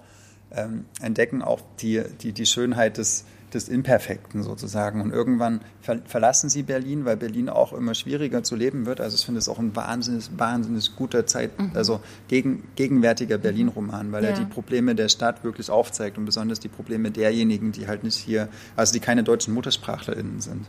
ähm, 0.51 0.85
entdecken 1.01 1.41
auch 1.41 1.61
die, 1.81 2.03
die, 2.21 2.31
die 2.31 2.45
Schönheit 2.45 2.97
des, 2.97 3.25
des 3.53 3.69
Imperfekten 3.69 4.43
sozusagen. 4.43 5.01
Und 5.01 5.11
irgendwann 5.11 5.61
ver 5.81 5.99
verlassen 6.05 6.49
sie 6.49 6.63
Berlin, 6.63 7.05
weil 7.05 7.17
Berlin 7.17 7.49
auch 7.49 7.73
immer 7.73 7.93
schwieriger 7.93 8.43
zu 8.43 8.55
leben 8.55 8.85
wird. 8.85 9.01
Also 9.01 9.15
ich 9.15 9.25
finde 9.25 9.39
es 9.39 9.49
auch 9.49 9.59
ein 9.59 9.75
wahnsinnig, 9.75 10.29
wahnsinnig 10.37 10.95
guter 10.95 11.25
Zeit, 11.25 11.51
also 11.73 11.99
gegen, 12.27 12.63
gegenwärtiger 12.75 13.37
Berlin-Roman, 13.37 14.11
weil 14.11 14.23
er 14.23 14.31
Ja. 14.31 14.39
die 14.39 14.45
Probleme 14.45 14.95
der 14.95 15.09
Stadt 15.09 15.43
wirklich 15.43 15.69
aufzeigt 15.69 16.17
und 16.17 16.25
besonders 16.25 16.59
die 16.59 16.69
Probleme 16.69 17.11
derjenigen, 17.11 17.71
die 17.71 17.87
halt 17.87 18.03
nicht 18.03 18.15
hier, 18.17 18.47
also 18.75 18.93
die 18.93 18.99
keine 18.99 19.23
deutschen 19.23 19.53
MuttersprachlerInnen 19.53 20.39
sind. 20.41 20.67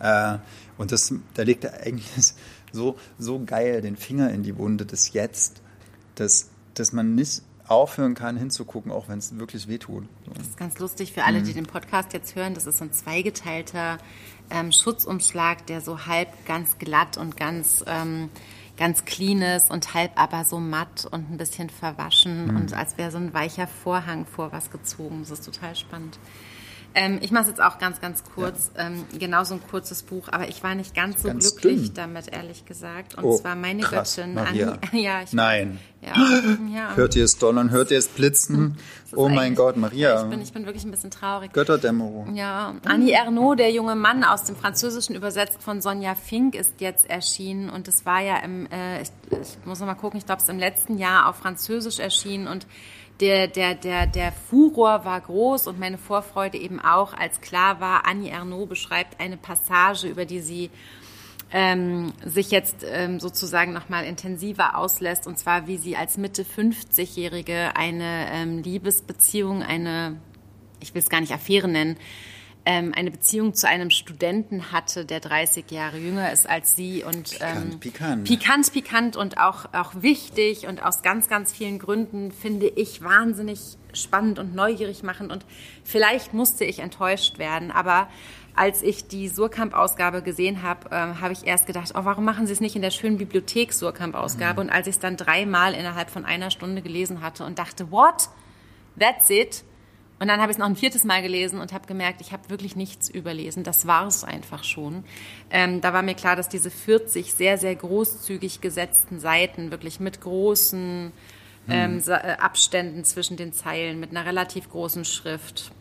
Äh, 0.00 0.38
und 0.78 0.92
das, 0.92 1.12
da 1.34 1.42
legt 1.42 1.64
er 1.64 1.82
eigentlich 1.82 2.34
so, 2.72 2.96
so 3.18 3.42
geil 3.44 3.82
den 3.82 3.96
Finger 3.96 4.30
in 4.30 4.42
die 4.42 4.56
Wunde 4.56 4.86
des 4.86 5.12
Jetzt, 5.12 5.60
dass, 6.14 6.48
dass 6.74 6.92
man 6.92 7.14
nicht 7.14 7.42
aufhören 7.68 8.14
kann 8.14 8.36
hinzugucken, 8.36 8.90
auch 8.92 9.08
wenn 9.08 9.18
es 9.18 9.38
wirklich 9.38 9.68
wehtut. 9.68 10.04
So. 10.26 10.32
Das 10.34 10.48
ist 10.48 10.56
ganz 10.56 10.78
lustig 10.78 11.12
für 11.12 11.24
alle, 11.24 11.40
Mhm. 11.40 11.44
die 11.44 11.54
den 11.54 11.66
Podcast 11.66 12.12
jetzt 12.12 12.34
hören. 12.34 12.54
Das 12.54 12.66
ist 12.66 12.78
so 12.78 12.84
ein 12.84 12.92
zweigeteilter 12.92 13.98
ähm, 14.50 14.72
Schutzumschlag, 14.72 15.66
der 15.66 15.80
so 15.80 16.06
halb 16.06 16.28
ganz 16.46 16.76
glatt 16.78 17.16
und 17.16 17.36
ganz, 17.36 17.82
ähm, 17.86 18.28
ganz 18.76 19.04
clean 19.04 19.40
ist 19.40 19.70
und 19.70 19.94
halb 19.94 20.12
aber 20.20 20.44
so 20.44 20.58
matt 20.58 21.06
und 21.10 21.30
ein 21.30 21.36
bisschen 21.38 21.70
verwaschen 21.70 22.48
Mhm. 22.48 22.56
und 22.56 22.72
als 22.74 22.98
wäre 22.98 23.10
so 23.10 23.18
ein 23.18 23.32
weicher 23.32 23.66
Vorhang 23.66 24.26
vor 24.26 24.52
was 24.52 24.70
gezogen. 24.70 25.20
Das 25.20 25.30
ist 25.30 25.44
total 25.44 25.74
spannend. 25.76 26.18
Ähm, 26.94 27.18
ich 27.22 27.30
mache 27.30 27.44
es 27.44 27.48
jetzt 27.48 27.62
auch 27.62 27.78
ganz, 27.78 28.00
ganz 28.00 28.22
kurz. 28.34 28.70
Ähm, 28.76 29.04
genauso 29.18 29.54
ein 29.54 29.60
kurzes 29.70 30.02
Buch, 30.02 30.28
aber 30.30 30.48
ich 30.48 30.62
war 30.62 30.74
nicht 30.74 30.94
ganz 30.94 31.22
so 31.22 31.28
Ganz 31.28 31.56
glücklich 31.56 31.86
dünn. 31.88 31.94
damit, 31.94 32.28
ehrlich 32.32 32.64
gesagt. 32.66 33.14
Und 33.14 33.24
Oh, 33.24 33.36
zwar 33.36 33.54
meine 33.56 33.82
krass, 33.82 34.16
Göttin. 34.16 34.34
Maria. 34.34 34.78
Anni- 34.90 35.00
ja, 35.02 35.22
ich 35.22 35.32
Nein. 35.32 35.78
Ja, 36.00 36.12
ja. 36.74 36.90
Hört 36.96 37.14
ihr 37.16 37.24
es 37.24 37.38
donnern, 37.38 37.70
hört 37.70 37.90
ihr 37.92 37.98
es 37.98 38.08
blitzen? 38.08 38.76
Oh 39.14 39.28
mein 39.28 39.54
Gott, 39.54 39.76
Ja, 39.76 39.80
Maria. 39.80 40.22
ich, 40.24 40.30
bin, 40.30 40.40
ich 40.42 40.52
bin 40.52 40.66
wirklich 40.66 40.84
ein 40.84 40.90
bisschen 40.90 41.10
traurig. 41.12 41.52
Götterdämmerung. 41.52 42.34
Ja, 42.34 42.74
Annie 42.84 43.12
Ernaux, 43.12 43.54
der 43.56 43.70
junge 43.70 43.94
Mann 43.94 44.24
aus 44.24 44.42
dem 44.44 44.56
Französischen 44.56 45.14
übersetzt 45.14 45.62
von 45.62 45.80
Sonja 45.80 46.14
Fink, 46.16 46.54
ist 46.56 46.80
jetzt 46.80 47.08
erschienen 47.08 47.70
und 47.70 47.86
es 47.88 48.04
war 48.04 48.20
ja 48.20 48.38
im, 48.38 48.66
äh, 48.72 49.02
ich, 49.02 49.10
ich 49.30 49.58
muss 49.64 49.78
noch 49.80 49.86
mal 49.86 49.94
gucken, 49.94 50.18
ich 50.18 50.26
glaube, 50.26 50.38
es 50.38 50.44
ist 50.44 50.50
im 50.50 50.58
letzten 50.58 50.98
Jahr 50.98 51.28
auf 51.28 51.36
Französisch 51.36 52.00
erschienen 52.00 52.48
und 52.48 52.66
der, 53.20 53.46
der, 53.46 53.74
der, 53.74 54.06
der 54.06 54.32
Furor 54.32 55.04
war 55.04 55.20
groß 55.20 55.66
und 55.66 55.78
meine 55.78 55.98
Vorfreude 55.98 56.58
eben 56.58 56.80
auch, 56.80 57.14
als 57.14 57.40
klar 57.40 57.80
war, 57.80 58.06
Annie 58.06 58.30
Ernaux 58.30 58.68
beschreibt 58.68 59.20
eine 59.20 59.36
Passage, 59.36 60.08
über 60.08 60.24
die 60.24 60.40
sie 60.40 60.70
ähm, 61.52 62.12
sich 62.24 62.50
jetzt 62.50 62.84
ähm, 62.84 63.20
sozusagen 63.20 63.72
nochmal 63.72 64.04
intensiver 64.04 64.76
auslässt, 64.76 65.26
und 65.26 65.38
zwar 65.38 65.66
wie 65.66 65.76
sie 65.76 65.96
als 65.96 66.16
Mitte 66.16 66.44
50-Jährige 66.44 67.76
eine 67.76 68.26
ähm, 68.32 68.62
Liebesbeziehung, 68.62 69.62
eine, 69.62 70.16
ich 70.80 70.94
will 70.94 71.02
es 71.02 71.10
gar 71.10 71.20
nicht 71.20 71.32
Affäre 71.32 71.68
nennen, 71.68 71.96
ähm, 72.64 72.92
eine 72.94 73.10
Beziehung 73.10 73.54
zu 73.54 73.68
einem 73.68 73.90
Studenten 73.90 74.72
hatte, 74.72 75.04
der 75.04 75.20
30 75.20 75.70
Jahre 75.70 75.98
jünger 75.98 76.32
ist 76.32 76.48
als 76.48 76.76
sie 76.76 77.02
und 77.02 77.38
ähm, 77.40 77.80
pikant. 77.80 78.24
pikant, 78.24 78.72
pikant 78.72 79.16
und 79.16 79.38
auch, 79.38 79.66
auch 79.72 79.92
wichtig 79.96 80.66
und 80.66 80.82
aus 80.82 81.02
ganz, 81.02 81.28
ganz 81.28 81.52
vielen 81.52 81.78
Gründen 81.78 82.30
finde 82.30 82.68
ich 82.68 83.02
wahnsinnig 83.02 83.76
spannend 83.92 84.38
und 84.38 84.54
neugierig 84.54 85.02
machen 85.02 85.30
und 85.30 85.44
vielleicht 85.84 86.34
musste 86.34 86.64
ich 86.64 86.78
enttäuscht 86.78 87.38
werden, 87.38 87.70
aber 87.70 88.08
als 88.54 88.82
ich 88.82 89.08
die 89.08 89.28
Surkamp-Ausgabe 89.28 90.22
gesehen 90.22 90.62
habe, 90.62 90.88
ähm, 90.92 91.20
habe 91.20 91.32
ich 91.32 91.46
erst 91.46 91.66
gedacht, 91.66 91.92
oh, 91.94 92.04
warum 92.04 92.24
machen 92.24 92.46
Sie 92.46 92.52
es 92.52 92.60
nicht 92.60 92.76
in 92.76 92.82
der 92.82 92.90
schönen 92.90 93.16
Bibliothek 93.16 93.72
Surkamp-Ausgabe? 93.72 94.60
Und 94.60 94.70
als 94.70 94.86
ich 94.86 94.96
es 94.96 95.00
dann 95.00 95.16
dreimal 95.16 95.72
innerhalb 95.72 96.10
von 96.10 96.26
einer 96.26 96.50
Stunde 96.50 96.82
gelesen 96.82 97.22
hatte 97.22 97.44
und 97.44 97.58
dachte, 97.58 97.90
what? 97.90 98.28
That's 98.98 99.30
it? 99.30 99.64
Und 100.22 100.28
dann 100.28 100.40
habe 100.40 100.52
ich 100.52 100.54
es 100.54 100.58
noch 100.60 100.68
ein 100.68 100.76
viertes 100.76 101.02
Mal 101.02 101.20
gelesen 101.20 101.60
und 101.60 101.72
habe 101.72 101.88
gemerkt, 101.88 102.20
ich 102.20 102.32
habe 102.32 102.48
wirklich 102.48 102.76
nichts 102.76 103.08
überlesen. 103.10 103.64
Das 103.64 103.88
war 103.88 104.06
es 104.06 104.22
einfach 104.22 104.62
schon. 104.62 105.02
Ähm, 105.50 105.80
da 105.80 105.92
war 105.92 106.02
mir 106.02 106.14
klar, 106.14 106.36
dass 106.36 106.48
diese 106.48 106.70
40 106.70 107.34
sehr, 107.34 107.58
sehr 107.58 107.74
großzügig 107.74 108.60
gesetzten 108.60 109.18
Seiten 109.18 109.72
wirklich 109.72 109.98
mit 109.98 110.20
großen 110.20 111.10
ähm, 111.68 111.98
Sa- 111.98 112.18
äh, 112.18 112.36
Abständen 112.38 113.02
zwischen 113.02 113.36
den 113.36 113.52
Zeilen, 113.52 113.98
mit 113.98 114.10
einer 114.10 114.24
relativ 114.24 114.70
großen 114.70 115.04
Schrift, 115.04 115.72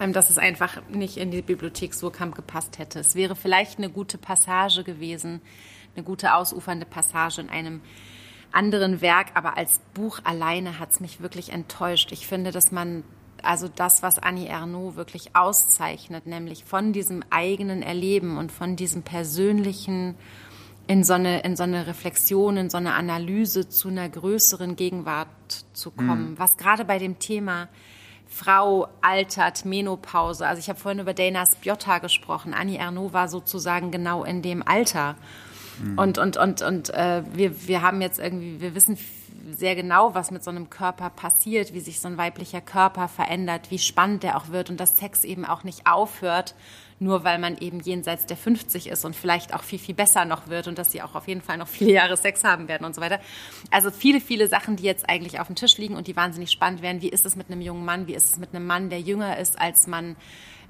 ähm, 0.00 0.14
dass 0.14 0.30
es 0.30 0.38
einfach 0.38 0.80
nicht 0.88 1.18
in 1.18 1.30
die 1.30 1.42
Bibliothek 1.42 1.92
Surkamp 1.92 2.36
gepasst 2.36 2.78
hätte. 2.78 3.00
Es 3.00 3.16
wäre 3.16 3.36
vielleicht 3.36 3.76
eine 3.76 3.90
gute 3.90 4.16
Passage 4.16 4.82
gewesen, 4.82 5.42
eine 5.94 6.06
gute 6.06 6.32
ausufernde 6.32 6.86
Passage 6.86 7.42
in 7.42 7.50
einem 7.50 7.82
anderen 8.50 9.02
Werk, 9.02 9.32
aber 9.34 9.58
als 9.58 9.82
Buch 9.92 10.20
alleine 10.24 10.78
hat 10.78 10.92
es 10.92 11.00
mich 11.00 11.20
wirklich 11.20 11.52
enttäuscht. 11.52 12.12
Ich 12.12 12.26
finde, 12.26 12.50
dass 12.50 12.72
man 12.72 13.04
also 13.48 13.66
das, 13.66 14.02
was 14.02 14.18
Annie 14.18 14.46
Ernaux 14.46 14.96
wirklich 14.96 15.34
auszeichnet, 15.34 16.26
nämlich 16.26 16.64
von 16.64 16.92
diesem 16.92 17.24
eigenen 17.30 17.82
Erleben 17.82 18.36
und 18.36 18.52
von 18.52 18.76
diesem 18.76 19.02
persönlichen 19.02 20.16
in 20.86 21.02
so 21.02 21.14
eine, 21.14 21.40
in 21.40 21.56
so 21.56 21.62
eine 21.62 21.86
Reflexion, 21.86 22.58
in 22.58 22.68
so 22.68 22.76
eine 22.76 22.92
Analyse 22.92 23.66
zu 23.66 23.88
einer 23.88 24.06
größeren 24.06 24.76
Gegenwart 24.76 25.28
zu 25.72 25.90
kommen. 25.90 26.32
Mhm. 26.32 26.38
Was 26.38 26.58
gerade 26.58 26.84
bei 26.84 26.98
dem 26.98 27.18
Thema 27.18 27.68
Frau 28.26 28.88
altert, 29.00 29.64
Menopause, 29.64 30.46
also 30.46 30.60
ich 30.60 30.68
habe 30.68 30.78
vorhin 30.78 31.00
über 31.00 31.14
Dana 31.14 31.46
Spiotta 31.46 32.00
gesprochen. 32.00 32.52
Annie 32.52 32.76
Ernaux 32.76 33.14
war 33.14 33.28
sozusagen 33.28 33.90
genau 33.90 34.24
in 34.24 34.42
dem 34.42 34.62
Alter. 34.66 35.16
Mhm. 35.82 35.98
Und, 35.98 36.18
und, 36.18 36.36
und, 36.36 36.62
und 36.62 36.90
äh, 36.90 37.22
wir, 37.32 37.66
wir 37.66 37.82
haben 37.82 38.00
jetzt 38.00 38.18
irgendwie, 38.18 38.60
wir 38.60 38.74
wissen 38.74 38.98
sehr 39.50 39.74
genau, 39.74 40.14
was 40.14 40.30
mit 40.30 40.44
so 40.44 40.50
einem 40.50 40.70
Körper 40.70 41.10
passiert, 41.10 41.72
wie 41.72 41.80
sich 41.80 42.00
so 42.00 42.08
ein 42.08 42.18
weiblicher 42.18 42.60
Körper 42.60 43.08
verändert, 43.08 43.70
wie 43.70 43.78
spannend 43.78 44.22
der 44.22 44.36
auch 44.36 44.48
wird 44.48 44.70
und 44.70 44.78
dass 44.78 44.98
Sex 44.98 45.24
eben 45.24 45.44
auch 45.44 45.64
nicht 45.64 45.86
aufhört, 45.86 46.54
nur 47.00 47.24
weil 47.24 47.38
man 47.38 47.56
eben 47.58 47.80
jenseits 47.80 48.26
der 48.26 48.36
50 48.36 48.88
ist 48.88 49.04
und 49.04 49.14
vielleicht 49.14 49.54
auch 49.54 49.62
viel, 49.62 49.78
viel 49.78 49.94
besser 49.94 50.24
noch 50.24 50.48
wird 50.48 50.68
und 50.68 50.78
dass 50.78 50.92
sie 50.92 51.02
auch 51.02 51.14
auf 51.14 51.28
jeden 51.28 51.42
Fall 51.42 51.56
noch 51.56 51.68
viele 51.68 51.92
Jahre 51.92 52.16
Sex 52.16 52.44
haben 52.44 52.68
werden 52.68 52.84
und 52.84 52.94
so 52.94 53.00
weiter. 53.00 53.20
Also 53.70 53.90
viele, 53.90 54.20
viele 54.20 54.48
Sachen, 54.48 54.76
die 54.76 54.84
jetzt 54.84 55.08
eigentlich 55.08 55.40
auf 55.40 55.46
dem 55.46 55.56
Tisch 55.56 55.78
liegen 55.78 55.96
und 55.96 56.06
die 56.06 56.16
wahnsinnig 56.16 56.50
spannend 56.50 56.82
wären. 56.82 57.00
Wie 57.00 57.08
ist 57.08 57.24
es 57.24 57.36
mit 57.36 57.50
einem 57.50 57.60
jungen 57.60 57.84
Mann? 57.84 58.06
Wie 58.06 58.14
ist 58.14 58.30
es 58.30 58.38
mit 58.38 58.54
einem 58.54 58.66
Mann, 58.66 58.90
der 58.90 59.00
jünger 59.00 59.38
ist 59.38 59.58
als 59.58 59.86
man? 59.86 60.16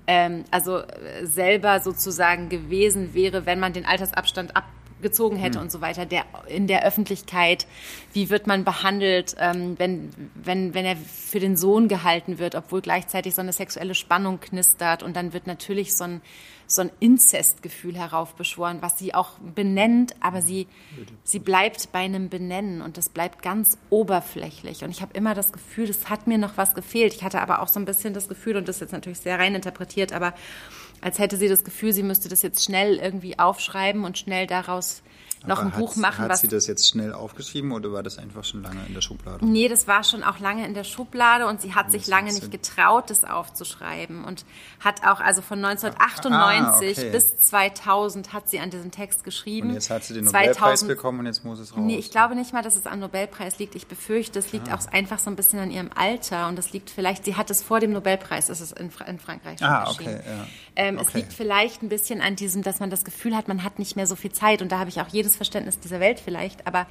Ähm, 0.06 0.44
also 0.50 0.78
äh, 0.78 1.26
selber 1.26 1.80
sozusagen 1.80 2.48
gewesen 2.48 3.12
wäre, 3.12 3.44
wenn 3.44 3.60
man 3.60 3.74
den 3.74 3.84
Altersabstand 3.84 4.56
ab 4.56 4.64
gezogen 5.02 5.36
hätte 5.36 5.58
mhm. 5.58 5.64
und 5.64 5.72
so 5.72 5.80
weiter, 5.80 6.06
der 6.06 6.24
in 6.48 6.66
der 6.66 6.84
Öffentlichkeit, 6.84 7.66
wie 8.12 8.30
wird 8.30 8.46
man 8.46 8.64
behandelt, 8.64 9.36
ähm, 9.38 9.78
wenn, 9.78 10.10
wenn, 10.34 10.74
wenn 10.74 10.84
er 10.84 10.96
für 10.96 11.40
den 11.40 11.56
Sohn 11.56 11.88
gehalten 11.88 12.38
wird, 12.38 12.54
obwohl 12.54 12.80
gleichzeitig 12.80 13.34
so 13.34 13.40
eine 13.40 13.52
sexuelle 13.52 13.94
Spannung 13.94 14.40
knistert 14.40 15.02
und 15.02 15.16
dann 15.16 15.32
wird 15.32 15.46
natürlich 15.46 15.96
so 15.96 16.04
ein, 16.04 16.20
so 16.66 16.82
ein 16.82 16.90
Inzestgefühl 17.00 17.96
heraufbeschworen, 17.96 18.82
was 18.82 18.98
sie 18.98 19.14
auch 19.14 19.38
benennt, 19.54 20.14
aber 20.20 20.42
sie, 20.42 20.66
sie 21.24 21.38
bleibt 21.38 21.92
bei 21.92 22.00
einem 22.00 22.28
Benennen 22.28 22.82
und 22.82 22.98
das 22.98 23.08
bleibt 23.08 23.42
ganz 23.42 23.78
oberflächlich. 23.88 24.84
Und 24.84 24.90
ich 24.90 25.00
habe 25.00 25.14
immer 25.14 25.34
das 25.34 25.52
Gefühl, 25.52 25.86
das 25.86 26.10
hat 26.10 26.26
mir 26.26 26.36
noch 26.36 26.56
was 26.56 26.74
gefehlt. 26.74 27.14
Ich 27.14 27.24
hatte 27.24 27.40
aber 27.40 27.62
auch 27.62 27.68
so 27.68 27.80
ein 27.80 27.86
bisschen 27.86 28.12
das 28.12 28.28
Gefühl, 28.28 28.56
und 28.56 28.68
das 28.68 28.76
ist 28.76 28.80
jetzt 28.80 28.92
natürlich 28.92 29.20
sehr 29.20 29.38
rein 29.38 29.54
interpretiert, 29.54 30.12
aber 30.12 30.34
als 31.00 31.18
hätte 31.18 31.36
sie 31.36 31.48
das 31.48 31.64
Gefühl, 31.64 31.92
sie 31.92 32.02
müsste 32.02 32.28
das 32.28 32.42
jetzt 32.42 32.64
schnell 32.64 32.96
irgendwie 32.96 33.38
aufschreiben 33.38 34.04
und 34.04 34.18
schnell 34.18 34.46
daraus 34.46 35.02
noch 35.46 35.60
ein 35.60 35.70
Buch 35.70 35.96
machen. 35.96 36.24
Hat 36.24 36.38
sie 36.38 36.48
das 36.48 36.66
jetzt 36.66 36.88
schnell 36.88 37.12
aufgeschrieben 37.12 37.72
oder 37.72 37.92
war 37.92 38.02
das 38.02 38.18
einfach 38.18 38.44
schon 38.44 38.62
lange 38.62 38.84
in 38.86 38.94
der 38.94 39.00
Schublade? 39.00 39.44
Nee, 39.44 39.68
das 39.68 39.86
war 39.86 40.02
schon 40.04 40.22
auch 40.22 40.38
lange 40.40 40.66
in 40.66 40.74
der 40.74 40.84
Schublade 40.84 41.46
und 41.46 41.60
sie 41.60 41.74
hat 41.74 41.92
sich 41.92 42.06
lange 42.06 42.32
nicht 42.32 42.50
getraut, 42.50 43.10
das 43.10 43.24
aufzuschreiben 43.24 44.24
und 44.24 44.44
hat 44.80 45.06
auch, 45.06 45.20
also 45.20 45.42
von 45.42 45.64
1998 45.64 46.98
ah, 46.98 47.00
okay. 47.00 47.10
bis 47.10 47.38
2000 47.38 48.32
hat 48.32 48.48
sie 48.48 48.58
an 48.58 48.70
diesem 48.70 48.90
Text 48.90 49.24
geschrieben. 49.24 49.68
Und 49.68 49.74
jetzt 49.74 49.90
hat 49.90 50.04
sie 50.04 50.14
den 50.14 50.24
Nobelpreis 50.24 50.56
2000, 50.56 50.88
bekommen 50.88 51.20
und 51.20 51.26
jetzt 51.26 51.44
muss 51.44 51.58
es 51.58 51.72
raus. 51.72 51.80
Nee, 51.82 51.96
ich 51.96 52.10
glaube 52.10 52.34
nicht 52.34 52.52
mal, 52.52 52.62
dass 52.62 52.76
es 52.76 52.86
am 52.86 53.00
Nobelpreis 53.00 53.58
liegt. 53.58 53.74
Ich 53.74 53.86
befürchte, 53.86 54.38
es 54.38 54.52
liegt 54.52 54.70
ah. 54.70 54.74
auch 54.74 54.92
einfach 54.92 55.18
so 55.18 55.30
ein 55.30 55.36
bisschen 55.36 55.60
an 55.60 55.70
ihrem 55.70 55.90
Alter 55.94 56.48
und 56.48 56.56
das 56.56 56.72
liegt 56.72 56.90
vielleicht, 56.90 57.24
sie 57.24 57.36
hat 57.36 57.50
es 57.50 57.62
vor 57.62 57.80
dem 57.80 57.92
Nobelpreis, 57.92 58.48
ist 58.48 58.72
in, 58.72 58.90
in 59.06 59.18
Frankreich 59.20 59.58
schon 59.58 59.68
ah, 59.68 59.90
okay, 59.90 60.20
ja. 60.26 60.46
Ähm, 60.78 60.96
okay. 60.96 61.06
Es 61.06 61.14
liegt 61.14 61.32
vielleicht 61.32 61.82
ein 61.82 61.88
bisschen 61.88 62.20
an 62.20 62.36
diesem, 62.36 62.62
dass 62.62 62.78
man 62.78 62.88
das 62.88 63.04
Gefühl 63.04 63.36
hat, 63.36 63.48
man 63.48 63.64
hat 63.64 63.78
nicht 63.78 63.96
mehr 63.96 64.06
so 64.06 64.16
viel 64.16 64.32
Zeit 64.32 64.62
und 64.62 64.70
da 64.70 64.78
habe 64.78 64.88
ich 64.88 65.00
auch 65.00 65.08
jedes 65.08 65.36
Verständnis 65.36 65.80
dieser 65.80 65.98
Welt 65.98 66.20
vielleicht, 66.20 66.66
aber 66.66 66.86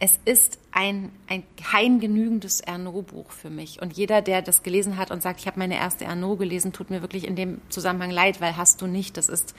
es 0.00 0.18
ist 0.24 0.58
ein, 0.72 1.12
ein 1.28 1.44
kein 1.62 2.00
genügendes 2.00 2.60
Ernaud-Buch 2.60 3.30
für 3.30 3.50
mich. 3.50 3.82
Und 3.82 3.92
jeder, 3.96 4.22
der 4.22 4.40
das 4.40 4.62
gelesen 4.62 4.96
hat 4.96 5.10
und 5.10 5.22
sagt, 5.22 5.40
ich 5.40 5.46
habe 5.46 5.58
meine 5.58 5.76
erste 5.76 6.06
Ernaud 6.06 6.38
gelesen, 6.38 6.72
tut 6.72 6.88
mir 6.88 7.02
wirklich 7.02 7.26
in 7.26 7.36
dem 7.36 7.60
Zusammenhang 7.68 8.10
leid, 8.10 8.40
weil 8.40 8.56
hast 8.56 8.80
du 8.80 8.86
nicht. 8.86 9.18
Das 9.18 9.28
ist 9.28 9.54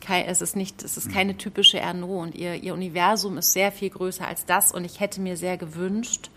kein, 0.00 0.24
es 0.26 0.40
ist 0.40 0.54
nicht, 0.54 0.84
es 0.84 0.96
ist 0.96 1.12
keine 1.12 1.36
typische 1.36 1.80
Ernaud 1.80 2.22
und 2.22 2.34
ihr, 2.36 2.54
ihr 2.54 2.74
Universum 2.74 3.38
ist 3.38 3.52
sehr 3.52 3.72
viel 3.72 3.90
größer 3.90 4.26
als 4.26 4.46
das. 4.46 4.72
Und 4.72 4.84
ich 4.84 5.00
hätte 5.00 5.20
mir 5.20 5.36
sehr 5.36 5.56
gewünscht, 5.56 6.30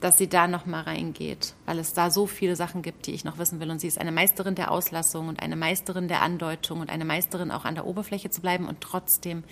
dass 0.00 0.18
sie 0.18 0.28
da 0.28 0.48
noch 0.48 0.66
mal 0.66 0.82
reingeht, 0.82 1.54
weil 1.66 1.78
es 1.78 1.92
da 1.92 2.10
so 2.10 2.26
viele 2.26 2.56
Sachen 2.56 2.82
gibt, 2.82 3.06
die 3.06 3.12
ich 3.12 3.24
noch 3.24 3.38
wissen 3.38 3.60
will. 3.60 3.70
Und 3.70 3.80
sie 3.80 3.86
ist 3.86 4.00
eine 4.00 4.12
Meisterin 4.12 4.54
der 4.54 4.70
Auslassung 4.70 5.28
und 5.28 5.40
eine 5.42 5.56
Meisterin 5.56 6.08
der 6.08 6.22
Andeutung 6.22 6.80
und 6.80 6.90
eine 6.90 7.04
Meisterin 7.04 7.50
auch 7.50 7.64
an 7.64 7.74
der 7.74 7.86
Oberfläche 7.86 8.30
zu 8.30 8.40
bleiben 8.40 8.66
und 8.66 8.80
trotzdem 8.80 9.44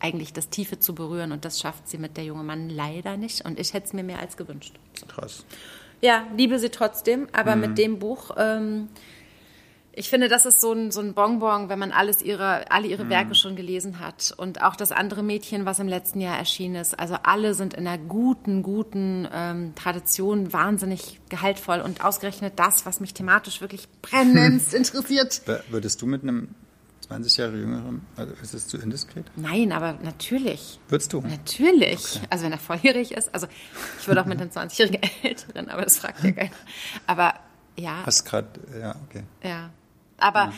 eigentlich 0.00 0.32
das 0.32 0.48
Tiefe 0.48 0.78
zu 0.78 0.94
berühren. 0.94 1.32
Und 1.32 1.44
das 1.44 1.60
schafft 1.60 1.88
sie 1.88 1.98
mit 1.98 2.16
der 2.16 2.24
junge 2.24 2.42
Mann 2.42 2.70
leider 2.70 3.16
nicht. 3.16 3.44
Und 3.44 3.60
ich 3.60 3.74
hätte 3.74 3.86
es 3.86 3.92
mir 3.92 4.04
mehr 4.04 4.20
als 4.20 4.36
gewünscht. 4.36 4.74
So. 4.94 5.06
Krass. 5.06 5.44
Ja, 6.00 6.26
liebe 6.36 6.58
sie 6.58 6.70
trotzdem, 6.70 7.28
aber 7.32 7.54
mhm. 7.54 7.60
mit 7.60 7.78
dem 7.78 7.98
Buch. 7.98 8.30
Ähm, 8.36 8.88
ich 9.96 10.08
finde, 10.08 10.28
das 10.28 10.44
ist 10.44 10.60
so 10.60 10.72
ein, 10.72 10.90
so 10.90 11.00
ein 11.00 11.14
Bonbon, 11.14 11.68
wenn 11.68 11.78
man 11.78 11.92
alles 11.92 12.20
ihre, 12.20 12.70
alle 12.70 12.88
ihre 12.88 13.04
mhm. 13.04 13.10
Werke 13.10 13.34
schon 13.34 13.54
gelesen 13.54 14.00
hat. 14.00 14.34
Und 14.36 14.62
auch 14.62 14.76
das 14.76 14.92
andere 14.92 15.22
Mädchen, 15.22 15.66
was 15.66 15.78
im 15.78 15.88
letzten 15.88 16.20
Jahr 16.20 16.36
erschienen 16.36 16.76
ist. 16.76 16.98
Also 16.98 17.14
alle 17.22 17.54
sind 17.54 17.74
in 17.74 17.86
einer 17.86 18.02
guten, 18.02 18.62
guten 18.62 19.28
ähm, 19.32 19.74
Tradition 19.74 20.52
wahnsinnig 20.52 21.20
gehaltvoll. 21.28 21.80
Und 21.80 22.04
ausgerechnet 22.04 22.54
das, 22.56 22.86
was 22.86 23.00
mich 23.00 23.14
thematisch 23.14 23.60
wirklich 23.60 23.88
brennend 24.02 24.72
interessiert. 24.72 25.42
Würdest 25.70 26.02
du 26.02 26.06
mit 26.06 26.22
einem 26.22 26.48
20 27.06 27.36
Jahre 27.36 27.56
jüngeren? 27.56 28.02
Also 28.16 28.32
ist 28.42 28.54
es 28.54 28.66
zu 28.66 28.78
indiskret? 28.78 29.26
Nein, 29.36 29.70
aber 29.70 29.98
natürlich. 30.02 30.80
Würdest 30.88 31.12
du? 31.12 31.20
Natürlich. 31.20 32.16
Okay. 32.16 32.26
Also 32.30 32.44
wenn 32.44 32.52
er 32.52 32.58
volljährig 32.58 33.12
ist. 33.12 33.32
Also 33.32 33.46
ich 34.00 34.08
würde 34.08 34.22
auch 34.22 34.26
mit 34.26 34.40
einem 34.40 34.50
20-jährigen 34.50 35.00
Älteren, 35.22 35.68
aber 35.68 35.82
das 35.82 35.98
fragt 35.98 36.24
ja 36.24 36.32
keiner. 36.32 36.50
Aber 37.06 37.34
ja. 37.76 38.02
Hast 38.04 38.24
gerade, 38.24 38.48
ja, 38.80 38.94
okay. 39.08 39.22
Ja. 39.42 39.70
Aber 40.24 40.46
mhm. 40.46 40.52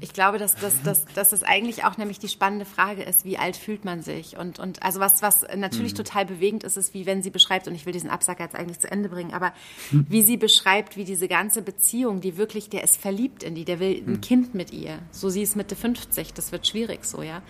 Ich 0.00 0.12
glaube, 0.12 0.38
dass, 0.38 0.56
dass, 0.56 0.82
dass, 0.82 1.04
dass 1.06 1.32
es 1.32 1.44
eigentlich 1.44 1.84
auch 1.84 1.96
nämlich 1.96 2.18
die 2.18 2.28
spannende 2.28 2.64
Frage 2.64 3.04
ist, 3.04 3.24
wie 3.24 3.38
alt 3.38 3.56
fühlt 3.56 3.84
man 3.84 4.02
sich? 4.02 4.36
Und, 4.36 4.58
und 4.58 4.82
also 4.82 4.98
was, 4.98 5.22
was 5.22 5.46
natürlich 5.56 5.92
mhm. 5.92 5.98
total 5.98 6.26
bewegend 6.26 6.64
ist, 6.64 6.76
ist, 6.76 6.94
wie 6.94 7.06
wenn 7.06 7.22
sie 7.22 7.30
beschreibt, 7.30 7.68
und 7.68 7.76
ich 7.76 7.86
will 7.86 7.92
diesen 7.92 8.10
Absacker 8.10 8.42
jetzt 8.42 8.56
eigentlich 8.56 8.80
zu 8.80 8.90
Ende 8.90 9.08
bringen, 9.08 9.32
aber 9.32 9.52
mhm. 9.92 10.06
wie 10.08 10.22
sie 10.22 10.36
beschreibt, 10.36 10.96
wie 10.96 11.04
diese 11.04 11.28
ganze 11.28 11.62
Beziehung, 11.62 12.20
die 12.20 12.36
wirklich, 12.36 12.68
der 12.68 12.82
ist 12.82 12.96
verliebt 12.96 13.44
in 13.44 13.54
die, 13.54 13.64
der 13.64 13.78
will 13.78 14.02
ein 14.04 14.14
mhm. 14.14 14.20
Kind 14.20 14.54
mit 14.54 14.72
ihr. 14.72 14.98
So 15.12 15.28
sie 15.28 15.42
ist 15.42 15.54
Mitte 15.54 15.76
50, 15.76 16.34
das 16.34 16.50
wird 16.50 16.66
schwierig 16.66 17.04
so, 17.04 17.22
ja. 17.22 17.42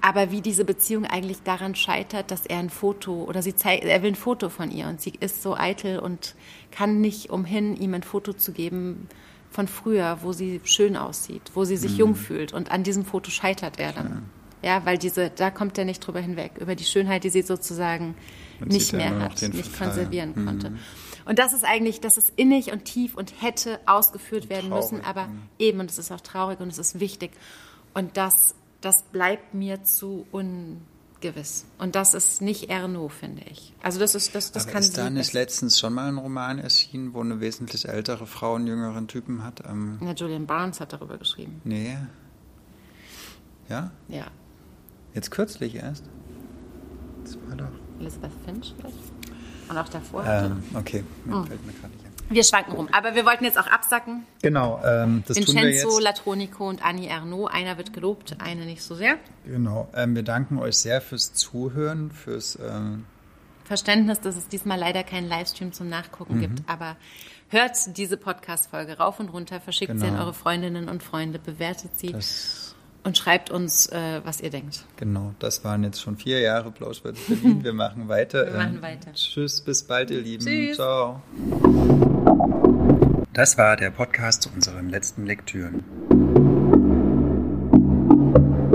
Aber 0.00 0.30
wie 0.30 0.40
diese 0.40 0.64
Beziehung 0.64 1.04
eigentlich 1.04 1.42
daran 1.42 1.74
scheitert, 1.74 2.30
dass 2.30 2.46
er 2.46 2.60
ein 2.60 2.70
Foto 2.70 3.24
oder 3.24 3.42
sie 3.42 3.54
zeigt, 3.54 3.84
er 3.84 4.02
will 4.02 4.12
ein 4.12 4.16
Foto 4.16 4.48
von 4.48 4.70
ihr 4.70 4.88
und 4.88 5.02
sie 5.02 5.12
ist 5.20 5.42
so 5.42 5.54
eitel 5.54 5.98
und 5.98 6.34
kann 6.70 7.02
nicht 7.02 7.28
umhin, 7.28 7.76
ihm 7.76 7.92
ein 7.92 8.02
Foto 8.02 8.32
zu 8.32 8.52
geben, 8.52 9.06
von 9.50 9.66
früher, 9.66 10.18
wo 10.22 10.32
sie 10.32 10.60
schön 10.64 10.96
aussieht, 10.96 11.50
wo 11.54 11.64
sie 11.64 11.76
sich 11.76 11.92
mhm. 11.92 11.98
jung 11.98 12.14
fühlt. 12.14 12.52
Und 12.52 12.70
an 12.70 12.82
diesem 12.84 13.04
Foto 13.04 13.30
scheitert 13.30 13.78
er 13.78 13.92
dann. 13.92 14.28
Ja. 14.62 14.76
ja, 14.76 14.86
weil 14.86 14.96
diese, 14.96 15.30
da 15.30 15.50
kommt 15.50 15.76
er 15.76 15.84
nicht 15.84 16.00
drüber 16.00 16.20
hinweg, 16.20 16.52
über 16.58 16.76
die 16.76 16.84
Schönheit, 16.84 17.24
die 17.24 17.30
sie 17.30 17.42
sozusagen 17.42 18.14
Man 18.60 18.68
nicht 18.68 18.92
mehr 18.92 19.18
hat, 19.18 19.42
nicht 19.42 19.76
konservieren 19.76 20.32
mhm. 20.34 20.46
konnte. 20.46 20.72
Und 21.24 21.38
das 21.38 21.52
ist 21.52 21.64
eigentlich, 21.64 22.00
das 22.00 22.16
ist 22.16 22.32
innig 22.36 22.72
und 22.72 22.84
tief 22.84 23.16
und 23.16 23.42
hätte 23.42 23.80
ausgeführt 23.86 24.48
werden 24.48 24.70
traurig, 24.70 24.92
müssen, 24.92 25.04
aber 25.04 25.26
mhm. 25.26 25.42
eben, 25.58 25.80
und 25.80 25.90
es 25.90 25.98
ist 25.98 26.12
auch 26.12 26.20
traurig 26.20 26.60
und 26.60 26.68
es 26.68 26.78
ist 26.78 27.00
wichtig. 27.00 27.32
Und 27.92 28.16
das, 28.16 28.54
das 28.80 29.02
bleibt 29.02 29.52
mir 29.52 29.82
zu 29.82 30.26
un 30.32 30.80
gewiss. 31.20 31.64
Und 31.78 31.94
das 31.94 32.14
ist 32.14 32.42
nicht 32.42 32.70
Erno, 32.70 33.08
finde 33.08 33.42
ich. 33.50 33.72
Also 33.82 33.98
das 33.98 34.14
ist 34.14 34.34
das, 34.34 34.52
das 34.52 34.64
Aber 34.64 34.72
kann 34.72 34.82
ist 34.82 34.96
da 34.96 35.10
nicht 35.10 35.32
letztens 35.32 35.78
schon 35.78 35.94
mal 35.94 36.08
ein 36.08 36.18
Roman 36.18 36.58
erschienen, 36.58 37.14
wo 37.14 37.20
eine 37.20 37.40
wesentlich 37.40 37.88
ältere 37.88 38.26
Frau 38.26 38.54
einen 38.54 38.66
jüngeren 38.66 39.08
Typen 39.08 39.44
hat? 39.44 39.62
Ähm 39.68 39.98
ja, 40.02 40.12
Julian 40.12 40.46
Barnes 40.46 40.80
hat 40.80 40.92
darüber 40.92 41.18
geschrieben. 41.18 41.60
Nee. 41.64 41.96
Ja? 43.68 43.90
Ja. 44.08 44.26
Jetzt 45.14 45.30
kürzlich 45.30 45.74
erst? 45.76 46.04
Das 47.24 47.36
war 47.46 47.56
doch. 47.56 48.00
Elizabeth 48.00 48.32
Finch 48.44 48.74
vielleicht? 48.76 48.96
Und 49.68 49.78
auch 49.78 49.88
davor? 49.88 50.24
Ähm, 50.26 50.62
okay, 50.74 51.04
mir 51.24 51.36
oh. 51.36 51.44
fällt 51.44 51.64
mir 51.64 51.72
gerade 51.72 51.92
nicht 51.94 51.99
wir 52.30 52.44
schwanken 52.44 52.72
rum. 52.74 52.88
Aber 52.92 53.14
wir 53.14 53.26
wollten 53.26 53.44
jetzt 53.44 53.58
auch 53.58 53.66
absacken. 53.66 54.24
Genau. 54.40 54.80
Ähm, 54.84 55.24
das 55.26 55.36
Vincenzo 55.36 55.52
tun 55.52 55.62
wir 55.62 55.74
jetzt. 55.74 56.02
Latronico 56.02 56.68
und 56.68 56.84
Annie 56.84 57.08
Ernaux. 57.08 57.50
Einer 57.52 57.76
wird 57.76 57.92
gelobt, 57.92 58.36
eine 58.38 58.64
nicht 58.64 58.82
so 58.82 58.94
sehr. 58.94 59.16
Genau. 59.44 59.88
Ähm, 59.94 60.14
wir 60.14 60.22
danken 60.22 60.58
euch 60.58 60.76
sehr 60.76 61.00
fürs 61.00 61.34
Zuhören, 61.34 62.10
fürs 62.10 62.56
ähm 62.56 63.04
Verständnis, 63.64 64.20
dass 64.20 64.36
es 64.36 64.48
diesmal 64.48 64.80
leider 64.80 65.04
keinen 65.04 65.28
Livestream 65.28 65.72
zum 65.72 65.88
Nachgucken 65.88 66.38
mhm. 66.38 66.40
gibt. 66.40 66.62
Aber 66.68 66.96
hört 67.50 67.96
diese 67.96 68.16
Podcast-Folge 68.16 68.98
rauf 68.98 69.20
und 69.20 69.28
runter, 69.28 69.60
verschickt 69.60 69.92
genau. 69.92 70.00
sie 70.00 70.06
an 70.08 70.14
genau. 70.14 70.24
eure 70.24 70.34
Freundinnen 70.34 70.88
und 70.88 71.04
Freunde, 71.04 71.38
bewertet 71.38 71.96
sie. 71.96 72.10
Das 72.10 72.74
und 73.02 73.16
schreibt 73.16 73.50
uns, 73.50 73.86
äh, 73.86 74.20
was 74.24 74.40
ihr 74.40 74.50
denkt. 74.50 74.84
Genau, 74.96 75.34
das 75.38 75.64
waren 75.64 75.84
jetzt 75.84 76.00
schon 76.00 76.16
vier 76.16 76.40
Jahre 76.40 76.70
Blauschweiz 76.70 77.18
Berlin. 77.28 77.64
Wir 77.64 77.72
machen 77.72 78.08
weiter. 78.08 78.46
Wir 78.46 78.58
machen 78.58 78.76
ähm, 78.76 78.82
weiter. 78.82 79.12
Tschüss, 79.12 79.60
bis 79.60 79.82
bald, 79.84 80.10
ihr 80.10 80.20
Lieben. 80.20 80.44
Tschüss. 80.44 80.76
Ciao. 80.76 81.22
Das 83.40 83.56
war 83.56 83.74
der 83.74 83.90
Podcast 83.90 84.42
zu 84.42 84.50
unseren 84.50 84.90
letzten 84.90 85.24
Lektüren. 85.24 85.82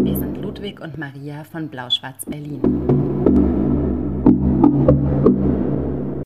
Wir 0.04 0.18
sind 0.18 0.38
Ludwig 0.42 0.82
und 0.82 0.98
Maria 0.98 1.44
von 1.44 1.70
Blauschwarz 1.70 2.26
Berlin. 2.26 2.64